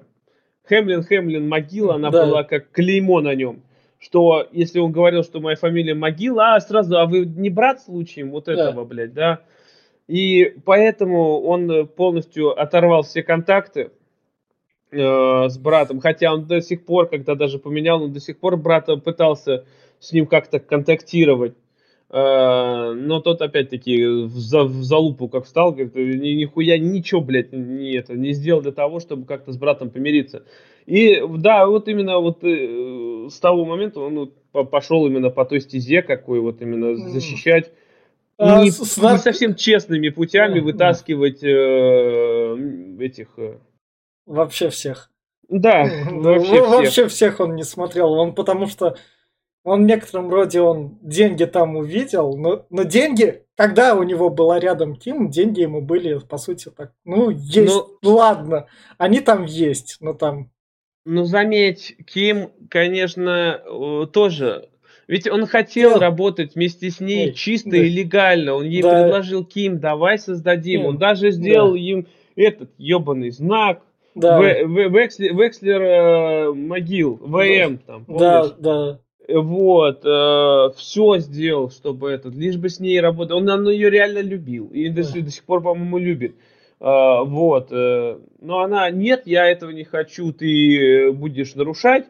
Хемлин, 0.68 1.02
Хемлин, 1.02 1.48
могила, 1.48 1.94
она 1.94 2.10
да. 2.10 2.26
была 2.26 2.44
как 2.44 2.70
клеймо 2.70 3.20
на 3.20 3.34
нем. 3.34 3.62
Что 3.98 4.46
если 4.52 4.78
он 4.78 4.92
говорил, 4.92 5.22
что 5.24 5.40
моя 5.40 5.56
фамилия 5.56 5.94
могила, 5.94 6.54
а 6.54 6.60
сразу, 6.60 6.96
а 6.96 7.06
вы 7.06 7.26
не 7.26 7.50
брат 7.50 7.82
случаем 7.82 8.30
вот 8.30 8.48
этого, 8.48 8.72
да. 8.72 8.84
блядь, 8.84 9.12
да? 9.12 9.40
И 10.06 10.56
поэтому 10.64 11.40
он 11.42 11.86
полностью 11.86 12.58
оторвал 12.58 13.02
все 13.02 13.22
контакты 13.22 13.90
э, 14.90 15.48
с 15.48 15.58
братом, 15.58 16.00
хотя 16.00 16.32
он 16.32 16.46
до 16.46 16.60
сих 16.60 16.84
пор, 16.84 17.08
когда 17.08 17.34
даже 17.34 17.58
поменял, 17.58 18.02
он 18.02 18.12
до 18.12 18.20
сих 18.20 18.38
пор 18.38 18.56
брата 18.56 18.96
пытался 18.96 19.66
с 19.98 20.12
ним 20.12 20.26
как-то 20.26 20.58
контактировать. 20.60 21.54
Э, 22.12 22.92
но 22.92 23.20
тот 23.20 23.40
опять-таки 23.40 24.04
в, 24.04 24.36
за, 24.36 24.64
в 24.64 24.82
залупу 24.82 25.28
как 25.28 25.44
встал, 25.44 25.70
говорит, 25.70 25.94
ни, 25.94 26.30
нихуя 26.30 26.76
ничего, 26.76 27.20
блядь, 27.20 27.52
не, 27.52 27.94
это, 27.94 28.14
не 28.14 28.32
сделал 28.32 28.62
для 28.62 28.72
того, 28.72 28.98
чтобы 28.98 29.26
как-то 29.26 29.52
с 29.52 29.56
братом 29.56 29.90
помириться. 29.90 30.42
И 30.86 31.22
да, 31.38 31.66
вот 31.66 31.86
именно 31.86 32.18
вот 32.18 32.42
э, 32.42 33.28
с 33.30 33.38
того 33.38 33.64
момента 33.64 34.00
он 34.00 34.32
вот, 34.52 34.70
пошел 34.70 35.06
именно 35.06 35.30
по 35.30 35.44
той 35.44 35.60
стезе, 35.60 36.02
какой 36.02 36.40
вот 36.40 36.60
именно 36.62 36.96
защищать 36.96 37.70
а, 38.38 38.64
не, 38.64 38.72
с, 38.72 38.96
не 38.96 39.18
совсем 39.18 39.54
честными 39.54 40.08
путями 40.08 40.58
вытаскивать 40.58 41.44
э, 41.44 42.56
этих... 42.98 43.28
Э... 43.36 43.58
Вообще 44.26 44.70
всех. 44.70 45.10
Да, 45.48 45.84
вообще, 46.10 46.44
всех. 46.44 46.68
вообще 46.68 47.08
всех 47.08 47.40
он 47.40 47.54
не 47.54 47.64
смотрел, 47.64 48.12
он 48.12 48.34
потому 48.34 48.66
что 48.66 48.96
он 49.64 49.84
в 49.84 49.86
некотором 49.86 50.30
роде 50.30 50.60
он 50.60 50.98
деньги 51.02 51.44
там 51.44 51.76
увидел, 51.76 52.36
но, 52.36 52.66
но 52.70 52.82
деньги, 52.84 53.42
когда 53.56 53.94
у 53.94 54.02
него 54.02 54.30
была 54.30 54.58
рядом 54.58 54.96
Ким, 54.96 55.30
деньги 55.30 55.60
ему 55.60 55.82
были, 55.82 56.18
по 56.18 56.38
сути, 56.38 56.70
так, 56.74 56.92
ну, 57.04 57.30
есть, 57.30 57.74
ну, 58.02 58.14
ладно, 58.14 58.66
они 58.98 59.20
там 59.20 59.44
есть, 59.44 59.98
но 60.00 60.14
там... 60.14 60.50
Ну, 61.06 61.24
заметь, 61.24 61.96
Ким, 62.06 62.50
конечно, 62.68 64.06
тоже... 64.12 64.68
Ведь 65.08 65.26
он 65.26 65.46
хотел 65.46 65.92
Нет. 65.92 66.00
работать 66.00 66.54
вместе 66.54 66.88
с 66.88 67.00
ней 67.00 67.26
Нет. 67.26 67.34
чисто 67.34 67.70
да. 67.70 67.78
и 67.78 67.88
легально. 67.88 68.54
Он 68.54 68.64
ей 68.64 68.80
да. 68.80 69.02
предложил, 69.02 69.44
Ким, 69.44 69.80
давай 69.80 70.20
создадим. 70.20 70.82
Нет. 70.82 70.88
Он 70.88 70.98
даже 70.98 71.32
сделал 71.32 71.72
да. 71.72 71.78
им 71.80 72.06
этот 72.36 72.70
ебаный 72.78 73.30
знак, 73.30 73.82
да. 74.14 74.38
В, 74.38 74.42
в, 74.42 74.96
Векслер, 74.96 75.36
Векслер 75.36 75.82
э, 75.82 76.52
могил, 76.52 77.16
ВМ 77.22 77.78
там, 77.78 78.04
помнишь? 78.04 78.20
Да, 78.20 78.48
да. 78.58 79.00
Вот, 79.34 80.04
э, 80.04 80.70
все 80.76 81.18
сделал, 81.18 81.70
чтобы 81.70 82.10
этот, 82.10 82.34
лишь 82.34 82.56
бы 82.56 82.68
с 82.68 82.80
ней 82.80 83.00
работать. 83.00 83.32
Он, 83.32 83.48
он 83.48 83.68
ее 83.68 83.90
реально 83.90 84.20
любил 84.20 84.66
и 84.68 84.88
до, 84.88 85.02
до 85.02 85.30
сих 85.30 85.44
пор, 85.44 85.62
по-моему, 85.62 85.98
любит. 85.98 86.34
Э, 86.80 87.22
вот, 87.24 87.68
э, 87.70 88.18
но 88.40 88.60
она, 88.60 88.90
нет, 88.90 89.22
я 89.26 89.46
этого 89.46 89.70
не 89.70 89.84
хочу, 89.84 90.32
ты 90.32 91.12
будешь 91.12 91.54
нарушать. 91.54 92.06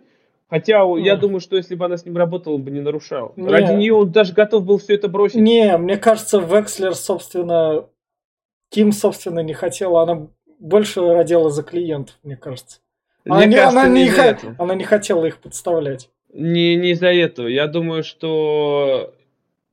Хотя 0.49 0.81
mm. 0.81 1.01
я 1.01 1.17
думаю, 1.17 1.41
что 1.41 1.57
если 1.57 1.77
бы 1.77 1.85
она 1.85 1.97
с 1.97 2.05
ним 2.05 2.17
работала, 2.17 2.55
он 2.55 2.63
бы 2.63 2.71
не 2.71 2.81
нарушал. 2.81 3.33
Не. 3.37 3.49
Ради 3.49 3.73
нее 3.73 3.95
он 3.95 4.11
даже 4.11 4.33
готов 4.33 4.65
был 4.65 4.79
все 4.79 4.95
это 4.95 5.09
бросить. 5.09 5.41
Не, 5.41 5.77
мне 5.79 5.97
кажется, 5.97 6.41
Векслер, 6.41 6.95
собственно, 6.95 7.87
Ким, 8.69 8.91
собственно, 8.91 9.41
не 9.41 9.53
хотела. 9.53 10.03
Она 10.03 10.27
больше 10.59 11.01
родила 11.01 11.51
за 11.51 11.63
клиентов, 11.63 12.17
мне 12.25 12.37
кажется. 12.37 12.81
Мне 13.25 13.45
она, 13.45 13.45
кажется, 13.45 13.81
она, 13.81 13.89
не, 13.89 14.05
не 14.05 14.55
она 14.59 14.75
не 14.75 14.85
хотела 14.85 15.25
их 15.25 15.39
подставлять. 15.39 16.11
Не, 16.33 16.77
не 16.77 16.91
из-за 16.93 17.09
этого. 17.09 17.47
Я 17.47 17.67
думаю, 17.67 18.05
что 18.05 19.15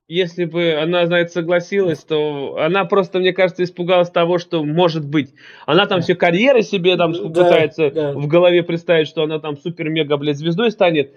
если 0.08 0.46
бы 0.46 0.72
она, 0.72 1.06
знаете, 1.06 1.32
согласилась, 1.32 2.00
то 2.00 2.56
она 2.58 2.86
просто, 2.86 3.18
мне 3.18 3.32
кажется, 3.32 3.62
испугалась 3.62 4.10
того, 4.10 4.38
что 4.38 4.64
может 4.64 5.06
быть. 5.06 5.34
Она 5.66 5.86
там 5.86 6.00
все 6.00 6.14
карьеры 6.14 6.62
себе 6.62 6.96
там 6.96 7.12
да, 7.12 7.20
пытается 7.20 7.90
да. 7.90 8.12
в 8.12 8.26
голове 8.26 8.62
представить, 8.62 9.06
что 9.06 9.22
она 9.22 9.38
там 9.38 9.58
супер-мега, 9.58 10.16
блядь, 10.16 10.38
звездой 10.38 10.70
станет. 10.70 11.12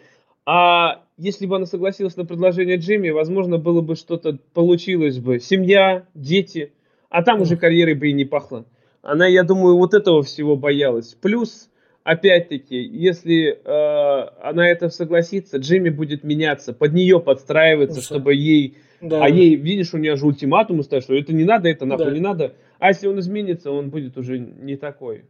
А 0.46 1.04
если 1.18 1.46
бы 1.46 1.56
она 1.56 1.66
согласилась 1.66 2.18
на 2.18 2.26
предложение 2.26 2.78
Джимми, 2.78 3.12
возможно, 3.12 3.58
было 3.58 3.82
бы 3.82 3.96
что-то 3.96 4.38
получилось 4.54 5.20
бы. 5.20 5.40
Семья, 5.40 6.04
дети. 6.14 6.74
А 7.10 7.24
там 7.24 7.42
уже 7.42 7.56
карьерой 7.56 7.94
бы 7.94 8.10
и 8.10 8.14
не 8.14 8.26
пахло. 8.26 8.66
Она, 9.02 9.26
я 9.26 9.44
думаю, 9.44 9.78
вот 9.78 9.94
этого 9.94 10.22
всего 10.22 10.56
боялась. 10.56 11.16
Плюс 11.22 11.70
опять-таки, 12.04 12.78
если 12.78 13.60
э, 13.64 14.30
она 14.42 14.68
это 14.68 14.90
согласится, 14.90 15.58
Джимми 15.58 15.90
будет 15.90 16.24
меняться, 16.24 16.74
под 16.74 16.94
нее 16.94 17.20
подстраиваться, 17.20 17.98
да. 17.98 18.02
чтобы 18.02 18.36
ей... 18.36 18.78
Да. 19.02 19.26
А 19.26 19.30
ей, 19.30 19.56
видишь, 19.56 19.94
у 19.94 19.98
нее 19.98 20.16
же 20.16 20.28
ультиматум 20.28 20.84
ставят, 20.84 21.04
что 21.04 21.16
это 21.16 21.34
не 21.34 21.44
надо, 21.44 21.70
это 21.70 21.86
нахуй 21.86 22.06
да. 22.06 22.12
не 22.12 22.20
надо. 22.20 22.54
А 22.78 22.90
если 22.90 23.08
он 23.08 23.20
изменится, 23.20 23.72
он 23.72 23.90
будет 23.90 24.18
уже 24.18 24.38
не 24.38 24.76
такой. 24.76 25.24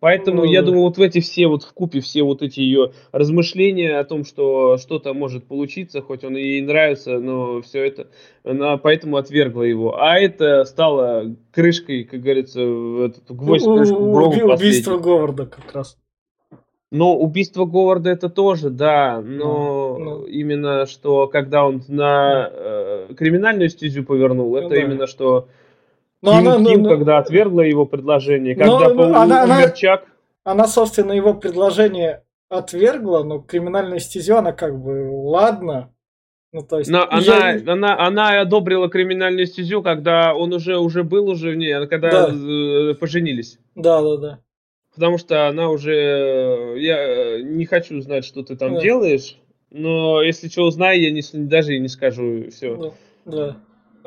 Поэтому 0.00 0.38
ну, 0.38 0.44
я 0.44 0.62
думаю, 0.62 0.82
вот 0.82 0.96
в 0.96 1.02
эти 1.02 1.20
все 1.20 1.46
вот 1.46 1.62
в 1.62 1.72
купе 1.74 2.00
все 2.00 2.22
вот 2.22 2.40
эти 2.42 2.60
ее 2.60 2.92
размышления 3.12 3.98
о 3.98 4.04
том, 4.04 4.24
что 4.24 4.78
что-то 4.78 5.12
может 5.12 5.44
получиться, 5.44 6.00
хоть 6.00 6.24
он 6.24 6.36
ей 6.36 6.62
нравится, 6.62 7.18
но 7.18 7.60
все 7.60 7.84
это, 7.86 8.08
она 8.42 8.78
поэтому 8.78 9.18
отвергла 9.18 9.62
его. 9.62 10.00
А 10.00 10.18
это 10.18 10.64
стало 10.64 11.36
крышкой, 11.52 12.04
как 12.04 12.20
говорится, 12.20 12.60
этот 12.60 13.30
гвоздь 13.30 13.66
в 13.66 13.76
крышку 13.76 13.96
Уби- 13.96 14.42
Убийство 14.42 14.98
Говарда 14.98 15.46
как 15.46 15.70
раз. 15.72 15.98
Но 16.90 17.16
убийство 17.16 17.66
Говарда 17.66 18.10
это 18.10 18.28
тоже, 18.28 18.70
да, 18.70 19.20
но 19.20 19.96
ну, 19.98 20.04
ну. 20.04 20.24
именно 20.24 20.86
что 20.86 21.28
когда 21.28 21.64
он 21.64 21.82
на 21.86 22.50
э, 22.50 23.14
криминальную 23.16 23.68
стезю 23.68 24.02
повернул, 24.02 24.50
ну, 24.50 24.56
это 24.56 24.70
да. 24.70 24.76
именно 24.76 25.06
что 25.06 25.48
но 26.22 26.32
Ким, 26.32 26.48
она, 26.48 26.70
Ким, 26.70 26.82
ну, 26.82 26.88
когда 26.90 27.18
отвергла 27.18 27.60
его 27.62 27.86
предложение, 27.86 28.54
когда 28.54 28.88
но, 28.88 28.94
по, 28.94 29.22
она, 29.22 29.42
она, 29.44 29.72
она, 30.44 30.66
собственно, 30.66 31.12
его 31.12 31.34
предложение 31.34 32.24
отвергла, 32.48 33.22
но 33.22 33.38
криминальную 33.38 34.00
стезю 34.00 34.36
она 34.36 34.52
как 34.52 34.78
бы, 34.78 35.10
ладно. 35.10 35.94
Ну, 36.52 36.62
то 36.62 36.80
есть, 36.80 36.90
но 36.90 37.08
я... 37.20 37.60
она, 37.64 37.72
она, 37.72 38.06
она 38.06 38.40
одобрила 38.40 38.88
криминальную 38.88 39.46
стезю, 39.46 39.82
когда 39.82 40.34
он 40.34 40.52
уже, 40.52 40.78
уже 40.78 41.04
был 41.04 41.28
уже 41.28 41.52
в 41.52 41.56
ней, 41.56 41.86
когда 41.86 42.28
да. 42.28 42.34
Э, 42.34 42.94
поженились. 42.94 43.58
Да, 43.76 44.02
да, 44.02 44.16
да. 44.16 44.38
Потому 44.92 45.18
что 45.18 45.46
она 45.46 45.70
уже... 45.70 46.74
Я 46.78 47.40
не 47.40 47.66
хочу 47.66 48.00
знать, 48.00 48.24
что 48.24 48.42
ты 48.42 48.56
там 48.56 48.74
да. 48.74 48.80
делаешь, 48.80 49.36
но 49.70 50.20
если 50.22 50.48
что 50.48 50.64
узнаю, 50.64 51.00
я 51.00 51.12
не, 51.12 51.22
даже 51.32 51.76
и 51.76 51.78
не 51.78 51.86
скажу 51.86 52.50
все. 52.50 52.76
Да. 53.24 53.36
да. 53.36 53.56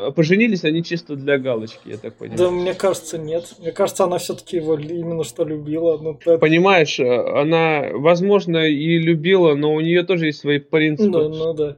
А 0.08 0.12
поженились 0.12 0.64
они 0.64 0.84
чисто 0.84 1.16
для 1.16 1.38
галочки, 1.38 1.90
я 1.90 1.98
так 1.98 2.16
понимаю. 2.16 2.38
Да, 2.38 2.52
мне 2.52 2.74
кажется, 2.74 3.18
нет. 3.18 3.56
Мне 3.60 3.72
кажется, 3.72 4.04
она 4.04 4.18
все-таки 4.18 4.58
его 4.58 4.76
именно 4.76 5.24
что 5.24 5.44
любила. 5.44 5.98
Но 5.98 6.18
это... 6.20 6.38
Понимаешь, 6.38 7.00
э, 7.00 7.40
она, 7.40 7.90
возможно, 7.94 8.58
и 8.68 8.98
любила, 8.98 9.56
но 9.56 9.74
у 9.74 9.82
нее 9.82 10.04
тоже 10.04 10.28
есть 10.28 10.40
свои 10.40 10.60
принципы. 10.60 11.12
Да, 11.12 11.30
ну 11.30 11.54
да. 11.54 11.78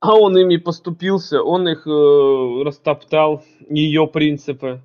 А 0.00 0.16
он 0.16 0.38
ими 0.38 0.56
поступился, 0.56 1.42
он 1.42 1.68
их 1.68 1.86
э, 1.86 2.62
растоптал, 2.64 3.42
ее 3.68 4.06
принципы. 4.06 4.80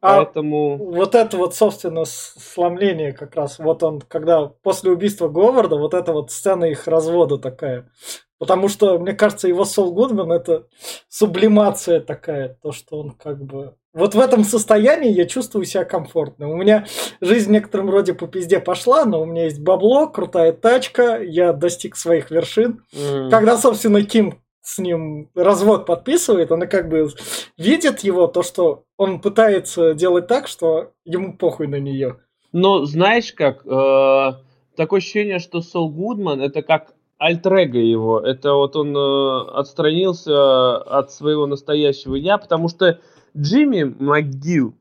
А 0.00 0.22
Поэтому... 0.22 0.76
вот 0.76 1.14
это 1.14 1.38
вот, 1.38 1.54
собственно, 1.54 2.04
сломление 2.04 3.14
как 3.14 3.36
раз, 3.36 3.58
вот 3.58 3.82
он, 3.82 4.02
когда 4.02 4.48
после 4.62 4.90
убийства 4.90 5.28
Говарда, 5.28 5.76
вот 5.76 5.94
эта 5.94 6.12
вот 6.12 6.30
сцена 6.30 6.66
их 6.66 6.86
развода 6.86 7.38
такая. 7.38 7.90
Потому 8.38 8.68
что, 8.68 8.98
мне 8.98 9.12
кажется, 9.12 9.48
его 9.48 9.64
Сол 9.64 9.92
Гудман 9.92 10.32
это 10.32 10.66
сублимация 11.08 12.00
такая, 12.00 12.58
то, 12.62 12.72
что 12.72 12.98
он 12.98 13.12
как 13.12 13.42
бы... 13.42 13.74
Вот 13.92 14.14
в 14.16 14.20
этом 14.20 14.42
состоянии 14.42 15.12
я 15.12 15.24
чувствую 15.24 15.64
себя 15.66 15.84
комфортно. 15.84 16.48
У 16.48 16.56
меня 16.56 16.84
жизнь 17.20 17.48
в 17.48 17.52
некотором 17.52 17.90
роде 17.90 18.12
по 18.12 18.26
пизде 18.26 18.58
пошла, 18.58 19.04
но 19.04 19.22
у 19.22 19.24
меня 19.24 19.44
есть 19.44 19.60
бабло, 19.60 20.08
крутая 20.08 20.52
тачка, 20.52 21.22
я 21.22 21.52
достиг 21.52 21.96
своих 21.96 22.30
вершин. 22.32 22.82
Mm. 22.92 23.30
Когда, 23.30 23.56
собственно, 23.56 24.02
Ким 24.02 24.40
с 24.62 24.78
ним 24.78 25.30
развод 25.34 25.86
подписывает, 25.86 26.50
она 26.50 26.66
как 26.66 26.88
бы 26.88 27.08
видит 27.56 28.00
его, 28.00 28.26
то, 28.26 28.42
что 28.42 28.84
он 28.96 29.20
пытается 29.20 29.94
делать 29.94 30.26
так, 30.26 30.48
что 30.48 30.92
ему 31.04 31.36
похуй 31.36 31.68
на 31.68 31.78
нее. 31.78 32.16
Но 32.52 32.84
знаешь 32.86 33.32
как, 33.32 33.64
э, 33.66 34.32
такое 34.76 34.98
ощущение, 34.98 35.38
что 35.38 35.60
Сол 35.60 35.90
Гудман 35.90 36.40
это 36.40 36.62
как 36.62 36.93
альтрега 37.18 37.78
его. 37.78 38.20
Это 38.20 38.54
вот 38.54 38.76
он 38.76 38.96
э, 38.96 39.50
отстранился 39.52 40.76
от 40.76 41.12
своего 41.12 41.46
настоящего 41.46 42.14
я, 42.14 42.38
потому 42.38 42.68
что 42.68 43.00
Джимми 43.36 43.82
МcГилл, 43.84 44.74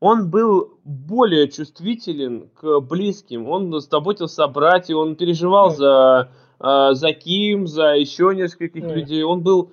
он 0.00 0.30
был 0.30 0.78
более 0.84 1.48
чувствителен 1.48 2.48
к 2.54 2.80
близким, 2.80 3.48
он 3.48 3.78
заботился 3.80 4.44
о 4.44 4.48
брате, 4.48 4.94
он 4.94 5.14
переживал 5.14 5.70
за, 5.70 6.30
э, 6.58 6.88
за 6.92 7.12
Ким, 7.12 7.66
за 7.66 7.94
еще 7.94 8.34
нескольких 8.34 8.84
mm. 8.84 8.94
людей, 8.94 9.22
он 9.22 9.42
был 9.42 9.72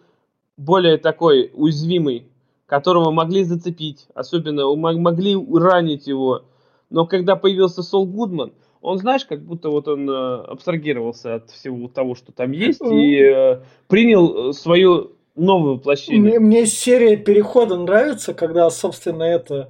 более 0.57 0.97
такой 0.97 1.51
уязвимый, 1.53 2.27
которого 2.65 3.11
могли 3.11 3.43
зацепить, 3.43 4.07
особенно 4.13 4.75
могли 4.75 5.35
ранить 5.53 6.07
его. 6.07 6.43
Но 6.89 7.05
когда 7.05 7.35
появился 7.35 7.83
Сол 7.83 8.05
Гудман, 8.05 8.53
он, 8.81 8.97
знаешь, 8.97 9.25
как 9.25 9.43
будто 9.43 9.69
вот 9.69 9.87
он 9.87 10.09
э, 10.09 10.13
абстрагировался 10.13 11.35
от 11.35 11.49
всего 11.51 11.87
того, 11.87 12.15
что 12.15 12.31
там 12.31 12.51
есть, 12.51 12.81
и 12.81 13.19
э, 13.19 13.61
принял 13.87 14.49
э, 14.49 14.53
свое 14.53 15.09
новое 15.35 15.73
воплощение. 15.73 16.21
Мне, 16.21 16.39
мне 16.39 16.65
серия 16.65 17.17
перехода 17.17 17.77
нравится, 17.77 18.33
когда, 18.33 18.69
собственно, 18.69 19.23
это 19.23 19.69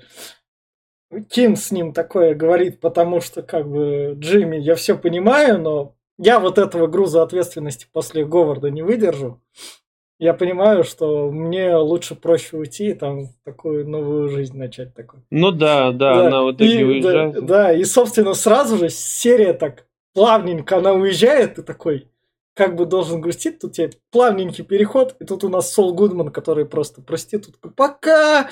Ким 1.29 1.55
с 1.55 1.71
ним 1.71 1.93
такое 1.93 2.35
говорит, 2.35 2.79
потому 2.79 3.21
что, 3.21 3.41
как 3.41 3.69
бы, 3.69 4.15
Джимми, 4.17 4.57
я 4.57 4.75
все 4.75 4.97
понимаю, 4.97 5.61
но 5.61 5.95
я 6.17 6.39
вот 6.39 6.57
этого 6.57 6.87
груза 6.87 7.21
ответственности 7.21 7.87
после 7.91 8.25
Говарда 8.25 8.69
не 8.69 8.81
выдержу 8.81 9.41
я 10.19 10.33
понимаю, 10.33 10.83
что 10.83 11.31
мне 11.31 11.75
лучше 11.75 12.15
проще 12.15 12.57
уйти 12.57 12.89
и 12.89 12.93
там 12.93 13.27
такую 13.43 13.87
новую 13.87 14.29
жизнь 14.29 14.57
начать 14.57 14.93
такой. 14.93 15.19
Ну 15.29 15.51
да, 15.51 15.91
да, 15.91 16.15
да. 16.15 16.27
она 16.27 16.41
вот 16.41 16.55
итоге 16.55 16.85
уезжает. 16.85 17.33
Да, 17.33 17.41
да, 17.41 17.73
и 17.73 17.83
собственно 17.83 18.33
сразу 18.33 18.77
же 18.77 18.89
серия 18.89 19.53
так 19.53 19.85
плавненько 20.13 20.77
она 20.77 20.93
уезжает 20.93 21.59
и 21.59 21.61
такой, 21.61 22.07
как 22.55 22.75
бы 22.75 22.87
должен 22.87 23.21
грустить, 23.21 23.59
тут 23.59 23.73
тебе 23.73 23.91
плавненький 24.11 24.63
переход, 24.63 25.15
и 25.19 25.25
тут 25.25 25.43
у 25.43 25.49
нас 25.49 25.71
Сол 25.71 25.93
Гудман, 25.93 26.29
который 26.29 26.65
просто 26.65 27.01
проститутка. 27.01 27.69
Пока! 27.69 28.49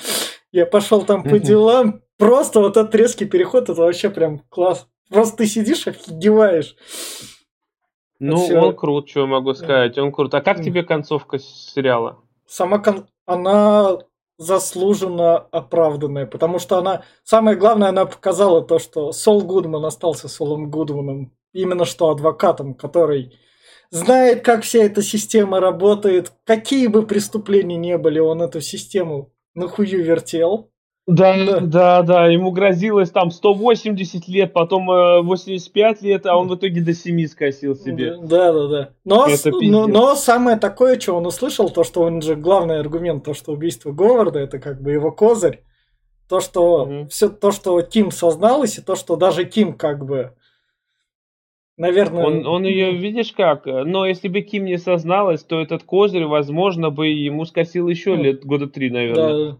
Я 0.52 0.64
пошел 0.64 1.02
там 1.02 1.24
по 1.24 1.38
делам. 1.40 2.02
Просто 2.16 2.60
вот 2.60 2.76
этот 2.76 2.94
резкий 2.94 3.26
переход, 3.26 3.68
это 3.68 3.74
вообще 3.74 4.08
прям 4.08 4.38
класс. 4.48 4.86
Просто 5.10 5.38
ты 5.38 5.46
сидишь, 5.46 5.86
офигеваешь. 5.86 6.76
Ну, 8.18 8.36
Всё. 8.36 8.60
он 8.60 8.76
крут, 8.76 9.08
что 9.08 9.26
могу 9.26 9.54
сказать. 9.54 9.98
Он 9.98 10.12
крут. 10.12 10.34
А 10.34 10.40
как 10.40 10.62
тебе 10.62 10.82
концовка 10.82 11.38
сериала? 11.38 12.18
Сама 12.46 12.78
кон... 12.78 13.06
она 13.26 13.98
заслуженно 14.38 15.36
оправданная, 15.36 16.26
потому 16.26 16.58
что 16.58 16.78
она, 16.78 17.02
самое 17.24 17.56
главное, 17.56 17.88
она 17.88 18.04
показала 18.04 18.62
то, 18.62 18.78
что 18.78 19.12
Сол 19.12 19.42
Гудман 19.42 19.84
остался 19.84 20.28
Солом 20.28 20.70
Гудманом, 20.70 21.32
именно 21.52 21.84
что 21.84 22.10
адвокатом, 22.10 22.74
который 22.74 23.38
знает, 23.90 24.44
как 24.44 24.62
вся 24.62 24.84
эта 24.84 25.02
система 25.02 25.60
работает, 25.60 26.32
какие 26.44 26.86
бы 26.86 27.06
преступления 27.06 27.76
не 27.76 27.96
были, 27.98 28.18
он 28.18 28.42
эту 28.42 28.60
систему 28.60 29.32
нахую 29.54 30.04
вертел. 30.04 30.70
Да, 31.06 31.60
да, 31.60 32.02
да, 32.02 32.26
ему 32.26 32.50
грозилось 32.50 33.10
там 33.10 33.30
180 33.30 34.26
лет, 34.26 34.52
потом 34.52 34.86
85 34.86 36.02
э, 36.02 36.06
лет, 36.06 36.26
а 36.26 36.36
он 36.36 36.48
в 36.48 36.56
итоге 36.56 36.80
до 36.80 36.94
7 36.94 37.26
скосил 37.26 37.76
себе. 37.76 38.16
Да, 38.20 38.52
да, 38.52 38.66
да. 38.66 38.90
Но, 39.04 39.28
но, 39.62 39.86
но 39.86 40.14
самое 40.16 40.58
такое, 40.58 40.98
что 40.98 41.14
он 41.14 41.26
услышал, 41.26 41.70
то, 41.70 41.84
что 41.84 42.02
он 42.02 42.22
же 42.22 42.34
главный 42.34 42.80
аргумент, 42.80 43.24
то, 43.24 43.34
что 43.34 43.52
убийство 43.52 43.92
Говарда, 43.92 44.40
это 44.40 44.58
как 44.58 44.82
бы 44.82 44.90
его 44.90 45.12
козырь. 45.12 45.62
То, 46.28 46.40
что 46.40 46.82
угу. 46.82 47.06
все 47.08 47.28
то, 47.28 47.52
что 47.52 47.80
Ким 47.82 48.10
созналась, 48.10 48.78
и 48.78 48.82
то, 48.82 48.96
что 48.96 49.14
даже 49.14 49.44
Ким 49.44 49.74
как 49.74 50.04
бы 50.04 50.32
Наверное. 51.76 52.24
Он, 52.24 52.46
он 52.46 52.64
ее, 52.64 52.92
видишь 52.92 53.32
как, 53.32 53.66
но 53.66 54.06
если 54.06 54.28
бы 54.28 54.40
Ким 54.40 54.64
не 54.64 54.78
созналась, 54.78 55.44
то 55.44 55.60
этот 55.60 55.82
козырь, 55.82 56.24
возможно, 56.24 56.90
бы 56.90 57.08
ему 57.08 57.44
скосил 57.44 57.86
еще 57.88 58.16
ну, 58.16 58.22
лет 58.22 58.44
года 58.46 58.66
три, 58.66 58.90
наверное. 58.90 59.52
Да. 59.52 59.58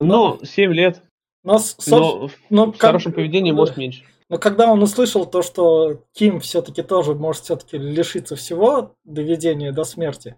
Ну, 0.00 0.38
семь 0.44 0.72
лет. 0.72 1.02
Но, 1.42 1.58
но, 1.86 2.28
но 2.50 2.66
в 2.66 2.72
как, 2.72 2.80
хорошем 2.80 3.12
поведении 3.12 3.52
да. 3.52 3.56
может 3.56 3.76
меньше. 3.76 4.04
Но 4.28 4.38
когда 4.38 4.70
он 4.70 4.82
услышал 4.82 5.26
то, 5.26 5.42
что 5.42 6.02
Ким 6.12 6.40
все-таки 6.40 6.82
тоже 6.82 7.14
может 7.14 7.44
все-таки 7.44 7.78
лишиться 7.78 8.34
всего 8.34 8.96
доведения 9.04 9.72
до 9.72 9.84
смерти. 9.84 10.36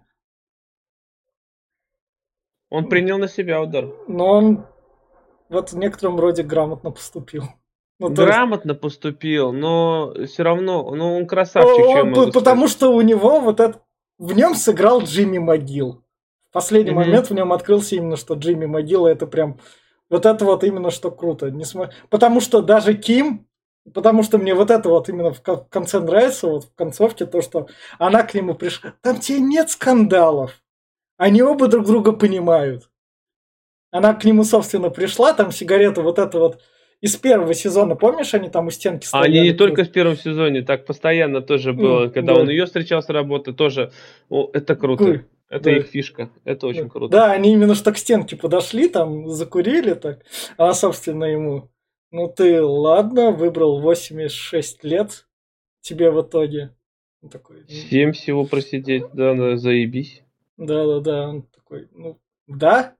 Он 2.69 2.87
принял 2.87 3.17
на 3.17 3.27
себя 3.27 3.61
удар. 3.61 3.91
Но 4.07 4.27
он 4.27 4.65
вот 5.49 5.71
в 5.71 5.77
некотором 5.77 6.19
роде 6.19 6.43
грамотно 6.43 6.91
поступил. 6.91 7.45
Ну, 7.99 8.09
Грамотно 8.09 8.71
есть... 8.71 8.81
поступил, 8.81 9.51
но 9.51 10.13
все 10.25 10.43
равно, 10.43 10.95
ну 10.95 11.17
он 11.17 11.27
красавчик, 11.27 11.85
о, 11.85 11.93
чем 11.93 12.17
он, 12.17 12.31
Потому 12.31 12.67
сказать. 12.67 12.71
что 12.71 12.95
у 12.95 13.01
него 13.01 13.41
вот 13.41 13.59
это... 13.59 13.81
В 14.17 14.33
нем 14.33 14.55
сыграл 14.55 15.01
Джимми 15.01 15.37
Могил. 15.37 16.01
В 16.49 16.53
последний 16.53 16.91
mm-hmm. 16.91 16.95
момент 16.95 17.29
в 17.29 17.33
нем 17.33 17.53
открылся 17.53 17.95
именно, 17.95 18.15
что 18.15 18.33
Джимми 18.33 18.65
Могила 18.65 19.07
это 19.07 19.27
прям... 19.27 19.59
Вот 20.09 20.25
это 20.25 20.43
вот 20.45 20.63
именно 20.63 20.89
что 20.89 21.11
круто. 21.11 21.51
Не 21.51 21.63
см... 21.63 21.93
Потому 22.09 22.41
что 22.41 22.63
даже 22.63 22.95
Ким, 22.95 23.47
потому 23.93 24.23
что 24.23 24.39
мне 24.39 24.55
вот 24.55 24.71
это 24.71 24.89
вот 24.89 25.07
именно 25.09 25.31
в 25.31 25.41
конце 25.69 25.99
нравится, 25.99 26.47
вот 26.47 26.63
в 26.65 26.73
концовке, 26.73 27.27
то, 27.27 27.41
что 27.41 27.67
она 27.99 28.23
к 28.23 28.33
нему 28.33 28.55
пришла. 28.55 28.93
Там 29.01 29.19
тебе 29.19 29.39
нет 29.39 29.69
скандалов. 29.69 30.59
Они 31.17 31.43
оба 31.43 31.67
друг 31.67 31.85
друга 31.85 32.13
понимают. 32.13 32.89
Она 33.91 34.13
к 34.13 34.23
нему, 34.23 34.43
собственно, 34.43 34.89
пришла, 34.89 35.33
там 35.33 35.51
сигарета 35.51 36.01
вот 36.01 36.17
это 36.17 36.39
вот 36.39 36.61
из 37.01 37.15
первого 37.15 37.53
сезона, 37.53 37.95
помнишь, 37.95 38.33
они 38.33 38.49
там 38.49 38.67
у 38.67 38.71
стенки 38.71 39.05
стояли? 39.05 39.37
Они 39.37 39.49
не 39.49 39.53
только 39.53 39.83
в 39.83 39.91
первом 39.91 40.17
сезоне, 40.17 40.63
так 40.63 40.85
постоянно 40.85 41.41
тоже 41.41 41.73
было, 41.73 42.05
mm, 42.05 42.11
когда 42.11 42.33
да. 42.33 42.41
он 42.41 42.49
ее 42.49 42.65
встречал 42.65 43.01
с 43.01 43.09
работы, 43.09 43.53
тоже, 43.53 43.91
о, 44.29 44.49
это 44.53 44.75
круто. 44.75 45.23
Это 45.49 45.65
да. 45.65 45.77
их 45.77 45.87
фишка. 45.87 46.29
Это 46.43 46.67
очень 46.67 46.83
да. 46.83 46.89
круто. 46.89 47.11
Да, 47.11 47.31
они 47.31 47.53
именно 47.53 47.75
что 47.75 47.91
к 47.91 47.97
стенке 47.97 48.35
подошли, 48.35 48.87
там 48.87 49.27
закурили 49.27 49.93
так. 49.93 50.23
А, 50.57 50.73
собственно, 50.73 51.25
ему. 51.25 51.69
Ну 52.11 52.27
ты, 52.27 52.61
ладно, 52.61 53.31
выбрал 53.31 53.79
86 53.81 54.83
лет. 54.83 55.27
Тебе 55.81 56.11
в 56.11 56.21
итоге. 56.21 56.75
Он 57.21 57.29
такой. 57.29 57.67
7 57.67 58.11
всего 58.13 58.45
просидеть, 58.45 59.05
да, 59.13 59.33
да, 59.33 59.57
заебись. 59.57 60.23
Да, 60.57 60.85
да, 60.85 60.99
да. 60.99 61.29
Он 61.29 61.41
такой, 61.43 61.87
ну, 61.93 62.19
да, 62.47 62.95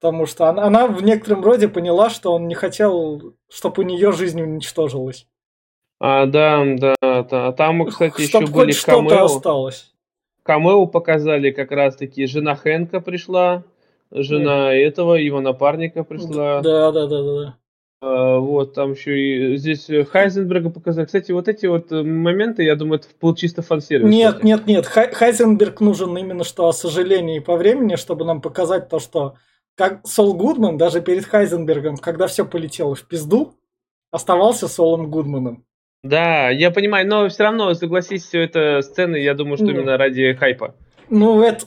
Потому 0.00 0.26
что 0.26 0.46
она, 0.46 0.64
она 0.64 0.86
в 0.86 1.02
некотором 1.02 1.42
роде 1.42 1.66
поняла, 1.66 2.08
что 2.08 2.32
он 2.32 2.46
не 2.46 2.54
хотел, 2.54 3.34
чтобы 3.48 3.82
у 3.82 3.86
нее 3.86 4.12
жизнь 4.12 4.40
уничтожилась. 4.40 5.26
А, 5.98 6.26
да, 6.26 6.64
да, 6.76 6.94
да. 7.00 7.48
А 7.48 7.52
там, 7.52 7.84
кстати, 7.86 8.28
Чтоб 8.28 8.42
еще 8.42 8.52
были 8.52 8.72
камео. 8.72 9.24
осталось. 9.24 9.92
Камео 10.48 10.86
показали 10.86 11.50
как 11.50 11.72
раз-таки. 11.72 12.24
Жена 12.24 12.56
Хэнка 12.56 13.00
пришла, 13.00 13.64
жена 14.10 14.68
да. 14.68 14.74
этого, 14.74 15.12
его 15.12 15.42
напарника 15.42 16.04
пришла. 16.04 16.62
Да, 16.62 16.90
да, 16.90 17.06
да, 17.06 17.22
да. 17.22 17.56
А, 18.00 18.38
вот, 18.38 18.72
там 18.72 18.92
еще 18.92 19.18
и 19.18 19.56
здесь 19.58 19.90
Хайзенберга 20.10 20.70
показали. 20.70 21.04
Кстати, 21.04 21.32
вот 21.32 21.48
эти 21.48 21.66
вот 21.66 21.92
э, 21.92 22.02
моменты, 22.02 22.62
я 22.62 22.76
думаю, 22.76 23.00
это 23.00 23.08
был 23.20 23.34
чисто 23.34 23.60
фан-сервис. 23.60 24.08
Нет, 24.08 24.36
кстати. 24.36 24.46
нет, 24.46 24.66
нет. 24.66 24.86
Хайзенберг 24.86 25.82
нужен 25.82 26.16
именно 26.16 26.44
что 26.44 26.66
о 26.68 26.72
сожалении 26.72 27.40
по 27.40 27.58
времени, 27.58 27.96
чтобы 27.96 28.24
нам 28.24 28.40
показать 28.40 28.88
то, 28.88 29.00
что 29.00 29.34
как 29.74 30.06
Сол 30.06 30.32
Гудман 30.32 30.78
даже 30.78 31.02
перед 31.02 31.26
Хайзенбергом, 31.26 31.98
когда 31.98 32.26
все 32.26 32.46
полетело 32.46 32.94
в 32.94 33.02
пизду, 33.06 33.52
оставался 34.10 34.66
Солом 34.66 35.10
Гудманом. 35.10 35.66
Да, 36.08 36.48
я 36.48 36.70
понимаю, 36.70 37.06
но 37.06 37.28
все 37.28 37.42
равно, 37.42 37.74
согласись, 37.74 38.24
все 38.24 38.42
это 38.42 38.80
сцены, 38.80 39.16
я 39.16 39.34
думаю, 39.34 39.56
что 39.56 39.66
ну, 39.66 39.72
именно 39.72 39.98
ради 39.98 40.32
хайпа. 40.32 40.74
Ну, 41.10 41.42
это... 41.42 41.66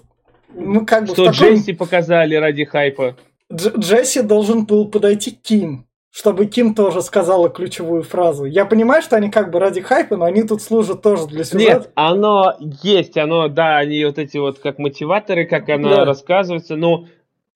Ну, 0.53 0.85
как 0.85 1.05
бы... 1.05 1.13
Что 1.13 1.25
таком... 1.27 1.49
Джесси 1.49 1.73
показали 1.73 2.35
ради 2.35 2.65
хайпа. 2.65 3.15
Дж- 3.51 3.77
Джесси 3.77 4.21
должен 4.21 4.65
был 4.65 4.89
подойти 4.89 5.31
к 5.31 5.41
Ким, 5.41 5.85
чтобы 6.11 6.47
Ким 6.47 6.73
тоже 6.73 7.01
сказала 7.03 7.49
ключевую 7.49 8.01
фразу. 8.01 8.45
Я 8.45 8.65
понимаю, 8.65 9.03
что 9.03 9.15
они 9.15 9.29
как 9.29 9.51
бы 9.51 9.59
ради 9.59 9.81
хайпа, 9.81 10.17
но 10.17 10.25
они 10.25 10.41
тут 10.41 10.61
служат 10.61 11.03
тоже 11.03 11.27
для 11.27 11.43
сюжета. 11.43 11.73
Нет, 11.73 11.91
оно 11.93 12.55
есть, 12.81 13.17
оно, 13.17 13.47
да, 13.47 13.77
они 13.77 14.03
вот 14.05 14.17
эти 14.17 14.37
вот 14.37 14.57
как 14.59 14.79
мотиваторы, 14.79 15.45
как 15.45 15.69
она 15.69 15.97
да. 15.97 16.05
рассказывается, 16.05 16.75
но 16.75 17.05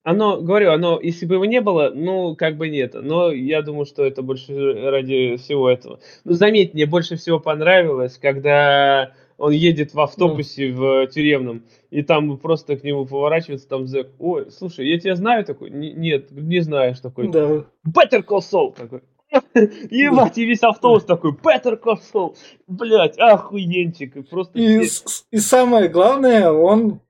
оно, 0.06 0.40
говорю, 0.40 0.70
оно, 0.70 1.00
если 1.02 1.26
бы 1.26 1.34
его 1.34 1.46
не 1.46 1.60
было, 1.60 1.90
ну, 1.92 2.36
как 2.36 2.56
бы 2.56 2.68
нет. 2.68 2.94
Но 2.94 3.32
я 3.32 3.60
думаю, 3.60 3.86
что 3.86 4.04
это 4.04 4.22
больше 4.22 4.54
ради 4.88 5.34
всего 5.34 5.68
этого. 5.68 5.98
Ну, 6.22 6.34
заметь, 6.34 6.74
мне 6.74 6.86
больше 6.86 7.16
всего 7.16 7.40
понравилось, 7.40 8.16
когда 8.16 9.14
он 9.36 9.50
едет 9.50 9.94
в 9.94 10.00
автобусе 10.00 10.68
ну. 10.68 10.76
в 10.76 11.06
тюремном, 11.08 11.64
и 11.90 12.02
там 12.02 12.38
просто 12.38 12.76
к 12.76 12.84
нему 12.84 13.04
поворачивается 13.04 13.68
там 13.68 13.88
зэк. 13.88 14.10
Ой, 14.20 14.48
слушай, 14.52 14.88
я 14.88 15.00
тебя 15.00 15.16
знаю 15.16 15.44
такой? 15.44 15.70
нет, 15.70 16.30
не 16.30 16.60
знаешь 16.60 17.00
такой. 17.00 17.26
Да. 17.26 17.64
Better 17.84 18.24
Call 18.24 18.42
Saul 18.48 18.76
такой. 18.76 19.00
Ебать, 19.90 20.38
и 20.38 20.44
весь 20.44 20.62
автобус 20.62 21.04
такой, 21.04 21.32
Better 21.32 21.76
Call 21.82 21.98
Saul. 22.14 22.36
Блять, 22.68 23.18
охуенчик. 23.18 24.28
Просто 24.30 24.56
и, 24.56 24.86
и 25.32 25.38
самое 25.38 25.88
главное, 25.88 26.52
он 26.52 27.00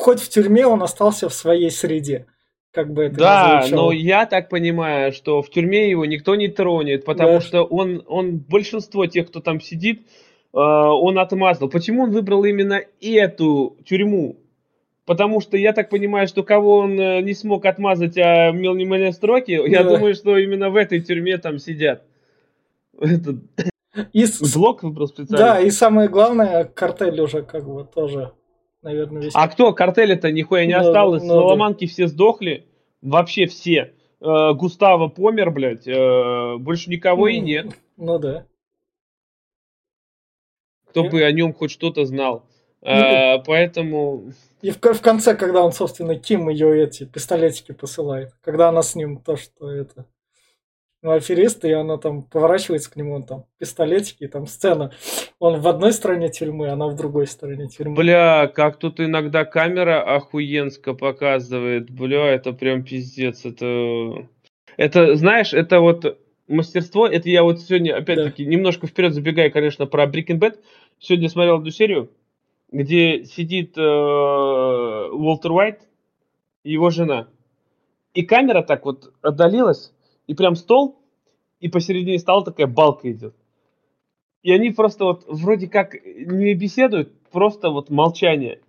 хоть 0.00 0.20
в 0.20 0.28
тюрьме 0.28 0.66
он 0.66 0.82
остался 0.82 1.28
в 1.28 1.34
своей 1.34 1.70
среде. 1.70 2.26
Как 2.72 2.92
бы 2.92 3.04
это 3.04 3.16
да, 3.16 3.66
но 3.70 3.90
я 3.90 4.26
так 4.26 4.48
понимаю, 4.48 5.12
что 5.12 5.42
в 5.42 5.50
тюрьме 5.50 5.90
его 5.90 6.04
никто 6.04 6.36
не 6.36 6.46
тронет, 6.48 7.04
потому 7.04 7.34
да. 7.34 7.40
что 7.40 7.64
он, 7.64 8.04
он 8.06 8.38
большинство 8.38 9.06
тех, 9.06 9.26
кто 9.26 9.40
там 9.40 9.60
сидит, 9.60 10.02
э, 10.02 10.58
он 10.58 11.18
отмазал. 11.18 11.68
Почему 11.68 12.04
он 12.04 12.12
выбрал 12.12 12.44
именно 12.44 12.80
эту 13.00 13.76
тюрьму? 13.84 14.36
Потому 15.04 15.40
что 15.40 15.56
я 15.56 15.72
так 15.72 15.90
понимаю, 15.90 16.28
что 16.28 16.44
кого 16.44 16.78
он 16.78 16.98
э, 16.98 17.20
не 17.22 17.34
смог 17.34 17.66
отмазать, 17.66 18.16
а 18.16 18.52
мелкие 18.52 19.12
строки, 19.12 19.56
да. 19.56 19.66
я 19.66 19.82
думаю, 19.82 20.14
что 20.14 20.38
именно 20.38 20.70
в 20.70 20.76
этой 20.76 21.00
тюрьме 21.00 21.38
там 21.38 21.58
сидят. 21.58 22.04
Это... 23.00 23.36
И... 24.12 24.24
Блок 24.54 24.84
выбрал 24.84 25.08
специально. 25.08 25.54
Да, 25.54 25.60
и 25.60 25.70
самое 25.70 26.08
главное, 26.08 26.62
картель 26.62 27.20
уже 27.20 27.42
как 27.42 27.68
бы 27.68 27.84
тоже 27.84 28.30
наверное, 28.82 29.22
весь. 29.22 29.32
А 29.34 29.48
кто? 29.48 29.72
Картеля-то 29.72 30.30
нихуя 30.30 30.66
не 30.66 30.74
ну, 30.74 30.80
осталось. 30.80 31.22
Ну, 31.22 31.28
Соломанки 31.28 31.86
да. 31.86 31.90
все 31.92 32.06
сдохли. 32.06 32.66
Вообще 33.02 33.46
все. 33.46 33.94
Э, 34.20 34.52
Густаво 34.54 35.08
помер, 35.08 35.50
блядь. 35.50 35.86
Э, 35.86 36.56
больше 36.58 36.90
никого 36.90 37.22
ну, 37.22 37.26
и 37.28 37.38
нет. 37.40 37.66
Ну 37.96 38.18
да. 38.18 38.46
Кто 40.88 41.04
бы 41.04 41.22
о 41.22 41.32
нем 41.32 41.54
хоть 41.54 41.70
что-то 41.70 42.04
знал. 42.04 42.46
Ну, 42.82 42.88
э, 42.90 43.42
поэтому... 43.46 44.32
И 44.62 44.70
в, 44.70 44.76
в 44.80 45.00
конце, 45.00 45.34
когда 45.36 45.62
он, 45.62 45.72
собственно, 45.72 46.18
Ким 46.18 46.48
ее 46.48 46.84
эти 46.84 47.04
пистолетики 47.04 47.72
посылает. 47.72 48.32
Когда 48.42 48.68
она 48.68 48.82
с 48.82 48.94
ним 48.94 49.18
то, 49.18 49.36
что 49.36 49.70
это 49.70 50.06
ну, 51.02 51.12
аферист, 51.12 51.64
и 51.64 51.72
она 51.72 51.96
там 51.96 52.22
поворачивается 52.22 52.90
к 52.90 52.96
нему, 52.96 53.14
он 53.14 53.22
там 53.22 53.44
пистолетики, 53.58 54.24
и 54.24 54.26
там 54.26 54.46
сцена. 54.46 54.92
Он 55.38 55.60
в 55.60 55.66
одной 55.66 55.92
стороне 55.92 56.28
тюрьмы, 56.28 56.68
она 56.68 56.88
в 56.88 56.96
другой 56.96 57.26
стороне 57.26 57.68
тюрьмы. 57.68 57.96
Бля, 57.96 58.46
как 58.48 58.76
тут 58.76 59.00
иногда 59.00 59.44
камера 59.44 60.02
охуенско 60.02 60.92
показывает. 60.92 61.90
Бля, 61.90 62.26
это 62.26 62.52
прям 62.52 62.84
пиздец. 62.84 63.46
Это, 63.46 64.28
это 64.76 65.14
знаешь, 65.16 65.54
это 65.54 65.80
вот 65.80 66.18
мастерство. 66.48 67.06
Это 67.06 67.30
я 67.30 67.42
вот 67.44 67.60
сегодня, 67.60 67.96
опять-таки, 67.96 68.44
да. 68.44 68.50
немножко 68.50 68.86
вперед 68.86 69.14
забегаю, 69.14 69.50
конечно, 69.50 69.86
про 69.86 70.04
Breaking 70.04 70.38
Bad. 70.38 70.58
сегодня 70.98 71.30
смотрел 71.30 71.56
одну 71.56 71.70
серию, 71.70 72.10
где 72.70 73.24
сидит 73.24 73.78
э, 73.78 73.80
Уолтер 73.80 75.52
Уайт 75.52 75.80
и 76.62 76.72
его 76.72 76.90
жена. 76.90 77.28
И 78.12 78.22
камера 78.22 78.62
так 78.62 78.84
вот 78.84 79.12
отдалилась, 79.22 79.94
и 80.30 80.34
прям 80.34 80.54
стол, 80.54 80.96
и 81.58 81.68
посередине 81.68 82.20
стола 82.20 82.44
такая 82.44 82.68
балка 82.68 83.10
идет. 83.10 83.34
И 84.44 84.52
они 84.52 84.70
просто 84.70 85.04
вот 85.04 85.24
вроде 85.26 85.66
как 85.66 85.96
не 86.04 86.54
беседуют, 86.54 87.12
просто 87.32 87.70
вот 87.70 87.90
молчание. 87.90 88.60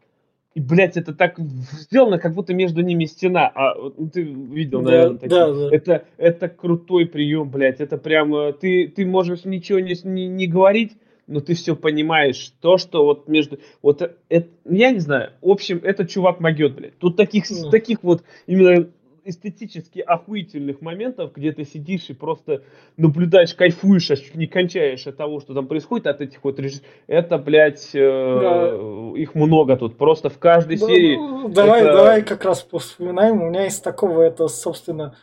И, 0.56 0.60
блядь, 0.60 0.98
это 0.98 1.14
так 1.14 1.38
сделано, 1.38 2.18
как 2.18 2.34
будто 2.34 2.56
между 2.56 2.82
ними 2.82 3.06
стена. 3.06 3.52
А 3.54 3.76
ну, 3.76 4.10
ты 4.10 4.24
видел, 4.24 4.82
Да, 4.82 4.90
наверное, 4.90 5.18
такие. 5.20 5.30
да, 5.30 5.54
да. 5.54 5.70
Это, 5.76 6.06
это 6.18 6.50
крутой 6.50 7.06
прием, 7.06 7.52
блядь. 7.52 7.80
Это 7.80 7.98
прям... 8.00 8.34
э, 8.36 8.54
Ты, 8.54 8.88
ты 8.88 9.06
можешь 9.06 9.46
ничего 9.46 9.80
не, 9.80 9.94
не, 10.04 10.28
не 10.28 10.48
говорить, 10.48 10.94
но 11.28 11.42
ты 11.42 11.54
все 11.54 11.76
понимаешь. 11.76 12.54
То, 12.60 12.78
что 12.80 13.06
вот 13.06 13.28
между... 13.28 13.60
Вот 13.84 14.02
э- 14.02 14.16
это, 14.30 14.50
я 14.66 14.92
не 14.92 15.00
знаю. 15.00 15.34
В 15.42 15.50
общем, 15.52 15.80
этот 15.84 16.10
чувак 16.10 16.40
могет, 16.40 16.74
блядь. 16.76 16.98
Тут 16.98 17.18
таких, 17.18 17.46
Ну. 17.52 17.70
таких 17.70 18.00
вот 18.02 18.24
именно 18.48 18.90
эстетически 19.23 19.99
охуительных 19.99 20.81
моментов, 20.81 21.34
где 21.34 21.52
ты 21.52 21.64
сидишь 21.65 22.10
и 22.10 22.14
просто 22.14 22.64
наблюдаешь, 22.98 23.53
кайфуешь, 23.53 24.10
аж 24.11 24.19
чуть 24.19 24.35
не 24.35 24.48
кончаешь 24.48 25.06
от 25.07 25.18
того, 25.18 25.39
что 25.39 25.53
там 25.53 25.68
происходит, 25.68 26.07
от 26.07 26.22
этих 26.22 26.43
вот 26.43 26.60
режиссеров. 26.60 26.88
Это, 27.07 27.38
блядь, 27.38 27.91
э, 27.93 29.14
их 29.18 29.35
много 29.35 29.77
тут. 29.77 29.98
Просто 29.98 30.30
в 30.30 30.39
каждой 30.39 30.77
Да, 30.77 30.88
серии... 30.88 31.15
ну, 31.18 31.49
давай, 31.49 31.81
это- 31.84 31.93
давай 31.93 32.23
как 32.23 32.45
раз 32.45 32.65
вспоминаем. 32.72 33.41
У 33.41 33.49
меня 33.49 33.64
есть 33.64 33.84
такого, 33.84 34.22
это, 34.22 34.48
собственно, 34.48 35.15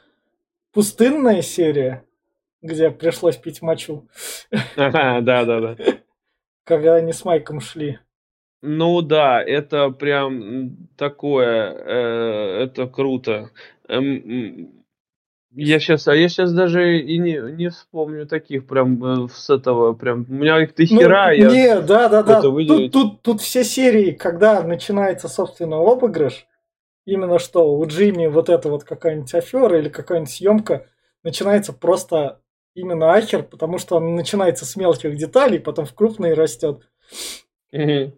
пустынная 0.73 1.43
серия, 1.43 2.05
где 2.63 2.91
пришлось 2.91 3.37
пить 3.37 3.63
мочу, 3.63 4.09
Ага, 4.77 5.21
да, 5.23 5.45
да, 5.45 5.61
да. 5.61 5.77
когда 6.65 6.95
они 6.97 7.13
с 7.13 7.25
Майком 7.25 7.61
шли. 7.61 7.99
Ну 8.61 9.03
да, 9.03 9.41
это 9.41 9.91
прям 9.91 10.89
такое, 10.97 11.73
э, 11.73 12.65
это 12.65 12.89
круто. 12.89 13.51
Эм, 13.89 14.85
Я 15.53 15.81
сейчас, 15.81 16.07
а 16.09 16.15
я 16.15 16.29
сейчас 16.29 16.53
даже 16.53 16.99
и 16.99 17.19
не, 17.19 17.39
не 17.57 17.69
вспомню 17.71 18.27
таких 18.27 18.67
прям 18.67 19.03
э, 19.25 19.29
с 19.33 19.49
этого 19.51 19.95
прям. 19.95 20.27
У 20.29 20.33
меня 20.35 20.63
их 20.63 20.75
до 20.75 20.83
Ну, 20.83 21.01
хера, 21.01 21.33
я. 21.33 21.51
не, 21.51 21.81
да, 21.81 22.09
да, 22.09 22.23
да. 22.23 22.39
это 22.39 22.43
Тут, 22.43 22.93
тут, 22.93 23.23
тут 23.23 23.41
все 23.41 23.65
серии, 23.65 24.13
когда 24.13 24.63
начинается, 24.63 25.29
собственно, 25.29 25.79
обыгрыш, 25.79 26.47
именно 27.07 27.39
что 27.39 27.75
у 27.75 27.87
Джимми 27.87 28.27
вот 28.27 28.51
эта 28.51 28.69
вот 28.69 28.85
какая-нибудь 28.85 29.35
афера 29.35 29.79
или 29.79 29.89
какая-нибудь 29.89 30.31
съемка 30.31 30.87
начинается 31.25 31.73
просто 31.73 32.41
именно 32.75 33.13
ахер, 33.13 33.43
потому 33.43 33.79
что 33.79 33.97
он 33.97 34.15
начинается 34.15 34.67
с 34.67 34.77
мелких 34.77 35.17
деталей, 35.17 35.59
потом 35.59 35.87
в 35.87 35.95
крупные 35.95 36.35
растет. 36.35 36.89
Мне 37.71 38.13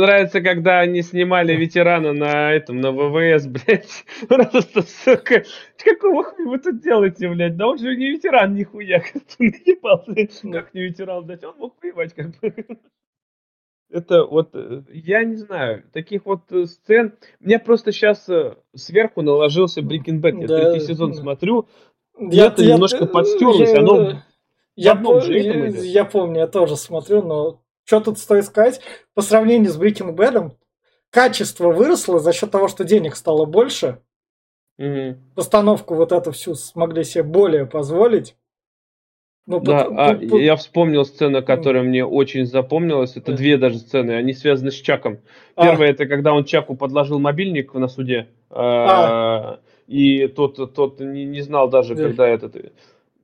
нравится, 0.00 0.40
когда 0.40 0.80
они 0.80 1.00
снимали 1.02 1.54
ветерана 1.54 2.12
на 2.12 2.52
этом, 2.52 2.80
на 2.80 2.90
ВВС, 2.90 3.46
блядь. 3.46 4.04
Просто, 4.28 4.82
сука, 4.82 5.44
какого 5.82 6.24
хуя 6.24 6.48
вы 6.48 6.58
тут 6.58 6.82
делаете, 6.82 7.28
блядь? 7.28 7.56
Да 7.56 7.68
он 7.68 7.78
же 7.78 7.94
не 7.96 8.10
ветеран 8.10 8.54
нихуя, 8.54 8.98
как 9.12 9.22
ты 9.22 9.44
наебался. 9.64 10.50
Как 10.52 10.74
не 10.74 10.82
ветеран, 10.82 11.24
блядь, 11.24 11.44
он 11.44 11.54
мог 11.58 11.76
воевать 11.80 12.14
как 12.14 12.38
бы. 12.40 12.52
Это 13.90 14.24
вот, 14.24 14.50
э, 14.54 14.82
я 14.92 15.22
не 15.22 15.36
знаю, 15.36 15.84
таких 15.92 16.26
вот 16.26 16.50
э, 16.50 16.66
сцен. 16.66 17.14
Мне 17.38 17.60
просто 17.60 17.92
сейчас 17.92 18.28
сверху 18.74 19.22
наложился 19.22 19.80
Breaking 19.82 20.20
Bad. 20.20 20.40
Я 20.40 20.46
Да, 20.48 20.70
третий 20.72 20.86
сезон 20.86 21.12
да. 21.12 21.18
смотрю. 21.18 21.68
это 22.18 22.64
немножко 22.66 23.06
подстёрлось, 23.06 23.70
я- 23.72 23.78
оно 23.78 24.22
я, 24.74 24.92
одном 24.92 25.14
по- 25.14 25.20
же 25.20 25.38
этом 25.38 25.62
я- 25.62 25.70
идет. 25.70 25.84
я 25.84 26.04
помню, 26.04 26.40
я 26.40 26.46
тоже 26.48 26.74
смотрю, 26.76 27.22
но 27.22 27.62
что 27.86 28.00
тут 28.00 28.18
стоит 28.18 28.44
сказать? 28.44 28.80
По 29.14 29.22
сравнению 29.22 29.70
с 29.70 29.78
Breaking 29.80 30.14
Bad, 30.14 30.50
качество 31.10 31.70
выросло 31.70 32.18
за 32.18 32.32
счет 32.32 32.50
того, 32.50 32.68
что 32.68 32.84
денег 32.84 33.16
стало 33.16 33.46
больше. 33.46 34.00
Мгм. 34.76 35.18
Постановку 35.34 35.94
вот 35.94 36.12
эту 36.12 36.32
всю 36.32 36.54
смогли 36.54 37.04
себе 37.04 37.22
более 37.22 37.64
позволить. 37.64 38.36
Ну, 39.46 39.60
Да, 39.60 39.84
пот- 39.84 39.94
а, 39.96 40.14
пот- 40.16 40.40
я 40.40 40.56
вспомнил 40.56 41.04
сцену, 41.04 41.42
которая 41.42 41.84
мне 41.84 42.04
очень 42.04 42.44
запомнилась. 42.44 43.16
Это 43.16 43.30
Да. 43.30 43.38
две 43.38 43.56
даже 43.56 43.78
сцены, 43.78 44.10
они 44.12 44.32
связаны 44.32 44.72
с 44.72 44.74
Чаком. 44.74 45.18
а, 45.54 45.62
Первая 45.64 45.90
это 45.90 46.06
когда 46.06 46.34
он 46.34 46.44
Чаку 46.44 46.74
подложил 46.74 47.20
мобильник 47.20 47.72
на 47.72 47.86
суде, 47.86 48.26
а, 48.50 49.60
и 49.86 50.26
тот, 50.26 50.74
тот 50.74 50.98
не, 50.98 51.24
не 51.24 51.40
знал 51.42 51.68
даже, 51.70 51.94
Да. 51.94 52.02
когда 52.02 52.26
этот. 52.26 52.56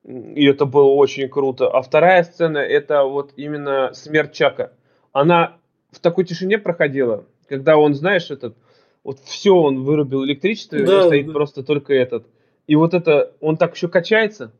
И 0.04 0.44
это 0.46 0.64
было 0.64 0.88
очень 0.88 1.28
круто. 1.28 1.68
А 1.68 1.80
вторая 1.82 2.24
сцена 2.24 2.58
это 2.58 3.04
вот 3.04 3.32
именно 3.36 3.90
смерть 3.94 4.32
Чака. 4.32 4.72
Она 5.12 5.58
в 5.90 6.00
такой 6.00 6.24
тишине 6.24 6.58
проходила, 6.58 7.24
когда 7.48 7.76
он, 7.76 7.94
знаешь, 7.94 8.30
этот, 8.30 8.56
вот 9.04 9.20
все 9.20 9.54
он 9.54 9.84
вырубил 9.84 10.24
электричество, 10.24 10.76
и 10.76 10.82
у 10.82 10.86
него 10.86 10.96
Да, 10.96 11.02
стоит 11.04 11.26
да. 11.26 11.32
просто 11.32 11.62
только 11.62 11.94
этот. 11.94 12.26
И 12.66 12.74
вот 12.74 12.94
это, 12.94 13.32
он 13.40 13.56
так 13.56 13.74
еще 13.74 13.88
качается, 13.88 14.52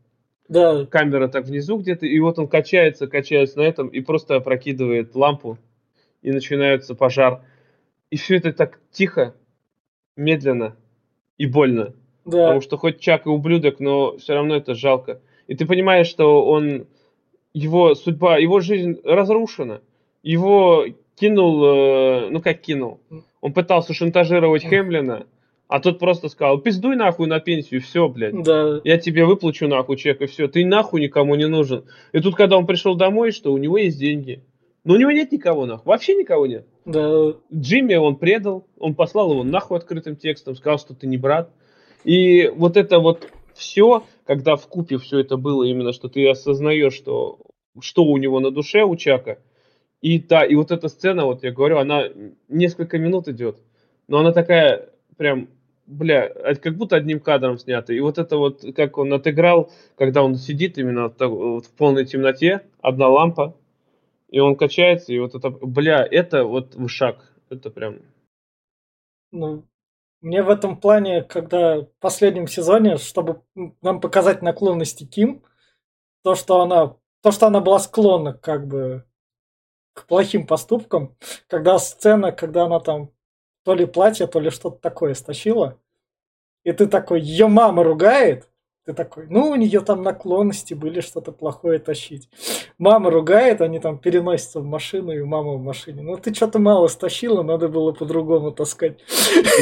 да, 0.49 0.85
камера 0.87 1.29
так 1.29 1.47
внизу 1.47 1.79
где-то, 1.79 2.07
и 2.07 2.19
вот 2.21 2.39
он 2.39 2.49
качается, 2.49 3.07
качается 3.07 3.59
на 3.59 3.63
этом, 3.63 3.89
и 3.89 4.01
просто 4.01 4.37
опрокидывает 4.37 5.15
лампу, 5.15 5.59
и 6.21 6.31
начинается 6.31 6.95
пожар. 6.95 7.43
И 8.11 8.17
все 8.17 8.37
это 8.37 8.53
так 8.53 8.79
тихо, 8.91 9.35
медленно 10.17 10.77
и 11.39 11.47
больно. 11.47 11.95
да, 12.25 12.43
Потому 12.43 12.61
что 12.61 12.77
хоть 12.77 13.01
Чак 13.01 13.27
и 13.27 13.31
ублюдок, 13.31 13.81
но 13.81 14.19
все 14.19 14.35
равно 14.35 14.57
это 14.57 14.75
жалко. 14.75 15.21
И 15.53 15.55
ты 15.55 15.67
понимаешь, 15.67 16.07
что 16.07 16.47
он, 16.47 16.87
его 17.53 17.95
судьба, 17.95 18.39
его 18.39 18.61
жизнь 18.61 18.99
разрушена. 19.05 19.83
Его 20.23 20.87
кинул, 21.15 21.63
э, 21.63 22.29
ну 22.31 22.41
как 22.41 22.63
кинул, 22.63 23.01
он 23.43 23.53
пытался 23.53 23.93
шантажировать 23.93 24.65
Хемлина, 24.65 25.27
а 25.69 25.81
тот 25.81 25.99
просто 25.99 26.31
сказал, 26.31 26.57
пиздуй 26.57 26.97
нахуй 26.97 27.27
на 27.27 27.39
пенсию, 27.39 27.83
все, 27.83 28.09
блядь. 28.09 28.43
да, 28.43 28.81
Я 28.85 28.97
тебе 28.97 29.27
выплачу 29.27 29.69
нахуй 29.69 29.99
чек, 29.99 30.23
и 30.23 30.27
все. 30.27 30.49
Ты 30.49 30.65
нахуй 30.65 31.03
никому 31.03 31.35
не 31.35 31.47
нужен. 31.47 31.85
И 32.13 32.21
тут, 32.21 32.35
когда 32.35 32.57
он 32.57 32.65
пришел 32.65 32.95
домой, 32.95 33.31
что 33.31 33.53
у 33.53 33.59
него 33.59 33.77
есть 33.77 33.99
деньги. 33.99 34.43
Но 34.85 34.95
у 34.95 34.97
него 34.97 35.11
нет 35.11 35.33
никого 35.33 35.67
нахуй. 35.67 35.85
Вообще 35.85 36.15
никого 36.15 36.47
нет. 36.47 36.67
да, 36.87 37.35
Джимми 37.53 37.97
он 37.97 38.17
предал, 38.17 38.65
он 38.79 38.95
послал 38.95 39.33
его 39.33 39.45
нахуй 39.45 39.77
открытым 39.77 40.17
текстом, 40.17 40.57
сказал, 40.57 40.79
что 40.79 40.95
ты 40.95 41.07
не 41.07 41.19
брат. 41.19 41.51
И 42.05 42.51
вот 42.57 42.79
это 42.79 43.01
вот 43.01 43.29
все, 43.63 44.05
когда 44.27 44.57
в 44.57 44.67
купе 44.67 44.99
все 44.99 45.21
это 45.21 45.37
было, 45.37 45.63
именно 45.65 45.93
что 45.93 46.09
ты 46.09 46.29
осознаешь, 46.29 46.95
что, 46.95 47.39
что 47.81 48.05
у 48.05 48.17
него 48.17 48.41
на 48.41 48.51
душе, 48.51 48.83
у 48.83 48.97
Чака. 48.97 49.39
И 50.01 50.19
да, 50.19 50.45
и 50.45 50.57
вот 50.57 50.73
эта 50.73 50.89
сцена, 50.89 51.25
вот 51.27 51.45
я 51.45 51.53
говорю, 51.53 51.79
она 51.79 52.09
несколько 52.49 52.99
минут 52.99 53.29
идет, 53.29 53.57
но 54.09 54.19
она 54.19 54.33
такая 54.33 54.91
прям, 55.17 55.49
бля, 55.87 56.25
а 56.25 56.57
как 56.57 56.77
будто 56.77 56.97
одним 56.97 57.21
кадром 57.21 57.57
снята. 57.59 57.95
И 57.95 58.01
вот 58.01 58.19
это 58.19 58.37
вот, 58.37 58.65
как 58.75 58.99
он 58.99 59.13
отыграл, 59.13 59.71
когда 59.97 60.25
он 60.25 60.35
сидит 60.35 60.77
именно 60.77 61.09
в 61.09 61.71
полной 61.77 62.05
темноте, 62.05 62.63
одна 62.81 63.09
лампа, 63.09 63.57
и 64.29 64.41
он 64.41 64.57
качается, 64.57 65.13
и 65.13 65.19
вот 65.21 65.37
это, 65.37 65.51
бля, 65.51 66.05
это 66.11 66.45
вот 66.45 66.75
вышаг, 66.75 67.33
это 67.49 67.71
прям... 67.71 68.01
ну, 69.31 69.63
мне 70.23 70.43
в 70.43 70.49
этом 70.49 70.77
плане, 70.77 71.23
когда 71.23 71.81
в 71.81 71.89
последнем 72.01 72.47
сезоне, 72.47 72.97
чтобы 72.97 73.43
нам 73.83 74.01
показать 74.01 74.41
наклонности 74.41 75.05
Ким, 75.05 75.45
то, 76.23 76.37
что 76.37 76.63
она, 76.63 76.97
то, 77.23 77.33
что 77.33 77.49
она 77.49 77.61
была 77.61 77.81
склонна 77.81 78.33
как 78.33 78.67
бы 78.67 79.05
к 79.93 80.07
плохим 80.07 80.47
поступкам, 80.47 81.17
когда 81.49 81.79
сцена, 81.79 82.33
когда 82.33 82.65
она 82.65 82.81
там 82.81 83.11
то 83.65 83.75
ли 83.75 83.85
платье, 83.85 84.27
то 84.27 84.41
ли 84.41 84.51
что-то 84.51 84.79
такое 84.79 85.15
стащила, 85.15 85.79
и 86.65 86.73
ты 86.73 86.87
такой, 86.87 87.21
ее 87.21 87.49
мама 87.49 87.83
ругает, 87.83 88.49
ты 88.85 88.95
такой, 88.95 89.27
ну, 89.29 89.51
у 89.51 89.55
нее 89.55 89.81
там 89.81 90.03
наклонности 90.03 90.75
были 90.75 91.01
что-то 91.01 91.31
плохое 91.31 91.79
тащить. 91.79 92.29
Мама 92.79 93.11
ругает, 93.11 93.61
они 93.61 93.79
там 93.79 93.97
переносятся 93.97 94.59
в 94.59 94.65
машину, 94.65 95.13
и 95.13 95.23
мама 95.23 95.53
в 95.53 95.63
машине. 95.63 96.03
Ну, 96.03 96.17
ты 96.17 96.35
что-то 96.35 96.59
мало 96.59 96.89
стащила, 96.89 97.43
надо 97.43 97.69
было 97.69 97.93
по-другому 97.93 98.51
таскать. 98.51 98.99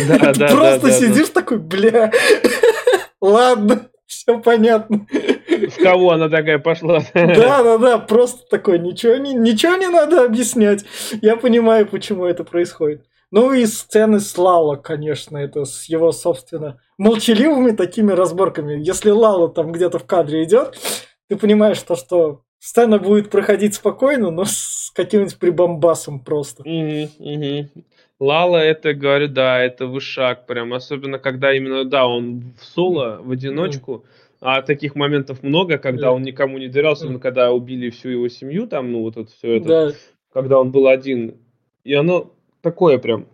Да, 0.08 0.32
да, 0.38 0.48
Просто 0.48 0.86
да, 0.86 0.92
сидишь 0.92 1.28
такой, 1.28 1.58
бля, 1.58 2.10
ладно, 3.20 3.90
все 4.06 4.40
понятно. 4.40 5.06
В 5.10 5.82
кого 5.82 6.12
она 6.12 6.30
такая 6.30 6.58
пошла? 6.58 7.00
Да, 7.12 7.62
да, 7.62 7.78
да, 7.78 7.98
просто 7.98 8.48
такой, 8.48 8.78
ничего 8.78 9.16
не, 9.16 9.34
ничего 9.34 9.76
не 9.76 9.88
надо 9.88 10.24
объяснять. 10.24 10.84
Я 11.20 11.36
понимаю, 11.36 11.86
почему 11.86 12.24
это 12.24 12.42
происходит. 12.42 13.04
Ну 13.30 13.52
и 13.52 13.66
сцены 13.66 14.18
с 14.18 14.36
Лала, 14.36 14.76
конечно, 14.76 15.36
это 15.36 15.64
с 15.64 15.84
его, 15.84 16.10
собственно, 16.10 16.80
молчаливыми 17.00 17.70
такими 17.70 18.12
разборками. 18.12 18.78
Если 18.78 19.08
Лала 19.10 19.48
там 19.48 19.72
где-то 19.72 19.98
в 19.98 20.04
кадре 20.04 20.44
идет, 20.44 20.78
ты 21.28 21.36
понимаешь 21.36 21.80
то, 21.82 21.96
что 21.96 22.42
сцена 22.58 22.98
будет 22.98 23.30
проходить 23.30 23.74
спокойно, 23.74 24.30
но 24.30 24.44
с 24.44 24.92
каким-нибудь 24.94 25.38
прибамбасом 25.38 26.20
просто. 26.20 26.62
Мгм, 26.66 27.08
мгм. 27.18 27.70
Лала, 28.20 28.58
это, 28.58 28.92
говорю, 28.92 29.28
да, 29.28 29.62
это 29.62 29.86
вышаг 29.86 30.44
прям, 30.44 30.74
особенно 30.74 31.18
когда 31.18 31.54
именно, 31.54 31.86
да, 31.86 32.06
он 32.06 32.52
в 32.60 32.64
соло, 32.66 33.18
в 33.22 33.30
одиночку, 33.30 34.04
а 34.42 34.60
таких 34.60 34.94
моментов 34.94 35.42
много, 35.42 35.78
когда 35.78 36.08
Да. 36.08 36.12
он 36.12 36.20
никому 36.20 36.58
не 36.58 36.68
доверял, 36.68 36.92
особенно 36.92 37.18
когда 37.18 37.50
убили 37.50 37.88
всю 37.88 38.10
его 38.10 38.28
семью, 38.28 38.66
там, 38.66 38.92
ну, 38.92 39.00
вот 39.00 39.16
это 39.16 39.30
все 39.32 39.56
это. 39.56 39.68
Да, 39.68 39.92
когда 40.34 40.60
он 40.60 40.70
был 40.70 40.86
один. 40.86 41.38
И 41.82 41.94
оно 41.94 42.30
такое 42.60 42.98
прям. 42.98 43.26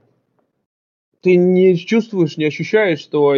Ты 1.20 1.34
не 1.34 1.76
чувствуешь, 1.76 2.36
не 2.36 2.44
ощущаешь, 2.44 3.00
что 3.00 3.34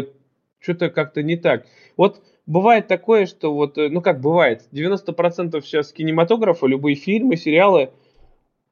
что-то 0.61 0.91
как-то 0.91 1.23
не 1.23 1.37
так. 1.37 1.67
Вот 1.97 2.23
бывает 2.47 2.89
такое, 2.89 3.27
что 3.27 3.55
вот, 3.55 3.79
э, 3.79 3.89
ну 3.89 4.01
как 4.01 4.21
бывает, 4.21 4.65
90% 4.73 5.61
сейчас 5.63 5.93
кинематографа, 5.93 6.67
любые 6.67 6.97
фильмы, 6.97 7.37
сериалы, 7.37 7.91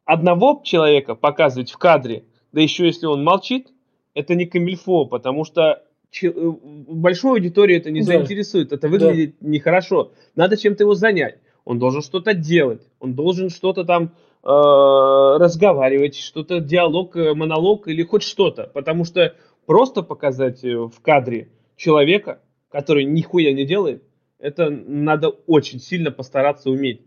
одного 0.04 0.62
человека 0.64 1.14
показывать 1.14 1.70
в 1.70 1.78
кадре, 1.78 2.24
да 2.52 2.60
еще 2.60 2.86
если 2.86 3.06
он 3.06 3.22
молчит, 3.22 3.68
это 4.14 4.34
не 4.34 4.46
камильфо, 4.46 5.04
потому 5.04 5.44
что 5.44 5.82
э, 6.22 6.30
большую 6.32 7.34
аудиторию 7.34 7.78
это 7.78 7.90
не 7.90 8.00
да. 8.00 8.06
заинтересует, 8.06 8.72
это 8.72 8.88
выглядит 8.88 9.36
да. 9.40 9.48
нехорошо. 9.48 10.12
Надо 10.34 10.56
чем-то 10.56 10.84
его 10.84 10.94
занять. 10.94 11.38
Он 11.64 11.78
должен 11.78 12.00
что-то 12.00 12.32
делать, 12.32 12.82
он 13.00 13.14
должен 13.14 13.50
что-то 13.50 13.84
там 13.84 14.14
э, 14.42 14.48
разговаривать, 14.48 16.16
что-то 16.16 16.60
диалог, 16.60 17.16
э, 17.16 17.34
монолог 17.34 17.88
или 17.88 18.02
хоть 18.04 18.22
что-то, 18.22 18.70
потому 18.72 19.04
что 19.04 19.34
просто 19.66 20.02
показать 20.02 20.62
в 20.62 20.94
кадре 21.02 21.48
человека, 21.76 22.40
который 22.70 23.04
нихуя 23.04 23.52
не 23.52 23.64
делает, 23.64 24.02
это 24.38 24.70
надо 24.70 25.28
очень 25.28 25.80
сильно 25.80 26.10
постараться 26.10 26.70
уметь. 26.70 27.02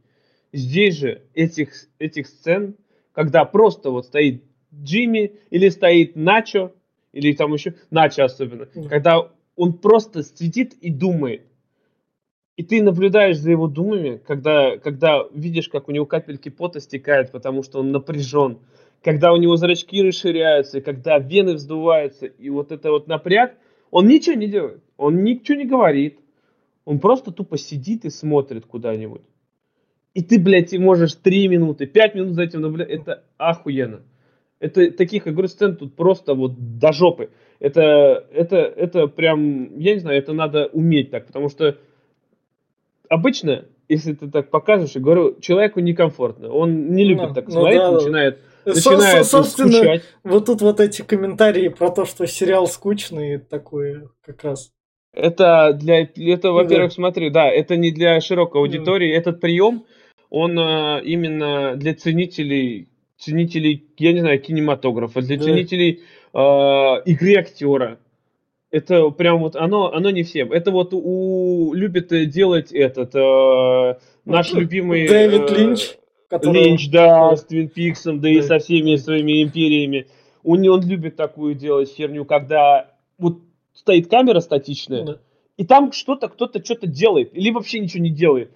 Здесь 0.51 0.97
же 0.97 1.21
этих, 1.33 1.71
этих 1.99 2.27
сцен, 2.27 2.75
когда 3.13 3.45
просто 3.45 3.91
вот 3.91 4.05
стоит 4.05 4.43
Джимми 4.73 5.33
или 5.49 5.69
стоит 5.69 6.15
Начо, 6.15 6.71
или 7.11 7.33
там 7.33 7.53
еще 7.53 7.75
Начо 7.91 8.23
особенно, 8.23 8.63
mm. 8.63 8.87
когда 8.87 9.31
он 9.55 9.73
просто 9.73 10.23
сидит 10.23 10.73
и 10.73 10.89
думает. 10.89 11.43
И 12.55 12.63
ты 12.63 12.83
наблюдаешь 12.83 13.37
за 13.37 13.51
его 13.51 13.67
думами, 13.67 14.21
когда, 14.25 14.77
когда 14.77 15.23
видишь, 15.33 15.69
как 15.69 15.87
у 15.87 15.91
него 15.91 16.05
капельки 16.05 16.49
пота 16.49 16.81
стекают, 16.81 17.31
потому 17.31 17.63
что 17.63 17.79
он 17.79 17.91
напряжен, 17.91 18.59
когда 19.01 19.31
у 19.31 19.37
него 19.37 19.55
зрачки 19.55 20.01
расширяются, 20.01 20.81
когда 20.81 21.19
вены 21.19 21.53
вздуваются, 21.53 22.25
и 22.25 22.49
вот 22.49 22.71
это 22.71 22.91
вот 22.91 23.07
напряг, 23.07 23.55
он 23.91 24.07
ничего 24.07 24.35
не 24.35 24.47
делает, 24.47 24.81
он 24.97 25.23
ничего 25.23 25.57
не 25.57 25.65
говорит, 25.65 26.19
он 26.85 26.99
просто 26.99 27.31
тупо 27.31 27.57
сидит 27.57 28.05
и 28.05 28.09
смотрит 28.09 28.65
куда-нибудь. 28.65 29.21
И 30.13 30.23
ты, 30.23 30.39
блядь, 30.39 30.73
можешь 30.77 31.13
3 31.13 31.47
минуты, 31.47 31.85
5 31.85 32.15
минут 32.15 32.33
за 32.33 32.43
этим 32.43 32.61
наблюдать, 32.61 32.89
это 32.89 33.23
охуенно. 33.37 34.01
Это 34.59 34.91
таких 34.91 35.27
игр 35.27 35.47
сцен 35.47 35.77
тут 35.77 35.95
просто 35.95 36.33
вот 36.33 36.79
до 36.79 36.91
жопы. 36.91 37.29
Это, 37.59 38.25
это, 38.31 38.57
это 38.57 39.07
прям, 39.07 39.77
я 39.79 39.93
не 39.93 39.99
знаю, 39.99 40.17
это 40.17 40.33
надо 40.33 40.67
уметь 40.67 41.11
так, 41.11 41.27
потому 41.27 41.49
что 41.49 41.77
обычно, 43.09 43.65
если 43.87 44.13
ты 44.13 44.29
так 44.29 44.49
покажешь, 44.49 44.91
я 44.95 45.01
говорю, 45.01 45.39
человеку 45.41 45.79
некомфортно, 45.79 46.51
он 46.51 46.93
не 46.93 47.03
любит 47.03 47.29
ну, 47.29 47.33
так 47.33 47.45
ну, 47.47 47.51
смотреть, 47.51 47.79
да. 47.79 47.91
начинает, 47.91 48.39
начинает 48.73 49.25
Со 49.25 49.37
собственно, 49.37 49.71
скучать. 49.71 50.03
вот 50.23 50.45
тут 50.45 50.61
вот 50.61 50.79
эти 50.79 51.01
комментарии 51.01 51.67
про 51.69 51.89
то, 51.89 52.05
что 52.05 52.25
сериал 52.27 52.67
скучный, 52.67 53.39
такое 53.39 54.09
как 54.25 54.43
раз. 54.43 54.71
Это 55.13 55.73
для, 55.73 56.01
это, 56.01 56.51
во-первых, 56.51 56.91
да. 56.91 56.95
смотри, 56.95 57.29
да, 57.29 57.49
это 57.49 57.75
не 57.75 57.91
для 57.91 58.21
широкой 58.21 58.61
аудитории, 58.61 59.11
да. 59.11 59.17
этот 59.17 59.41
прием, 59.41 59.85
он 60.29 60.57
а, 60.59 60.99
именно 60.99 61.75
для 61.75 61.95
ценителей 61.95 62.89
ценителей, 63.19 63.85
я 63.97 64.13
не 64.13 64.21
знаю, 64.21 64.39
кинематографа, 64.39 65.21
для 65.21 65.37
да. 65.37 65.43
ценителей 65.43 66.01
э, 66.33 66.37
игры 67.05 67.35
актера. 67.35 67.99
Это 68.71 69.09
прям 69.09 69.39
вот 69.39 69.55
оно, 69.55 69.91
оно 69.93 70.09
не 70.09 70.23
всем. 70.23 70.51
Это 70.51 70.71
вот 70.71 70.93
у 70.93 71.73
любит 71.73 72.09
делать 72.29 72.71
этот 72.71 73.15
э, 73.15 73.99
наш 74.25 74.53
любимый 74.53 75.07
Дэвид 75.07 75.51
э, 75.51 75.55
Линч, 75.55 75.97
который... 76.29 76.63
Линч, 76.63 76.89
да, 76.89 77.35
с 77.35 77.43
Твин 77.43 77.67
Пиксом, 77.67 78.17
да, 78.17 78.23
да 78.23 78.29
и 78.29 78.41
со 78.41 78.59
всеми 78.59 78.95
своими 78.95 79.43
империями. 79.43 80.07
Него 80.43 80.75
он 80.75 80.87
любит 80.87 81.17
такую 81.17 81.55
делать 81.55 81.89
херню, 81.89 82.23
когда 82.23 82.95
вот 83.17 83.39
стоит 83.73 84.09
камера 84.09 84.39
статичная, 84.39 85.03
да. 85.03 85.19
и 85.57 85.65
там 85.65 85.91
что-то 85.91 86.29
кто-то 86.29 86.63
что-то 86.63 86.87
делает, 86.87 87.35
или 87.35 87.51
вообще 87.51 87.79
ничего 87.79 88.03
не 88.03 88.09
делает. 88.09 88.51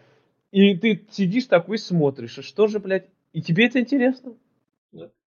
И 0.51 0.75
ты 0.75 1.05
сидишь 1.11 1.45
такой 1.45 1.77
смотришь, 1.77 2.37
а 2.39 2.43
что 2.43 2.67
же, 2.67 2.79
блядь, 2.79 3.07
и 3.33 3.41
тебе 3.41 3.65
это 3.65 3.79
интересно? 3.79 4.35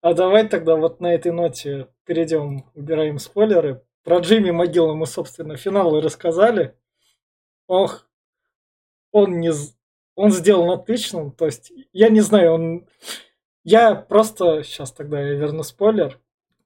А 0.02 0.14
давай 0.14 0.48
тогда 0.48 0.76
вот 0.76 1.02
на 1.02 1.14
этой 1.14 1.32
ноте 1.32 1.88
перейдем, 2.06 2.64
убираем 2.76 3.18
спойлеры. 3.18 3.82
Про 4.04 4.20
Джимми 4.20 4.52
Могилу 4.52 4.96
мы, 4.96 5.06
собственно, 5.06 5.58
финалы 5.58 6.02
рассказали. 6.02 6.76
Ох, 7.68 8.08
он 9.12 9.40
не... 9.40 9.52
Он 10.18 10.32
сделан 10.32 10.72
отлично, 10.72 11.30
то 11.30 11.46
есть, 11.46 11.72
я 11.94 12.10
не 12.10 12.22
знаю, 12.22 12.54
он... 12.54 12.88
Я 13.64 13.94
просто... 13.94 14.64
Сейчас 14.64 14.92
тогда 14.92 15.22
я 15.22 15.36
верну 15.36 15.62
спойлер. 15.62 16.20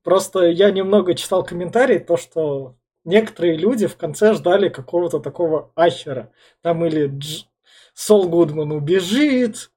Просто 0.03 0.45
я 0.45 0.71
немного 0.71 1.15
читал 1.15 1.43
комментарии, 1.43 1.99
то, 1.99 2.15
что 2.15 2.77
некоторые 3.03 3.57
люди 3.57 3.87
в 3.87 3.97
конце 3.97 4.33
ждали 4.35 4.69
какого-то 4.69 5.19
такого 5.19 5.73
ахера. 5.75 6.31
Там 6.61 6.85
или 6.85 7.07
Дж... 7.07 7.43
Сол 7.93 8.29
Гудман 8.29 8.71
убежит, 8.71 9.69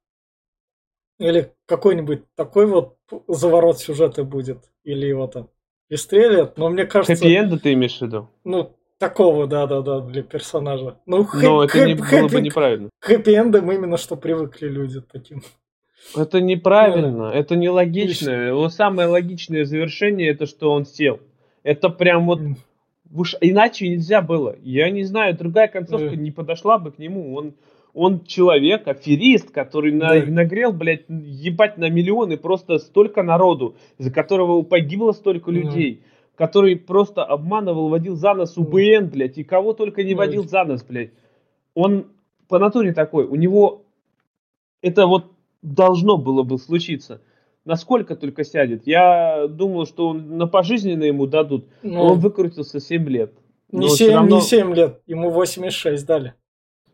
или 1.18 1.52
какой-нибудь 1.66 2.22
такой 2.36 2.66
вот 2.66 2.96
заворот 3.26 3.80
сюжета 3.80 4.22
будет. 4.22 4.70
Или 4.84 5.06
его 5.06 5.26
там 5.26 5.50
пристрелят. 5.88 6.58
Но 6.58 6.68
мне 6.68 6.86
кажется... 6.86 7.14
Хэппи-энда 7.14 7.58
ты 7.58 7.72
имеешь 7.72 7.98
в 7.98 8.02
виду? 8.02 8.30
Ну, 8.44 8.76
такого, 9.08 9.46
да-да-да, 9.46 10.00
для 10.00 10.22
персонажа. 10.22 10.96
Ну, 11.06 11.22
хэ- 11.22 11.42
Но 11.42 11.64
это 11.64 11.86
не 11.86 11.94
было 11.94 12.28
бы 12.28 12.40
неправильно. 12.40 12.90
Хэппи-эндом 13.02 13.72
именно 13.72 13.96
что 13.96 14.16
привыкли 14.16 14.68
люди 14.68 15.00
таким. 15.00 15.42
Это 16.16 16.40
неправильно, 16.40 17.30
да. 17.30 17.34
это 17.34 17.56
нелогично. 17.56 18.30
Его 18.30 18.68
самое 18.68 19.08
логичное 19.08 19.64
завершение 19.64 20.30
это 20.30 20.46
что 20.46 20.70
он 20.72 20.84
сел. 20.84 21.20
Это 21.62 21.88
прям 21.88 22.26
вот 22.26 22.40
Уж 23.14 23.36
иначе 23.40 23.88
нельзя 23.88 24.22
было. 24.22 24.56
Я 24.62 24.90
не 24.90 25.04
знаю, 25.04 25.36
другая 25.36 25.68
концовка 25.68 26.16
не 26.16 26.32
подошла 26.32 26.78
бы 26.78 26.90
к 26.90 26.98
нему. 26.98 27.34
Он 27.34 27.54
он 27.94 28.24
человек, 28.24 28.88
аферист, 28.88 29.52
который 29.52 29.92
да. 29.92 30.14
нагрел, 30.26 30.72
блядь, 30.72 31.04
ебать 31.08 31.78
на 31.78 31.88
миллионы 31.88 32.36
просто 32.36 32.78
столько 32.78 33.22
народу, 33.22 33.76
за 33.98 34.10
которого 34.10 34.62
погибло 34.62 35.12
столько 35.12 35.52
да. 35.52 35.58
Который 36.36 36.76
просто 36.76 37.24
обманывал, 37.24 37.88
водил 37.88 38.16
за 38.16 38.34
нос 38.34 38.56
УБН, 38.56 39.08
блядь, 39.12 39.38
и 39.38 39.44
кого 39.44 39.72
только 39.72 40.02
не 40.02 40.14
водил 40.14 40.46
за 40.48 40.64
нос, 40.64 40.82
блядь. 40.82 41.10
Он 41.74 42.06
по 42.48 42.58
натуре 42.58 42.92
такой, 42.92 43.24
у 43.24 43.34
него 43.36 43.84
это 44.82 45.06
вот 45.06 45.32
должно 45.62 46.16
было 46.16 46.42
бы 46.42 46.58
случиться. 46.58 47.20
Насколько 47.64 48.14
только 48.14 48.44
сядет. 48.44 48.86
Я 48.86 49.46
думал, 49.48 49.86
что 49.86 50.08
он 50.08 50.36
на 50.36 50.46
пожизненно 50.46 51.04
ему 51.04 51.26
дадут, 51.26 51.66
ну, 51.82 52.02
он 52.02 52.18
выкрутился 52.18 52.78
7 52.78 53.08
лет. 53.08 53.32
Не 53.72 53.88
7, 53.88 54.12
равно... 54.12 54.36
не 54.36 54.42
7 54.42 54.74
лет, 54.74 55.00
ему 55.06 55.30
86 55.30 56.06
дали. 56.06 56.34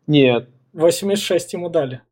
Нет, 0.07 0.49
86 0.73 1.53
ему 1.55 1.69
дали. 1.69 2.03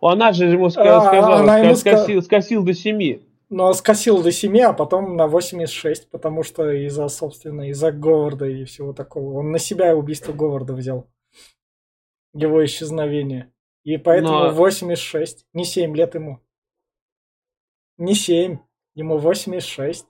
Она 0.00 0.32
же 0.32 0.46
ему 0.46 0.68
сказала, 0.70 1.10
а, 1.10 1.40
она 1.40 1.58
ему 1.58 1.76
скосил, 1.76 2.22
скосил 2.22 2.64
до 2.64 2.74
7. 2.74 3.20
Ну, 3.54 3.70
скосил 3.74 4.22
до 4.22 4.32
7, 4.32 4.60
а 4.60 4.72
потом 4.72 5.14
на 5.14 5.26
86, 5.26 6.08
потому 6.08 6.42
что 6.42 6.70
из-за, 6.70 7.06
собственно, 7.08 7.68
из-за 7.68 7.92
Говарда 7.92 8.46
и 8.46 8.64
всего 8.64 8.94
такого. 8.94 9.40
Он 9.40 9.50
на 9.50 9.58
себя 9.58 9.94
убийство 9.94 10.32
Говарда 10.32 10.72
взял. 10.72 11.06
Его 12.32 12.64
исчезновение. 12.64 13.52
И 13.84 13.98
поэтому 13.98 14.38
Но... 14.38 14.52
86. 14.52 15.44
Не 15.52 15.66
7 15.66 15.94
лет 15.94 16.14
ему. 16.14 16.40
Не 17.98 18.14
7. 18.14 18.56
Ему 18.94 19.18
86. 19.18 20.06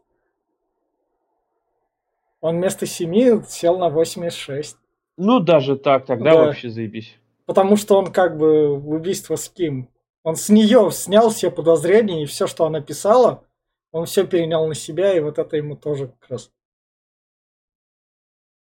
Он 2.40 2.58
вместо 2.58 2.86
7 2.86 3.42
сел 3.48 3.76
на 3.76 3.88
86. 3.88 4.76
Ну, 5.16 5.40
даже 5.40 5.76
так, 5.76 6.06
тогда 6.06 6.34
да. 6.34 6.44
вообще 6.44 6.70
заебись. 6.70 7.18
Потому 7.46 7.76
что 7.76 7.98
он 7.98 8.12
как 8.12 8.38
бы 8.38 8.72
убийство 8.72 9.34
с 9.34 9.48
Ким. 9.48 9.88
Он 10.24 10.36
с 10.36 10.48
нее 10.48 10.90
снял 10.92 11.30
все 11.30 11.50
подозрения, 11.50 12.22
и 12.22 12.26
все, 12.26 12.46
что 12.46 12.64
она 12.64 12.80
писала, 12.80 13.44
он 13.90 14.06
все 14.06 14.26
перенял 14.26 14.66
на 14.66 14.74
себя, 14.74 15.14
и 15.14 15.20
вот 15.20 15.38
это 15.38 15.56
ему 15.56 15.76
тоже 15.76 16.08
как 16.20 16.30
раз 16.30 16.50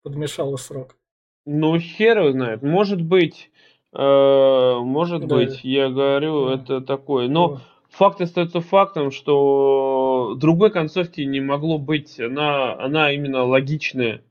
подмешало 0.04 0.58
срок. 0.58 0.98
Ну, 1.46 1.78
хер 1.80 2.20
его 2.20 2.32
знает. 2.32 2.62
Может 2.62 3.02
быть, 3.02 3.52
э, 3.94 4.78
может 4.82 5.28
да. 5.28 5.36
быть, 5.36 5.64
я 5.64 5.90
говорю, 5.90 6.48
да. 6.48 6.54
это 6.56 6.82
такое. 6.82 7.28
Но 7.28 7.56
да. 7.56 7.62
факт 7.90 8.22
остается 8.22 8.62
фактом, 8.62 9.12
что 9.12 10.36
другой 10.38 10.72
концовки 10.72 11.22
не 11.22 11.42
могло 11.42 11.78
быть. 11.78 12.20
Она, 12.20 12.80
она 12.80 13.12
именно 13.12 13.44
логичная. 13.44 14.24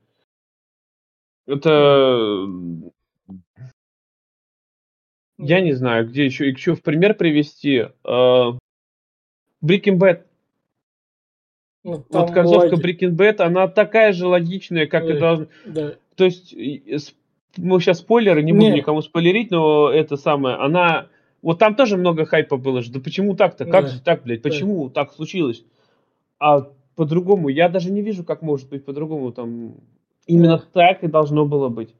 Это 1.45 2.47
я 5.37 5.61
не 5.61 5.73
знаю, 5.73 6.07
где 6.07 6.25
еще, 6.25 6.49
еще 6.49 6.75
в 6.75 6.81
пример 6.81 7.15
привести. 7.15 7.87
Uh, 8.03 8.57
Breaking 9.63 9.97
Bad. 9.97 10.23
Ну, 11.83 12.03
вот 12.09 12.31
концовка 12.31 12.75
логи... 12.75 12.85
Breaking 12.85 13.15
Bad, 13.15 13.41
она 13.41 13.67
такая 13.67 14.13
же 14.13 14.27
логичная, 14.27 14.87
как 14.87 15.03
Ой, 15.03 15.15
и 15.15 15.19
должна. 15.19 15.47
Да. 15.65 15.95
То 16.15 16.25
есть, 16.25 16.55
мы 17.57 17.79
сейчас 17.79 17.99
спойлеры, 17.99 18.41
не 18.43 18.53
буду 18.53 18.65
не. 18.65 18.77
никому 18.77 19.01
спойлерить, 19.01 19.51
но 19.51 19.89
это 19.89 20.15
самое, 20.17 20.55
она 20.55 21.07
Вот 21.41 21.59
там 21.59 21.75
тоже 21.75 21.97
много 21.97 22.25
хайпа 22.25 22.57
было 22.57 22.81
же. 22.81 22.91
Да 22.91 22.99
почему 22.99 23.35
так-то? 23.35 23.65
Как 23.65 23.85
да. 23.85 23.91
же 23.91 24.01
так, 24.01 24.23
блядь? 24.23 24.41
Почему 24.41 24.87
да. 24.87 25.03
так 25.03 25.13
случилось? 25.13 25.63
А 26.39 26.67
по-другому, 26.95 27.49
я 27.49 27.69
даже 27.69 27.91
не 27.91 28.01
вижу, 28.01 28.23
как 28.23 28.41
может 28.41 28.69
быть 28.69 28.85
по-другому. 28.85 29.31
Там 29.31 29.75
именно 30.25 30.57
да. 30.57 30.63
так 30.71 31.03
и 31.03 31.07
должно 31.07 31.45
было 31.45 31.69
быть. 31.69 31.93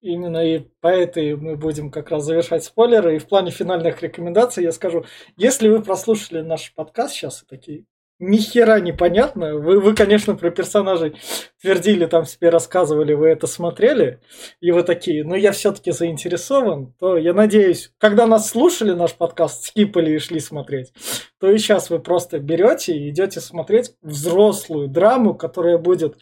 Именно 0.00 0.38
и 0.38 0.60
по 0.80 0.88
этой 0.88 1.36
мы 1.36 1.56
будем 1.56 1.90
как 1.90 2.10
раз 2.10 2.24
завершать 2.24 2.64
спойлеры. 2.64 3.16
И 3.16 3.18
в 3.18 3.26
плане 3.26 3.50
финальных 3.50 4.02
рекомендаций 4.02 4.64
я 4.64 4.72
скажу, 4.72 5.04
если 5.36 5.68
вы 5.68 5.82
прослушали 5.82 6.40
наш 6.40 6.74
подкаст 6.74 7.14
сейчас 7.14 7.42
и 7.42 7.46
такие, 7.46 7.84
ни 8.20 8.36
хера 8.36 8.80
непонятно. 8.80 9.56
Вы, 9.56 9.80
вы, 9.80 9.94
конечно, 9.94 10.34
про 10.36 10.50
персонажей 10.50 11.16
твердили, 11.60 12.06
там 12.06 12.26
себе 12.26 12.50
рассказывали, 12.50 13.14
вы 13.14 13.28
это 13.28 13.46
смотрели, 13.46 14.20
и 14.60 14.70
вы 14.70 14.82
такие, 14.82 15.24
но 15.24 15.34
я 15.34 15.52
все-таки 15.52 15.90
заинтересован, 15.90 16.94
то 16.98 17.16
я 17.16 17.32
надеюсь, 17.32 17.92
когда 17.98 18.26
нас 18.26 18.50
слушали 18.50 18.92
наш 18.92 19.14
подкаст, 19.14 19.64
скипали 19.64 20.14
и 20.14 20.18
шли 20.18 20.38
смотреть, 20.38 20.92
то 21.40 21.50
и 21.50 21.56
сейчас 21.58 21.88
вы 21.88 21.98
просто 21.98 22.38
берете 22.38 22.94
и 22.94 23.08
идете 23.08 23.40
смотреть 23.40 23.92
взрослую 24.02 24.88
драму, 24.88 25.34
которая 25.34 25.78
будет, 25.78 26.16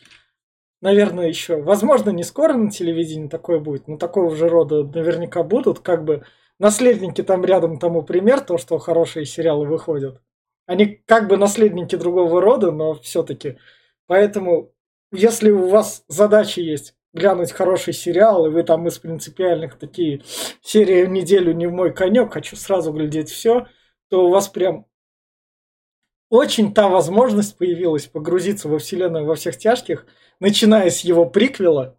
наверное, 0.80 1.28
еще, 1.28 1.60
возможно, 1.60 2.10
не 2.10 2.22
скоро 2.22 2.54
на 2.54 2.70
телевидении 2.70 3.28
такое 3.28 3.58
будет, 3.58 3.88
но 3.88 3.96
такого 3.96 4.34
же 4.34 4.48
рода 4.48 4.84
наверняка 4.84 5.42
будут, 5.42 5.80
как 5.80 6.04
бы 6.04 6.24
наследники 6.58 7.22
там 7.22 7.44
рядом 7.44 7.78
тому 7.78 8.02
пример, 8.02 8.40
то, 8.40 8.58
что 8.58 8.78
хорошие 8.78 9.26
сериалы 9.26 9.66
выходят. 9.66 10.20
Они 10.66 11.02
как 11.06 11.28
бы 11.28 11.36
наследники 11.36 11.96
другого 11.96 12.40
рода, 12.40 12.70
но 12.70 12.94
все-таки. 12.94 13.58
Поэтому, 14.06 14.72
если 15.12 15.50
у 15.50 15.68
вас 15.68 16.04
задача 16.08 16.60
есть 16.60 16.94
глянуть 17.14 17.52
хороший 17.52 17.94
сериал, 17.94 18.46
и 18.46 18.50
вы 18.50 18.62
там 18.62 18.86
из 18.86 18.98
принципиальных 18.98 19.78
такие 19.78 20.22
серии 20.62 21.04
в 21.04 21.08
неделю 21.08 21.52
не 21.52 21.66
в 21.66 21.72
мой 21.72 21.92
конек, 21.92 22.32
хочу 22.32 22.56
сразу 22.56 22.92
глядеть 22.92 23.30
все, 23.30 23.66
то 24.08 24.26
у 24.26 24.30
вас 24.30 24.48
прям 24.48 24.86
очень 26.28 26.74
та 26.74 26.88
возможность 26.88 27.56
появилась 27.56 28.06
погрузиться 28.06 28.68
во 28.68 28.78
вселенную 28.78 29.24
во 29.24 29.34
всех 29.34 29.56
тяжких, 29.56 30.06
начиная 30.40 30.90
с 30.90 31.00
его 31.00 31.26
приквела. 31.26 31.96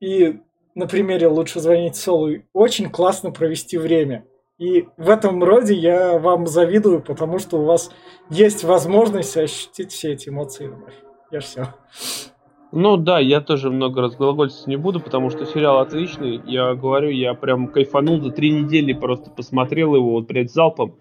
И 0.00 0.40
на 0.74 0.86
примере 0.86 1.28
«Лучше 1.28 1.60
звонить 1.60 1.96
Солу» 1.96 2.42
очень 2.52 2.90
классно 2.90 3.30
провести 3.30 3.78
время. 3.78 4.24
И 4.58 4.86
в 4.96 5.10
этом 5.10 5.42
роде 5.42 5.74
я 5.74 6.18
вам 6.18 6.46
завидую, 6.46 7.02
потому 7.02 7.38
что 7.38 7.58
у 7.58 7.64
вас 7.64 7.90
есть 8.30 8.64
возможность 8.64 9.36
ощутить 9.36 9.92
все 9.92 10.12
эти 10.12 10.28
эмоции. 10.28 10.72
Я 11.30 11.40
все. 11.40 11.74
Ну 12.70 12.96
да, 12.96 13.20
я 13.20 13.40
тоже 13.40 13.70
много 13.70 14.02
разглагольствовать 14.02 14.66
не 14.66 14.76
буду, 14.76 14.98
потому 15.00 15.30
что 15.30 15.46
сериал 15.46 15.78
отличный. 15.78 16.40
Я 16.44 16.74
говорю, 16.74 17.08
я 17.08 17.34
прям 17.34 17.68
кайфанул 17.68 18.20
за 18.20 18.30
три 18.30 18.50
недели, 18.50 18.92
просто 18.92 19.30
посмотрел 19.30 19.94
его 19.94 20.10
вот 20.10 20.26
прям 20.26 20.48
залпом, 20.48 20.96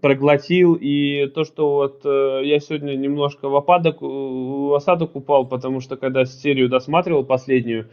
проглотил. 0.00 0.74
И 0.74 1.26
то, 1.26 1.44
что 1.44 1.74
вот 1.74 2.00
э, 2.04 2.42
я 2.44 2.58
сегодня 2.60 2.94
немножко 2.96 3.48
в 3.48 3.56
опадок, 3.56 4.00
в 4.00 4.74
осадок 4.74 5.14
упал, 5.16 5.46
потому 5.46 5.80
что 5.80 5.96
когда 5.96 6.24
серию 6.24 6.68
досматривал 6.68 7.24
последнюю, 7.24 7.88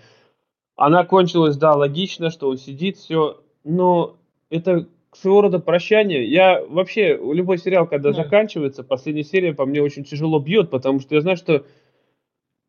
она 0.75 1.03
кончилась, 1.03 1.57
да, 1.57 1.73
логично, 1.73 2.29
что 2.29 2.49
он 2.49 2.57
сидит, 2.57 2.97
все, 2.97 3.41
но 3.63 4.17
это 4.49 4.87
своего 5.11 5.41
рода 5.41 5.59
прощание. 5.59 6.25
Я 6.25 6.63
вообще, 6.65 7.17
любой 7.17 7.57
сериал, 7.57 7.87
когда 7.87 8.11
да. 8.11 8.23
заканчивается, 8.23 8.83
последняя 8.83 9.23
серия 9.23 9.53
по 9.53 9.65
мне 9.65 9.81
очень 9.81 10.03
тяжело 10.03 10.39
бьет, 10.39 10.69
потому 10.69 10.99
что 10.99 11.15
я 11.15 11.21
знаю, 11.21 11.35
что 11.35 11.65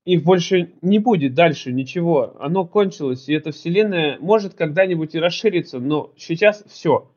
их 0.04 0.24
больше 0.24 0.72
не 0.82 0.98
будет 0.98 1.34
дальше 1.34 1.72
ничего. 1.72 2.34
Оно 2.40 2.66
кончилось, 2.66 3.28
и 3.28 3.34
эта 3.34 3.52
вселенная 3.52 4.18
может 4.20 4.54
когда-нибудь 4.54 5.14
и 5.14 5.20
расшириться, 5.20 5.78
но 5.78 6.12
сейчас 6.16 6.64
все. 6.66 7.10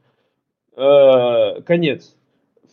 Э, 0.76 1.62
конец. 1.62 2.16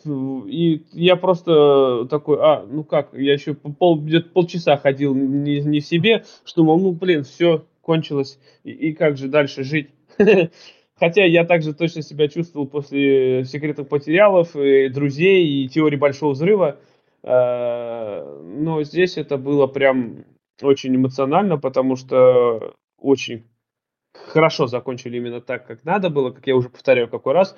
И 0.07 0.83
я 0.93 1.17
просто 1.17 2.07
такой, 2.09 2.39
а, 2.41 2.65
ну 2.67 2.85
как, 2.85 3.11
я 3.13 3.35
еще 3.35 3.53
пол, 3.55 4.01
где-то 4.01 4.31
полчаса 4.31 4.79
ходил 4.79 5.15
не, 5.15 5.61
не 5.61 5.81
в 5.81 5.87
себе, 5.87 6.25
что, 6.45 6.65
мол, 6.65 6.81
ну, 6.81 6.93
блин, 6.93 7.23
все, 7.25 7.67
кончилось, 7.83 8.39
и, 8.65 8.71
и 8.71 8.93
как 8.95 9.19
же 9.19 9.29
дальше 9.29 9.63
жить? 9.63 9.91
Хотя 10.99 11.25
я 11.25 11.45
также 11.45 11.75
точно 11.75 12.01
себя 12.01 12.29
чувствовал 12.29 12.67
после 12.67 13.45
секретных 13.45 13.91
материалов, 13.91 14.57
и 14.57 14.89
друзей 14.89 15.47
и 15.47 15.69
теории 15.69 15.97
большого 15.97 16.33
взрыва. 16.33 16.79
Э, 17.23 18.41
но 18.43 18.83
здесь 18.83 19.19
это 19.19 19.37
было 19.37 19.67
прям 19.67 20.25
очень 20.63 20.97
эмоционально, 20.97 21.59
потому 21.59 21.97
что 21.97 22.75
очень 22.99 23.45
хорошо 24.13 24.67
закончили 24.67 25.19
именно 25.19 25.41
так, 25.41 25.67
как 25.67 25.85
надо 25.85 26.11
было, 26.11 26.31
как 26.31 26.47
я 26.47 26.57
уже 26.57 26.69
повторяю 26.69 27.09
какой 27.09 27.35
раз 27.35 27.57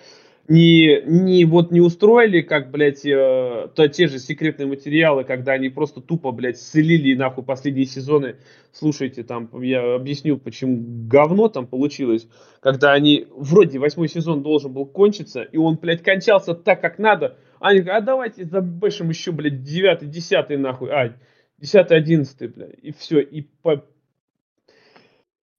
не, 0.48 1.02
не, 1.06 1.44
вот 1.44 1.70
не 1.70 1.80
устроили, 1.80 2.40
как, 2.40 2.70
блядь, 2.70 3.06
э, 3.06 3.68
то, 3.74 3.88
те 3.88 4.08
же 4.08 4.18
секретные 4.18 4.66
материалы, 4.66 5.24
когда 5.24 5.52
они 5.52 5.68
просто 5.68 6.00
тупо, 6.00 6.32
блядь, 6.32 6.58
слили 6.58 7.14
нахуй 7.14 7.44
последние 7.44 7.86
сезоны. 7.86 8.36
Слушайте, 8.72 9.22
там, 9.22 9.48
я 9.62 9.94
объясню, 9.94 10.38
почему 10.38 10.82
говно 11.06 11.48
там 11.48 11.66
получилось. 11.66 12.26
Когда 12.60 12.92
они, 12.92 13.26
вроде 13.30 13.78
восьмой 13.78 14.08
сезон 14.08 14.42
должен 14.42 14.72
был 14.72 14.86
кончиться, 14.86 15.42
и 15.42 15.56
он, 15.56 15.78
блядь, 15.80 16.02
кончался 16.02 16.54
так, 16.54 16.80
как 16.80 16.98
надо. 16.98 17.36
Они 17.60 17.78
говорят, 17.80 18.02
а 18.02 18.06
давайте 18.06 18.44
забэшим 18.44 19.10
еще, 19.10 19.30
блядь, 19.30 19.62
девятый, 19.62 20.08
десятый, 20.08 20.56
нахуй, 20.56 20.90
а, 20.90 21.14
десятый, 21.58 21.96
одиннадцатый, 21.96 22.48
блядь, 22.48 22.78
и 22.82 22.92
все, 22.92 23.20
и 23.20 23.42
по, 23.42 23.84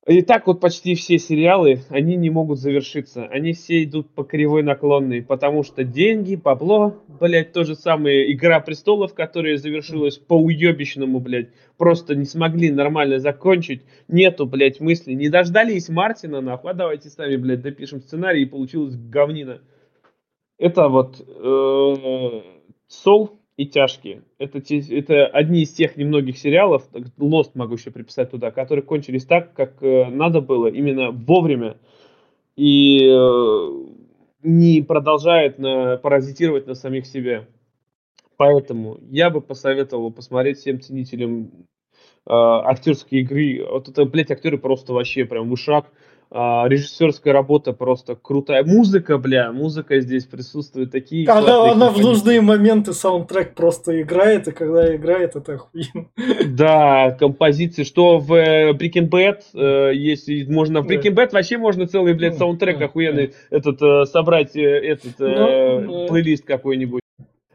и 0.06 0.22
так 0.22 0.48
вот 0.48 0.60
почти 0.60 0.96
все 0.96 1.18
сериалы, 1.18 1.80
они 1.90 2.18
не 2.18 2.30
могут 2.30 2.60
завершиться. 2.60 3.26
Они 3.28 3.54
все 3.54 3.84
идут 3.84 4.10
по 4.10 4.26
кривой 4.26 4.62
наклонной, 4.62 5.22
потому 5.22 5.64
что 5.64 5.86
деньги, 5.86 6.36
бабло, 6.36 7.02
блядь, 7.22 7.54
то 7.54 7.64
же 7.64 7.76
самое 7.76 8.30
Игра 8.34 8.60
Престолов, 8.60 9.14
которая 9.14 9.56
завершилась 9.56 10.18
по 10.18 10.34
уебищному, 10.34 11.20
блядь, 11.22 11.52
просто 11.78 12.16
не 12.16 12.26
смогли 12.26 12.70
нормально 12.70 13.20
закончить. 13.20 13.84
Нету, 14.10 14.46
блядь, 14.46 14.82
мысли. 14.82 15.14
Не 15.14 15.30
дождались 15.30 15.88
Мартина, 15.88 16.42
нахуй, 16.42 16.72
а 16.72 16.74
давайте 16.74 17.10
сами, 17.10 17.38
блядь, 17.38 17.62
допишем 17.62 18.02
сценарий, 18.02 18.44
и 18.44 18.48
получилось 18.48 18.98
говнина. 18.98 19.62
Это 20.58 20.90
вот 20.90 21.22
э, 21.22 22.42
Сол 22.88 23.40
и 23.58 23.68
тяжкие. 23.68 24.24
Это, 24.40 24.60
это 24.60 25.28
одни 25.28 25.62
из 25.62 25.74
тех 25.74 25.96
немногих 25.96 26.38
сериалов, 26.38 26.90
Lost 27.20 27.52
могу 27.54 27.76
еще 27.76 27.92
приписать 27.92 28.32
туда, 28.32 28.52
которые 28.52 28.84
кончились 28.84 29.26
так, 29.26 29.54
как 29.54 29.82
э, 29.84 30.06
надо 30.06 30.42
было, 30.42 30.68
именно 30.68 31.12
вовремя. 31.12 31.78
И 32.56 33.00
э, 33.04 33.70
не 34.44 34.82
продолжает 34.82 35.60
на, 35.60 35.98
паразитировать 35.98 36.68
на 36.68 36.76
самих 36.76 37.06
себе. 37.06 37.48
Поэтому 38.38 38.98
я 39.10 39.30
бы 39.30 39.42
посоветовал 39.42 40.12
посмотреть 40.12 40.58
всем 40.58 40.82
ценителям 40.82 41.52
э, 42.26 42.32
актерской 42.32 43.20
игры. 43.20 43.66
Вот 43.70 43.88
это, 43.88 44.06
блядь, 44.06 44.32
актеры 44.32 44.58
просто 44.58 44.94
вообще 44.94 45.26
прям 45.26 45.50
вышаг. 45.50 45.92
А, 46.36 46.68
режиссерская 46.68 47.32
работа 47.32 47.74
просто 47.74 48.16
крутая. 48.16 48.64
Музыка, 48.64 49.20
бля, 49.20 49.52
музыка 49.52 50.00
здесь 50.00 50.26
присутствует 50.26 50.92
такие. 50.92 51.28
Когда 51.28 51.72
она 51.72 51.92
в 51.92 52.00
нужные 52.00 52.42
моменты 52.42 52.94
саундтрек 52.94 53.54
просто 53.54 54.02
играет, 54.02 54.48
и 54.48 54.52
когда 54.52 54.96
играет, 54.96 55.36
это 55.36 55.54
охуенно. 55.54 56.08
Да, 56.48 57.12
композиции, 57.12 57.84
что 57.84 58.18
в 58.18 58.34
э, 58.34 58.72
Breaking 58.72 59.12
Bad, 59.12 59.42
э, 59.54 59.94
если 59.94 60.44
можно 60.46 60.82
в 60.82 60.90
Breaking 60.90 61.14
Bad 61.14 61.34
вообще 61.34 61.60
можно 61.60 61.86
целый, 61.86 62.16
блядь, 62.16 62.36
саундтрек 62.36 62.82
охуенный 62.82 63.34
этот 63.52 63.80
э, 63.84 64.06
собрать 64.06 64.56
этот 64.56 65.20
ну, 65.20 66.08
плейлист 66.08 66.46
какой-нибудь. 66.46 67.04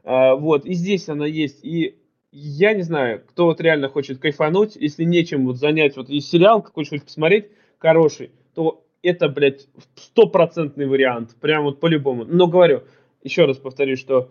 А, 0.05 0.37
вот, 0.37 0.67
и 0.67 0.75
здесь 0.75 1.09
она 1.09 1.27
есть. 1.27 1.65
И 1.65 1.97
я 2.31 2.75
не 2.75 2.83
знаю, 2.83 3.23
кто 3.29 3.47
вот 3.47 3.61
реально 3.61 3.89
хочет 3.89 4.21
кайфануть, 4.21 4.77
если 4.77 5.03
нечем 5.03 5.47
вот 5.47 5.57
занять, 5.57 5.97
вот 5.97 6.11
есть 6.11 6.31
сериал 6.31 6.63
какой-нибудь 6.63 7.03
посмотреть, 7.03 7.47
хороший, 7.79 8.31
то 8.55 8.85
это, 9.03 9.29
блядь, 9.29 9.69
стопроцентный 9.95 10.87
вариант. 10.87 11.37
Прям 11.41 11.65
вот 11.65 11.81
по-любому. 11.81 12.25
Но 12.25 12.47
говорю, 12.47 12.83
еще 13.23 13.45
раз 13.45 13.57
повторюсь, 13.57 14.01
что 14.01 14.29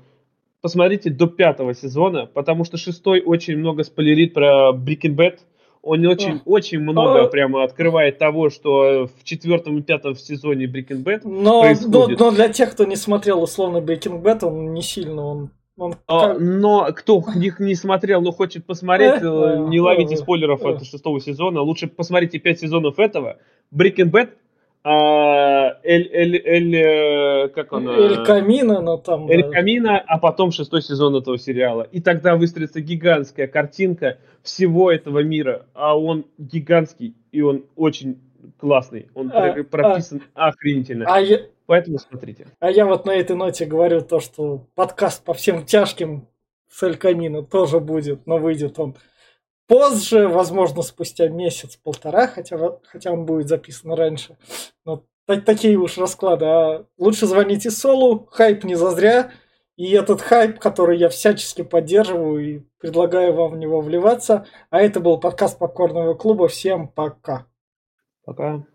посмотрите 0.62 1.10
до 1.10 1.28
пятого 1.28 1.74
сезона, 1.74 2.26
потому 2.26 2.64
что 2.64 2.78
шестой 2.78 3.22
очень 3.22 3.58
много 3.58 3.84
спойлерит 3.84 4.34
про 4.34 4.72
Breaking 4.74 5.16
Bad. 5.16 5.40
Он 5.84 6.06
очень, 6.06 6.38
а. 6.38 6.42
очень 6.46 6.80
много 6.80 7.24
а. 7.24 7.28
прямо 7.28 7.64
открывает 7.64 8.18
того, 8.18 8.50
что 8.50 9.08
в 9.08 9.24
четвертом 9.24 9.78
и 9.78 9.82
пятом 9.82 10.16
сезоне 10.16 10.66
Breaking 10.66 11.04
Bad 11.04 11.22
но, 11.24 11.62
происходит. 11.62 12.20
Но, 12.20 12.26
но 12.26 12.32
для 12.32 12.50
тех, 12.50 12.72
кто 12.72 12.84
не 12.84 12.96
смотрел 12.96 13.42
условно 13.42 13.78
Breaking 13.78 14.22
Bad, 14.22 14.46
он 14.46 14.74
не 14.74 14.82
сильно, 14.82 15.24
он 15.24 15.52
он 15.78 15.94
а, 16.08 16.34
но 16.34 16.88
кто 16.92 17.24
их 17.40 17.60
не 17.60 17.76
смотрел, 17.76 18.20
но 18.22 18.32
хочет 18.32 18.66
посмотреть, 18.66 19.22
э, 19.22 19.66
не 19.70 19.80
ловите 19.80 20.18
спойлеров 20.18 20.66
от 20.66 20.84
шестого 20.84 21.22
сезона. 21.22 21.62
Лучше 21.62 21.86
посмотрите 21.86 22.40
пять 22.40 22.60
сезонов 22.60 22.98
этого. 22.98 23.38
Bad, 23.74 24.30
а, 24.84 25.80
Эль, 25.84 26.10
Эль, 26.14 26.42
Эль, 26.46 26.76
э, 26.76 27.50
как 27.50 27.74
она? 27.74 27.94
Эль 27.98 28.24
Камина, 28.24 28.80
но 28.80 28.98
там. 28.98 29.30
Эль 29.30 29.44
да. 29.44 29.50
Камина, 29.50 30.00
а 30.00 30.18
потом 30.18 30.52
шестой 30.52 30.82
сезон 30.82 31.16
этого 31.16 31.38
сериала. 31.38 31.84
И 31.92 32.00
тогда 32.00 32.36
выстроится 32.36 32.80
гигантская 32.80 33.48
картинка 33.48 34.18
всего 34.44 34.92
этого 34.92 35.24
мира. 35.24 35.66
А 35.74 35.98
он 35.98 36.26
гигантский, 36.38 37.16
и 37.34 37.42
он 37.42 37.66
очень 37.76 38.22
классный. 38.58 39.08
Он 39.14 39.30
а, 39.34 39.62
прописан 39.64 40.22
а, 40.34 40.50
охренительно. 40.50 41.06
А 41.08 41.20
я, 41.20 41.40
Поэтому 41.68 42.00
смотрите. 42.00 42.48
А 42.60 42.72
я 42.72 42.86
вот 42.86 43.06
на 43.06 43.12
этой 43.12 43.36
ноте 43.36 43.66
говорю 43.66 44.02
то, 44.02 44.22
что 44.22 44.66
подкаст 44.74 45.24
по 45.24 45.34
всем 45.34 45.66
тяжким 45.66 46.28
с 46.70 46.82
Эльканина 46.82 47.44
тоже 47.44 47.82
будет, 47.82 48.26
но 48.26 48.38
выйдет 48.38 48.80
он 48.80 48.96
позже, 49.68 50.28
возможно, 50.28 50.82
спустя 50.82 51.28
месяц-полтора, 51.28 52.28
хотя, 52.28 52.58
хотя 52.84 53.12
он 53.12 53.26
будет 53.26 53.48
записан 53.48 53.94
раньше. 53.94 54.38
Но 54.86 55.04
такие 55.26 55.78
уж 55.78 55.98
расклады. 55.98 56.46
А 56.46 56.86
лучше 56.98 57.28
звоните 57.28 57.70
Солу, 57.70 58.28
хайп 58.32 58.64
не 58.64 58.76
зазря. 58.76 59.32
И 59.76 59.92
этот 59.92 60.22
хайп, 60.22 60.58
который 60.58 60.98
я 60.98 61.08
всячески 61.08 61.62
поддерживаю 61.62 62.40
и 62.40 62.62
предлагаю 62.80 63.34
вам 63.34 63.52
в 63.52 63.58
него 63.58 63.82
вливаться. 63.82 64.48
А 64.72 64.82
это 64.82 65.00
был 65.00 65.20
подкаст 65.20 65.60
Покорного 65.60 66.16
клуба. 66.16 66.48
Всем 66.48 66.88
пока. 66.88 67.46
Пока. 68.26 68.66